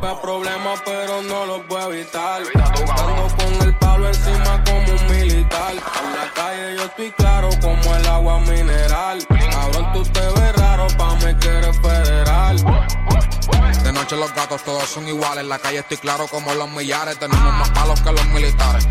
Pa' 0.00 0.20
problemas, 0.20 0.82
pero 0.84 1.22
no 1.22 1.46
los 1.46 1.60
puedo 1.66 1.92
evitar. 1.92 2.42
Ando 2.54 3.36
con 3.36 3.68
el 3.68 3.76
palo 3.76 4.08
encima 4.08 4.64
como 4.64 4.92
un 4.92 5.06
En 5.40 5.46
la 5.46 6.32
calle 6.34 6.76
yo 6.76 6.84
estoy 6.84 7.10
claro 7.12 7.48
como 7.62 7.94
el 7.94 8.06
agua 8.06 8.40
mineral. 8.40 9.26
Cabrón, 9.28 9.92
tú 9.94 10.02
te 10.02 10.20
ves 10.20 10.56
raro, 10.56 10.86
pa' 10.98 11.14
mí 11.16 11.34
que 11.40 11.48
eres 11.48 11.80
federal. 11.80 12.56
De 13.82 13.92
noche 13.92 14.16
los 14.16 14.34
gatos 14.34 14.62
todos 14.64 14.84
son 14.84 15.08
iguales. 15.08 15.42
En 15.42 15.48
la 15.48 15.58
calle 15.58 15.78
estoy 15.78 15.96
claro 15.96 16.26
como 16.28 16.52
los 16.54 16.70
millares. 16.70 17.18
Tenemos 17.18 17.54
más 17.54 17.70
palos 17.70 18.00
que 18.02 18.12
los 18.12 18.26
militares. 18.26 18.86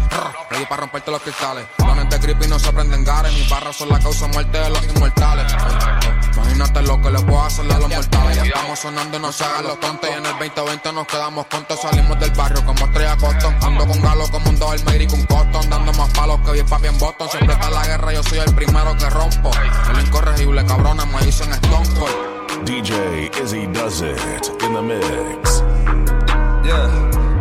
Ready 0.49 0.65
para 0.65 0.81
romperte 0.81 1.11
los 1.11 1.21
cristales. 1.21 1.67
Dones 1.77 2.09
de 2.09 2.19
creepy 2.19 2.47
no 2.47 2.57
se 2.57 2.71
prenden 2.73 3.03
gares. 3.03 3.31
Mis 3.34 3.47
barras 3.47 3.76
son 3.76 3.89
la 3.89 3.99
causa 3.99 4.27
muerte 4.27 4.57
de 4.57 4.69
los 4.71 4.84
inmortales. 4.84 5.53
Imagínate 6.34 6.81
lo 6.81 7.01
que 7.01 7.11
le 7.11 7.19
puedo 7.22 7.43
hacerle 7.43 7.73
a 7.73 7.80
los 7.80 7.89
mortales. 7.89 8.35
Ya 8.38 8.43
estamos 8.43 8.80
sonando, 8.80 9.19
no 9.19 9.31
se 9.31 9.43
hagan 9.43 9.64
los 9.64 9.80
tontos. 9.80 10.10
Y 10.10 10.14
en 10.14 10.26
el 10.26 10.31
2020 10.39 10.93
nos 10.93 11.07
quedamos 11.07 11.45
contos. 11.47 11.81
Salimos 11.81 12.19
del 12.19 12.31
barrio 12.31 12.65
como 12.65 12.85
estrella 12.85 13.18
Coston. 13.18 13.56
Ando 13.61 13.88
con 13.88 14.01
galo 14.01 14.27
como 14.31 14.49
un 14.49 14.60
Dover 14.60 14.85
Mary 14.85 15.07
con 15.07 15.23
Coston. 15.26 15.69
Dando 15.69 15.93
más 15.93 16.10
palos 16.11 16.39
que 16.45 16.51
bien 16.51 16.65
papi 16.65 16.88
en 16.88 16.97
Boston. 16.97 17.30
Siempre 17.30 17.53
está 17.53 17.69
la 17.69 17.85
guerra, 17.85 18.14
yo 18.14 18.23
soy 18.23 18.39
el 18.39 18.56
primero 18.56 18.95
que 18.97 19.10
rompo. 19.10 19.51
El 19.93 20.06
incorregible, 20.06 20.65
cabrones, 20.65 21.07
me 21.07 21.26
dicen 21.26 21.51
Stone 21.51 21.89
Cold. 21.99 22.65
DJ 22.65 23.31
Izzy 23.41 23.68
does 23.68 24.01
it 24.01 24.49
in 24.61 24.73
the 24.73 24.81
mix. 24.81 25.64
Yeah, 26.64 26.89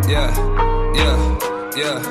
yeah, 0.08 0.30
yeah, 0.94 1.16
yeah, 1.76 2.02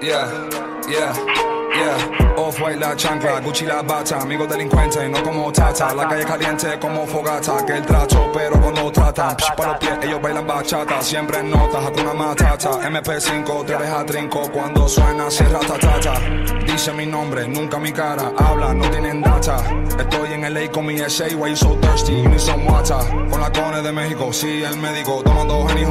yeah, 0.00 0.50
yeah. 0.88 1.59
Yeah, 1.72 2.34
off-white 2.36 2.80
la 2.80 2.96
chancla, 2.96 3.40
Gucci 3.40 3.64
la 3.64 3.80
bata, 3.82 4.20
amigo 4.20 4.44
delincuente, 4.44 5.08
no 5.08 5.22
como 5.22 5.52
tata, 5.52 5.94
la 5.94 6.08
calle 6.08 6.24
caliente 6.24 6.78
como 6.80 7.06
fogata, 7.06 7.64
que 7.64 7.74
el 7.74 7.86
trato, 7.86 8.28
pero 8.34 8.60
cuando 8.60 8.90
tratan, 8.90 9.36
psh, 9.36 9.54
pa' 9.56 9.66
los 9.68 9.78
pies, 9.78 9.98
ellos 10.02 10.20
bailan 10.20 10.46
bachata, 10.46 11.00
siempre 11.00 11.38
en 11.38 11.50
notas, 11.50 11.84
hakuna 11.86 12.12
matata, 12.12 12.70
MP5, 12.90 13.66
te 13.66 13.76
deja 13.76 14.04
trinco, 14.04 14.50
cuando 14.50 14.88
suena, 14.88 15.30
cierra 15.30 15.60
tatata, 15.60 16.20
dice 16.66 16.92
mi 16.92 17.06
nombre, 17.06 17.46
nunca 17.46 17.78
mi 17.78 17.92
cara, 17.92 18.32
habla, 18.36 18.74
no 18.74 18.90
tienen 18.90 19.20
data, 19.20 19.62
estoy 19.96 20.32
en 20.32 20.52
LA 20.52 20.72
con 20.72 20.86
mi 20.86 20.98
SA, 20.98 21.36
why 21.36 21.50
you 21.50 21.56
so 21.56 21.78
thirsty, 21.80 22.14
you 22.20 22.28
need 22.28 22.40
some 22.40 22.66
water, 22.66 22.98
con 23.30 23.40
la 23.40 23.50
cone 23.52 23.80
de 23.80 23.92
México, 23.92 24.32
sí, 24.32 24.64
el 24.64 24.76
médico, 24.78 25.22
tomando 25.22 25.64
me 25.66 25.82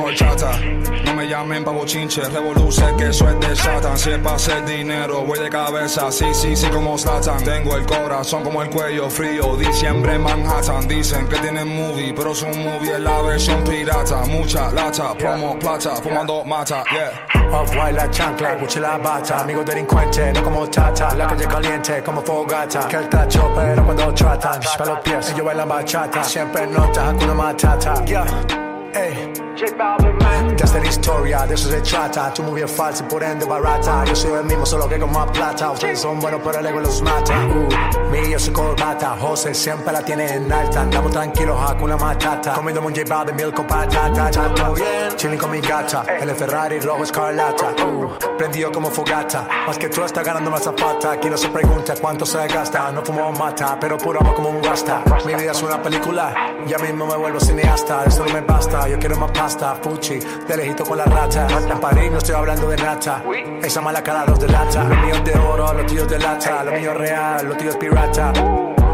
llamen 1.40 1.64
pa' 1.64 1.72
bochinche, 1.72 2.22
revoluce, 2.24 2.84
que 2.98 3.08
eso 3.08 3.30
es 3.30 3.40
de 3.40 3.56
Satan, 3.56 3.98
si 3.98 4.12
es 4.12 4.18
pa' 4.20 4.36
hacer 4.36 4.66
dinero, 4.66 5.22
voy 5.22 5.40
de 5.40 5.50
cabeza, 5.50 6.12
sí, 6.12 6.26
sí, 6.34 6.54
sí, 6.56 6.68
como 6.68 6.98
Slatan, 6.98 7.44
tengo 7.46 7.78
el 7.78 7.86
corazón 7.86 8.44
como 8.44 8.62
el 8.62 8.70
cuello 8.70 9.10
frío, 9.10 9.56
diciembre 9.56 10.16
en 10.16 10.24
Manhattan, 10.24 10.86
dicen 10.88 11.28
que 11.30 11.38
tienen 11.38 11.68
movie, 11.68 12.14
pero 12.14 12.36
su 12.36 12.48
movie 12.48 12.92
es 12.92 13.00
la 13.00 13.22
versión 13.22 13.64
pirata, 13.64 14.26
mucha 14.26 14.70
lata, 14.72 15.14
promo 15.14 15.58
plata, 15.58 15.96
fumando 15.96 16.44
mata, 16.44 16.84
yeah. 16.92 17.26
Off-white 17.52 17.94
la 17.94 18.12
chancla, 18.12 18.56
Gucci 18.58 18.80
la 18.80 18.98
bata. 19.00 19.40
Amigo 19.40 19.64
delincuente, 19.64 20.32
no 20.34 20.44
como 20.44 20.70
tata. 20.70 21.16
La 21.16 21.26
calle 21.26 21.48
caliente 21.48 22.04
como 22.04 22.22
fogata. 22.22 22.88
Que 22.88 22.98
el 22.98 23.10
tacho, 23.10 23.52
pero 23.56 23.84
cuando 23.86 24.14
tratan 24.14 24.60
Pa' 24.78 24.86
los 24.86 25.00
pies, 25.00 25.32
ellos 25.32 25.46
bailan 25.46 25.68
bachata. 25.68 26.24
Siempre 26.24 26.68
nota, 26.68 27.10
Hakuna 27.10 27.34
Matata. 27.34 28.06
Yeah, 28.06 28.69
ey 28.96 29.34
Desde 30.58 30.80
la 30.80 30.88
historia, 30.88 31.46
de 31.46 31.56
eso 31.56 31.70
se 31.70 31.82
trata 31.82 32.34
Tu 32.34 32.44
movie 32.44 32.64
es 32.64 32.72
falsa 32.72 33.04
y 33.04 33.10
por 33.10 33.24
ende 33.24 33.46
barata. 33.46 34.06
Yo 34.06 34.16
soy 34.16 34.32
el 34.34 34.46
mismo, 34.46 34.66
solo 34.66 34.88
que 34.88 34.98
con 34.98 35.12
más 35.12 35.30
plata. 35.32 35.72
Ustedes 35.72 36.00
son 36.00 36.20
buenos, 36.20 36.42
pero 36.44 36.60
el 36.60 36.66
ego 36.66 36.80
los 36.80 37.02
mata. 37.02 37.34
Uh, 37.46 38.10
Mi, 38.12 38.32
yo 38.32 38.40
soy 38.40 38.54
corbata 38.54 39.18
José 39.20 39.54
siempre 39.54 39.92
la 39.92 40.02
tiene 40.02 40.34
en 40.34 40.52
alta. 40.52 40.82
Andamos 40.82 41.12
tranquilos, 41.12 41.58
Hakuna 41.62 41.98
Matata. 41.98 42.54
Comiendo 42.54 42.82
un 42.82 42.96
J 42.96 43.04
Balvin, 43.08 43.36
mil 43.36 43.54
con 43.54 43.68
patata 43.68 44.30
bien, 44.74 45.16
chilling 45.18 45.38
con 45.38 45.52
mi 45.52 45.60
gata. 45.60 46.04
El 46.20 46.32
Ferrari 46.36 46.80
rojo 46.80 47.04
escarlata. 47.04 47.76
Uh, 47.86 48.38
Prendido 48.38 48.72
como 48.72 48.90
fogata. 48.90 49.48
Más 49.68 49.78
que 49.78 49.90
tú 49.90 50.04
estás 50.04 50.24
ganando 50.26 50.50
más 50.50 50.64
zapata. 50.64 51.12
Aquí 51.12 51.30
no 51.30 51.38
se 51.38 51.50
pregunta 51.50 51.96
cuánto 52.00 52.26
se 52.26 52.48
gasta. 52.48 52.92
No 52.92 53.04
fumo 53.04 53.32
mata, 53.34 53.78
pero 53.80 53.98
puro 53.98 54.20
amo 54.22 54.34
como 54.34 54.50
un 54.50 54.64
rasta 54.64 55.04
Mi 55.26 55.36
vida 55.36 55.52
es 55.52 55.62
una 55.62 55.82
película 55.82 56.34
Ya 56.66 56.78
mismo 56.78 57.06
me 57.06 57.18
vuelvo 57.18 57.40
cineasta. 57.40 58.06
Eso 58.06 58.26
no 58.26 58.34
me 58.34 58.42
basta 58.42 58.79
pasta. 58.80 58.90
Yo 58.90 59.00
quiero 59.00 59.18
más 59.18 59.32
pasta, 59.32 59.76
fuchi, 59.76 60.20
de 60.48 60.58
lejito 60.58 60.84
con 60.84 60.98
la 60.98 61.06
rata. 61.06 61.48
En 61.48 61.80
París 61.80 62.12
no 62.12 62.18
estoy 62.18 62.36
hablando 62.36 62.70
de 62.70 62.78
rata. 62.78 63.24
Esa 63.62 63.82
mala 63.82 64.02
cara 64.02 64.26
los 64.26 64.40
delata. 64.40 64.84
Los 64.84 64.98
míos 65.00 65.22
de 65.24 65.34
oro, 65.38 65.74
los 65.74 65.86
tíos 65.86 66.10
de 66.10 66.20
lata. 66.20 66.64
Lo 66.64 66.72
mío 66.72 66.94
real, 66.94 67.48
los 67.48 67.58
tíos 67.58 67.76
pirata. 67.76 68.32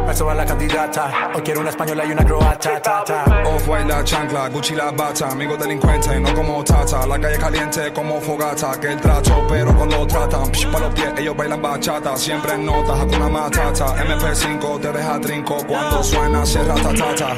Me 0.07 0.13
sobra 0.13 0.35
la 0.35 0.45
candidata. 0.45 1.31
Hoy 1.33 1.41
quiero 1.41 1.61
una 1.61 1.71
española 1.71 2.05
y 2.05 2.11
una 2.11 2.23
croata. 2.23 2.79
Ta, 2.79 3.03
ta. 3.03 3.23
Off-white 3.45 3.87
la 3.87 4.03
chancla, 4.03 4.49
Gucci 4.49 4.75
la 4.75 4.91
bata, 4.91 5.29
amigo 5.29 5.57
delincuente, 5.57 6.19
no 6.19 6.31
como 6.33 6.63
tata. 6.63 7.07
La 7.07 7.19
calle 7.19 7.37
caliente 7.39 7.91
como 7.91 8.21
fogata, 8.21 8.79
que 8.79 8.91
el 8.91 9.01
trato, 9.01 9.45
pero 9.49 9.75
cuando 9.75 10.05
tratan, 10.05 10.51
psh, 10.51 10.71
pa' 10.71 10.79
los 10.79 10.93
pies, 10.93 11.11
ellos 11.17 11.35
bailan 11.35 11.61
bachata. 11.61 12.15
Siempre 12.17 12.53
en 12.53 12.65
notas, 12.67 12.99
hakuna 12.99 13.29
matata. 13.29 13.95
MP5 13.95 14.79
te 14.79 14.91
deja 14.91 15.19
trinco 15.19 15.57
cuando 15.67 16.03
suena, 16.03 16.45
cierra 16.45 16.75
tatata. 16.75 17.35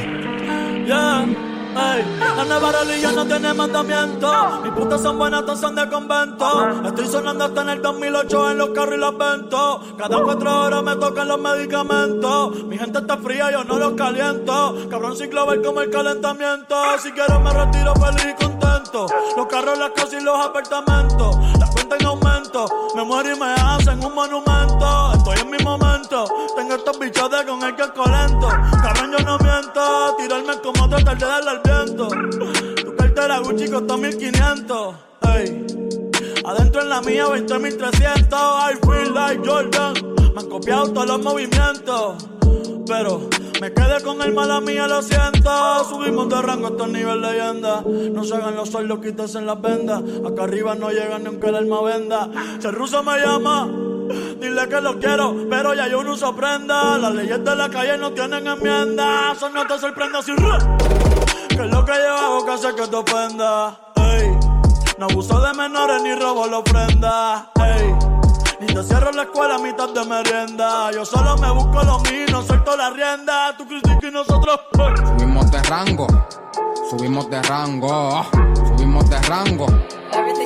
Yeah, 0.87 1.46
ey, 1.76 2.19
la 2.19 2.45
nueva 2.45 2.72
religión 2.72 3.15
no 3.15 3.26
tiene 3.26 3.53
mandamiento. 3.53 4.61
Mis 4.64 4.72
putas 4.73 5.02
son 5.02 5.18
buenas, 5.18 5.41
todas 5.41 5.60
son 5.60 5.76
de 5.76 5.89
convento. 5.89 6.85
Estoy 6.85 7.07
sonando 7.07 7.45
hasta 7.45 7.61
en 7.61 7.69
el 7.69 7.81
2008 7.81 8.52
en 8.52 8.57
los 8.57 8.69
carros 8.69 8.95
y 8.95 8.98
los 8.98 9.18
ventos. 9.18 9.81
Cada 9.98 10.23
cuatro 10.23 10.61
horas 10.64 10.84
me 10.84 10.95
tocan 10.95 11.27
los 11.27 11.39
medicamentos. 11.39 12.64
Mi 12.64 12.77
gente 12.77 12.99
está 12.99 13.18
fría, 13.18 13.52
yo 13.52 13.64
no 13.64 13.77
los 13.77 13.94
caliento. 13.94 14.76
Cabrón 14.89 15.15
ciclo 15.15 15.45
ver 15.45 15.61
como 15.61 15.81
el 15.81 15.89
calentamiento. 15.89 16.76
Si 16.99 17.11
quiero 17.11 17.39
me 17.39 17.52
retiro 17.52 17.94
feliz 17.95 18.35
y 18.39 18.44
contento. 18.44 19.07
Los 19.35 19.48
carros, 19.48 19.77
las 19.77 19.91
casas 19.91 20.14
y 20.14 20.23
los 20.23 20.45
apartamentos. 20.45 21.35
La 21.60 21.68
cuenta 21.68 21.95
en 21.99 22.06
aumento. 22.06 22.65
Me 22.95 23.03
muero 23.03 23.35
y 23.35 23.39
me 23.39 23.53
hacen 23.53 24.03
un 24.03 24.14
monumento. 24.14 25.11
Estoy 25.14 25.39
en 25.39 25.49
mi 25.49 25.57
momento. 25.64 26.26
Tengo 26.56 26.76
estos 26.76 26.99
bichos 26.99 27.30
de 27.30 27.45
con 27.45 27.64
el 27.64 27.76
que 27.76 27.88
colento. 27.89 28.48
Cabrón, 28.81 29.11
yo 29.18 29.26
no 29.26 29.38
miento. 29.39 30.15
Tirarme 30.18 30.60
como 30.61 30.89
tratar 30.89 31.18
de 31.18 31.26
darle 31.26 31.56
al 31.57 31.85
viento. 31.85 32.07
Tu 32.84 32.95
cartera 32.95 33.39
Gucci 33.39 33.69
costó 33.69 33.97
1500. 33.97 34.95
Ey. 35.35 35.65
Adentro 36.45 36.81
en 36.81 36.89
la 36.89 37.01
mía 37.01 37.25
20.300. 37.25 38.71
I 38.71 38.75
feel 38.85 39.13
like 39.13 39.47
Jordan. 39.47 39.93
Me 40.34 40.41
han 40.41 40.49
copiado 40.49 40.91
todos 40.91 41.07
los 41.07 41.21
movimientos. 41.21 42.27
Pero 42.88 43.29
me 43.59 43.73
quedé 43.73 44.01
con 44.01 44.21
el 44.21 44.34
mala 44.34 44.61
mía, 44.61 44.88
lo 44.88 45.01
siento. 45.01 45.84
Subimos 45.89 46.29
de 46.29 46.41
rango 46.41 46.67
hasta 46.67 46.85
el 46.85 46.93
nivel 46.93 47.21
leyenda. 47.21 47.81
No 47.81 48.23
se 48.23 48.35
hagan 48.35 48.55
los 48.55 48.69
solos, 48.69 48.99
quítense 48.99 49.39
en 49.39 49.45
las 49.45 49.61
vendas. 49.61 50.01
Acá 50.25 50.43
arriba 50.43 50.75
no 50.75 50.89
llegan 50.89 51.23
ni 51.23 51.27
aunque 51.27 51.47
el 51.47 51.55
alma 51.55 51.81
venda. 51.81 52.29
Si 52.59 52.67
el 52.67 52.73
ruso 52.73 53.03
me 53.03 53.19
llama, 53.19 53.67
dile 54.39 54.69
que 54.69 54.79
lo 54.79 54.99
quiero, 54.99 55.35
pero 55.49 55.73
ya 55.73 55.89
yo 55.89 56.01
no 56.01 56.13
uso 56.13 56.34
prenda. 56.34 56.97
Las 56.97 57.13
leyes 57.13 57.43
de 57.43 57.55
la 57.55 57.69
calle 57.69 57.97
no 57.97 58.13
tienen 58.13 58.47
enmienda. 58.47 59.34
Eso 59.34 59.49
no 59.49 59.67
te 59.67 59.77
sorprenda 59.77 60.21
si 60.21 60.31
que 61.57 61.63
es 61.63 61.71
lo 61.71 61.84
que 61.84 61.91
yo 61.93 62.15
hago 62.15 62.45
que 62.45 62.51
hace 62.51 62.75
que 62.75 62.88
te 62.88 62.95
ofenda. 62.95 63.79
Ey. 63.95 64.38
No 64.99 65.05
abuso 65.05 65.41
de 65.41 65.53
menores 65.53 66.03
ni 66.03 66.13
robo 66.13 66.45
la 66.45 66.59
ofrenda. 66.59 67.51
Ey. 67.55 67.95
Ni 68.59 68.67
te 68.67 68.84
cierro 68.84 69.11
la 69.11 69.23
escuela 69.23 69.55
a 69.55 69.57
mitad 69.57 69.89
de 69.89 70.05
merienda. 70.05 70.91
Yo 70.91 71.03
solo 71.03 71.35
me 71.38 71.49
busco 71.51 71.84
lo 71.84 71.99
mío, 71.99 72.25
no 72.31 72.43
suelto 72.43 72.77
la 72.77 72.91
rienda. 72.91 73.55
Tú 73.57 73.67
criticas 73.67 74.03
y 74.03 74.11
nosotros. 74.11 74.59
ey. 74.77 75.05
Subimos 75.17 75.51
de 75.51 75.61
rango, 75.63 76.07
subimos 76.89 77.29
de 77.29 77.41
rango, 77.41 78.25
subimos 78.67 79.09
de 79.09 79.19
rango, 79.21 79.65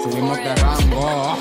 subimos 0.04 0.38
de 0.38 0.56
rango. 0.56 1.38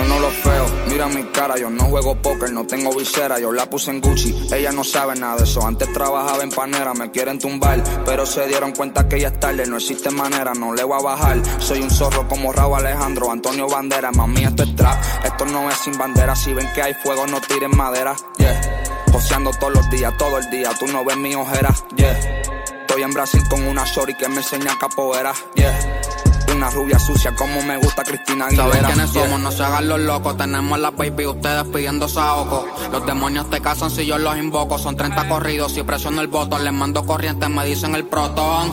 Yo 0.00 0.06
no 0.06 0.18
lo 0.18 0.30
feo, 0.30 0.66
mira 0.88 1.08
mi 1.08 1.24
cara, 1.24 1.58
yo 1.58 1.68
no 1.68 1.84
juego 1.84 2.14
póker, 2.22 2.50
no 2.52 2.66
tengo 2.66 2.90
visera, 2.94 3.38
yo 3.38 3.52
la 3.52 3.68
puse 3.68 3.90
en 3.90 4.00
Gucci, 4.00 4.34
ella 4.50 4.72
no 4.72 4.82
sabe 4.82 5.14
nada 5.14 5.36
de 5.36 5.44
eso, 5.44 5.62
antes 5.66 5.92
trabajaba 5.92 6.42
en 6.42 6.48
panera, 6.48 6.94
me 6.94 7.10
quieren 7.10 7.38
tumbar, 7.38 7.84
pero 8.06 8.24
se 8.24 8.46
dieron 8.46 8.72
cuenta 8.72 9.06
que 9.06 9.20
ya 9.20 9.28
es 9.28 9.38
tarde, 9.38 9.66
no 9.66 9.76
existe 9.76 10.08
manera, 10.08 10.54
no 10.54 10.72
le 10.72 10.84
voy 10.84 10.98
a 10.98 11.02
bajar, 11.02 11.42
soy 11.58 11.82
un 11.82 11.90
zorro 11.90 12.26
como 12.28 12.50
Raúl 12.50 12.78
Alejandro, 12.78 13.30
Antonio 13.30 13.68
Bandera, 13.68 14.10
mami 14.10 14.44
esto 14.44 14.62
es 14.62 14.74
trap, 14.74 14.98
esto 15.22 15.44
no 15.44 15.68
es 15.68 15.76
sin 15.76 15.98
bandera, 15.98 16.34
si 16.34 16.54
ven 16.54 16.72
que 16.74 16.80
hay 16.80 16.94
fuego 16.94 17.26
no 17.26 17.38
tiren 17.42 17.76
madera, 17.76 18.16
yeah, 18.38 18.58
joseando 19.12 19.50
todos 19.60 19.74
los 19.74 19.90
días, 19.90 20.16
todo 20.16 20.38
el 20.38 20.48
día, 20.48 20.70
tú 20.78 20.86
no 20.86 21.04
ves 21.04 21.18
mi 21.18 21.34
ojera, 21.34 21.74
yeah, 21.96 22.18
estoy 22.80 23.02
en 23.02 23.12
Brasil 23.12 23.42
con 23.50 23.68
una 23.68 23.84
shorty 23.84 24.14
que 24.14 24.28
me 24.30 24.38
enseña 24.38 24.78
capoeira, 24.78 25.34
yeah. 25.56 26.00
Una 26.54 26.70
rubia 26.70 26.98
sucia 26.98 27.34
como 27.34 27.62
me 27.62 27.76
gusta 27.78 28.02
Cristina 28.02 28.46
Aguilera. 28.46 28.70
¿Saben 28.70 28.84
quiénes 28.86 29.12
yeah. 29.12 29.22
somos? 29.24 29.40
No 29.40 29.52
se 29.52 29.62
hagan 29.62 29.88
los 29.88 30.00
locos. 30.00 30.36
Tenemos 30.36 30.78
la 30.78 30.90
baby, 30.90 31.26
ustedes 31.26 31.64
pidiendo 31.64 32.08
saoco. 32.08 32.66
Los 32.90 33.06
demonios 33.06 33.48
te 33.50 33.60
casan 33.60 33.90
si 33.90 34.06
yo 34.06 34.18
los 34.18 34.36
invoco. 34.36 34.78
Son 34.78 34.96
30 34.96 35.28
corridos, 35.28 35.72
si 35.72 35.82
presiono 35.82 36.20
el 36.20 36.28
botón, 36.28 36.64
les 36.64 36.72
mando 36.72 37.04
corriente, 37.06 37.48
me 37.48 37.64
dicen 37.64 37.94
el 37.94 38.04
protón. 38.04 38.72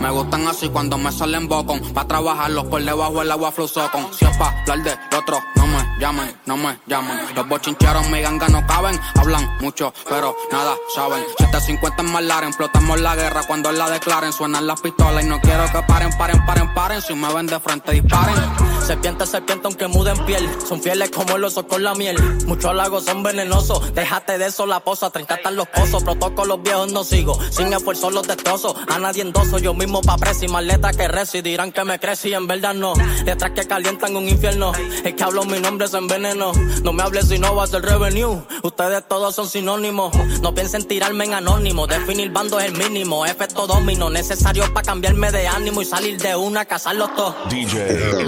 Me 0.00 0.10
gustan 0.10 0.46
así 0.46 0.68
cuando 0.68 0.96
me 0.96 1.10
salen 1.10 1.48
bocón. 1.48 1.80
Pa' 1.92 2.06
trabajarlos 2.06 2.66
por 2.66 2.82
debajo 2.82 3.22
el 3.22 3.30
agua 3.30 3.52
con 3.52 3.68
Si 4.14 4.24
es 4.24 4.36
pa' 4.36 4.54
hablar 4.60 4.82
de 4.82 5.16
otro, 5.16 5.40
no 5.56 5.66
me 5.66 5.98
llamen, 5.98 6.36
no 6.46 6.56
me 6.56 6.78
llamen. 6.86 7.18
Los 7.34 7.48
bochincheros 7.48 8.08
mi 8.08 8.20
ganga 8.20 8.48
no 8.48 8.66
caben. 8.66 8.98
Hablan 9.16 9.58
mucho, 9.60 9.92
pero 10.08 10.36
nada 10.52 10.76
saben. 10.94 11.24
750 11.38 12.02
en 12.02 12.12
Malaren, 12.12 12.48
explotamos 12.48 13.00
la 13.00 13.16
guerra 13.16 13.42
cuando 13.46 13.72
la 13.72 13.90
declaren. 13.90 14.32
Suenan 14.32 14.66
las 14.66 14.80
pistolas 14.80 15.24
y 15.24 15.28
no 15.28 15.40
quiero 15.40 15.64
que 15.72 15.82
paren, 15.82 16.10
paren, 16.16 16.44
paren, 16.46 16.74
paren. 16.74 17.02
Si 17.02 17.14
me 17.14 17.32
ven 17.34 17.46
de 17.46 17.58
frente, 17.58 17.92
disparen. 17.92 18.77
Serpiente, 18.88 19.26
serpiente, 19.26 19.66
aunque 19.66 19.86
muden 19.86 20.16
piel. 20.24 20.48
Son 20.66 20.80
fieles 20.80 21.10
como 21.10 21.36
el 21.36 21.44
oso 21.44 21.66
con 21.66 21.84
la 21.84 21.94
miel. 21.94 22.16
Muchos 22.46 22.74
lagos 22.74 23.04
son 23.04 23.22
venenosos. 23.22 23.92
Déjate 23.92 24.38
de 24.38 24.46
eso, 24.46 24.66
la 24.66 24.80
posa. 24.80 25.10
30 25.10 25.34
están 25.34 25.56
los 25.56 25.68
pozos. 25.68 26.02
Protocolos 26.02 26.62
viejos 26.62 26.90
no 26.90 27.04
sigo. 27.04 27.38
Sin 27.50 27.70
esfuerzo 27.70 28.10
los 28.10 28.26
destrozo. 28.26 28.74
A 28.88 28.98
nadie 28.98 29.20
endoso. 29.20 29.58
Yo 29.58 29.74
mismo 29.74 30.00
pa' 30.00 30.16
presi. 30.16 30.48
Más 30.48 30.64
letra 30.64 30.94
que 30.94 31.06
reci. 31.06 31.42
Dirán 31.42 31.70
que 31.70 31.84
me 31.84 32.00
crecí. 32.00 32.32
En 32.32 32.46
verdad 32.46 32.72
no. 32.72 32.94
Letras 33.26 33.50
que 33.50 33.66
calientan 33.66 34.16
un 34.16 34.26
infierno. 34.26 34.72
Es 35.04 35.12
que 35.12 35.22
hablo 35.22 35.44
mi 35.44 35.60
nombre 35.60 35.86
es 35.86 35.92
enveneno. 35.92 36.52
No 36.82 36.94
me 36.94 37.02
hables 37.02 37.28
si 37.28 37.38
no 37.38 37.54
vas 37.54 37.74
el 37.74 37.82
revenue. 37.82 38.40
Ustedes 38.62 39.06
todos 39.06 39.34
son 39.34 39.50
sinónimos. 39.50 40.16
No 40.40 40.54
piensen 40.54 40.88
tirarme 40.88 41.26
en 41.26 41.34
anónimo. 41.34 41.86
Definir 41.86 42.30
bando 42.30 42.58
es 42.58 42.72
el 42.72 42.78
mínimo. 42.78 43.26
Efecto 43.26 43.66
domino. 43.66 44.08
Necesario 44.08 44.64
pa' 44.72 44.80
cambiarme 44.80 45.30
de 45.30 45.46
ánimo 45.46 45.82
y 45.82 45.84
salir 45.84 46.18
de 46.18 46.34
una, 46.34 46.64
cazarlos 46.64 47.14
todos. 47.14 47.34
DJ 47.50 48.24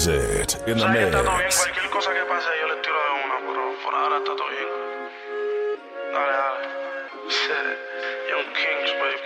Closet 0.00 0.56
in 0.66 0.78
the 0.78 0.88
mix. 0.88 2.19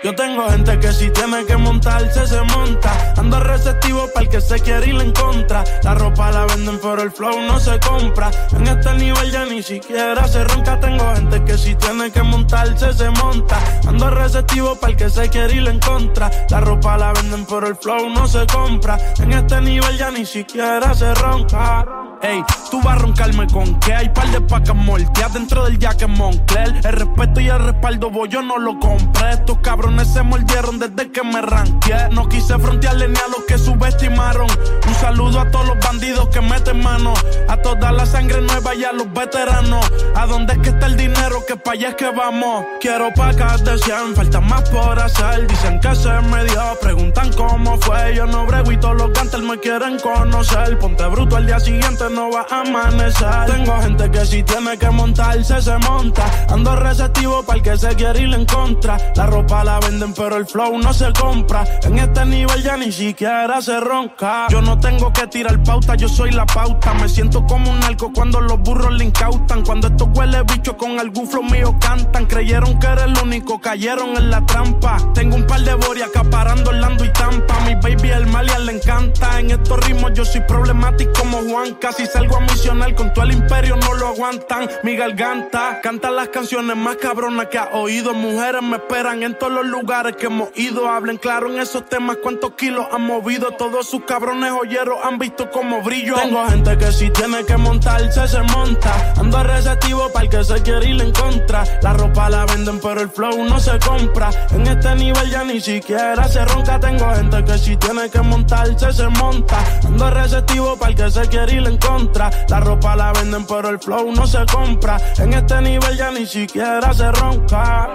Yo 0.05 0.14
tengo 0.14 0.47
gente 0.51 0.78
que 0.81 0.93
si 0.93 1.09
tiene 1.09 1.47
que 1.47 1.56
montarse, 1.56 2.26
se 2.26 2.39
monta. 2.43 3.14
Ando 3.16 3.40
receptivo 3.40 4.06
para 4.12 4.26
el 4.26 4.28
que 4.28 4.39
se 4.39 4.60
quiere 4.60 4.90
ir 4.90 5.01
en 5.01 5.12
contra. 5.12 5.64
La 5.82 5.94
ropa 5.94 6.31
la 6.31 6.44
venden, 6.44 6.78
pero 6.78 7.01
el 7.01 7.10
flow 7.10 7.40
no 7.40 7.59
se 7.59 7.81
compra. 7.81 8.31
En 8.55 8.66
este 8.66 8.93
nivel 8.97 9.32
ya 9.32 9.47
ni 9.47 9.62
siquiera 9.62 10.28
se 10.28 10.44
ronca. 10.44 10.78
Tengo 10.78 11.10
gente 11.14 11.43
que 11.44 11.56
si 11.56 11.74
tiene 11.76 12.10
que 12.10 12.22
montarse, 12.22 12.93
se 12.93 13.09
monta. 13.09 13.59
Ando 13.89 14.10
receptivo 14.10 14.76
para 14.76 14.90
el 14.90 14.98
que 14.98 15.09
se 15.09 15.26
quiere 15.31 15.55
ir 15.55 15.66
en 15.66 15.81
contra. 15.81 16.31
La 16.51 16.60
ropa 16.60 16.98
la 16.98 17.14
venden, 17.14 17.47
pero 17.47 17.66
el 17.66 17.76
flow 17.76 18.10
no 18.10 18.26
se 18.28 18.47
compra. 18.47 18.98
En 19.20 19.32
este 19.32 19.59
nivel 19.62 19.97
ya 19.97 20.10
ni 20.10 20.26
siquiera 20.26 20.93
se 20.93 21.14
ronca. 21.14 21.86
Ey, 22.20 22.43
tú 22.70 22.81
vas 22.82 22.97
a 22.97 22.98
roncarme 23.01 23.47
con 23.47 23.78
que 23.81 23.93
hay 23.93 24.09
par 24.09 24.31
de 24.31 24.40
pacas 24.40 24.74
molteadas 24.74 25.35
dentro 25.35 25.64
del 25.64 25.78
jacket 25.78 26.09
Moncler. 26.09 26.74
El 26.85 26.93
respeto 26.93 27.40
y 27.40 27.48
el 27.48 27.59
respaldo, 27.59 28.10
voy, 28.10 28.28
yo 28.28 28.43
no 28.43 28.59
lo 28.59 28.78
compré. 28.78 29.32
Estos 29.32 29.59
cabrones 29.59 29.94
se 30.03 30.23
mordieron 30.23 30.79
desde 30.79 31.11
que 31.11 31.23
me 31.23 31.43
ranqué. 31.43 32.09
No 32.12 32.29
quise 32.29 32.59
frontearle 32.59 33.09
ni 33.09 33.16
a 33.16 33.29
los 33.29 33.45
que 33.47 33.59
subestimaron. 33.59 34.47
Un 34.87 34.95
saludo 34.95 35.41
a 35.41 35.51
todos 35.51 35.66
los 35.66 35.79
bandidos 35.79 36.29
que 36.29 36.41
meten 36.41 36.83
mano. 36.83 37.15
A 37.49 37.57
toda 37.59 37.93
la 37.93 38.07
sangre 38.07 38.41
nueva 38.41 38.75
y 38.75 38.85
a 38.85 38.93
los 38.93 39.12
veteranos. 39.12 39.85
¿A 40.15 40.27
dónde 40.27 40.55
es 40.55 40.59
que 40.61 40.71
está 40.71 40.87
el 40.87 40.97
dinero? 40.97 41.45
Que 41.47 41.57
pa' 41.57 41.73
allá 41.73 41.91
es 41.91 41.95
que 41.97 42.11
vamos. 42.11 42.65
Quiero 42.81 43.12
pacas 43.15 43.65
de 43.65 43.77
100, 43.79 44.16
falta 44.16 44.41
más 44.41 44.69
por 44.71 44.99
hacer. 44.99 45.47
Dicen 45.47 45.81
que 45.81 45.95
se 45.95 46.12
me 46.31 46.45
dio, 46.45 46.79
preguntan 46.81 47.33
cómo 47.33 47.77
fue. 47.81 48.15
Yo 48.16 48.27
no 48.27 48.47
brego 48.47 48.73
y 48.73 48.77
todos 48.79 48.97
los 48.97 49.12
gantes 49.12 49.41
me 49.41 49.59
quieren 49.59 49.99
conocer. 50.01 50.79
Ponte 50.79 51.07
bruto 51.07 51.37
al 51.37 51.47
día 51.47 51.61
siguiente, 51.61 52.05
no 52.11 52.31
va 52.31 52.47
a 52.51 52.61
amanecer. 52.61 53.47
Tengo 53.47 53.81
gente 53.81 54.11
que 54.11 54.25
si 54.25 54.43
tiene 54.43 54.79
que 54.79 54.91
montarse, 54.91 55.61
se 55.61 55.77
monta. 55.79 56.25
Ando 56.49 56.75
receptivo 56.77 57.43
para 57.43 57.59
el 57.59 57.62
que 57.62 57.77
se 57.77 57.95
quiere 57.95 58.23
ir 58.23 58.35
en 58.35 58.47
contra. 58.47 58.97
La 59.15 59.27
ropa 59.27 59.65
la 59.65 59.81
venden, 59.85 60.15
pero 60.15 60.36
el 60.36 60.47
flow 60.47 60.78
no 60.78 60.93
se 60.93 61.12
compra. 61.12 61.65
En 61.82 61.98
este 61.98 62.24
nivel 62.24 62.62
ya 62.62 62.77
ni 62.77 62.93
siquiera 62.93 63.61
se 63.61 63.81
ronca. 63.81 64.47
Yo 64.48 64.62
no 64.62 64.78
tengo 64.78 65.12
que 65.12 65.27
tirar 65.27 65.62
pauta, 65.62 65.94
yo 65.94 66.09
soy 66.09 66.31
la 66.31 66.47
pauta. 66.47 66.94
Me 66.94 67.09
siento 67.09 67.44
como 67.47 67.70
un 67.70 67.81
narco 67.81 68.12
cuando 68.12 68.40
los 68.40 68.59
burros 68.61 68.93
le 68.94 69.05
incautan. 69.05 69.65
Cuando 69.65 69.89
estos 69.89 70.09
huele 70.15 70.43
bichos 70.43 70.74
con 70.74 70.98
algún 70.98 71.28
flow 71.28 71.43
mío 71.43 71.74
cantan. 71.81 72.27
Creyeron 72.27 72.78
que 72.78 72.86
era 72.86 73.05
el 73.05 73.15
único, 73.23 73.61
cayeron 73.61 74.16
en 74.16 74.31
la 74.31 74.44
trampa. 74.47 74.97
Tengo 75.15 75.36
un 75.36 75.47
par 75.47 75.61
de 75.61 75.74
boria 75.74 76.06
acaparando 76.06 76.70
Orlando 76.70 77.05
y 77.05 77.12
Tampa. 77.12 77.61
Mi 77.61 77.74
baby 77.74 78.11
el 78.11 78.27
Malian 78.27 78.66
le 78.66 78.73
encanta. 78.73 79.40
En 79.40 79.51
estos 79.51 79.85
ritmos 79.86 80.12
yo 80.15 80.24
soy 80.24 80.40
problemático 80.43 81.12
como 81.19 81.39
Juan. 81.43 81.74
Casi 81.74 82.06
salgo 82.06 82.36
a 82.36 82.40
misionar 82.40 82.94
con 82.94 83.12
todo 83.12 83.24
el 83.24 83.32
imperio, 83.32 83.77
no 83.77 83.94
lo 83.94 84.09
aguantan. 84.09 84.69
Mi 84.82 84.97
garganta 84.97 85.81
canta 85.82 86.11
las 86.11 86.28
canciones 86.28 86.77
más 86.77 86.97
cabronas 86.97 87.47
que 87.47 87.59
ha 87.59 87.69
oído. 87.73 88.15
Mujeres 88.15 88.62
me 88.62 88.77
esperan 88.77 89.23
en 89.23 89.39
todos 89.39 89.65
los 89.65 89.74
lugares 89.75 90.15
que 90.17 90.27
hemos 90.27 90.51
ido. 90.55 90.89
Hablen 90.89 91.17
claro 91.17 91.53
en 91.53 91.61
esos 91.61 91.85
temas 91.87 92.19
cuántos 92.23 92.53
kilos 92.53 92.87
han 92.93 93.03
movido. 93.03 93.51
Todos 93.59 93.89
sus 93.89 94.05
cabrones 94.05 94.53
joyeros 94.53 94.99
han 95.03 95.19
visto 95.19 95.51
como 95.51 95.83
brillo. 95.83 96.15
Tengo 96.15 96.47
gente 96.47 96.79
que 96.79 96.93
si 96.93 97.11
tiene 97.11 97.45
que 97.45 97.57
montarse, 97.57 98.29
se 98.29 98.41
monta. 98.43 99.15
Ando 99.19 99.43
receptivo 99.43 100.09
para 100.13 100.25
el 100.25 100.31
que 100.31 100.45
se 100.45 100.63
quiere 100.63 100.91
ir 100.91 101.03
en 101.03 101.13
contra. 101.13 101.65
La 101.83 101.93
ropa 101.93 102.31
la 102.31 102.47
venden, 102.47 102.79
pero 102.81 103.01
el 103.01 103.11
flow 103.11 103.45
no 103.45 103.59
se 103.59 103.77
compra. 103.81 104.31
En 104.53 104.67
este 104.67 104.95
nivel 104.95 105.29
ya 105.31 105.43
ni 105.43 105.61
siquiera 105.61 106.29
se 106.29 106.45
ronca. 106.45 106.79
Tengo 106.79 107.13
gente 107.13 107.45
que 107.45 107.59
si 107.59 107.77
tiene 107.77 108.09
que 108.09 108.21
montarse, 108.21 108.93
se 108.93 109.09
monta. 109.09 109.59
Ando 109.85 110.09
receptivo 110.11 110.77
para 110.77 110.91
el 110.93 110.97
que 110.97 111.11
se 111.11 111.29
quiere 111.29 111.53
ir 111.53 111.67
en 111.67 111.79
contra. 111.79 112.31
La 112.49 112.61
ropa 112.61 112.95
la 112.95 113.13
venden, 113.13 113.45
pero 113.45 113.71
el 113.71 113.81
flow 113.81 114.13
no 114.13 114.25
se 114.27 114.45
compra. 114.47 114.99
En 115.19 115.33
este 115.33 115.61
nivel 115.61 115.97
ya 115.97 116.13
ni 116.13 116.27
siquiera 116.27 116.95
se 116.95 117.11
ronca. 117.11 117.89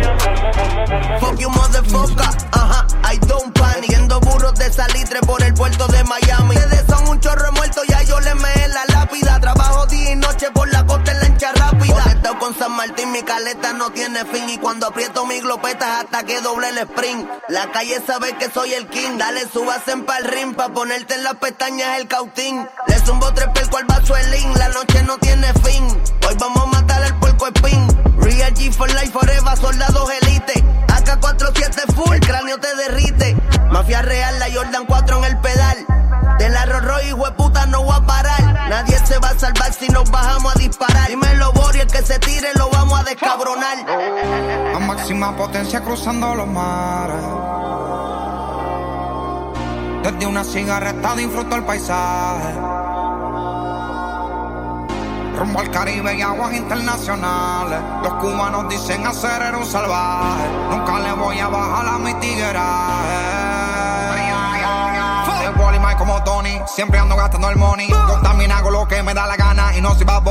thing. 0.00 0.31
Fuck 1.20 1.38
you 1.38 1.48
motherfucker, 1.50 2.28
ajá, 2.50 2.86
I 3.04 3.18
don't 3.18 3.56
panic. 3.56 3.90
Yendo 3.90 4.18
burros 4.20 4.54
de 4.54 4.72
salitre 4.72 5.20
por 5.20 5.42
el 5.42 5.54
puerto 5.54 5.86
de 5.86 6.02
Miami. 6.04 6.56
Ustedes 6.56 6.84
son 6.88 7.08
un 7.08 7.20
chorro 7.20 7.52
muerto, 7.52 7.82
ya 7.88 8.02
yo 8.02 8.18
le 8.20 8.34
meé 8.34 8.68
la 8.68 8.84
lápida. 8.86 9.38
Trabajo 9.40 9.86
día 9.86 10.12
y 10.12 10.16
noche 10.16 10.50
por 10.50 10.68
la 10.72 10.84
costa 10.84 11.12
en 11.12 11.20
lancha 11.20 11.52
rápida. 11.52 12.02
Conectado 12.02 12.38
con 12.38 12.58
San 12.58 12.72
Martín, 12.72 13.12
mi 13.12 13.22
caleta 13.22 13.72
no 13.72 13.90
tiene 13.90 14.24
fin. 14.24 14.48
Y 14.48 14.58
cuando 14.58 14.88
aprieto 14.88 15.24
mi 15.24 15.40
glopeta 15.40 16.00
hasta 16.00 16.24
que 16.24 16.40
doble 16.40 16.68
el 16.70 16.78
sprint 16.78 17.28
La 17.48 17.70
calle 17.70 18.02
sabe 18.04 18.36
que 18.36 18.50
soy 18.50 18.72
el 18.74 18.88
king. 18.88 19.18
Dale, 19.18 19.42
subasen 19.52 20.04
pa'l 20.04 20.24
ring 20.24 20.54
pa' 20.54 20.70
ponerte 20.70 21.14
en 21.14 21.22
las 21.22 21.34
pestañas 21.36 22.00
el 22.00 22.08
cautín. 22.08 22.66
Le 22.88 22.98
zumbo 22.98 23.32
tres 23.34 23.48
pelco 23.54 23.76
al 23.76 24.30
link 24.32 24.56
La 24.56 24.68
noche 24.70 25.02
no 25.04 25.16
tiene 25.18 25.52
fin. 25.64 25.86
Hoy 26.26 26.34
vamos 26.38 26.64
a 26.64 26.66
matar 26.66 27.02
al 27.04 27.18
puerco 27.20 27.46
spin. 27.46 27.86
Real 28.18 28.52
G 28.54 28.72
for 28.72 28.88
life 28.88 29.12
forever, 29.12 29.56
soldados 29.56 30.10
elite 30.22 30.71
AK-47 30.88 31.94
full, 31.94 32.18
cráneo 32.20 32.58
te 32.58 32.74
derrite. 32.76 33.36
Mafia 33.70 34.02
real, 34.02 34.38
la 34.38 34.46
Jordan 34.52 34.84
4 34.86 35.18
en 35.18 35.24
el 35.24 35.38
pedal. 35.38 35.86
De 36.38 36.48
la 36.48 36.66
Rorro, 36.66 37.00
hijo 37.02 37.24
de 37.24 37.32
puta, 37.32 37.66
no 37.66 37.82
voy 37.82 37.96
a 37.96 38.06
parar. 38.06 38.68
Nadie 38.68 38.98
se 39.04 39.18
va 39.18 39.30
a 39.30 39.38
salvar 39.38 39.72
si 39.72 39.88
nos 39.88 40.10
bajamos 40.10 40.54
a 40.54 40.58
disparar. 40.58 41.08
Dímelo, 41.08 41.52
Bori, 41.52 41.80
el 41.80 41.86
que 41.86 42.02
se 42.02 42.18
tire 42.18 42.48
lo 42.56 42.68
vamos 42.70 42.98
a 43.00 43.04
descabronar. 43.04 43.76
A 44.74 44.78
máxima 44.78 45.36
potencia 45.36 45.80
cruzando 45.80 46.34
los 46.34 46.46
mares. 46.46 47.22
Desde 50.02 50.26
una 50.26 50.42
cigarreta 50.42 51.14
disfruto 51.14 51.56
el 51.56 51.64
paisaje. 51.64 52.54
Rumbo 55.42 55.58
al 55.58 55.70
Caribe 55.72 56.14
y 56.14 56.22
aguas 56.22 56.54
internacionales. 56.54 57.80
Los 58.04 58.14
cubanos 58.14 58.68
dicen 58.68 59.04
hacer 59.04 59.42
era 59.42 59.58
un 59.58 59.66
salvaje. 59.66 60.48
Nunca 60.70 61.00
le 61.00 61.12
voy 61.14 61.36
a 61.40 61.48
bajar 61.48 61.84
a 61.84 61.98
mi 61.98 62.14
tigueraje. 62.14 62.62
De 65.40 65.48
Wally 65.60 65.80
Mike 65.80 65.96
como 65.96 66.22
Tony, 66.22 66.60
siempre 66.66 67.00
ando 67.00 67.16
gastando 67.16 67.50
el 67.50 67.56
money. 67.56 67.90
Hago 68.52 68.70
lo 68.70 68.86
que 68.86 69.02
me 69.02 69.14
da 69.14 69.26
la 69.26 69.34
gana 69.34 69.76
y 69.76 69.80
no 69.80 69.94
soy 69.94 70.04
bad 70.04 70.22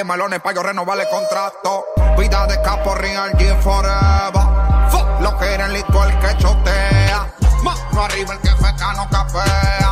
100 0.00 0.06
melones 0.06 0.40
para 0.40 0.54
yo 0.54 0.62
renovar 0.62 0.98
el 0.98 1.06
contrato. 1.10 1.84
Vida 2.16 2.46
de 2.46 2.62
capo, 2.62 2.94
real 2.94 3.32
G 3.32 3.54
forever. 3.60 4.90
Fuck 4.90 5.20
lo 5.20 5.36
que 5.38 5.52
era 5.52 5.66
el 5.66 5.74
listo, 5.74 6.04
el 6.04 6.18
que 6.20 6.36
chotea. 6.38 7.30
Mano 7.62 8.04
arriba, 8.04 8.32
el 8.32 8.40
que 8.40 8.48
feca 8.48 8.94
no 8.94 9.06
capea. 9.10 9.89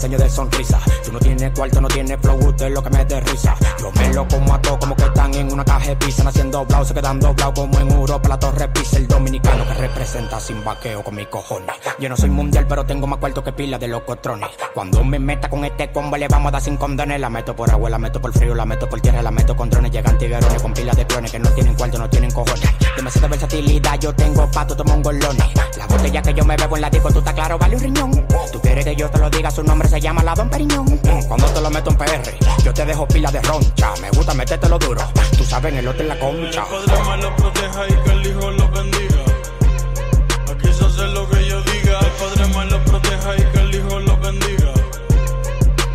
Diseño 0.00 0.16
de 0.16 0.30
sonrisa. 0.30 0.99
Tienes 1.40 1.58
cuarto, 1.58 1.80
no 1.80 1.88
tienes 1.88 2.18
flow, 2.20 2.36
usted 2.48 2.66
es 2.66 2.72
lo 2.72 2.82
que 2.82 2.90
me 2.90 3.02
da 3.02 3.18
risa. 3.20 3.56
Yo 3.78 3.90
me 3.92 4.12
lo 4.12 4.28
como 4.28 4.52
a 4.52 4.60
todo 4.60 4.78
como 4.78 4.94
que 4.94 5.04
están 5.04 5.32
en 5.32 5.50
una 5.50 5.64
caja 5.64 5.86
de 5.88 5.96
pizza. 5.96 6.22
Naciendo 6.22 6.66
blau, 6.66 6.84
se 6.84 6.92
quedan 6.92 7.18
doblados 7.18 7.54
como 7.54 7.80
en 7.80 7.90
Europa. 7.90 8.28
La 8.28 8.38
torre 8.38 8.68
pisa, 8.68 8.98
el 8.98 9.08
dominicano 9.08 9.66
que 9.66 9.72
representa 9.72 10.38
sin 10.38 10.62
vaqueo 10.62 11.02
con 11.02 11.14
mis 11.14 11.28
cojones. 11.28 11.74
Yo 11.98 12.10
no 12.10 12.16
soy 12.18 12.28
mundial, 12.28 12.66
pero 12.68 12.84
tengo 12.84 13.06
más 13.06 13.20
cuarto 13.20 13.42
que 13.42 13.54
pila 13.54 13.78
de 13.78 13.88
los 13.88 14.02
cotrones. 14.02 14.50
Cuando 14.74 15.02
me 15.02 15.18
meta 15.18 15.48
con 15.48 15.64
este 15.64 15.90
combo, 15.90 16.18
le 16.18 16.28
vamos 16.28 16.48
a 16.48 16.52
dar 16.52 16.60
sin 16.60 16.76
condones. 16.76 17.18
La 17.18 17.30
meto 17.30 17.56
por 17.56 17.70
agua, 17.70 17.88
la 17.88 17.98
meto 17.98 18.20
por 18.20 18.34
frío, 18.34 18.54
la 18.54 18.66
meto 18.66 18.86
por 18.86 19.00
tierra, 19.00 19.22
la 19.22 19.30
meto 19.30 19.56
con 19.56 19.70
drones. 19.70 19.92
Llegan 19.92 20.18
tiguerones 20.18 20.60
con 20.60 20.74
pilas 20.74 20.94
de 20.94 21.06
clones 21.06 21.32
que 21.32 21.38
no 21.38 21.48
tienen 21.54 21.74
cuarto, 21.74 21.96
no 21.96 22.10
tienen 22.10 22.30
cojones. 22.32 22.68
Demasiada 22.94 23.28
versatilidad, 23.28 23.98
yo 23.98 24.14
tengo 24.14 24.46
pato, 24.50 24.76
tomo 24.76 24.92
un 24.92 25.02
golones. 25.02 25.46
La 25.78 25.86
botella 25.86 26.20
que 26.20 26.34
yo 26.34 26.44
me 26.44 26.54
bebo 26.54 26.76
en 26.76 26.82
la 26.82 26.90
disco, 26.90 27.10
tú 27.10 27.20
estás 27.20 27.32
claro, 27.32 27.56
vale 27.56 27.76
un 27.76 27.82
riñón. 27.82 28.26
Tú 28.52 28.60
quieres 28.60 28.84
que 28.84 28.94
yo 28.94 29.08
te 29.08 29.18
lo 29.18 29.30
diga, 29.30 29.50
su 29.50 29.62
nombre 29.62 29.88
se 29.88 29.98
llama 29.98 30.22
la 30.22 30.34
Don 30.34 30.50
Periñón. 30.50 31.00
Cuando 31.30 31.46
te 31.46 31.60
lo 31.60 31.70
meto 31.70 31.90
en 31.90 31.96
PR, 31.96 32.36
yo 32.64 32.74
te 32.74 32.84
dejo 32.84 33.06
pila 33.06 33.30
de 33.30 33.40
roncha. 33.42 33.92
Me 34.02 34.10
gusta 34.10 34.34
metértelo 34.34 34.76
duro, 34.80 35.00
tú 35.38 35.44
sabes, 35.44 35.72
en 35.72 35.78
el 35.78 35.86
otro 35.86 36.02
en 36.02 36.08
la 36.08 36.18
concha. 36.18 36.64
Padre 36.64 37.04
más 37.04 37.20
lo 37.20 37.36
proteja 37.36 37.86
y 37.88 37.92
que 38.02 38.10
el 38.10 38.26
Hijo 38.26 38.50
lo 38.50 38.68
bendiga. 38.70 39.22
Aquí 40.50 40.72
se 40.72 40.84
hace 40.86 41.06
lo 41.06 41.28
que 41.30 41.46
yo 41.48 41.62
diga. 41.62 42.00
El 42.00 42.10
Padre 42.18 42.46
más 42.52 42.66
lo 42.72 42.84
proteja 42.84 43.36
y 43.36 43.42
que 43.44 43.58
el 43.60 43.74
Hijo 43.76 44.00
lo 44.00 44.16
bendiga. 44.16 44.72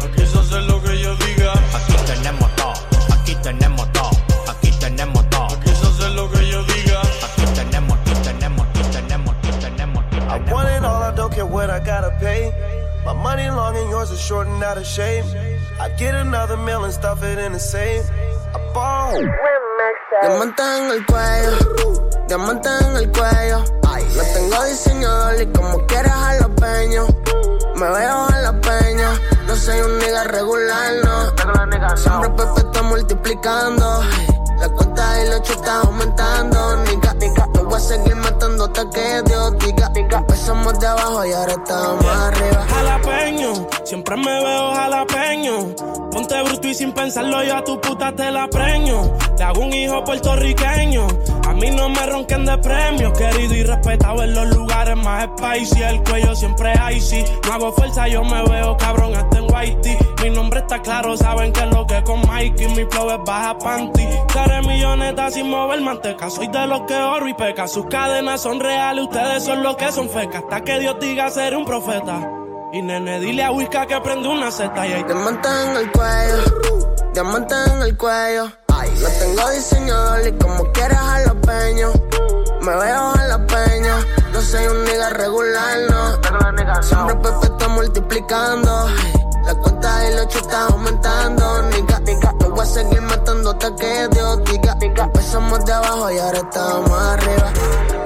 Aquí 0.06 0.26
se 0.26 0.40
hace 0.40 0.62
lo 0.62 0.82
que 0.82 1.00
yo 1.02 1.14
diga. 1.18 1.52
Aquí 1.74 1.94
tenemos 2.06 2.56
todo, 2.56 2.74
aquí 3.14 3.36
tenemos 3.44 3.92
todo, 3.92 4.12
aquí 4.48 4.72
tenemos 4.80 5.30
todo. 5.30 5.48
Aquí 5.48 5.70
se 5.70 5.86
hace 5.86 6.10
lo 6.12 6.32
que 6.32 6.50
yo 6.50 6.64
diga. 6.64 7.02
Aquí 7.02 7.44
tenemos, 7.54 7.98
aquí 8.00 8.14
tenemos, 8.24 8.68
aquí 8.70 8.82
tenemos, 8.90 9.36
aquí 9.36 9.52
tenemos, 9.60 10.06
aquí 10.06 10.18
I 10.18 10.40
tenemos. 10.40 10.52
want 10.54 10.70
it 10.70 10.86
all, 10.86 11.04
I 11.04 11.12
don't 11.14 11.30
care 11.36 11.44
what 11.46 11.70
I 11.70 11.80
gotta 11.80 12.12
pay. 12.22 12.54
My 13.06 13.14
money 13.14 13.48
long 13.50 13.78
and 13.78 13.90
yours 13.92 14.10
is 14.10 14.20
short 14.20 14.48
and 14.48 14.64
out 14.64 14.78
of 14.78 14.86
shape. 14.86 15.26
I 15.80 15.90
get 15.90 16.16
another 16.16 16.58
meal 16.58 16.84
and 16.86 16.92
stuff 16.92 17.22
it 17.22 17.38
in 17.38 17.54
the 17.54 17.60
safe. 17.60 18.04
I 18.56 18.60
ball. 18.74 19.14
Diamantes 20.22 20.66
en 20.66 20.92
el 20.92 21.06
cuello, 21.06 21.52
diamantes 22.28 22.82
en 22.82 22.96
el 22.98 23.12
cuello. 23.12 23.60
No 24.16 24.24
tengo 24.34 24.64
diseñador 24.64 25.42
y 25.42 25.46
como 25.48 25.86
quieres 25.86 26.12
jalapeño. 26.12 27.06
Me 27.76 27.88
veo 27.92 28.30
en 28.30 28.44
la 28.44 28.54
peña, 28.62 29.10
no 29.46 29.56
soy 29.56 29.80
un 29.82 30.00
nigga 30.00 30.24
regular, 30.24 30.94
no. 31.04 31.96
Siempre 31.98 32.30
Pepe 32.30 32.60
está 32.60 32.82
multiplicando. 32.82 34.04
La 34.60 34.70
cuenta 34.70 35.24
y 35.24 35.28
hecho 35.38 35.54
está 35.54 35.82
aumentando, 35.82 36.78
nigga. 36.86 37.14
No 37.54 37.55
voy 37.76 37.84
a 37.84 37.88
seguir 37.88 38.16
matando 38.16 38.66
hasta 38.66 38.90
que 38.90 39.22
Dios 39.26 39.54
diga. 39.60 39.92
Empezamos 39.96 40.80
de 40.80 40.88
abajo 40.88 41.26
y 41.26 41.34
ahora 41.34 41.54
estamos 41.54 42.06
arriba. 42.06 42.66
Jalapeño, 42.70 43.68
siempre 43.84 44.16
me 44.16 44.44
veo 44.44 44.74
jalapeño. 44.74 45.76
Ponte 46.12 46.42
bruto 46.44 46.68
y 46.70 46.74
sin 46.74 46.94
pensarlo 46.94 47.44
yo 47.44 47.58
a 47.58 47.64
tu 47.64 47.80
puta 47.82 48.16
te 48.16 48.32
la 48.32 48.48
preño. 48.48 49.12
Te 49.36 49.44
hago 49.44 49.62
un 49.62 49.74
hijo 49.74 50.04
puertorriqueño. 50.06 51.08
A 51.56 51.58
mí 51.58 51.72
no 51.72 51.88
me 51.88 52.06
ronquen 52.06 52.44
de 52.44 52.58
premios, 52.58 53.18
querido 53.18 53.56
y 53.56 53.64
respetado 53.64 54.22
en 54.24 54.34
los 54.34 54.48
lugares 54.48 54.98
más 54.98 55.24
spicy. 55.24 55.84
El 55.84 56.04
cuello 56.04 56.36
siempre 56.36 56.74
icy. 56.92 57.24
No 57.46 57.54
hago 57.54 57.72
fuerza, 57.72 58.10
yo 58.10 58.26
me 58.26 58.44
veo 58.44 58.76
cabrón 58.76 59.16
hasta 59.16 59.38
en 59.38 59.46
whitey. 59.46 59.98
Mi 60.22 60.32
nombre 60.32 60.60
está 60.60 60.82
claro, 60.82 61.16
saben 61.16 61.54
que 61.54 61.62
es 61.62 61.74
lo 61.74 61.88
que 61.88 62.04
con 62.04 62.20
Mikey. 62.28 62.68
Mi 62.76 62.84
flow 62.84 63.10
es 63.10 63.20
baja 63.26 63.58
panty. 63.58 64.06
Seré 64.34 64.62
milloneta 64.64 65.32
sin 65.32 65.50
mover 65.50 65.80
manteca. 65.80 66.30
Soy 66.30 66.50
de 66.50 66.68
los 66.68 66.82
que 66.82 66.96
oro 66.98 67.26
y 67.30 67.34
peca. 67.34 67.70
Sus 67.70 67.86
cadenas 67.86 68.42
son 68.42 68.60
reales, 68.60 69.06
ustedes 69.06 69.46
son 69.46 69.64
los 69.64 69.78
que 69.78 69.94
son 69.94 70.10
fecas. 70.10 70.44
Hasta 70.44 70.62
que 70.62 70.78
Dios 70.80 70.98
diga 71.00 71.30
ser 71.30 71.56
un 71.56 71.64
profeta. 71.64 72.20
Y 72.74 72.82
nene, 72.82 73.22
dile 73.22 73.46
a 73.46 73.52
Whisca 73.52 73.88
que 73.88 74.02
prende 74.02 74.28
una 74.28 74.52
seta 74.52 74.86
y 74.86 74.92
ahí 74.92 75.04
Diamante 75.06 75.48
en 75.48 75.78
el 75.78 75.92
cuello, 75.94 76.44
diamante 77.14 77.56
en 77.74 77.82
el 77.82 77.98
cuello. 77.98 78.65
Lo 79.02 79.10
tengo 79.20 79.50
diseñador 79.52 80.28
y 80.28 80.32
como 80.34 80.72
quieras 80.72 81.00
a 81.00 81.20
los 81.22 81.36
peños. 81.46 81.94
Me 82.62 82.76
veo 82.76 83.12
a 83.12 83.28
la 83.28 83.46
peña, 83.46 83.98
no 84.34 84.42
soy 84.42 84.66
un 84.66 84.84
nigga 84.86 85.10
regular, 85.10 85.78
no. 85.90 86.82
Siempre 86.82 87.16
Pepe 87.16 87.46
está 87.46 87.68
multiplicando. 87.68 88.88
La 89.46 89.56
cuenta 89.56 90.10
y 90.10 90.16
los 90.16 90.36
está 90.36 90.68
aumentando, 90.68 91.62
nigga. 91.70 91.96
Te 92.40 92.48
voy 92.48 92.60
a 92.60 92.66
seguir 92.66 93.02
matando 93.02 93.52
hasta 93.52 93.76
que 93.76 94.08
Dios 94.12 94.44
diga. 94.46 94.78
Empezamos 94.82 95.66
de 95.66 95.74
abajo 95.74 96.12
y 96.12 96.20
ahora 96.20 96.40
estamos 96.40 96.92
arriba. 96.92 97.54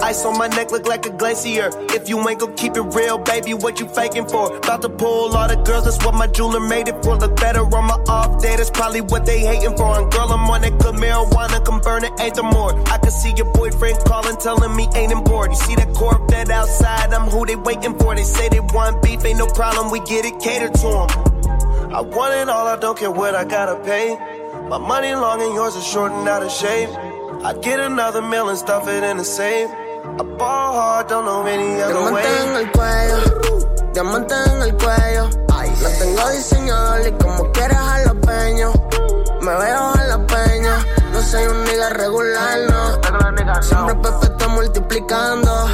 Ice 0.10 0.26
on 0.26 0.38
my 0.38 0.48
neck 0.48 0.72
look 0.72 0.88
like 0.88 1.06
a 1.06 1.12
glacier. 1.12 1.70
If 1.94 2.10
you 2.10 2.18
ain't 2.28 2.40
gon' 2.40 2.56
keep 2.56 2.76
it 2.76 2.96
real, 2.96 3.20
baby, 3.20 3.54
what 3.54 3.80
you 3.80 3.88
faking 3.88 4.28
for? 4.28 4.56
About 4.58 4.82
to 4.82 4.90
pull 4.90 5.36
all 5.36 5.48
the 5.48 5.58
girls, 5.58 5.84
that's 5.86 6.04
what 6.04 6.16
my 6.16 6.26
jeweler 6.28 6.62
made 6.62 6.88
it 6.88 7.04
for. 7.04 7.16
Look 7.18 7.36
better 7.36 7.62
on 7.62 7.86
my 7.86 8.00
off 8.08 8.42
day, 8.42 8.56
that's 8.56 8.72
probably 8.72 9.02
what 9.02 9.26
they 9.26 9.40
hating 9.40 9.76
for. 9.78 10.00
And 10.00 10.12
girl, 10.12 10.32
I'm 10.32 10.50
on 10.50 10.62
that 10.62 10.80
good 10.80 10.96
marijuana, 10.96 11.64
come 11.64 11.82
burn 11.82 12.06
it, 12.06 12.14
ain't 12.20 12.36
the 12.36 12.44
more. 12.44 12.74
I 12.90 12.98
can 12.98 13.12
see 13.12 13.34
your 13.36 13.52
boyfriend 13.54 14.00
calling, 14.06 14.38
telling 14.38 14.76
me 14.76 14.88
ain't 14.96 15.12
important. 15.12 15.60
You 15.60 15.66
see 15.68 15.76
that 15.76 15.94
Corvette 15.94 16.50
outside, 16.50 17.14
I'm 17.14 17.30
who 17.30 17.46
they 17.46 17.58
waiting 17.58 17.96
for. 18.00 18.16
They 18.16 18.24
say 18.24 18.50
they 18.50 18.62
want 18.62 19.04
beef, 19.04 19.24
ain't 19.26 19.38
no 19.38 19.48
problem, 19.48 19.92
we 19.92 20.00
get 20.00 20.26
it 20.26 20.40
catered 20.40 20.74
to 20.76 20.90
them. 20.90 21.29
I 21.92 22.02
want 22.02 22.34
it 22.36 22.48
all, 22.50 22.68
I 22.68 22.78
don't 22.78 22.98
care 22.98 23.10
what 23.12 23.34
I 23.36 23.44
gotta 23.46 23.76
pay. 23.84 24.16
My 24.70 24.78
money 24.78 25.14
long 25.16 25.42
and 25.42 25.54
yours 25.56 25.76
is 25.76 25.86
short 25.86 26.12
and 26.12 26.28
out 26.30 26.44
of 26.44 26.52
shape. 26.52 26.90
I 27.44 27.54
get 27.62 27.80
another 27.80 28.22
meal 28.22 28.50
and 28.50 28.58
stuff 28.58 28.88
it 28.88 29.04
in 29.04 29.18
the 29.18 29.24
safe. 29.26 29.70
I 29.70 30.24
ball 30.38 30.74
hard, 30.74 31.08
don't 31.08 31.26
know 31.26 31.44
any 31.46 31.82
other 31.82 31.94
Diamante 31.94 32.28
en 32.28 32.54
way. 32.54 32.62
el 32.62 32.72
cuello, 32.72 33.18
diamante 33.94 34.36
en 34.36 34.62
el 34.62 34.76
cuello. 34.78 35.30
Lo 35.82 35.90
tengo 35.98 36.30
diseñador 36.30 37.08
y 37.08 37.12
como 37.24 37.52
quieras 37.54 37.88
a 37.88 38.00
los 38.06 38.26
peños. 38.26 38.74
Me 39.42 39.52
veo 39.56 39.94
a 39.96 40.04
la 40.10 40.28
peña, 40.28 40.86
no 41.12 41.22
soy 41.22 41.44
un 41.48 41.64
nigga 41.64 41.90
regular, 41.90 42.60
no. 42.70 43.62
Siempre 43.64 43.96
Pepe 43.96 44.26
está 44.26 44.48
multiplicando. 44.50 45.68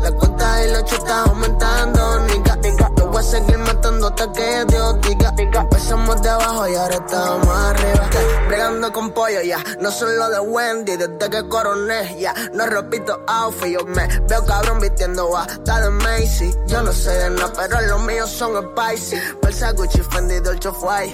La 0.00 0.12
cuenta 0.12 0.64
y 0.64 0.70
los 0.72 0.92
está 0.92 1.22
aumentando, 1.24 2.20
nigga, 2.28 2.56
nigga. 2.56 2.90
Voy 3.16 3.24
a 3.24 3.28
seguir 3.28 3.56
matando 3.56 4.08
hasta 4.08 4.30
que 4.30 4.64
Dios 4.66 5.00
diga. 5.00 5.34
Empezamos 5.38 6.20
de 6.20 6.28
abajo 6.28 6.68
y 6.68 6.74
ahora 6.74 6.96
estamos 6.96 7.48
arriba. 7.48 8.10
Bregando 8.46 8.92
con 8.92 9.10
pollo, 9.12 9.40
ya. 9.40 9.56
No 9.80 9.90
solo 9.90 10.28
de 10.28 10.38
Wendy, 10.40 10.98
desde 10.98 11.30
que 11.30 11.48
coroné, 11.48 12.14
ya. 12.20 12.34
No 12.52 12.66
repito 12.66 13.18
outfit, 13.26 13.78
yo 13.78 13.86
me 13.86 14.06
veo 14.28 14.44
cabrón 14.44 14.80
vistiendo 14.80 15.30
bata 15.30 15.80
de 15.80 15.88
Macy. 15.92 16.54
Yo 16.66 16.82
no 16.82 16.92
sé 16.92 17.08
de 17.08 17.30
nada, 17.30 17.50
pero 17.56 17.80
los 17.80 18.02
míos 18.02 18.28
son 18.28 18.52
spicy. 18.62 19.16
Versa 19.40 19.72
Gucci, 19.72 20.02
Fendi, 20.02 20.38
Dolce 20.40 20.70
Fly. 20.72 21.10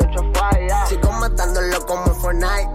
Sigo 0.88 1.12
matándolo 1.12 1.86
como 1.86 2.12
Fortnite. 2.16 2.72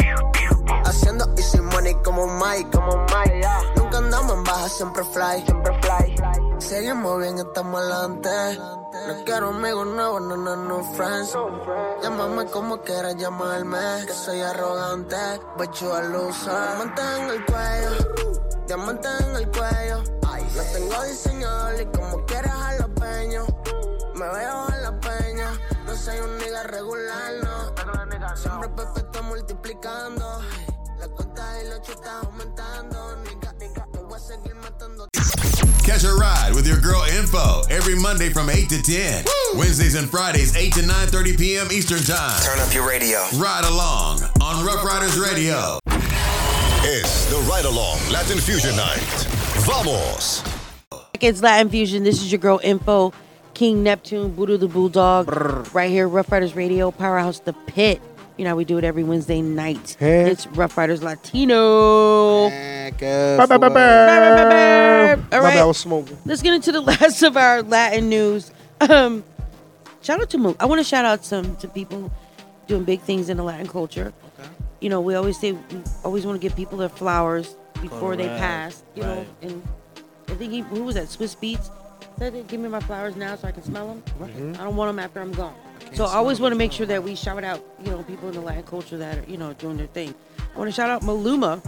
Haciendo 0.85 1.25
easy 1.35 1.59
money 1.59 1.93
como 1.95 2.27
Mike, 2.27 2.69
como 2.71 2.95
Mike. 2.95 3.45
Nunca 3.75 3.97
andamos 3.97 4.37
en 4.37 4.43
baja, 4.45 4.69
siempre 4.69 5.03
fly, 5.03 5.43
siempre 5.45 5.73
fly. 5.81 6.15
Seguimos 6.59 7.19
bien, 7.19 7.37
estamos 7.39 7.81
adelante. 7.81 8.29
No 9.07 9.23
quiero 9.23 9.49
amigos 9.49 9.87
nuevos, 9.87 10.21
no, 10.21 10.35
no, 10.35 10.55
no 10.55 10.83
friends. 10.95 11.33
Llámame 12.03 12.45
como 12.47 12.81
quieras 12.81 13.15
llamarme, 13.15 14.05
que 14.05 14.13
soy 14.13 14.41
arrogante. 14.41 15.15
But 15.57 15.73
you 15.79 15.91
a 15.91 16.01
loser. 16.03 16.51
Diamante 16.51 17.01
en 17.01 17.29
el 17.29 17.45
cuello, 17.45 18.65
diamante 18.67 19.07
en 19.21 19.35
el 19.35 19.49
cuello. 19.49 20.03
Lo 20.55 20.63
tengo 20.73 21.03
diseñador 21.03 21.81
y 21.81 21.85
como 21.97 22.25
quieras 22.25 22.85
peños. 22.99 23.47
Me 24.15 24.27
veo 24.27 24.67
en 24.69 24.83
la 24.83 24.99
peña, 24.99 25.51
no 25.85 25.95
soy 25.95 26.19
un 26.19 26.37
nigga 26.37 26.63
regular, 26.63 27.33
no. 27.43 28.35
Siempre 28.35 28.69
Pepe 28.69 28.99
está 28.99 29.21
multiplicando. 29.21 30.41
La 30.99 31.07
cuenta 31.07 31.63
y 31.63 31.69
los 31.69 31.89
está 31.89 32.19
aumentando, 32.19 33.15
nigga, 33.17 33.53
nigga. 33.53 33.86
Te 34.27 34.33
voy 34.33 34.43
a 34.43 34.43
seguir 34.43 34.55
matando. 34.55 35.07
Catch 35.83 36.03
a 36.03 36.13
ride 36.13 36.53
with 36.53 36.67
your 36.67 36.79
girl 36.79 37.03
Info 37.03 37.61
every 37.69 37.95
Monday 37.95 38.29
from 38.29 38.49
8 38.49 38.67
to 38.69 38.81
10. 38.81 39.25
Wednesdays 39.55 39.95
and 39.95 40.09
Fridays 40.09 40.55
8 40.55 40.73
to 40.73 40.81
9:30 40.81 41.37
p.m. 41.37 41.67
Eastern 41.71 42.03
Time. 42.03 42.41
Turn 42.43 42.59
up 42.59 42.73
your 42.73 42.87
radio. 42.87 43.19
Ride 43.37 43.63
along 43.65 44.21
on 44.41 44.65
Rough 44.65 44.83
Riders 44.83 45.17
Radio. 45.17 45.79
It's 46.83 47.25
the 47.29 47.37
Ride 47.49 47.65
Along 47.65 47.99
Latin 48.11 48.37
Fusion 48.37 48.75
Night. 48.75 49.27
Vamos. 49.65 50.43
It's 51.19 51.41
Latin 51.41 51.69
Fusion. 51.69 52.03
This 52.03 52.21
is 52.21 52.31
your 52.31 52.39
girl 52.39 52.59
Info, 52.63 53.13
King 53.53 53.83
Neptune, 53.83 54.31
Buddha 54.31 54.57
the 54.57 54.67
Bulldog, 54.67 55.73
right 55.73 55.89
here, 55.89 56.07
Rough 56.07 56.31
Riders 56.31 56.55
Radio, 56.55 56.91
Powerhouse 56.91 57.39
The 57.39 57.53
Pit. 57.53 58.01
You 58.37 58.43
know, 58.43 58.55
we 58.55 58.65
do 58.65 58.77
it 58.77 58.83
every 58.83 59.03
Wednesday 59.03 59.41
night. 59.41 59.97
Hey. 59.99 60.29
It's 60.29 60.45
Rough 60.47 60.77
Riders 60.77 61.01
Latino. 61.01 61.55
All 61.55 62.49
All 65.33 65.39
right. 65.39 65.43
right. 65.43 65.57
I 65.57 65.65
was 65.65 65.77
smoking. 65.79 66.17
Let's 66.23 66.43
get 66.43 66.53
into 66.53 66.71
the 66.71 66.81
last 66.91 67.23
of 67.23 67.35
our 67.35 67.63
Latin 67.63 68.09
news. 68.09 68.51
Um, 68.79 69.23
shout 70.03 70.21
out 70.21 70.29
to 70.29 70.37
Mook. 70.37 70.55
I 70.59 70.65
want 70.65 70.77
to 70.79 70.83
shout 70.83 71.03
out 71.03 71.25
some 71.25 71.55
to 71.57 71.67
people 71.67 72.11
doing 72.67 72.83
big 72.83 73.01
things 73.01 73.29
in 73.29 73.37
the 73.37 73.43
Latin 73.43 73.67
culture. 73.67 74.13
Okay. 74.39 74.49
You 74.81 74.89
know, 74.89 75.01
we 75.01 75.15
always 75.15 75.39
say 75.39 75.53
we 75.53 75.61
always 76.03 76.23
want 76.23 76.39
to 76.39 76.41
give 76.41 76.55
people 76.55 76.77
their 76.77 76.89
flowers 76.89 77.55
before 77.81 78.15
they 78.15 78.27
pass. 78.27 78.83
You 78.95 79.01
know, 79.01 79.25
and 79.41 79.67
I 80.27 80.35
think 80.35 80.51
he, 80.53 80.59
who 80.59 80.83
was 80.83 80.93
that? 80.93 81.09
Swiss 81.09 81.33
Beats 81.33 81.71
said, 82.19 82.47
"Give 82.47 82.59
me 82.59 82.69
my 82.69 82.81
flowers 82.81 83.15
now 83.15 83.35
so 83.35 83.47
I 83.47 83.51
can 83.51 83.63
smell 83.63 83.87
them. 83.87 84.03
Right. 84.19 84.59
I 84.59 84.63
don't 84.63 84.75
want 84.75 84.89
them 84.89 84.99
after 84.99 85.21
I'm 85.21 85.31
gone." 85.31 85.55
So 85.93 86.05
I 86.05 86.15
always 86.15 86.39
want 86.39 86.51
to 86.53 86.57
make 86.57 86.71
sure 86.71 86.85
that 86.85 87.03
we 87.03 87.15
shout 87.15 87.43
out, 87.43 87.63
you 87.83 87.91
know, 87.91 88.03
people 88.03 88.27
in 88.29 88.35
the 88.35 88.41
Latin 88.41 88.63
culture 88.63 88.97
that 88.97 89.17
are, 89.17 89.29
you 89.29 89.37
know, 89.37 89.53
doing 89.53 89.77
their 89.77 89.87
thing. 89.87 90.13
I 90.55 90.57
want 90.57 90.69
to 90.69 90.75
shout 90.75 90.89
out 90.89 91.01
Maluma. 91.01 91.61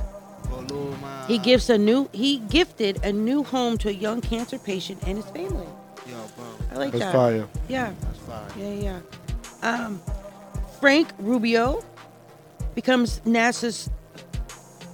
He 1.28 1.38
gives 1.38 1.70
a 1.70 1.78
new 1.78 2.10
he 2.12 2.40
gifted 2.40 3.04
a 3.04 3.12
new 3.12 3.44
home 3.44 3.78
to 3.80 3.90
a 3.90 3.92
young 3.92 4.22
cancer 4.22 4.58
patient 4.58 5.02
and 5.06 5.18
his 5.18 5.26
family. 5.28 5.68
Yo, 6.08 6.16
bro. 6.36 6.46
I 6.72 6.76
like 6.76 6.92
That's 6.92 7.06
that. 7.06 7.14
fire. 7.14 7.48
Yeah. 7.68 7.94
That's 8.02 8.20
fire. 8.20 8.48
Yeah, 8.58 8.74
yeah. 8.74 9.00
Um, 9.62 10.02
Frank 10.80 11.10
Rubio 11.20 11.84
becomes 12.74 13.20
NASA's 13.22 13.90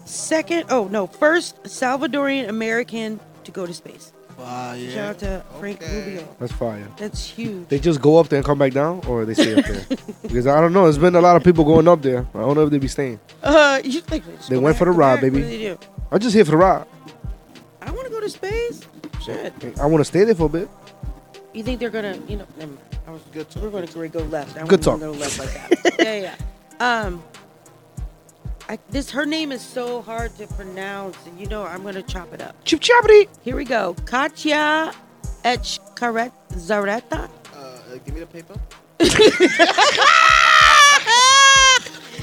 second, 0.06 0.66
oh 0.70 0.88
no, 0.88 1.08
first 1.08 1.62
Salvadorian 1.64 2.50
American 2.50 3.20
to 3.44 3.52
go 3.52 3.66
to 3.66 3.74
space. 3.74 4.12
Fire. 4.38 4.90
Shout 4.92 5.10
out 5.10 5.20
to 5.20 5.44
Frank 5.60 5.82
Rubio. 5.82 6.36
That's 6.40 6.52
fire. 6.52 6.88
That's 6.98 7.26
huge. 7.26 7.68
They 7.70 7.80
just 7.80 8.02
go 8.02 8.18
up 8.18 8.28
there 8.28 8.38
and 8.38 8.46
come 8.46 8.58
back 8.58 8.74
down, 8.74 9.02
or 9.08 9.24
they 9.26 9.34
stay 9.34 9.56
up 9.58 9.66
there? 9.66 9.86
because 10.24 10.46
I 10.48 10.60
don't 10.60 10.74
know. 10.74 10.84
There's 10.84 10.98
been 10.98 11.16
a 11.16 11.22
lot 11.22 11.36
of 11.38 11.44
people 11.44 11.64
going 11.64 11.88
up 11.88 12.02
there. 12.02 12.28
I 12.36 12.40
don't 12.40 12.56
know 12.56 12.64
if 12.66 12.70
they 12.72 12.78
be 12.80 12.88
staying. 12.90 13.20
Uh, 13.42 13.80
you 13.84 14.02
think 14.02 14.26
just 14.38 14.50
They 14.50 14.56
go 14.56 14.62
went 14.62 14.74
back 14.76 14.80
for 14.80 14.86
the 14.86 14.92
to 14.92 14.98
ride, 14.98 15.16
back? 15.16 15.22
baby. 15.22 15.40
What 15.42 15.50
do 15.50 15.58
they 15.58 15.64
do? 15.64 15.78
I'm 16.12 16.20
just 16.20 16.36
here 16.36 16.44
for 16.46 16.52
the 16.52 16.58
ride. 16.58 16.86
I 17.82 17.92
want 17.92 18.06
to 18.08 18.12
go 18.12 18.20
to 18.20 18.30
space. 18.30 18.82
Shit. 19.24 19.54
I 19.80 19.86
want 19.86 20.02
to 20.02 20.06
stay 20.06 20.24
there 20.26 20.36
for 20.36 20.46
a 20.46 20.50
bit. 20.50 20.70
You 21.54 21.64
think 21.64 21.80
they're 21.80 21.90
gonna, 21.90 22.18
you 22.28 22.38
know? 22.38 22.46
Never 22.58 22.74
mind. 22.74 22.82
I 23.08 23.12
was 23.12 23.22
good. 23.32 23.48
We're 23.56 23.70
gonna 23.70 23.88
go- 23.88 24.10
go 24.10 24.20
left. 24.26 24.58
I 24.58 24.66
Good 24.66 24.72
wouldn't 24.72 24.84
talk. 24.84 25.00
Go 25.00 25.12
left 25.12 25.40
like 25.40 25.54
that. 25.54 25.96
yeah, 26.00 26.36
yeah. 26.80 27.02
Um, 27.02 27.24
I, 28.68 28.80
this 28.90 29.12
her 29.12 29.26
name 29.26 29.52
is 29.52 29.62
so 29.62 30.02
hard 30.02 30.36
to 30.38 30.48
pronounce, 30.48 31.18
and 31.28 31.40
you 31.40 31.46
know 31.48 31.64
I'm 31.64 31.84
gonna 31.84 32.02
chop 32.02 32.34
it 32.34 32.42
up. 32.42 32.56
Chip 32.64 32.80
choppity. 32.80 33.28
Here 33.44 33.56
we 33.56 33.64
go. 33.64 33.96
Katya 34.06 34.92
Echkaret 35.44 36.32
Zareta. 36.54 37.30
Uh, 37.56 37.98
give 38.04 38.16
me 38.16 38.22
the 38.22 38.26
paper. 38.26 38.56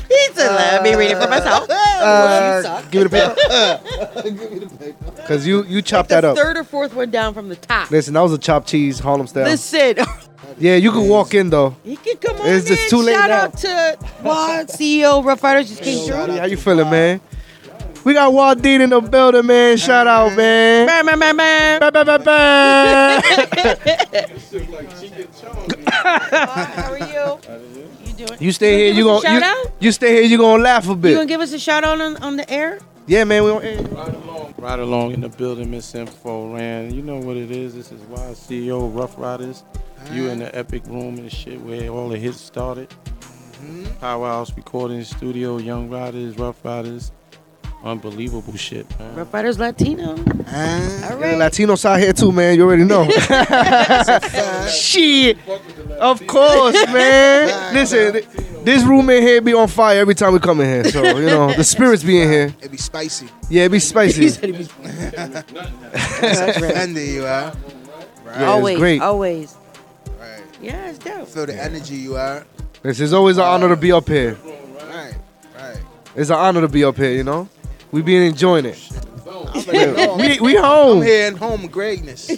He 0.09 0.29
said, 0.35 0.51
"Let 0.55 0.83
me 0.83 0.95
read 0.95 1.13
it 1.13 1.23
for 1.23 1.29
myself." 1.29 1.69
Uh, 1.71 1.73
you 2.57 2.63
suck. 2.63 2.91
give 2.91 3.11
me 3.13 3.19
the 3.19 3.35
paper. 3.35 4.23
give 4.23 4.53
me 4.53 4.59
the 4.59 4.77
paper. 4.77 5.23
Cause 5.27 5.47
you 5.47 5.65
you 5.65 5.81
chopped 5.81 6.11
the 6.11 6.17
that 6.17 6.25
up. 6.25 6.37
third 6.37 6.59
or 6.59 6.65
fourth 6.65 6.95
one 6.95 7.11
down 7.11 7.33
from 7.33 7.49
the 7.49 7.57
top. 7.57 7.91
Listen, 7.91 8.13
that 8.15 8.21
was 8.21 8.33
a 8.33 8.39
chopped 8.39 8.69
cheese 8.69 8.99
Harlem 8.99 9.27
style. 9.27 9.45
Listen, 9.45 9.97
Yeah, 10.59 10.77
you 10.77 10.91
can 10.93 11.09
walk 11.09 11.35
in 11.35 11.51
though. 11.51 11.77
he 11.85 11.97
can 11.97 12.17
come 12.17 12.37
on 12.41 12.47
It's 12.49 12.67
just 12.67 12.85
in. 12.85 12.91
too 12.91 13.03
late 13.03 13.15
Shout 13.15 13.31
now. 13.31 13.43
out 13.45 13.57
to 13.59 13.99
Wad, 14.23 14.69
CEO 14.69 15.25
Rough 15.25 15.43
Riders 15.43 15.69
just 15.69 15.83
came 15.83 16.07
through. 16.07 16.37
How 16.39 16.45
you 16.47 16.57
feeling, 16.57 16.91
man? 16.91 17.21
We 18.05 18.15
got 18.15 18.33
Walt 18.33 18.61
Dean 18.61 18.81
in 18.81 18.91
the 18.91 19.01
building, 19.01 19.47
man. 19.47 19.77
Shout 19.77 20.09
out, 20.09 20.37
man. 20.37 20.87
Bam, 20.89 21.07
bam, 21.07 21.19
bam, 21.21 21.37
bam. 21.37 21.81
Bam, 21.81 21.93
bam, 21.93 22.07
bam, 22.07 22.23
bam. 22.25 23.23
How 26.03 26.93
are 26.93 26.99
you? 26.99 27.39
You 28.05 28.13
doing? 28.27 28.41
You 28.41 28.53
stay 28.53 28.79
here, 28.87 28.95
you 28.95 29.05
gonna 29.05 29.21
shout 29.23 29.35
you, 29.35 29.45
out? 29.45 29.73
you 29.81 29.93
stay 29.93 30.15
here, 30.15 30.23
you 30.23 30.39
gonna 30.39 30.63
laugh 30.63 30.89
a 30.89 30.95
bit. 30.97 31.11
You 31.11 31.17
gonna 31.17 31.27
give 31.29 31.41
us 31.41 31.53
a 31.53 31.59
shout 31.59 31.85
out 31.85 32.01
on, 32.01 32.17
on 32.19 32.37
the 32.37 32.51
air? 32.51 32.79
Yeah, 33.07 33.25
man. 33.25 33.45
We 33.45 33.51
on 33.51 34.55
Right 34.59 34.79
along 34.79 35.13
in 35.13 35.21
the 35.21 35.29
building, 35.29 35.71
Miss 35.71 35.93
Info 35.95 36.55
ran. 36.55 36.95
You 36.95 37.03
know 37.03 37.19
what 37.19 37.37
it 37.37 37.51
is. 37.51 37.75
This 37.75 37.91
is 37.91 38.01
Wild 38.03 38.37
CEO 38.37 38.95
Rough 38.97 39.19
Riders. 39.19 39.65
You 40.11 40.29
in 40.29 40.41
the 40.41 40.55
epic 40.57 40.85
room 40.87 41.19
and 41.19 41.31
shit 41.33 41.61
where 41.61 41.89
all 41.91 42.09
the 42.09 42.19
hits 42.19 42.41
started. 42.41 42.89
Mm-hmm. 42.91 43.85
Powerhouse 44.01 44.55
Recording 44.57 45.05
Studio, 45.05 45.59
Young 45.59 45.89
Riders, 45.89 46.37
Rough 46.39 46.63
Riders. 46.65 47.13
unbelievable 47.85 48.57
shit, 48.57 48.87
man. 48.99 49.15
Rough 49.17 49.33
Riders 49.33 49.59
Latino. 49.59 50.17
Ah. 50.49 51.11
All 51.13 51.21
Yeah, 51.21 51.25
right. 51.37 51.37
Latinos 51.37 51.85
out 51.85 51.99
here 52.01 52.13
too, 52.13 52.33
man. 52.33 52.57
You 52.57 52.65
already 52.65 52.85
know. 52.85 53.09
Shit. 54.69 55.39
Of 55.99 56.27
course, 56.27 56.75
man. 56.93 57.75
Listen, 57.75 58.21
this 58.65 58.83
room 58.85 59.09
in 59.11 59.23
here 59.23 59.41
be 59.41 59.55
on 59.55 59.69
fire 59.69 60.01
every 60.01 60.15
time 60.15 60.33
we 60.33 60.39
come 60.41 60.61
in 60.61 60.67
here. 60.67 60.85
So, 60.93 61.03
you 61.19 61.27
know, 61.27 61.53
the 61.55 61.65
spirits 61.65 62.03
be 62.05 62.21
in 62.21 62.29
here. 62.31 62.55
It 62.61 62.71
be 62.71 62.77
spicy. 62.77 63.29
Yeah, 63.49 63.65
it 63.65 63.71
be 63.71 63.79
spicy. 63.79 64.29
That's 64.29 64.43
offended 66.57 67.09
you, 67.09 67.23
huh? 67.23 67.53
Right. 68.25 68.41
Yeah, 68.41 68.47
always, 68.51 68.79
great. 68.79 69.01
always. 69.03 69.57
Right. 70.63 70.71
Yeah, 70.71 70.91
it's 70.91 70.99
dope. 70.99 71.29
Feel 71.29 71.47
the 71.47 71.61
energy 71.63 71.97
you 71.97 72.17
are. 72.17 72.47
This 72.83 73.01
is 73.01 73.13
always 73.13 73.37
an 73.37 73.45
honor 73.45 73.69
to 73.69 73.77
be 73.77 73.93
up 73.93 74.09
here. 74.09 74.37
Right. 74.89 75.15
Right. 75.57 75.81
It's 76.15 76.31
an 76.31 76.37
honor 76.37 76.61
to 76.61 76.69
be 76.69 76.85
up 76.85 76.97
here, 76.97 77.13
you 77.13 77.25
know? 77.25 77.49
We 77.91 78.03
been 78.03 78.23
enjoying 78.23 78.67
it. 78.67 78.79
We, 79.55 80.41
we 80.41 80.55
home. 80.57 80.99
I'm 80.99 81.03
here 81.05 81.27
in 81.27 81.37
home 81.37 81.67
greatness. 81.67 82.31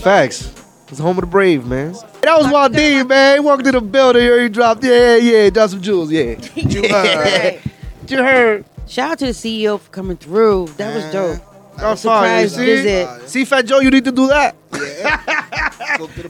Facts. 0.00 0.52
It's 0.88 0.98
the 0.98 1.02
home 1.02 1.18
of 1.18 1.22
the 1.22 1.30
brave, 1.30 1.66
man. 1.66 1.92
That 2.22 2.36
was 2.36 2.50
Wild 2.50 2.72
Waldine, 2.72 3.06
man. 3.06 3.36
He 3.36 3.40
walked 3.40 3.66
in 3.66 3.72
the 3.74 3.80
building 3.80 4.22
here. 4.22 4.42
He 4.42 4.48
dropped, 4.48 4.82
yeah, 4.84 5.16
yeah, 5.16 5.50
dropped 5.50 5.70
some 5.70 5.80
jewels, 5.80 6.10
yeah. 6.12 6.36
You 6.54 6.88
heard. 6.88 7.60
You 8.08 8.18
heard. 8.18 8.64
Shout 8.86 9.12
out 9.12 9.18
to 9.20 9.26
the 9.26 9.32
CEO 9.32 9.78
for 9.78 9.90
coming 9.90 10.16
through. 10.16 10.66
That 10.76 10.94
was 10.94 11.12
dope. 11.12 11.46
I'm 11.78 11.96
sorry, 11.96 12.42
you 12.42 12.48
surprise 12.48 12.54
see? 12.54 12.64
visit. 12.64 13.28
See, 13.28 13.44
Fat 13.44 13.66
Joe, 13.66 13.78
you 13.78 13.90
need 13.90 14.04
to 14.04 14.12
do 14.12 14.26
that. 14.28 14.56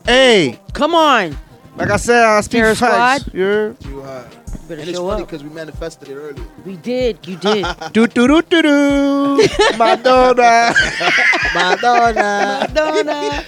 hey, 0.07 0.59
Come 0.73 0.95
on. 0.95 1.37
like 1.77 1.91
I 1.91 1.97
said, 1.97 2.25
I 2.25 2.41
speak 2.41 2.61
Terror 2.61 2.75
facts. 2.75 3.23
Squad. 3.25 3.35
You 3.35 3.43
heard? 3.45 3.85
You 3.87 4.01
uh, 4.03 4.23
heard. 4.23 4.37
Better 4.69 4.81
And 4.83 4.89
it's 4.91 4.99
show 4.99 5.09
funny 5.09 5.23
up. 5.23 5.29
because 5.29 5.43
we 5.43 5.51
manifested 5.51 6.09
it 6.09 6.15
earlier. 6.15 6.45
We 6.65 6.77
did. 6.77 7.27
You 7.27 7.37
did. 7.37 7.67
Do 7.93 8.07
do 8.07 8.29
do 8.29 8.41
do 8.43 8.63
do. 8.63 9.49
Madonna. 9.77 10.73
Madonna. 11.55 12.67
Madonna. 12.69 13.45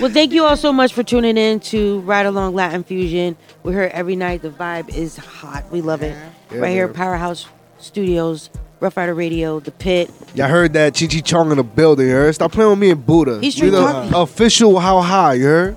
well, 0.00 0.10
thank 0.12 0.32
you 0.32 0.44
all 0.44 0.56
so 0.56 0.72
much 0.72 0.92
for 0.92 1.02
tuning 1.02 1.36
in 1.36 1.58
to 1.60 2.00
Ride 2.00 2.26
Along 2.26 2.54
Latin 2.54 2.84
Fusion. 2.84 3.36
We're 3.64 3.72
here 3.72 3.90
every 3.92 4.14
night. 4.16 4.42
The 4.42 4.50
vibe 4.50 4.88
is 4.90 5.16
hot. 5.16 5.68
We 5.72 5.80
love 5.80 6.02
it. 6.02 6.16
Yeah, 6.52 6.58
right 6.58 6.70
here, 6.70 6.86
man. 6.86 6.94
Powerhouse 6.94 7.46
Studios, 7.78 8.50
Rough 8.80 8.96
Rider 8.96 9.14
Radio, 9.14 9.58
The 9.60 9.72
Pit. 9.72 10.10
Y'all 10.34 10.48
heard 10.48 10.72
that 10.74 10.94
Chi 10.94 11.06
Chi 11.06 11.20
Chong 11.20 11.50
in 11.50 11.56
the 11.56 11.64
building, 11.64 12.06
you 12.06 12.12
heard? 12.12 12.34
Stop 12.34 12.52
playing 12.52 12.70
with 12.70 12.78
me 12.78 12.90
and 12.90 13.04
Buddha. 13.04 13.40
He's 13.40 13.54
straight 13.54 13.70
the 13.70 14.10
official 14.14 14.78
how 14.78 15.00
high, 15.00 15.34
you 15.34 15.44
heard? 15.44 15.76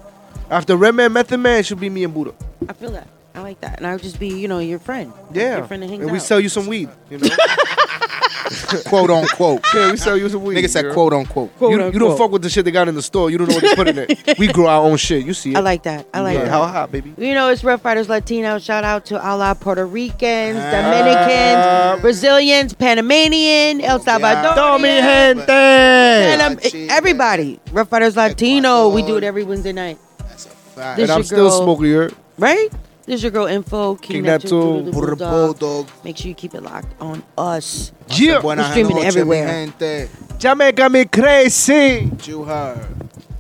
After 0.50 0.76
Redman 0.76 1.14
Method 1.14 1.40
Man, 1.40 1.60
it 1.60 1.66
should 1.66 1.80
be 1.80 1.90
me 1.90 2.04
and 2.04 2.14
Buddha. 2.14 2.34
I 2.68 2.74
feel 2.74 2.92
that. 2.92 3.08
I 3.34 3.42
like 3.42 3.62
that. 3.62 3.78
And 3.78 3.88
I 3.88 3.94
would 3.94 4.04
just 4.04 4.20
be, 4.20 4.28
you 4.28 4.48
know, 4.48 4.60
your 4.60 4.80
friend. 4.80 5.14
Yeah. 5.34 5.58
Your 5.58 5.68
friend 5.68 5.84
that 5.84 5.90
hangs 5.90 6.04
and 6.04 6.12
we 6.12 6.18
out. 6.18 6.24
sell 6.24 6.40
you 6.40 6.50
some 6.50 6.68
weed, 6.68 6.90
you 7.10 7.18
know? 7.18 7.30
quote 8.86 9.10
unquote. 9.10 9.66
Yeah, 9.74 9.92
we 9.92 9.98
sell 9.98 10.18
you 10.18 10.28
some 10.30 10.44
weed. 10.44 10.58
Nigga 10.58 10.70
said 10.70 10.84
girl. 10.84 10.94
quote 10.94 11.14
unquote. 11.14 11.56
Quote, 11.58 11.72
you, 11.72 11.78
you 11.78 11.92
don't 11.92 11.94
unquote. 11.94 12.18
fuck 12.18 12.32
with 12.32 12.42
the 12.42 12.50
shit 12.50 12.66
they 12.66 12.72
got 12.72 12.88
in 12.88 12.96
the 12.96 13.02
store. 13.02 13.30
You 13.30 13.38
don't 13.38 13.48
know 13.48 13.56
what 13.56 13.64
they 13.64 13.76
put 13.76 13.88
in 13.88 13.98
it. 13.98 14.18
We 14.40 14.48
grow 14.48 14.68
our 14.68 14.82
own 14.82 14.98
shit. 14.98 15.26
You 15.26 15.34
see 15.34 15.52
it. 15.52 15.58
I 15.58 15.60
like 15.60 15.84
that. 15.84 16.08
I 16.14 16.22
like 16.22 16.38
yeah, 16.38 16.46
that. 16.46 16.50
How 16.50 16.66
hot, 16.66 16.92
baby? 16.92 17.14
You 17.18 17.34
know, 17.34 17.50
it's 17.50 17.64
Rough 17.64 17.86
Riders 17.86 18.10
Latino. 18.10 18.60
Shout 18.60 18.84
out 18.84 19.06
to 19.06 19.22
all 19.22 19.42
our 19.42 19.56
Puerto 19.56 19.86
Ricans, 19.86 20.58
Dominicans, 20.58 22.02
Brazilians, 22.02 22.74
Panamanian, 22.74 23.82
El 23.82 24.00
Salvador. 24.00 24.56
Tome 24.56 24.84
gente. 24.84 25.50
And 25.50 26.42
um, 26.42 26.60
everybody. 26.90 27.60
Rough 27.72 27.92
Riders 27.92 28.18
Latino. 28.18 28.90
We 28.90 29.04
do 29.04 29.18
it 29.18 29.24
every 29.24 29.44
Wednesday 29.44 29.74
night. 29.74 30.00
That's 30.18 30.46
a 30.46 30.50
fact. 30.50 30.98
This 30.98 31.04
and 31.04 31.12
I'm 31.12 31.18
your 31.20 31.26
still 31.26 31.50
girl- 31.50 31.62
smoking, 31.62 31.86
you 31.86 31.96
heard? 31.96 32.16
Right? 32.38 32.70
This 33.12 33.18
is 33.18 33.24
your 33.24 33.32
girl 33.34 33.48
Info, 33.48 33.96
King, 33.96 34.14
King 34.14 34.24
Neptune, 34.24 34.86
Neptune, 34.86 34.94
Voodoo 34.94 35.10
the 35.10 35.16
Buddha 35.16 35.30
Bulldog. 35.30 35.60
Bulldog. 35.60 36.06
Make 36.06 36.16
sure 36.16 36.30
you 36.30 36.34
keep 36.34 36.56
it 36.56 36.64
locked 36.64 36.96
on 37.02 37.22
us. 37.38 37.92
Yeah. 38.08 38.40
Buenas 38.40 38.68
We're 38.68 38.72
streaming 38.72 39.04
everywhere. 39.04 39.48
mi 39.48 39.66
gente. 39.66 40.10
Jamaica 40.40 40.90
me 40.90 41.04
crazy. 41.04 42.10
You 42.24 42.46
heard. 42.46 42.88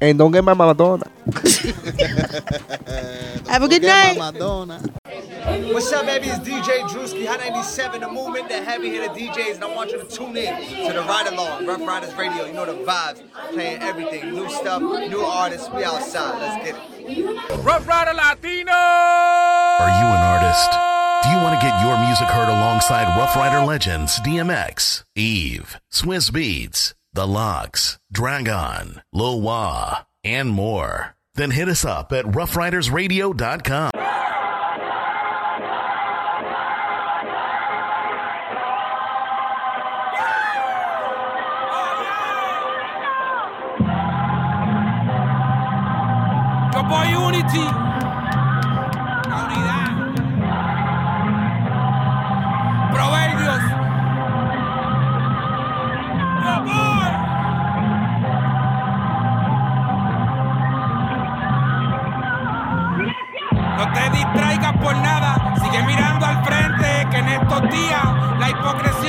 And 0.01 0.17
don't 0.17 0.31
get 0.31 0.43
my 0.43 0.55
Madonna. 0.55 1.05
Have 3.47 3.61
a 3.61 3.67
good 3.67 3.83
night. 3.83 4.17
Madonna. 4.17 4.81
What's 5.71 5.91
up, 5.91 6.07
baby? 6.07 6.25
It's 6.27 6.39
DJ 6.39 6.81
Drewski, 6.89 7.27
Hot 7.27 7.39
97, 7.39 8.01
the 8.01 8.07
movement, 8.07 8.49
the 8.49 8.63
heavy 8.63 8.89
hitter 8.89 9.13
DJs, 9.13 9.55
and 9.55 9.63
I 9.63 9.75
want 9.75 9.91
you 9.91 9.99
to 9.99 10.05
tune 10.07 10.35
in 10.35 10.87
to 10.87 10.93
the 10.93 11.01
Ride 11.01 11.27
Along, 11.31 11.67
Rough 11.67 11.81
Riders 11.81 12.15
Radio. 12.15 12.45
You 12.45 12.53
know 12.53 12.65
the 12.65 12.83
vibes, 12.83 13.21
playing 13.53 13.83
everything, 13.83 14.31
new 14.31 14.49
stuff, 14.49 14.81
new 14.81 15.21
artists. 15.21 15.69
We 15.69 15.83
outside. 15.83 16.39
Let's 16.39 16.65
get 16.65 16.75
it. 16.97 17.63
Rough 17.63 17.87
Rider 17.87 18.13
Latino. 18.13 18.71
Are 18.71 19.93
you 20.01 20.07
an 20.09 20.23
artist? 20.33 20.71
Do 21.23 21.29
you 21.29 21.37
want 21.37 21.59
to 21.59 21.65
get 21.65 21.79
your 21.79 21.99
music 21.99 22.27
heard 22.27 22.49
alongside 22.49 23.15
Rough 23.15 23.35
Rider 23.35 23.63
legends 23.63 24.19
DMX, 24.21 25.03
Eve, 25.15 25.79
Swizz 25.91 26.33
Beats, 26.33 26.95
The 27.13 27.27
Locks, 27.27 27.99
Dragon, 28.09 29.01
Wah, 29.11 30.03
and 30.23 30.49
more? 30.49 31.13
Then 31.35 31.51
hit 31.51 31.67
us 31.67 31.83
up 31.83 32.13
at 32.13 32.23
roughridersradio.com. 32.23 33.91
Boy 46.87 47.03
Unity. 47.07 47.90
pocket 68.61 69.00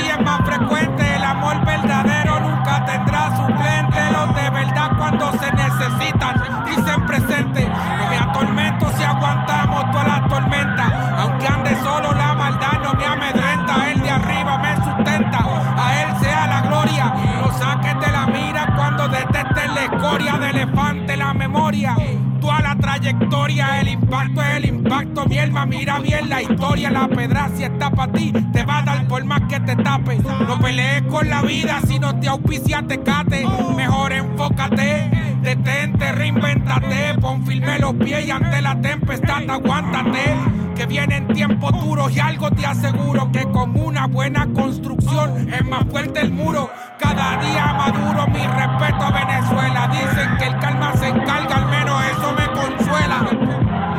impacto 24.13 24.41
es 24.41 24.55
el 24.57 24.65
impacto. 24.65 25.25
Mi 25.25 25.37
mira 25.67 25.99
bien 25.99 26.29
la 26.29 26.41
historia. 26.41 26.91
La 26.91 27.07
pedra 27.07 27.49
si 27.55 27.63
está 27.63 27.89
para 27.89 28.11
ti, 28.11 28.31
te 28.51 28.63
va 28.63 28.79
a 28.79 28.83
dar 28.83 29.07
por 29.07 29.23
más 29.25 29.41
que 29.49 29.59
te 29.59 29.75
tape. 29.75 30.19
No 30.47 30.59
pelees 30.59 31.03
con 31.03 31.27
la 31.29 31.41
vida 31.41 31.81
si 31.87 31.99
no 31.99 32.19
te 32.19 32.27
auspicia, 32.27 32.83
te 32.87 33.01
cate. 33.01 33.45
Mejor 33.75 34.13
enfócate, 34.13 35.09
detente, 35.41 36.11
reinventate. 36.11 37.15
Pon 37.19 37.45
firme 37.45 37.79
los 37.79 37.93
pies 37.95 38.27
y 38.27 38.31
ante 38.31 38.61
la 38.61 38.79
tempestad 38.79 39.49
aguántate. 39.49 40.35
Que 40.75 40.85
vienen 40.85 41.27
tiempos 41.27 41.71
duros 41.83 42.15
y 42.15 42.19
algo 42.19 42.49
te 42.51 42.65
aseguro 42.65 43.31
que 43.31 43.43
con 43.43 43.79
una 43.79 44.07
buena 44.07 44.47
construcción 44.53 45.51
es 45.51 45.65
más 45.65 45.85
fuerte 45.89 46.21
el 46.21 46.31
muro. 46.31 46.69
Cada 46.99 47.37
día 47.37 47.73
maduro, 47.73 48.27
mi 48.27 48.45
respeto 48.45 49.05
a 49.05 49.11
Venezuela. 49.11 49.87
Dicen 49.91 50.37
que 50.37 50.45
el 50.45 50.59
calma 50.59 50.93
se 50.97 51.09
encarga, 51.09 51.55
al 51.57 51.69
menos 51.69 52.03
eso 52.11 52.33
me 52.33 52.45
consuela. 52.47 53.42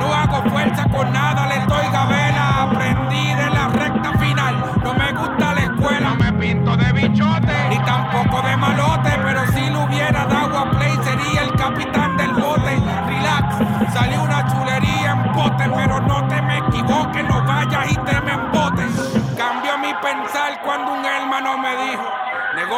No 0.05 0.13
hago 0.13 0.51
fuerza 0.51 0.85
con 0.91 1.11
nada, 1.15 1.47
le 1.47 1.65
doy. 1.65 1.85
Aprendí 1.95 3.04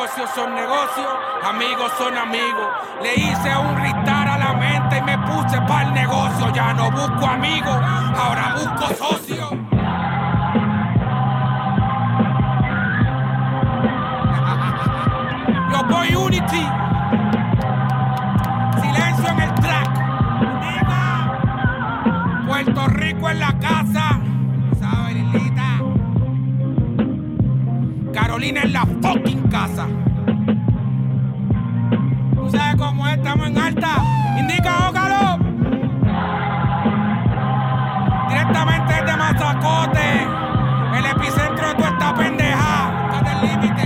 Negocios 0.07 0.31
son 0.37 0.55
negocios, 0.55 1.09
amigos 1.43 1.93
son 1.99 2.17
amigos. 2.17 2.69
Le 3.03 3.15
hice 3.17 3.57
un 3.57 3.77
ristar 3.77 4.29
a 4.29 4.39
la 4.39 4.53
mente 4.53 4.99
y 4.99 5.03
me 5.03 5.19
puse 5.19 5.61
para 5.63 5.83
el 5.83 5.95
negocio. 5.95 6.53
Ya 6.55 6.73
no 6.75 6.93
busco 6.93 7.27
amigos, 7.27 7.77
ahora 8.17 8.55
busco 8.55 8.87
socios. 8.95 9.51
Yo 15.73 15.85
voy 15.89 16.15
Unity. 16.15 16.69
Silencio 18.81 19.29
en 19.29 19.41
el 19.41 19.55
track. 19.55 19.91
Puerto 22.47 22.87
Rico 22.87 23.29
en 23.29 23.41
la 23.41 23.59
casa. 23.59 23.76
Carolina 28.37 28.61
en 28.65 28.73
la 28.75 28.85
fucking 29.01 29.49
casa. 29.49 29.87
Tú 32.35 32.51
sabes 32.51 32.77
cómo 32.77 33.09
es, 33.09 33.17
estamos 33.17 33.47
en 33.47 33.57
alta. 33.57 33.97
Indica, 34.39 34.91
ócalo. 34.91 35.39
Directamente 38.29 38.93
desde 38.93 39.17
Mazacote, 39.17 40.27
el 40.99 41.07
epicentro 41.07 41.69
de 41.69 41.75
toda 41.77 41.89
esta 41.89 42.15
pendeja. 42.15 43.11
Está 43.11 43.23
del 43.23 43.41
límite. 43.49 43.85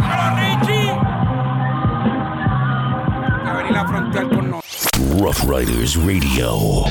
Dímelo, 0.00 0.26
Richie. 0.34 0.90
A 3.46 3.52
venir 3.56 3.72
la 3.72 3.86
frontera 3.86 4.28
con 4.30 4.50
nosotros. 4.50 5.20
Rough 5.20 5.48
Riders 5.48 5.94
Radio. 5.94 6.86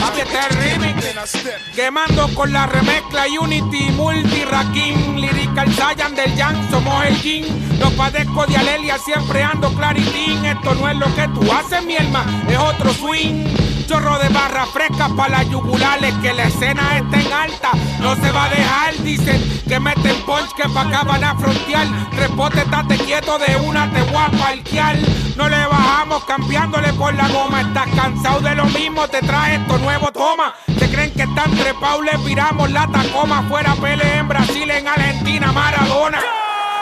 Papi, 0.00 0.20
este 0.20 0.48
remix. 0.56 1.02
Quemando 1.74 2.28
con 2.34 2.52
la 2.52 2.66
remezcla 2.66 3.24
Unity, 3.40 3.90
Multi, 3.90 4.44
Rakim, 4.44 5.16
Lyrical 5.16 5.72
Saiyan 5.74 6.14
del 6.14 6.34
Yang, 6.36 6.70
somos 6.70 7.04
el 7.06 7.16
Jin. 7.16 7.78
Los 7.80 7.92
padezco 7.94 8.46
de 8.46 8.56
Alelia, 8.56 8.98
siempre 8.98 9.42
ando 9.42 9.72
claritín. 9.74 10.44
Esto 10.44 10.74
no 10.74 10.88
es 10.88 10.96
lo 10.96 11.12
que 11.14 11.26
tú 11.28 11.40
haces, 11.52 11.84
mi 11.84 11.96
alma, 11.96 12.24
es 12.48 12.58
otro 12.58 12.92
swing. 12.92 13.44
Chorro 13.86 14.18
de 14.18 14.28
barra 14.28 14.64
fresca 14.66 15.08
para 15.16 15.38
las 15.38 15.50
yugulares, 15.50 16.14
que 16.22 16.32
la 16.32 16.44
escena 16.44 16.98
está 16.98 17.20
en 17.20 17.32
alta, 17.32 17.70
no 18.00 18.14
se 18.14 18.30
va 18.30 18.44
a 18.44 18.48
dejar. 18.48 18.96
Dicen 19.02 19.62
que 19.68 19.80
meten 19.80 20.16
punch, 20.24 20.52
que 20.56 20.68
pa' 20.68 20.82
acá 20.82 21.02
van 21.02 21.24
a 21.24 21.34
frontear. 21.34 21.86
Repote, 22.12 22.60
estate 22.60 22.96
quieto 22.98 23.38
de 23.38 23.56
una, 23.56 23.90
te 23.92 24.02
voy 24.02 24.22
a 24.22 24.30
parquear. 24.30 24.96
No 25.36 25.48
le 25.48 25.66
bajamos 25.66 26.24
cambiándole 26.24 26.92
por 26.94 27.14
la 27.14 27.28
goma. 27.28 27.62
Estás 27.62 27.88
cansado 27.96 28.40
de 28.40 28.54
lo 28.54 28.64
mismo, 28.66 29.08
te 29.08 29.20
trae 29.20 29.56
esto 29.56 29.78
nuevo, 29.78 30.12
toma. 30.12 30.54
Se 30.78 30.90
creen 30.90 31.12
que 31.12 31.22
están 31.22 31.50
trepados, 31.52 32.04
le 32.04 32.16
viramos 32.18 32.70
la 32.70 32.86
tacoma. 32.86 33.42
Fuera 33.48 33.74
Pele 33.76 34.18
en 34.18 34.28
Brasil, 34.28 34.70
en 34.70 34.86
Argentina, 34.86 35.52
Maradona. 35.52 36.20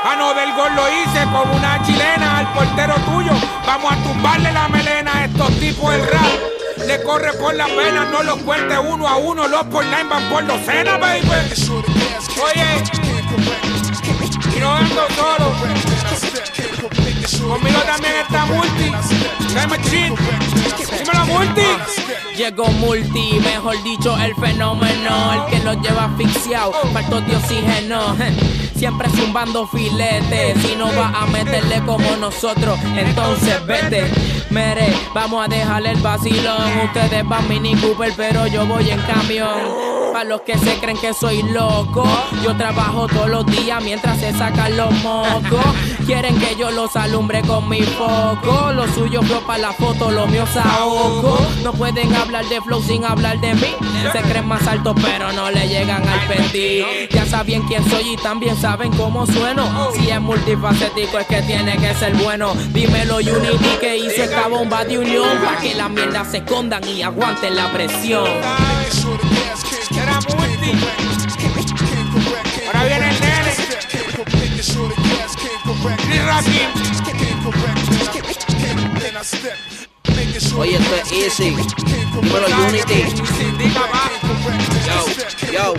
A 0.02 0.16
no 0.16 0.32
del 0.32 0.52
gol 0.54 0.74
lo 0.74 0.88
hice 0.88 1.24
con 1.30 1.50
una 1.56 1.82
chilena 1.82 2.38
al 2.38 2.52
portero 2.52 2.94
tuyo. 3.04 3.32
Vamos 3.66 3.92
a 3.92 3.96
tumbarle 3.96 4.50
la 4.50 4.68
melena 4.68 5.14
a 5.14 5.24
estos 5.26 5.48
tipos 5.58 5.92
del 5.92 6.06
rap. 6.06 6.86
Le 6.86 7.02
corre 7.02 7.32
por 7.34 7.54
la 7.54 7.66
pena, 7.66 8.06
no 8.10 8.22
los 8.22 8.38
cuente 8.38 8.78
uno 8.78 9.06
a 9.06 9.16
uno. 9.16 9.46
Los 9.46 9.64
por 9.64 9.84
line 9.84 10.04
van 10.04 10.24
por 10.30 10.46
docena, 10.46 10.96
baby. 10.96 11.28
Oye, 12.42 12.82
y 14.56 14.58
no 14.58 14.74
ando 14.74 15.06
solo. 15.14 15.89
Conmigo 17.38 17.80
también 17.86 18.14
está 18.22 18.46
Multi. 18.46 18.90
Dame 19.54 19.78
chin. 19.82 20.14
Dímelo, 20.98 21.26
Multi. 21.26 21.62
Llegó 22.36 22.68
multi, 22.68 23.38
mejor 23.40 23.82
dicho, 23.82 24.16
el 24.16 24.34
fenómeno, 24.34 25.32
el 25.34 25.50
que 25.50 25.62
los 25.62 25.76
lleva 25.82 26.06
asfixiado, 26.06 26.72
faltos 26.90 27.26
de 27.26 27.36
oxígeno. 27.36 28.16
Siempre 28.74 29.10
zumbando 29.10 29.66
filete, 29.66 30.54
si 30.62 30.74
no 30.74 30.86
va 30.94 31.08
a 31.08 31.26
meterle 31.26 31.82
como 31.84 32.16
nosotros, 32.16 32.78
entonces 32.96 33.66
vete. 33.66 34.10
Mere, 34.50 34.92
vamos 35.14 35.44
a 35.44 35.48
dejarle 35.48 35.92
el 35.92 36.00
vacilón. 36.00 36.78
Ustedes 36.84 37.26
van 37.26 37.48
Mini 37.48 37.76
Cooper, 37.76 38.12
pero 38.16 38.46
yo 38.48 38.66
voy 38.66 38.90
en 38.90 39.00
camión. 39.02 39.90
Para 40.12 40.24
los 40.24 40.40
que 40.40 40.58
se 40.58 40.74
creen 40.80 40.98
que 40.98 41.14
soy 41.14 41.40
loco, 41.44 42.04
yo 42.42 42.56
trabajo 42.56 43.06
todos 43.06 43.30
los 43.30 43.46
días 43.46 43.80
mientras 43.82 44.18
se 44.18 44.32
sacan 44.32 44.76
los 44.76 44.92
mocos. 45.04 45.64
Quieren 46.04 46.36
que 46.40 46.56
yo 46.56 46.72
los 46.72 46.96
alumbre 46.96 47.42
con 47.42 47.68
mi 47.68 47.82
foco. 47.82 48.72
Lo 48.72 48.88
suyo 48.88 49.22
fue 49.22 49.40
para 49.46 49.58
la 49.60 49.72
foto, 49.72 50.10
lo 50.10 50.26
mío 50.26 50.44
saoco. 50.52 51.38
No 51.62 51.72
pueden 51.72 52.12
hablar 52.16 52.44
de 52.48 52.60
flow 52.60 52.82
sin 52.82 53.04
hablar 53.04 53.40
de 53.40 53.54
mí. 53.54 53.76
Se 54.12 54.20
creen 54.22 54.48
más 54.48 54.66
altos, 54.66 54.96
pero 55.00 55.30
no 55.32 55.48
le 55.52 55.68
llegan 55.68 56.02
al 56.08 56.26
pendí. 56.26 56.82
Ya 57.10 57.24
saben 57.24 57.62
quién 57.68 57.88
soy 57.88 58.14
y 58.14 58.16
también 58.16 58.56
saben 58.56 58.92
cómo 58.96 59.26
sueno. 59.26 59.92
Si 59.94 60.10
es 60.10 60.20
multifacético, 60.20 61.20
es 61.20 61.26
que 61.28 61.42
tiene 61.42 61.76
que 61.76 61.94
ser 61.94 62.16
bueno. 62.16 62.54
Dímelo, 62.72 63.18
Unity, 63.18 63.76
que 63.80 63.96
hizo 63.96 64.24
esta 64.24 64.39
bomba 64.48 64.84
de 64.84 64.98
unión. 64.98 65.38
Pa' 65.44 65.60
que 65.60 65.74
las 65.74 65.90
mierdas 65.90 66.30
se 66.30 66.38
escondan 66.38 66.86
y 66.86 67.02
aguanten 67.02 67.56
la 67.56 67.72
presión. 67.72 68.26
Ahora 72.66 72.84
viene 72.84 73.10
el 73.10 73.20
nene. 73.20 73.50
Oye, 80.56 80.76
esto 80.76 80.94
es 80.96 81.12
easy. 81.12 81.50
Dímelo, 82.22 82.46
Unity. 82.68 83.04
Yo, 84.86 84.98
yo. 85.52 85.74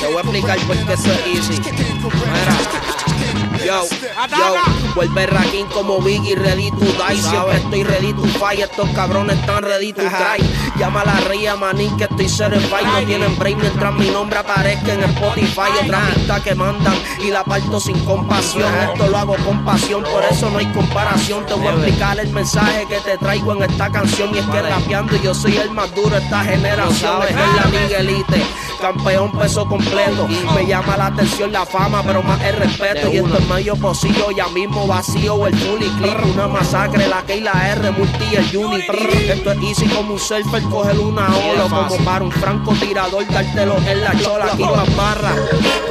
Te 0.00 0.06
voy 0.06 0.16
a 0.16 0.20
explicar 0.20 0.58
por 0.60 0.76
qué 0.76 0.92
eso 0.92 1.12
es 1.12 1.50
easy. 1.50 1.60
Mira. 1.60 3.19
Yo, 3.64 3.86
yo, 4.28 4.54
vuelve 4.94 5.26
Rakim 5.26 5.66
como 5.68 6.00
Biggie, 6.00 6.34
ready 6.34 6.70
to 6.70 6.84
die. 6.84 7.20
Siempre 7.20 7.56
estoy 7.56 7.84
ready 7.84 8.12
to 8.12 8.24
fight. 8.38 8.60
Estos 8.60 8.88
cabrones 8.90 9.38
están 9.38 9.62
ready 9.62 9.92
to 9.92 10.02
try. 10.02 10.42
Llama 10.78 11.02
a 11.02 11.04
la 11.04 11.20
ría, 11.28 11.56
manín, 11.56 11.96
que 11.96 12.04
estoy 12.04 12.28
certified. 12.28 12.86
No 12.86 13.06
tienen 13.06 13.38
break 13.38 13.56
mientras 13.58 13.94
mi 13.94 14.08
nombre 14.10 14.38
aparezca 14.38 14.94
en 14.94 15.02
Spotify. 15.04 15.70
Otra 15.84 16.00
pista 16.14 16.42
que 16.42 16.54
mandan 16.54 16.94
y 17.22 17.30
la 17.30 17.44
parto 17.44 17.78
sin 17.80 17.98
compasión. 18.04 18.72
Esto 18.92 19.08
lo 19.08 19.18
hago 19.18 19.36
con 19.44 19.64
pasión, 19.64 20.02
por 20.04 20.24
eso 20.24 20.50
no 20.50 20.58
hay 20.58 20.66
comparación. 20.66 21.44
Te 21.46 21.54
voy 21.54 21.66
a 21.68 21.72
explicar 21.72 22.18
el 22.18 22.30
mensaje 22.30 22.86
que 22.88 22.98
te 23.00 23.18
traigo 23.18 23.54
en 23.54 23.70
esta 23.70 23.90
canción. 23.90 24.34
Y 24.34 24.38
es 24.38 24.46
que 24.46 24.62
rapeando 24.62 25.16
yo 25.16 25.34
soy 25.34 25.56
el 25.56 25.70
más 25.70 25.94
duro 25.94 26.10
de 26.10 26.22
esta 26.22 26.44
generación. 26.44 27.22
Es 27.28 27.34
la 27.34 27.64
Miguelite, 27.70 28.42
campeón 28.80 29.32
peso 29.32 29.66
completo. 29.66 30.26
Me 30.54 30.66
llama 30.66 30.96
la 30.96 31.06
atención 31.06 31.52
la 31.52 31.66
fama, 31.66 32.02
pero 32.02 32.22
más 32.22 32.40
el 32.42 32.56
respeto. 32.56 33.12
Y 33.12 33.19
esto 33.26 33.38
es 33.38 33.48
medio 33.48 33.76
pocillo, 33.76 34.30
ya 34.30 34.48
mismo 34.48 34.86
vacío. 34.86 35.46
El 35.46 35.54
fully 35.56 35.88
clip, 35.98 36.34
una 36.34 36.48
masacre, 36.48 37.06
la 37.06 37.22
K 37.22 37.34
y 37.34 37.40
la 37.40 37.72
R, 37.72 37.90
multi 37.92 38.34
el 38.34 38.56
unity. 38.56 38.86
Esto 39.28 39.52
es 39.52 39.58
easy 39.62 39.86
como 39.88 40.14
un 40.14 40.18
surfer, 40.18 40.62
coger 40.64 40.98
una 40.98 41.28
ola. 41.28 41.62
Como 41.64 42.04
para 42.04 42.24
un 42.24 42.32
francotirador, 42.32 43.26
dártelo 43.28 43.76
en 43.86 44.04
la 44.04 44.18
chola. 44.18 44.46
Aquí 44.52 44.62
las 44.62 44.96
barras, 44.96 45.36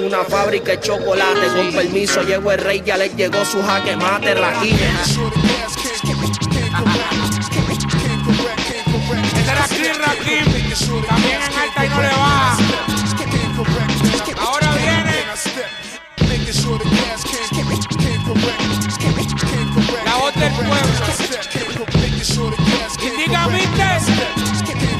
una 0.05 0.23
fábrica 0.23 0.71
de 0.71 0.79
chocolate. 0.79 1.47
Con 1.55 1.71
permiso, 1.71 2.21
llegó 2.23 2.51
el 2.51 2.59
rey, 2.59 2.81
ya 2.85 2.97
le 2.97 3.09
llegó 3.09 3.43
su 3.45 3.61
jaque 3.61 3.95
mate, 3.95 4.31
era 4.31 4.51
Chris 9.67 9.97
Rakim. 9.97 10.45
También 11.07 11.39
en 11.41 11.59
alta 11.59 11.85
y 11.85 11.89
no 11.89 12.01
le 12.01 12.07
baja. 12.09 12.88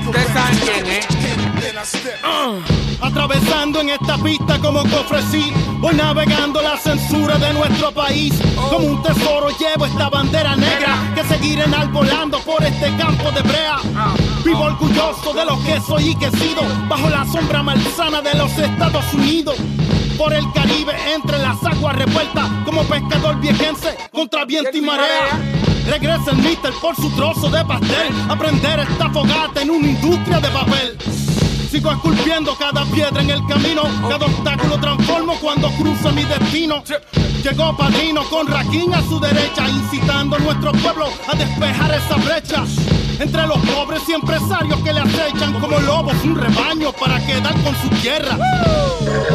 Ustedes 0.06 0.28
saben 0.34 0.60
quién 0.60 0.86
es. 0.88 1.20
Atravesando 3.02 3.80
en 3.80 3.90
esta 3.90 4.18
pista 4.18 4.60
como 4.60 4.84
que 4.84 4.96
ofrecí, 4.96 5.54
voy 5.80 5.96
navegando 5.96 6.62
la 6.62 6.78
censura 6.78 7.38
de 7.38 7.54
nuestro 7.54 7.92
país. 7.92 8.34
Como 8.70 8.86
un 8.86 9.02
tesoro 9.02 9.50
llevo 9.58 9.86
esta 9.86 10.10
bandera 10.10 10.56
negra 10.56 10.98
que 11.16 11.24
seguiré 11.24 11.64
enarbolando 11.64 12.40
por 12.40 12.62
este 12.64 12.94
campo 12.98 13.32
de 13.32 13.42
brea. 13.42 13.78
Vivo 14.44 14.64
orgulloso 14.64 15.34
de 15.34 15.46
lo 15.46 15.62
que 15.64 15.80
soy 15.80 16.10
y 16.10 16.16
que 16.16 16.26
he 16.26 16.32
sido, 16.32 16.62
bajo 16.88 17.10
la 17.10 17.26
sombra 17.26 17.64
malsana 17.64 18.22
de 18.22 18.34
los 18.36 18.52
Estados 18.58 19.14
Unidos. 19.14 19.56
Por 20.18 20.34
el 20.34 20.52
Caribe, 20.52 20.94
entre 21.14 21.38
las 21.40 21.64
aguas 21.64 21.96
revueltas, 21.96 22.50
como 22.66 22.84
pescador 22.84 23.40
viejense, 23.40 23.96
contra 24.12 24.44
viento 24.44 24.76
y 24.76 24.82
marea. 24.82 25.59
Regresa 25.90 26.32
el 26.32 26.38
mister 26.38 26.72
por 26.80 26.96
su 26.96 27.10
trozo 27.16 27.50
de 27.50 27.66
pastel, 27.66 28.14
aprender 28.30 28.80
esta 28.80 29.10
fogata 29.10 29.62
en 29.64 29.72
una 29.72 29.88
industria 29.88 30.40
de 30.40 30.48
papel. 30.50 30.98
Sigo 31.72 31.92
esculpiendo 31.92 32.56
cada 32.56 32.86
piedra 32.86 33.20
en 33.22 33.32
el 33.32 33.46
camino, 33.48 33.84
cada 34.08 34.28
obstáculo 34.28 34.80
transformo 34.80 35.36
cuando 35.42 35.70
cruzo 35.72 36.12
mi 36.12 36.24
destino. 36.26 36.84
Llegó 37.44 37.76
Padrino 37.76 38.24
con 38.26 38.46
Raquín 38.46 38.94
a 38.94 39.02
su 39.02 39.20
derecha, 39.20 39.68
incitando 39.68 40.36
a 40.36 40.40
nuestro 40.40 40.72
pueblo 40.74 41.08
a 41.28 41.36
despejar 41.36 41.92
esa 41.96 42.16
brecha. 42.18 42.64
Entre 43.20 43.46
los 43.48 43.58
pobres 43.58 44.02
y 44.08 44.14
empresarios 44.14 44.80
que 44.82 44.94
le 44.94 45.02
acechan 45.02 45.60
como 45.60 45.78
lobos 45.80 46.14
un 46.24 46.36
rebaño 46.36 46.94
para 46.94 47.20
quedar 47.26 47.54
con 47.62 47.76
su 47.76 47.90
tierra. 48.02 48.38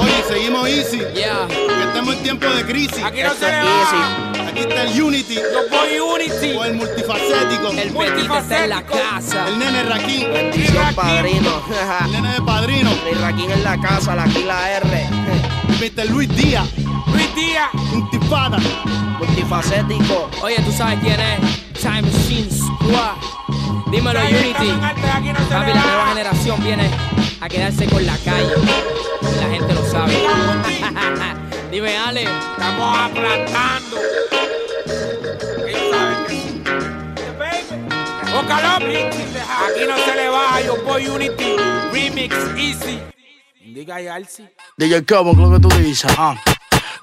Oye, 0.01 0.25
seguimos 0.27 0.67
easy. 0.69 0.99
Que 0.99 1.85
estamos 1.87 2.15
en 2.15 2.23
tiempo 2.23 2.47
de 2.49 2.65
crisis. 2.65 3.05
Aquí 3.05 3.23
no 3.23 3.35
se 3.35 3.45
va. 3.45 4.33
Aquí 4.49 4.61
está 4.61 4.85
el 4.85 5.03
Unity. 5.03 5.35
Yo 5.35 5.69
voy 5.71 5.99
Unity. 5.99 6.57
O 6.57 6.65
el 6.65 6.75
multifacético. 6.75 7.73
El 7.73 7.93
Petito 7.93 8.39
está 8.39 8.65
en 8.65 8.71
la 8.71 8.83
casa. 8.87 9.49
El 9.49 9.59
nene 9.59 9.83
Raquín. 9.83 10.33
Bendición, 10.33 10.95
padrino. 10.95 11.63
El 12.07 12.13
nene 12.13 12.33
de 12.33 12.41
padrino. 12.41 12.91
El 13.11 13.21
Raquín 13.21 13.51
en 13.51 13.65
la 13.65 13.79
casa, 13.79 14.15
la 14.15 14.27
la 14.27 14.71
R. 14.79 15.09
Mr. 15.79 16.11
Luis 16.11 16.29
Díaz. 16.35 16.69
Día. 17.35 17.71
Intifada. 17.93 18.59
Multifacético. 19.19 20.31
Oye, 20.43 20.57
¿tú 20.65 20.73
sabes 20.73 20.99
quién 21.01 21.19
es? 21.21 21.81
Time 21.81 22.03
Machine 22.03 22.51
Squad. 22.51 23.17
Dímelo, 23.91 24.21
Unity. 24.21 24.73
no 24.73 24.81
Papi, 24.81 25.49
la 25.49 25.75
va. 25.75 25.87
nueva 25.87 26.07
generación 26.09 26.63
viene 26.63 26.91
a 27.41 27.49
quedarse 27.49 27.87
con 27.87 28.05
la 28.05 28.17
calle. 28.19 28.53
La 29.41 29.49
gente 29.49 29.75
lo 29.75 29.85
sabe. 29.91 30.15
Dime, 31.71 31.97
Ale. 31.97 32.23
Estamos 32.23 32.99
aplastando. 32.99 33.97
Aquí 39.67 39.87
no 39.89 39.97
se 39.99 40.15
le 40.17 40.29
baja. 40.29 40.61
Yo 40.61 40.77
voy 40.85 41.07
Unity. 41.07 41.57
Remix 41.93 42.35
Easy. 42.57 43.01
Diga 43.75 44.01
y 44.01 44.07
Alci. 44.07 44.45
DJ 44.77 45.05
Cabo, 45.05 45.33
lo 45.35 45.51
que 45.53 45.61
tú 45.61 45.69
dices, 45.77 46.13
ah. 46.19 46.37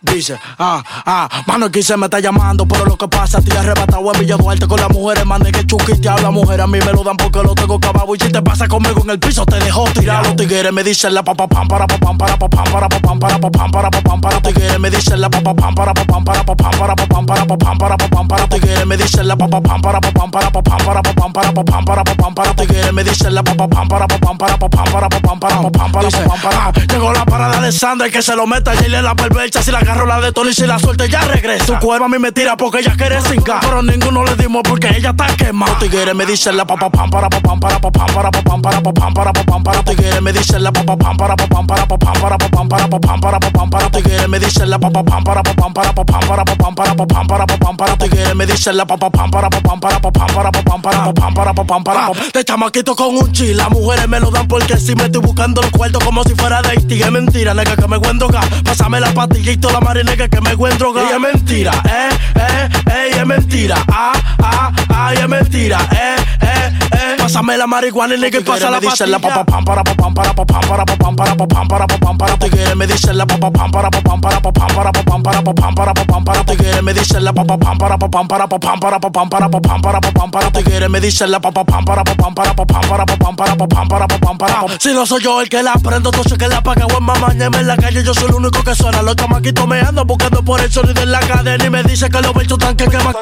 Dice, 0.01 0.35
ah, 0.57 0.83
ah, 1.05 1.29
mano, 1.45 1.67
aquí 1.67 1.83
se 1.83 1.95
me 1.95 2.07
está 2.07 2.19
llamando, 2.19 2.67
pero 2.67 2.85
lo 2.85 2.97
que 2.97 3.07
pasa, 3.07 3.37
estoy 3.37 3.55
arrebatado 3.55 4.11
en 4.11 4.19
Villa 4.19 4.35
Duarte 4.35 4.65
con 4.65 4.79
las 4.79 4.89
mujeres, 4.89 5.23
mande 5.27 5.51
que 5.51 5.63
chuki 5.63 5.95
te 6.01 6.09
habla, 6.09 6.31
mujer, 6.31 6.59
a 6.59 6.65
mí 6.65 6.79
me 6.79 6.91
lo 6.91 7.03
dan 7.03 7.15
porque 7.17 7.43
lo 7.43 7.53
tengo 7.53 7.75
acabado, 7.75 8.15
y 8.15 8.19
si 8.19 8.31
te 8.31 8.41
pasa 8.41 8.67
conmigo 8.67 8.99
en 9.03 9.11
el 9.11 9.19
piso, 9.19 9.45
te 9.45 9.59
dejo 9.59 9.83
tirar, 9.93 10.25
los 10.25 10.35
tigres 10.35 10.73
me 10.73 10.83
dicen 10.83 11.13
la 11.13 11.21
papá 11.21 11.47
pam 11.47 11.67
para 11.67 11.85
papam 11.85 12.17
para 12.17 12.35
papam 12.35 12.63
para 12.63 12.89
papam 12.89 13.19
para 13.19 13.39
papam 13.39 13.71
para 13.71 13.89
papam 13.91 14.21
para 14.21 14.41
tigres 14.41 14.79
me 14.79 14.89
dicen 14.89 15.21
la 15.21 15.29
papá 15.29 15.53
pam 15.53 15.75
para 15.75 15.93
papam 15.93 16.23
para 16.23 16.43
papam 16.45 16.71
para 16.71 16.95
papam 16.95 17.25
para 17.27 17.45
papam 17.45 17.77
para 17.77 17.97
papam 17.97 18.27
para 18.27 18.47
tigres 18.49 18.85
me 18.87 18.97
dicen 18.97 19.27
la 19.27 19.35
papá 19.35 19.61
pam 19.61 19.81
para 19.81 19.99
papam 19.99 20.31
para 20.31 20.51
papam 20.51 20.77
para 20.83 21.01
papam 21.03 21.33
para 21.33 21.53
papam 21.53 21.85
para 21.85 22.03
papam 22.03 22.33
para 22.33 22.55
tigres 22.55 22.93
me 22.93 23.03
dicen 23.03 23.35
la 23.35 23.43
papá 23.43 23.67
pam 23.67 23.87
para 23.87 24.07
papam 24.07 24.37
para 24.37 24.57
papam 24.57 24.83
para 24.83 25.09
papam 25.09 25.39
para 25.39 25.61
papam 25.61 25.91
para 25.91 26.09
papam 26.09 26.41
para 26.41 26.71
llegó 26.87 27.13
la 27.13 27.23
parada 27.23 27.61
de 27.61 27.71
Sandra 27.71 28.09
que 28.09 28.23
se 28.23 28.35
lo 28.35 28.47
meta 28.47 28.73
y 28.73 28.89
le 28.89 29.01
la 29.03 29.13
perversa 29.13 29.61
si 29.61 29.69
la 29.69 29.90
agarro 29.91 30.05
la 30.05 30.21
de 30.21 30.31
Tony 30.31 30.53
si 30.53 30.65
la 30.65 30.79
suelta 30.79 31.05
ya 31.05 31.21
regresa 31.21 31.65
tu 31.65 31.85
cuerpo 31.85 32.05
a 32.05 32.09
mí 32.09 32.17
me 32.17 32.31
tira 32.31 32.55
porque 32.55 32.79
ella 32.79 32.95
quiere 32.95 33.21
cincar 33.21 33.59
pero 33.61 33.81
ninguno 33.83 34.23
le 34.23 34.35
dimos 34.35 34.61
porque 34.63 34.87
ella 34.87 35.09
está 35.09 35.27
quemada 35.35 35.77
tigres 35.79 36.15
me 36.15 36.25
dicen 36.25 36.55
la 36.55 36.65
papá 36.65 36.89
pam 36.89 37.09
para 37.09 37.29
papam 37.29 37.59
para 37.59 37.79
papam 37.79 38.11
para 38.11 38.31
papam 38.31 38.61
para 38.61 38.81
papam 38.81 39.13
para 39.13 39.33
papam 39.33 39.63
para 39.63 39.83
tigres 39.83 40.21
me 40.21 40.31
dicen 40.31 40.63
la 40.63 40.71
papá 40.71 40.95
pam 40.95 41.17
para 41.17 41.35
papam 41.35 41.67
para 41.67 41.85
papam 41.85 42.13
para 42.13 42.37
papam 42.37 42.69
para 42.69 42.87
papam 42.87 43.19
para 43.19 43.39
papam 43.39 43.69
para 43.69 43.89
tigres 43.91 44.29
me 44.29 44.39
dicen 44.39 44.69
la 44.69 44.79
papá 44.79 45.03
pam 45.03 45.23
para 45.23 45.43
papam 45.43 45.73
para 45.73 45.93
papam 45.93 46.21
para 46.27 46.45
papam 46.45 46.75
para 46.75 46.95
papam 46.95 47.27
para 47.27 47.45
papam 47.47 47.77
para 47.77 47.97
tigres 47.97 48.35
me 48.35 48.45
dicen 48.45 48.77
la 48.77 48.85
papá 48.85 49.09
pam 49.09 49.29
para 49.29 49.49
papam 49.49 49.79
para 49.79 49.99
papam 49.99 50.27
para 50.33 50.51
papam 50.51 50.81
para 50.81 51.03
papam 51.03 51.33
para 51.33 51.53
papam 51.53 51.83
para 51.83 52.11
de 52.33 52.45
chamaquito 52.45 52.95
con 52.95 53.17
un 53.17 53.31
chill 53.33 53.57
las 53.57 53.69
mujeres 53.69 54.07
me 54.07 54.21
lo 54.21 54.31
dan 54.31 54.47
porque 54.47 54.77
si 54.77 54.95
me 54.95 55.03
estoy 55.03 55.21
buscando 55.21 55.61
el 55.61 55.69
cuarto 55.71 55.99
como 55.99 56.23
si 56.23 56.33
fuera 56.35 56.61
de 56.61 56.69
Haití 56.69 57.01
es 57.01 57.11
mentira 57.11 57.53
nega 57.53 57.75
que 57.75 57.87
me 57.89 57.97
voy 57.97 58.07
a 58.07 58.13
drogar 58.13 58.63
pásame 58.63 59.01
la 59.01 59.13
pastilla 59.13 59.51
y 59.51 59.57
la 59.57 59.80
marinega 59.81 60.27
que 60.27 60.41
me 60.41 60.55
voy 60.55 60.71
a 60.71 60.75
drogar 60.75 61.05
y 61.09 61.13
es 61.13 61.19
mentira 61.19 61.71
eh 61.85 62.09
eh 62.35 62.69
eh 62.91 63.11
y 63.15 63.19
es 63.19 63.25
mentira 63.25 63.75
ah 63.91 64.13
ah 64.41 64.71
ah 64.89 65.13
es 65.13 65.27
mentira 65.27 65.79
eh 65.91 66.15
eh 66.41 66.79
eh 66.93 67.15
pásame 67.17 67.57
la 67.57 67.67
marihuana 67.67 68.15
y 68.15 68.19
nigga 68.19 68.39
y 68.39 68.43
pasa 68.43 68.69
la 68.69 68.79
pastilla 68.79 69.11
la 69.11 69.19
papá 69.19 69.45
pam 69.45 69.63
para 69.65 69.83
papam 69.83 70.13
para 70.13 70.33
papam 70.33 70.61
para 70.67 70.85
papam 70.85 71.15
para 71.15 71.35
papam 71.35 71.67
para 71.67 71.87
papam 71.87 72.17
para 72.17 72.37
tigres 72.37 72.75
me 72.75 72.87
dicen 72.87 73.17
la 73.17 73.25
papá 73.25 73.51
pam 73.51 73.71
para 73.71 73.89
papam 73.89 74.21
para 74.21 74.41
papam 74.41 74.71
para 74.71 74.91
papam 74.91 75.23
para 75.23 75.43
papam 75.43 75.75
para 75.75 75.93
papam 75.93 76.23
para 76.23 76.41
me 76.81 76.93
dicen 76.93 77.23
la 77.23 77.33
papá 77.33 77.57
pam 77.57 77.77
para 77.77 77.97
papam 77.97 78.27
para 78.27 78.47
papam 78.47 78.79
para 78.79 78.99
papam 78.99 79.29
para 79.29 79.49
papam 79.49 79.81
para 79.81 80.01
papam 80.01 80.31
para 80.31 80.51
tigres 80.51 80.89
me 80.89 80.99
dicen 80.99 81.31
la 81.31 81.39
papá 81.39 81.63
pam 81.63 81.85
para 81.85 82.03
papam 82.03 82.33
para 82.33 82.53
papam 82.53 82.81
para 82.87 83.05
papam 83.05 83.35
para 83.35 83.55
papam 83.55 83.87
para 83.87 84.07
papam 84.07 84.37
para 84.37 84.79
si 84.79 84.93
no 84.93 85.05
soy 85.05 85.21
yo 85.21 85.41
el 85.41 85.49
que 85.49 85.61
la 85.63 85.73
prendo 85.73 86.09
entonces 86.09 86.37
que 86.37 86.47
la 86.47 86.57
apaga 86.57 86.85
o 86.85 86.97
en 86.97 87.03
mamañeme 87.03 87.59
en 87.59 87.67
la 87.67 87.77
calle 87.77 88.03
yo 88.03 88.13
soy 88.13 88.29
el 88.29 88.35
único 88.35 88.63
que 88.63 88.75
suena 88.75 89.01
los 89.01 89.15
chamaquitos 89.15 89.67
me 89.71 89.79
andan 89.79 90.05
buscando 90.05 90.43
por 90.43 90.59
el 90.59 90.69
sonido 90.69 91.01
en 91.01 91.11
la 91.11 91.19
cadena 91.21 91.65
y 91.65 91.69
me 91.69 91.81
dice 91.83 92.09
que 92.09 92.21
los 92.21 92.33
bichos 92.33 92.57
tanque 92.57 92.85
queman 92.89 93.15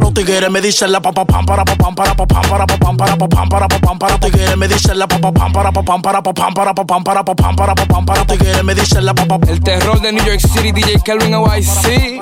los 0.00 0.12
tigres 0.12 0.50
me 0.50 0.60
dicen 0.60 0.92
la 0.92 1.00
papá 1.00 1.24
pam 1.24 1.46
para 1.46 1.64
papam 1.64 1.94
para 1.94 2.14
papam 2.14 2.42
para 2.46 2.66
papam 2.66 2.96
para 2.96 3.16
papam 3.16 3.48
para 3.48 3.68
papam 3.68 3.98
para 3.98 4.20
tigres 4.20 4.56
me 4.58 4.68
dicen 4.68 4.98
la 4.98 5.08
papá 5.08 5.32
pam 5.32 5.50
para 5.50 5.72
papam 5.72 6.02
para 6.02 6.22
papam 6.22 6.52
para 6.52 6.74
papam 6.74 7.02
para 7.02 7.24
papam 7.24 7.56
para 7.56 7.74
papam 7.74 8.04
para 8.04 8.26
tigres 8.26 8.62
me 8.62 8.74
dicen 8.74 9.06
la 9.06 9.14
papá 9.14 9.38
El 9.48 9.60
terror 9.60 9.98
de 10.02 10.12
New 10.12 10.24
York 10.26 10.40
City, 10.40 10.72
DJ 10.72 11.00
Kelvin 11.02 11.32
YC. 11.32 12.20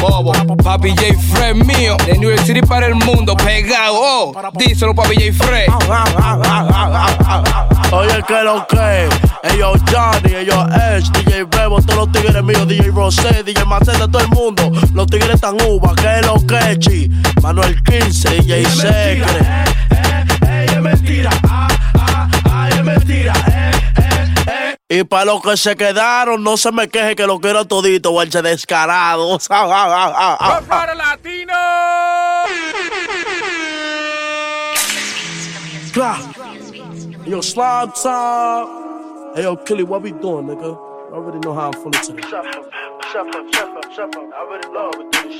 Bobo, 0.00 0.32
Papi 0.62 0.90
J. 0.90 1.14
Fred 1.32 1.54
mío. 1.54 1.96
De 2.04 2.18
New 2.18 2.30
York 2.30 2.44
City 2.44 2.60
para 2.62 2.86
el 2.86 2.94
mundo, 2.94 3.36
pegado. 3.36 3.94
Oh, 3.94 4.32
díselo, 4.54 4.94
Papi 4.94 5.14
J. 5.14 5.32
Fred. 5.32 5.68
Oye, 7.92 8.22
que 8.26 8.42
lo 8.42 8.66
que, 8.66 9.08
ellos 9.54 9.80
Johnny, 9.90 10.34
ellos 10.34 10.66
Edge, 10.74 11.10
DJ 11.12 11.44
Bebo, 11.44 11.80
todos 11.82 12.07
los 12.08 12.22
tigres 12.22 12.42
míos, 12.42 12.68
DJ 12.68 12.90
Rosé, 12.90 13.42
DJ 13.42 13.64
Maceta, 13.64 14.08
todo 14.08 14.20
el 14.20 14.28
mundo. 14.28 14.70
Los 14.94 15.06
tigres 15.06 15.34
están 15.34 15.56
uva, 15.66 15.94
que 15.94 16.26
lo 16.26 16.34
que, 16.46 16.78
chi. 16.78 17.10
Manuel 17.42 17.82
15, 17.82 18.30
DJ 18.40 18.64
Secre. 18.66 19.66
es 20.64 20.80
mentira, 20.80 21.30
ah, 21.48 21.68
ah, 21.94 22.28
ah, 22.50 22.68
es 22.70 22.84
mentira, 22.84 23.32
eh, 23.46 23.70
eh, 23.96 24.76
eh. 24.90 25.00
Y 25.00 25.04
para 25.04 25.26
los 25.26 25.42
que 25.42 25.56
se 25.56 25.76
quedaron, 25.76 26.42
no 26.42 26.56
se 26.56 26.72
me 26.72 26.88
queje 26.88 27.14
que 27.14 27.26
lo 27.26 27.40
quiero 27.40 27.66
todito, 27.66 28.10
guache 28.10 28.42
descarado. 28.42 29.38
Para 29.48 30.94
Latino. 30.94 31.54
Yo, 37.26 37.42
slime 37.42 37.92
time. 38.00 38.68
Hey, 39.34 39.42
yo, 39.42 39.56
Killy, 39.56 39.82
what 39.82 40.02
we 40.02 40.12
doing, 40.12 40.46
nigga? 40.46 40.87
I 41.08 41.14
already 41.14 41.38
know 41.38 41.54
how 41.54 41.70
I'm 41.70 41.72
feeling 41.72 42.20
today. 42.20 42.22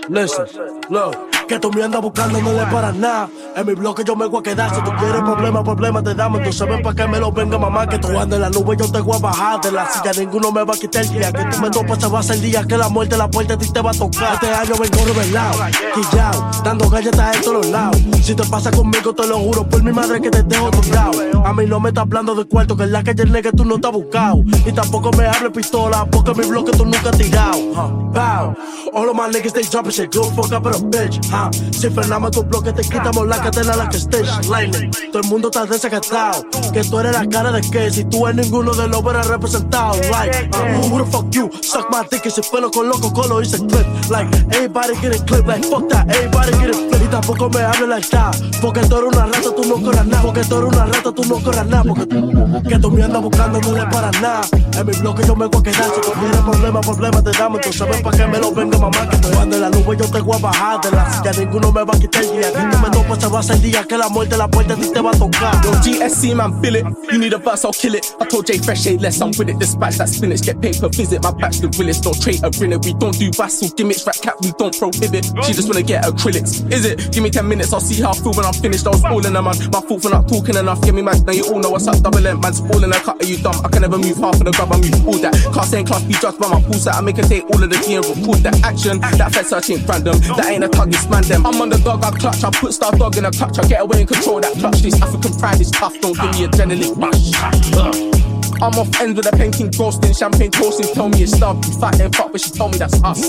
Listen, 0.09 0.47
look, 0.89 1.15
que 1.47 1.59
tú 1.59 1.71
me 1.71 1.83
andas 1.83 2.01
buscando 2.01 2.41
no 2.41 2.53
le 2.53 2.65
para 2.73 2.93
nada. 2.93 3.29
En 3.55 3.67
mi 3.67 3.75
bloque 3.75 4.03
yo 4.05 4.17
me 4.17 4.27
voy 4.27 4.41
a 4.41 4.43
quedar. 4.43 4.75
Si 4.75 4.81
tú 4.83 4.91
quieres 4.99 5.21
problemas, 5.21 5.65
problemas 5.65 6.05
te 6.05 6.15
damos. 6.15 6.39
Entonces 6.39 6.67
ven 6.67 6.83
pa' 6.83 6.95
que 6.95 7.07
me 7.07 7.21
lo 7.21 7.31
venga, 7.31 7.59
mamá. 7.59 7.87
Que 7.87 7.99
tú 7.99 8.09
andas 8.09 8.37
en 8.37 8.41
la 8.41 8.49
nube, 8.51 8.75
yo 8.79 8.91
te 8.91 9.01
voy 9.01 9.17
a 9.17 9.19
bajar 9.19 9.61
de 9.61 9.73
la 9.73 9.87
silla. 9.91 10.13
Ninguno 10.19 10.51
me 10.51 10.65
va 10.65 10.75
a 10.75 10.79
quitar 10.79 11.05
el 11.05 11.11
día. 11.11 11.31
Que 11.31 11.45
tú 11.45 11.61
me 11.61 11.69
topas, 11.69 11.99
se 11.99 12.09
va 12.09 12.19
a 12.19 12.21
hacer 12.21 12.41
día. 12.41 12.65
Que 12.67 12.79
la 12.79 12.89
muerte, 12.89 13.19
la 13.19 13.29
puerta 13.29 13.55
a 13.55 13.59
ti 13.59 13.71
te 13.71 13.83
va 13.83 13.91
a 13.91 13.95
tocar. 13.95 14.35
Este 14.35 14.49
año 14.49 14.75
vengo 14.81 15.05
revelado, 15.05 15.59
quillao, 15.95 16.51
dando 16.65 16.89
galletas 16.89 17.37
en 17.37 17.43
todos 17.43 17.67
lados. 17.67 18.01
Si 18.23 18.35
te 18.35 18.45
pasa 18.45 18.71
conmigo, 18.71 19.15
te 19.15 19.27
lo 19.27 19.39
juro, 19.39 19.69
por 19.69 19.83
mi 19.83 19.93
madre 19.93 20.23
que 20.23 20.31
te 20.31 20.43
dejo 20.43 20.71
tocado. 20.71 21.45
A 21.45 21.53
mí 21.53 21.67
no 21.67 21.81
me 21.81 21.91
estás 21.91 22.03
hablando 22.03 22.35
de 22.35 22.47
cuarto, 22.47 22.77
que 22.77 22.85
en 22.85 22.93
la 22.93 23.05
calle 23.05 23.25
nigga 23.27 23.53
tú 23.53 23.65
no 23.67 23.75
estás 23.75 23.93
buscado. 23.93 24.43
Y 24.65 24.73
tampoco 24.73 25.11
me 25.13 25.27
hable 25.27 25.51
pistola, 25.59 26.07
porque 26.07 26.33
mi 26.35 26.47
bloque 26.47 26.71
tú 26.73 26.85
nunca 26.85 27.11
has 27.11 27.19
tirado. 27.19 27.59
huh. 27.75 27.89
Bow. 28.13 28.55
All 28.95 29.09
of 29.11 29.17
my 29.17 29.29
niggas, 29.29 29.53
they 29.53 29.63
dropping 29.65 29.91
shit, 29.93 30.13
go 30.13 30.31
fuck 30.31 30.53
up 30.53 30.67
a 30.67 30.71
bitch. 30.79 31.19
huh. 31.31 31.51
Si 31.73 31.91
frenamos 31.91 32.31
tu 32.31 32.43
bloque, 32.45 32.73
te 32.73 32.83
quitamos 32.83 33.27
la 33.27 33.39
cadena, 33.39 33.75
la 33.77 33.89
que 33.89 33.97
estés. 33.97 34.49
Lightning. 34.49 34.91
Todo 35.13 35.23
el 35.23 35.29
mundo 35.29 35.49
está 35.49 35.67
desacatado. 35.67 36.45
Que 36.73 36.85
tú 36.85 37.01
eres 37.01 37.13
la 37.13 37.27
cara 37.27 37.51
de 37.51 37.61
que 37.61 37.91
si 37.91 38.05
tú 38.05 38.27
eres 38.27 38.45
ninguno 38.47 38.73
de 38.73 38.87
los 38.89 39.03
verás 39.03 39.27
representado. 39.27 39.95
Right. 39.95 40.55
Uh, 40.55 40.89
who 40.89 41.05
the 41.05 41.11
fuck 41.11 41.27
you? 41.33 41.51
Suck 41.63 41.91
my 41.91 42.07
dick 42.11 42.25
y 42.27 42.31
si 42.31 42.43
fue 42.43 42.61
loco, 42.61 43.13
colo 43.13 43.41
hice 43.43 43.59
clip. 43.59 43.87
Like, 44.11 44.29
everybody 44.53 44.95
get 45.01 45.15
a 45.21 45.25
clip. 45.25 45.47
Like, 45.47 45.65
fuck 45.67 45.89
that, 45.89 46.09
everybody 46.09 46.53
get 46.59 46.71
a 46.71 46.75
flip. 46.75 47.03
Y 47.03 47.09
tampoco 47.09 47.49
me 47.51 47.61
hable 47.63 47.89
like 47.89 48.09
that. 48.11 48.37
Porque 48.61 48.81
tú 48.83 48.97
eres 48.97 49.13
una 49.13 49.27
rata, 49.27 49.51
tú 49.55 49.65
no 49.65 49.83
corras 49.83 50.07
nada. 50.07 50.23
Porque 50.23 50.43
tú 50.45 50.57
eres 50.59 50.73
una 50.73 50.85
rata, 50.87 51.13
tú 51.13 51.25
no 51.25 51.43
corras 51.43 51.67
nada. 51.67 51.85
Porque 51.85 52.07
tú, 52.07 52.63
que 52.69 52.79
tú 52.79 52.91
me 52.91 53.03
andas 53.03 53.23
buscando 53.23 53.61
no 53.61 53.73
le 53.73 53.87
para 53.87 54.11
nada. 54.21 54.41
En 54.77 54.87
mi 54.87 54.93
bloque 54.93 55.25
yo 55.27 55.37
me 55.37 55.48
voy 55.49 55.61
a 55.61 55.63
quedar. 55.65 55.91
Si 55.95 56.01
tienes 56.01 56.39
problemas, 56.39 57.25
te 57.25 57.31
damos. 57.33 57.59
Entonces 57.59 57.89
ven 57.89 58.03
pa' 58.03 58.11
que 58.11 58.27
me 58.27 58.39
lo 58.39 58.53
venga, 58.53 58.79
mamá. 58.79 59.09
Que 59.11 59.17
tú 59.19 59.39
andes 59.39 59.61
la 59.61 59.71
nube, 59.71 59.97
yo 59.99 60.11
te 60.11 60.21
voy 60.21 60.37
a 60.37 60.39
bajar 60.41 60.81
de 60.81 60.91
la 60.91 61.13
silla. 61.13 61.33
Ninguno 61.39 61.73
me 61.73 61.85
va 61.85 61.95
a 61.95 61.99
quitar 61.99 62.23
día. 62.23 62.53
Que 62.53 62.61
tú 62.71 62.79
me 62.79 62.91
topas, 62.91 63.19
se 63.21 63.27
va 63.29 63.39
a 63.39 63.41
hacer 63.41 63.61
día. 63.61 63.85
Que 63.85 63.99
la 63.99 64.09
muerte, 64.09 64.37
la 64.37 64.49
puerta 64.49 64.75
a 64.75 64.77
ti 64.77 64.91
te 64.93 65.01
va 65.01 65.11
a 65.11 65.19
tocar. 65.19 65.61
Yo, 65.65 65.73
GSC 65.83 66.35
man, 66.35 66.61
feel 66.61 66.77
it. 66.77 66.87
You 67.11 67.19
need 67.19 67.33
a 67.33 67.39
verse, 67.39 67.65
I'll 67.65 67.73
kill 67.73 67.95
it. 67.95 68.07
I 68.21 68.27
told 68.27 68.47
Jay 68.47 68.59
Fresh, 68.59 68.83
say 68.83 68.97
less, 68.99 69.21
I'm 69.21 69.31
with 69.39 69.49
it. 69.49 69.59
Dispatch 69.59 69.99
that 69.99 70.09
spinach, 70.09 70.43
get 70.43 70.61
paid 70.61 70.79
per 70.81 70.89
visit. 70.89 71.23
My 71.23 71.33
back's 71.33 71.61
the 71.61 71.69
realest, 71.79 72.05
don't 72.05 72.21
trade 72.21 72.41
a 72.45 72.51
grinner. 72.51 72.79
We 72.79 72.95
don't 72.95 73.17
do 73.19 73.31
vassal 73.33 73.69
gimmicks, 73.77 74.07
rat 74.07 74.19
cap, 74.23 74.37
we 74.43 74.53
don't 74.59 74.77
prohibit. 74.79 75.25
She 75.45 75.53
just 75.53 75.69
wanna 75.69 75.83
get 75.83 76.05
acrylics. 76.05 76.71
Is 76.73 76.85
it? 76.85 77.13
Give 77.13 77.23
me 77.23 77.31
10 77.31 77.47
minutes, 77.47 77.73
I'll 77.73 77.81
see 77.81 78.03
how 78.03 78.11
I 78.11 78.15
feel 78.15 78.33
when 78.33 78.45
I'm 78.45 78.53
finished. 78.53 78.87
I 78.87 78.91
was 78.91 79.05
all 79.05 79.25
in 79.25 79.35
a 79.37 79.43
man. 79.43 79.57
My 79.73 79.81
fault 79.81 80.03
for 80.03 80.11
not 80.11 80.29
talking 80.29 80.57
enough. 80.57 80.81
Give 80.83 80.95
me 80.95 81.03
man, 81.03 81.25
now 81.25 81.33
you 81.33 81.45
all 81.45 81.59
know 81.59 81.71
what's 81.71 81.87
up. 81.87 82.01
Double 82.03 82.27
M, 82.27 82.41
man's 82.41 82.61
all 82.61 82.83
in 82.83 82.93
a 82.93 83.01
cut. 83.01 83.23
Are 83.23 83.27
you 83.27 83.39
dumb? 83.39 83.55
I 83.65 83.69
can 83.69 83.83
never 83.83 83.99
move 83.99 84.17
half 84.19 84.35
of 84.35 84.45
the 84.45 84.53
grab, 84.53 84.73
I 84.73 84.77
move 84.77 85.07
all 85.07 85.19
that. 85.19 85.35
Class 85.53 85.73
ain't 85.75 85.87
class, 85.87 86.03
be 86.05 86.15
judged 86.15 86.39
by 86.39 86.49
my 86.49 86.61
pool 86.63 86.75
set. 86.75 86.95
I 86.95 87.01
make 87.01 87.17
her 87.17 87.23
take 87.23 87.45
all 87.51 87.63
of 87.63 87.71
the 87.71 87.79
G 87.87 87.95
and 87.95 88.05
record 88.05 88.39
that 88.45 88.61
action. 88.65 89.01
That 89.01 89.33
fed 89.33 89.47
search 89.47 89.71
ain't 89.71 89.89
random. 89.89 90.19
That 90.37 90.47
ain't 90.47 90.65
a 90.65 90.69
tug, 90.69 90.89
it's 90.89 91.09
man 91.09 91.23
them. 91.25 91.47
I'm 91.47 91.61
on 91.61 91.69
the 91.69 91.79
dog, 91.79 92.05
I 92.05 92.11
clutch. 92.11 92.45
I 92.45 92.51
put 92.51 92.73
star 92.75 92.93
dog 92.93 93.17
in 93.17 93.25
a 93.25 93.31
clutch. 93.31 93.59
I 93.59 93.67
get 93.67 93.81
away 93.81 94.01
and 94.01 94.09
control 94.09 94.41
that 94.41 94.53
clutch. 94.55 94.81
This 94.81 95.01
African 95.01 95.33
pride 95.39 95.61
is 95.61 95.71
tough. 95.71 95.99
Don't 96.01 96.17
give 96.17 96.31
me 96.33 96.47
adrenaline 96.47 96.97
rush. 96.97 97.33
Ugh. 97.75 98.28
I'm 98.61 98.75
off 98.75 98.89
ends 99.01 99.17
with 99.17 99.33
a 99.33 99.37
painting, 99.37 99.71
roasting, 99.79 100.13
champagne 100.13 100.51
toasting. 100.51 100.93
Tell 100.95 101.09
me 101.09 101.23
it's 101.23 101.33
stuff. 101.33 101.57
You 101.67 101.79
fat 101.79 101.95
then 101.97 102.11
fuck, 102.13 102.33
but 102.33 102.41
she 102.41 102.51
told 102.51 102.73
me 102.73 102.79
that's 102.79 102.95
us. 103.05 103.21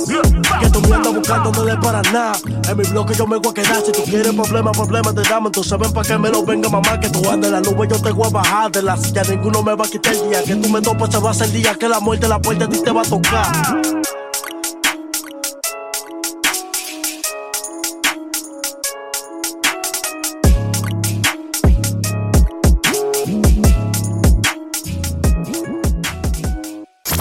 Que 0.59 0.69
tú 0.69 0.81
me 0.81 0.95
andas 0.95 1.13
buscando 1.13 1.51
no 1.51 1.63
le 1.63 1.77
para 1.77 2.01
nada. 2.11 2.39
En 2.67 2.77
mi 2.77 2.83
bloque 2.83 3.13
yo 3.13 3.27
me 3.27 3.37
voy 3.37 3.51
a 3.51 3.53
quedar. 3.53 3.81
Si 3.85 3.91
tú 3.91 4.03
quieres 4.03 4.33
problemas, 4.33 4.75
problemas 4.75 5.13
te 5.15 5.21
damos. 5.21 5.49
Entonces 5.49 5.77
ven 5.77 5.93
pa' 5.93 6.03
que 6.03 6.17
me 6.17 6.29
lo 6.29 6.43
venga, 6.43 6.69
mamá. 6.69 6.99
Que 6.99 7.09
tú 7.09 7.29
andes 7.29 7.51
la 7.51 7.61
nube, 7.61 7.87
yo 7.89 8.01
te 8.01 8.11
voy 8.11 8.27
a 8.27 8.29
bajar 8.29 8.71
de 8.71 8.81
la 8.81 8.97
silla. 8.97 9.23
Ninguno 9.29 9.61
me 9.61 9.75
va 9.75 9.85
a 9.85 9.87
quitar 9.87 10.13
el 10.13 10.29
día. 10.29 10.43
Que 10.43 10.55
tú 10.55 10.69
me 10.69 10.81
topas, 10.81 11.11
se 11.11 11.19
va 11.19 11.29
a 11.29 11.31
hacer 11.31 11.51
día. 11.51 11.75
Que 11.75 11.87
la 11.87 11.99
muerte, 11.99 12.27
la 12.27 12.39
puerta 12.39 12.65
a 12.65 12.69
ti 12.69 12.81
te 12.81 12.91
va 12.91 13.01
a 13.01 13.05
tocar. 13.05 14.18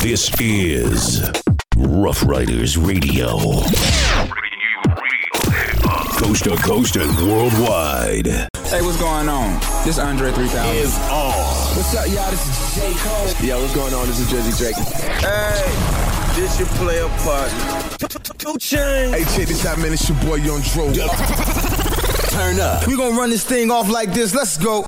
This 0.08 0.30
is 0.40 1.30
Rough 1.76 2.24
Riders 2.24 2.78
Radio. 2.78 3.36
Coast 6.16 6.44
to 6.44 6.56
coast 6.62 6.96
and 6.96 7.14
worldwide. 7.28 8.26
Hey, 8.26 8.80
what's 8.80 8.96
going 8.98 9.28
on? 9.28 9.60
This 9.84 9.98
Andre 9.98 10.32
3000. 10.32 10.76
Is 10.76 10.96
on. 11.10 11.32
What's 11.76 11.94
up, 11.94 12.06
y'all? 12.06 12.30
This 12.30 12.40
is 12.48 12.74
J. 12.74 12.94
Cole. 13.00 13.46
Yeah, 13.46 13.56
what's 13.60 13.74
going 13.74 13.92
on? 13.92 14.06
This 14.06 14.20
is 14.20 14.30
Jersey 14.30 14.56
Drake. 14.56 14.76
Hey, 14.76 16.40
this 16.40 16.58
your 16.58 16.68
player 16.68 17.06
partner. 17.18 17.98
Two 18.38 18.56
chains. 18.56 19.12
Hey, 19.12 19.24
check 19.36 19.48
this 19.48 19.66
out, 19.66 19.76
man. 19.78 19.92
It's 19.92 20.08
your 20.08 20.16
boy 20.22 20.36
Young 20.36 20.62
Dro. 20.62 20.90
Turn 22.30 22.58
up. 22.60 22.86
We 22.86 22.96
gonna 22.96 23.14
run 23.14 23.28
this 23.28 23.44
thing 23.44 23.70
off 23.70 23.90
like 23.90 24.14
this. 24.14 24.34
Let's 24.34 24.56
go. 24.56 24.86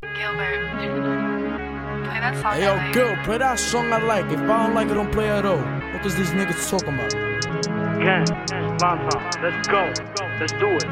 Hey 2.21 2.65
yo, 2.65 2.77
girl, 2.93 3.17
play 3.25 3.39
that 3.39 3.59
song 3.59 3.91
I 3.91 3.99
like. 3.99 4.31
If 4.31 4.41
I 4.41 4.47
don't 4.47 4.75
like 4.75 4.91
it, 4.91 4.95
don't 4.95 5.11
play 5.11 5.25
it 5.25 5.41
at 5.41 5.47
all. 5.47 5.57
What 5.57 6.05
is 6.05 6.15
these 6.17 6.33
niggas 6.33 6.69
talking 6.69 6.93
about? 6.93 7.15
Lanta, 8.77 9.17
let's 9.41 9.67
go. 9.67 9.89
Let's 10.39 10.53
do 10.61 10.69
it. 10.69 10.85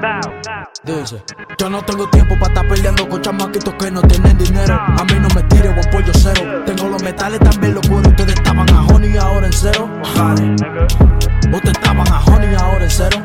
Bow, 0.00 0.20
bow. 0.44 0.64
Dice, 0.84 1.20
yo 1.58 1.68
no 1.68 1.82
tengo 1.82 2.08
tiempo 2.10 2.38
para 2.38 2.52
estar 2.52 2.68
peleando 2.68 3.08
con 3.08 3.20
chamaquitos 3.20 3.74
que 3.74 3.90
no 3.90 4.02
tienen 4.02 4.38
dinero. 4.38 4.74
A 4.74 5.04
mí 5.04 5.18
no 5.18 5.28
me 5.34 5.42
tire 5.48 5.70
buen 5.70 5.90
pollo 5.90 6.12
cero. 6.14 6.62
Tengo 6.64 6.88
los 6.90 7.02
metales 7.02 7.40
también, 7.40 7.74
los. 7.74 7.88
Ustedes 7.88 8.34
estaban 8.34 8.70
a 8.70 8.82
honey 8.86 9.16
ahora 9.16 9.46
en 9.46 9.52
cero. 9.52 9.90
Ustedes 11.52 11.72
estaban 11.72 12.06
a 12.06 12.20
honey 12.20 12.54
ahora 12.54 12.84
en 12.84 12.90
cero. 12.90 13.18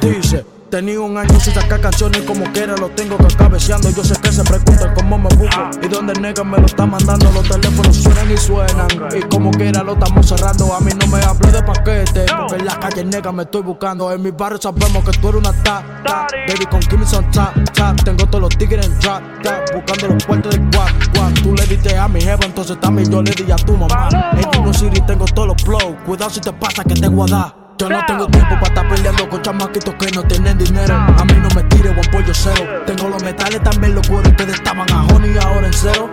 Dice, 0.00 0.44
tenía 0.72 0.98
un 1.02 1.18
año 1.18 1.38
sin 1.38 1.52
sacar 1.52 1.82
canciones 1.82 2.22
como 2.22 2.50
quiera, 2.50 2.74
lo 2.78 2.88
tengo 2.88 3.18
que 3.18 3.26
cabeceando. 3.36 3.90
Yo 3.90 4.02
sé 4.02 4.18
que 4.22 4.32
se 4.32 4.42
preguntan 4.42 4.94
cómo 4.94 5.18
me 5.18 5.28
busco 5.36 5.70
y 5.82 5.86
dónde 5.86 6.14
nega 6.14 6.42
me 6.42 6.56
lo 6.56 6.64
está 6.64 6.86
mandando. 6.86 7.30
Los 7.30 7.46
teléfonos 7.46 7.94
suenan 7.94 8.32
y 8.32 8.36
suenan 8.38 8.88
y 9.14 9.20
como 9.28 9.50
quiera 9.50 9.82
lo 9.82 9.92
estamos 9.92 10.26
cerrando. 10.26 10.74
A 10.74 10.80
mí 10.80 10.90
no 10.98 11.06
me 11.08 11.22
hable 11.22 11.52
de 11.52 11.62
paquete 11.62 12.24
porque 12.24 12.56
en 12.56 12.64
la 12.64 12.80
calle 12.80 13.04
nega 13.04 13.30
me 13.32 13.42
estoy 13.42 13.60
buscando. 13.60 14.10
En 14.10 14.22
mi 14.22 14.30
barrio 14.30 14.58
sabemos 14.58 15.04
que 15.04 15.12
tú 15.18 15.28
eres 15.28 15.40
una 15.40 15.52
ta, 15.62 15.84
ta. 16.06 16.26
Baby 16.48 16.64
con 16.70 16.80
Kim 16.80 17.06
son 17.06 17.30
tap, 17.32 17.54
tap. 17.74 18.02
Tengo 18.02 18.24
todos 18.24 18.40
los 18.40 18.56
tigres 18.56 18.86
en 18.86 18.98
trap, 18.98 19.22
tap. 19.42 19.74
Buscando 19.74 20.14
los 20.14 20.24
puertos 20.24 20.52
de 20.52 20.58
guap, 20.74 20.90
guap. 21.14 21.34
Tú 21.42 21.54
le 21.54 21.66
diste 21.66 21.98
a 21.98 22.08
mi 22.08 22.22
jefa, 22.22 22.46
entonces 22.46 22.80
también 22.80 23.10
yo 23.10 23.20
le 23.20 23.30
di 23.32 23.52
a 23.52 23.56
tu 23.56 23.76
mamá. 23.76 24.08
En 24.32 24.50
Dino 24.50 24.72
City 24.72 25.02
tengo 25.06 25.26
todos 25.26 25.48
los 25.48 25.62
flow. 25.62 25.98
Cuidado 26.06 26.30
si 26.30 26.40
te 26.40 26.52
pasa 26.54 26.82
que 26.82 26.94
te 26.94 27.08
guarda. 27.08 27.61
Yo 27.82 27.88
no 27.88 28.06
tengo 28.06 28.28
tiempo 28.28 28.54
para 28.54 28.66
estar 28.66 28.88
peleando 28.88 29.28
con 29.28 29.42
chamaquitos 29.42 29.94
que 29.96 30.06
no 30.12 30.22
tienen 30.22 30.56
dinero. 30.56 30.94
A 30.94 31.24
mí 31.24 31.34
no 31.42 31.48
me 31.52 31.64
tire 31.64 31.90
buen 31.90 32.08
pollo 32.12 32.32
cero. 32.32 32.84
Tengo 32.86 33.08
los 33.08 33.20
metales 33.24 33.60
también, 33.60 33.96
los 33.96 34.06
cueros. 34.06 34.28
Ustedes 34.28 34.54
estaban 34.54 34.88
a 34.92 35.02
honey 35.02 35.36
ahora 35.36 35.66
en 35.66 35.72
cero. 35.72 36.08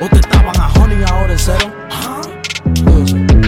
Ustedes 0.00 0.26
estaban 0.26 0.60
a 0.60 0.66
honey 0.72 1.04
ahora 1.04 1.32
en 1.32 1.38
cero. 1.38 1.72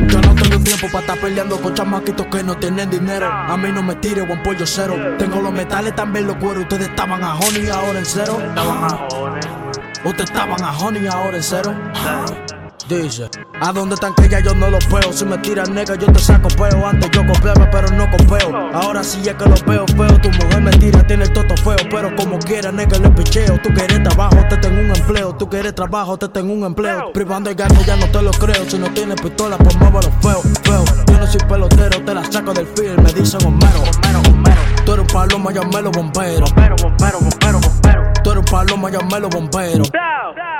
Yo 0.06 0.20
no 0.20 0.34
tengo 0.36 0.62
tiempo 0.62 0.86
para 0.92 1.00
estar 1.00 1.18
peleando 1.18 1.60
con 1.60 1.74
chamaquitos 1.74 2.26
que 2.26 2.44
no 2.44 2.56
tienen 2.56 2.88
dinero. 2.88 3.26
A 3.28 3.56
mí 3.56 3.72
no 3.72 3.82
me 3.82 3.96
tire 3.96 4.22
buen 4.22 4.40
pollo 4.44 4.64
cero. 4.64 4.94
Tengo 5.18 5.40
los 5.40 5.52
metales 5.52 5.96
también, 5.96 6.28
los 6.28 6.36
cueros. 6.36 6.62
Ustedes 6.62 6.90
estaban 6.90 7.24
a 7.24 7.34
honey 7.34 7.70
ahora 7.70 7.98
en 7.98 8.06
cero. 8.06 8.38
Ustedes 10.04 10.30
estaban 10.30 10.62
a 10.62 10.78
honey 10.78 11.08
ahora 11.08 11.38
en 11.38 11.42
cero. 11.42 11.74
¿A 13.60 13.72
dónde 13.72 13.94
están 13.94 14.14
que 14.14 14.28
ya 14.28 14.40
yo 14.40 14.54
no 14.54 14.68
los 14.68 14.86
veo? 14.90 15.12
Si 15.12 15.24
me 15.24 15.38
tiras 15.38 15.70
nega, 15.70 15.94
yo 15.94 16.06
te 16.12 16.18
saco 16.18 16.48
peo. 16.48 16.86
Antes 16.86 17.10
yo 17.10 17.26
copiaba, 17.26 17.70
pero 17.70 17.88
no 17.90 18.10
copeo. 18.10 18.54
Ahora 18.74 19.02
sí 19.02 19.20
es 19.24 19.34
que 19.34 19.48
los 19.48 19.64
veo 19.64 19.86
feo. 19.86 20.18
Tu 20.20 20.30
mujer 20.30 20.60
me 20.60 20.70
tira, 20.72 21.06
tiene 21.06 21.24
el 21.24 21.32
toto 21.32 21.56
feo. 21.56 21.76
Pero 21.90 22.14
como 22.16 22.38
quiera, 22.38 22.70
nega, 22.70 22.98
le 22.98 23.08
picheo. 23.10 23.58
Tú 23.62 23.70
quieres 23.72 24.02
trabajo, 24.02 24.36
te 24.48 24.56
tengo 24.58 24.80
un 24.80 24.94
empleo. 24.94 25.34
Tú 25.36 25.48
quieres 25.48 25.74
trabajo, 25.74 26.18
te 26.18 26.28
tengo 26.28 26.52
un 26.52 26.64
empleo. 26.64 27.12
Privando 27.12 27.50
el 27.50 27.56
gato, 27.56 27.80
ya 27.86 27.96
no 27.96 28.06
te 28.10 28.20
lo 28.20 28.30
creo. 28.32 28.68
Si 28.68 28.78
no 28.78 28.90
tienes 28.92 29.20
pistola, 29.20 29.56
pues 29.56 29.74
muévelo 29.76 30.10
feo, 30.20 30.42
feo. 30.62 30.84
Yo 31.06 31.18
no 31.18 31.26
soy 31.26 31.40
pelotero, 31.48 32.04
te 32.04 32.14
la 32.14 32.24
saco 32.30 32.52
del 32.52 32.66
film. 32.66 33.02
Me 33.02 33.12
dicen 33.12 33.40
Homero, 33.46 33.80
Homero, 33.80 34.20
Homero. 34.28 34.60
Tú 34.84 34.92
eres 34.92 35.06
un 35.06 35.12
paloma, 35.12 35.52
llámelo 35.52 35.90
bombero. 35.92 36.44
Bombero, 36.46 36.76
bombero, 36.82 37.20
bombero, 37.20 37.60
bombero. 37.60 38.11
Paloma, 38.52 38.90
llámelo 38.90 39.30
bombero. 39.30 39.82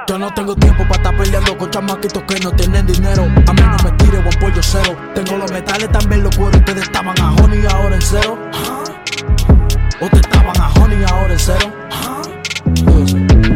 Yo 0.09 0.19
no 0.19 0.32
tengo 0.32 0.56
tiempo 0.56 0.82
para 0.85 0.94
estar 0.94 1.14
peleando 1.14 1.59
con 1.59 1.70
chamaquitos 1.70 2.23
que 2.23 2.40
no 2.40 2.51
tienen 2.52 2.86
dinero. 2.86 3.24
A 3.24 3.52
mí 3.52 3.60
no 3.60 3.77
me 3.85 3.93
tire 3.98 4.19
buen 4.23 4.35
pollo 4.40 4.62
cero. 4.62 4.97
Tengo 5.14 5.36
los 5.36 5.52
metales 5.52 5.93
también, 5.93 6.23
los 6.23 6.35
cueros. 6.35 6.56
Ustedes 6.56 6.85
estaban 6.85 7.20
a 7.20 7.32
honey 7.32 7.62
ahora 7.66 7.94
en 7.94 8.01
cero. 8.01 8.39
Ustedes 10.01 10.23
estaban 10.23 10.59
a 10.59 10.73
honey 10.81 11.05
ahora 11.05 11.35
en 11.35 11.39
cero. 11.39 11.70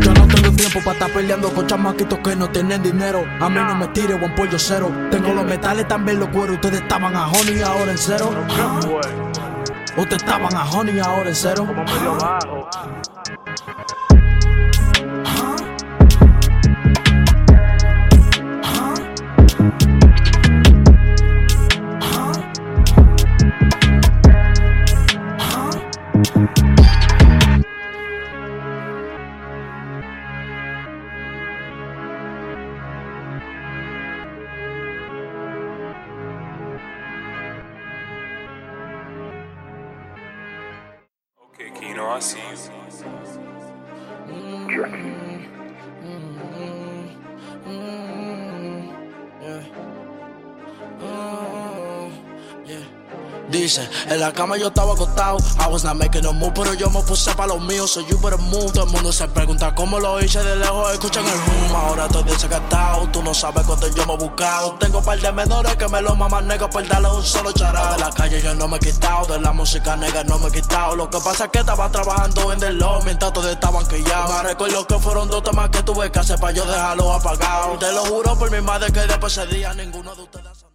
Yo 0.01 0.13
no 0.13 0.29
tengo 0.29 0.53
tiempo 0.55 0.81
para 0.85 0.93
estar 0.93 1.11
peleando 1.15 1.49
con 1.55 1.67
chamaquitos 1.67 2.19
que 2.19 2.37
no 2.37 2.51
tienen 2.51 2.83
dinero. 2.83 3.25
A 3.41 3.49
mí 3.49 3.57
no 3.57 3.75
me 3.75 3.89
tire 3.89 4.17
buen 4.17 4.35
pollo 4.35 4.59
cero. 4.59 4.93
Tengo 5.11 5.33
los 5.33 5.47
metales 5.47 5.89
también, 5.89 6.21
los 6.21 6.29
cueros. 6.29 6.57
Ustedes 6.57 6.83
estaban 6.83 7.17
a 7.17 7.27
honey 7.29 7.63
ahora 7.63 7.91
en 7.91 7.99
cero. 7.99 8.31
Ustedes 9.97 10.23
estaban 10.23 10.55
a 10.55 10.65
honey 10.69 10.99
ahora 10.99 11.31
en 11.31 11.35
cero. 11.35 11.67
I 42.17 42.19
see 42.19 42.41
you. 42.41 42.56
En 53.57 54.21
la 54.21 54.33
cama 54.33 54.59
yo 54.59 54.69
estaba 54.69 54.93
acostado. 54.93 55.39
I 55.59 55.69
was 55.69 55.83
not 55.83 55.97
making 55.97 56.23
no 56.23 56.33
move, 56.35 56.53
pero 56.55 56.75
yo 56.75 56.91
me 56.91 57.01
puse 57.03 57.35
pa' 57.35 57.47
los 57.47 57.61
míos. 57.63 57.91
So 57.91 58.01
you 58.03 58.19
better 58.19 58.39
move. 58.39 58.73
Todo 58.73 58.85
el 58.85 58.91
mundo 58.91 59.13
se 59.13 59.27
pregunta 59.29 59.75
cómo 59.75 59.99
lo 59.99 60.21
hice 60.21 60.43
de 60.43 60.57
lejos. 60.57 60.93
Escuchan 60.93 61.25
el 61.27 61.39
boom. 61.39 61.75
Ahora 61.75 62.07
estoy 62.07 62.25
desacatado. 62.25 63.09
Tú 63.09 63.23
no 63.23 63.33
sabes 63.33 63.65
cuánto 63.67 63.89
yo 63.89 64.07
me 64.07 64.15
he 64.15 64.17
buscado. 64.19 64.75
Tengo 64.79 65.03
par 65.03 65.19
de 65.19 65.33
menores 65.33 65.77
que 65.77 65.89
me 65.89 66.03
lo 66.03 66.15
maman 66.15 66.47
negros 66.47 66.69
por 66.71 66.87
darle 66.87 67.09
un 67.11 67.25
solo 67.25 67.53
charao. 67.53 67.95
De 67.95 68.01
la 68.01 68.11
calle 68.11 68.43
yo 68.43 68.55
no 68.55 68.69
me 68.69 68.77
he 68.77 68.81
quitado. 68.81 69.27
De 69.27 69.41
la 69.41 69.53
música 69.53 69.97
negra 69.97 70.23
no 70.25 70.39
me 70.39 70.49
he 70.49 70.53
quitado. 70.53 70.95
Lo 70.95 71.09
que 71.09 71.19
pasa 71.19 71.45
es 71.47 71.51
que 71.51 71.61
estaba 71.61 71.91
trabajando 71.91 72.53
en 72.53 72.79
Law 72.79 73.03
mientras 73.05 73.33
todos 73.33 73.51
estaban 73.51 73.87
quillados. 73.87 74.43
Me 74.43 74.49
recuerdo 74.51 74.87
que 74.87 74.99
fueron 74.99 75.31
dos 75.31 75.43
temas 75.43 75.71
que 75.71 75.83
tuve 75.83 76.13
que 76.13 76.19
hacer 76.19 76.39
para 76.39 76.53
yo 76.53 76.67
dejarlo 76.67 77.13
apagado. 77.13 77.79
Te 77.79 77.91
lo 77.93 78.05
juro 78.05 78.39
por 78.39 78.51
mi 78.51 78.61
madre 78.61 78.93
que 78.93 79.01
después 79.01 79.35
de 79.35 79.43
ese 79.43 79.55
día 79.55 79.73
ninguno 79.73 80.15
de 80.15 80.23
ustedes. 80.23 80.66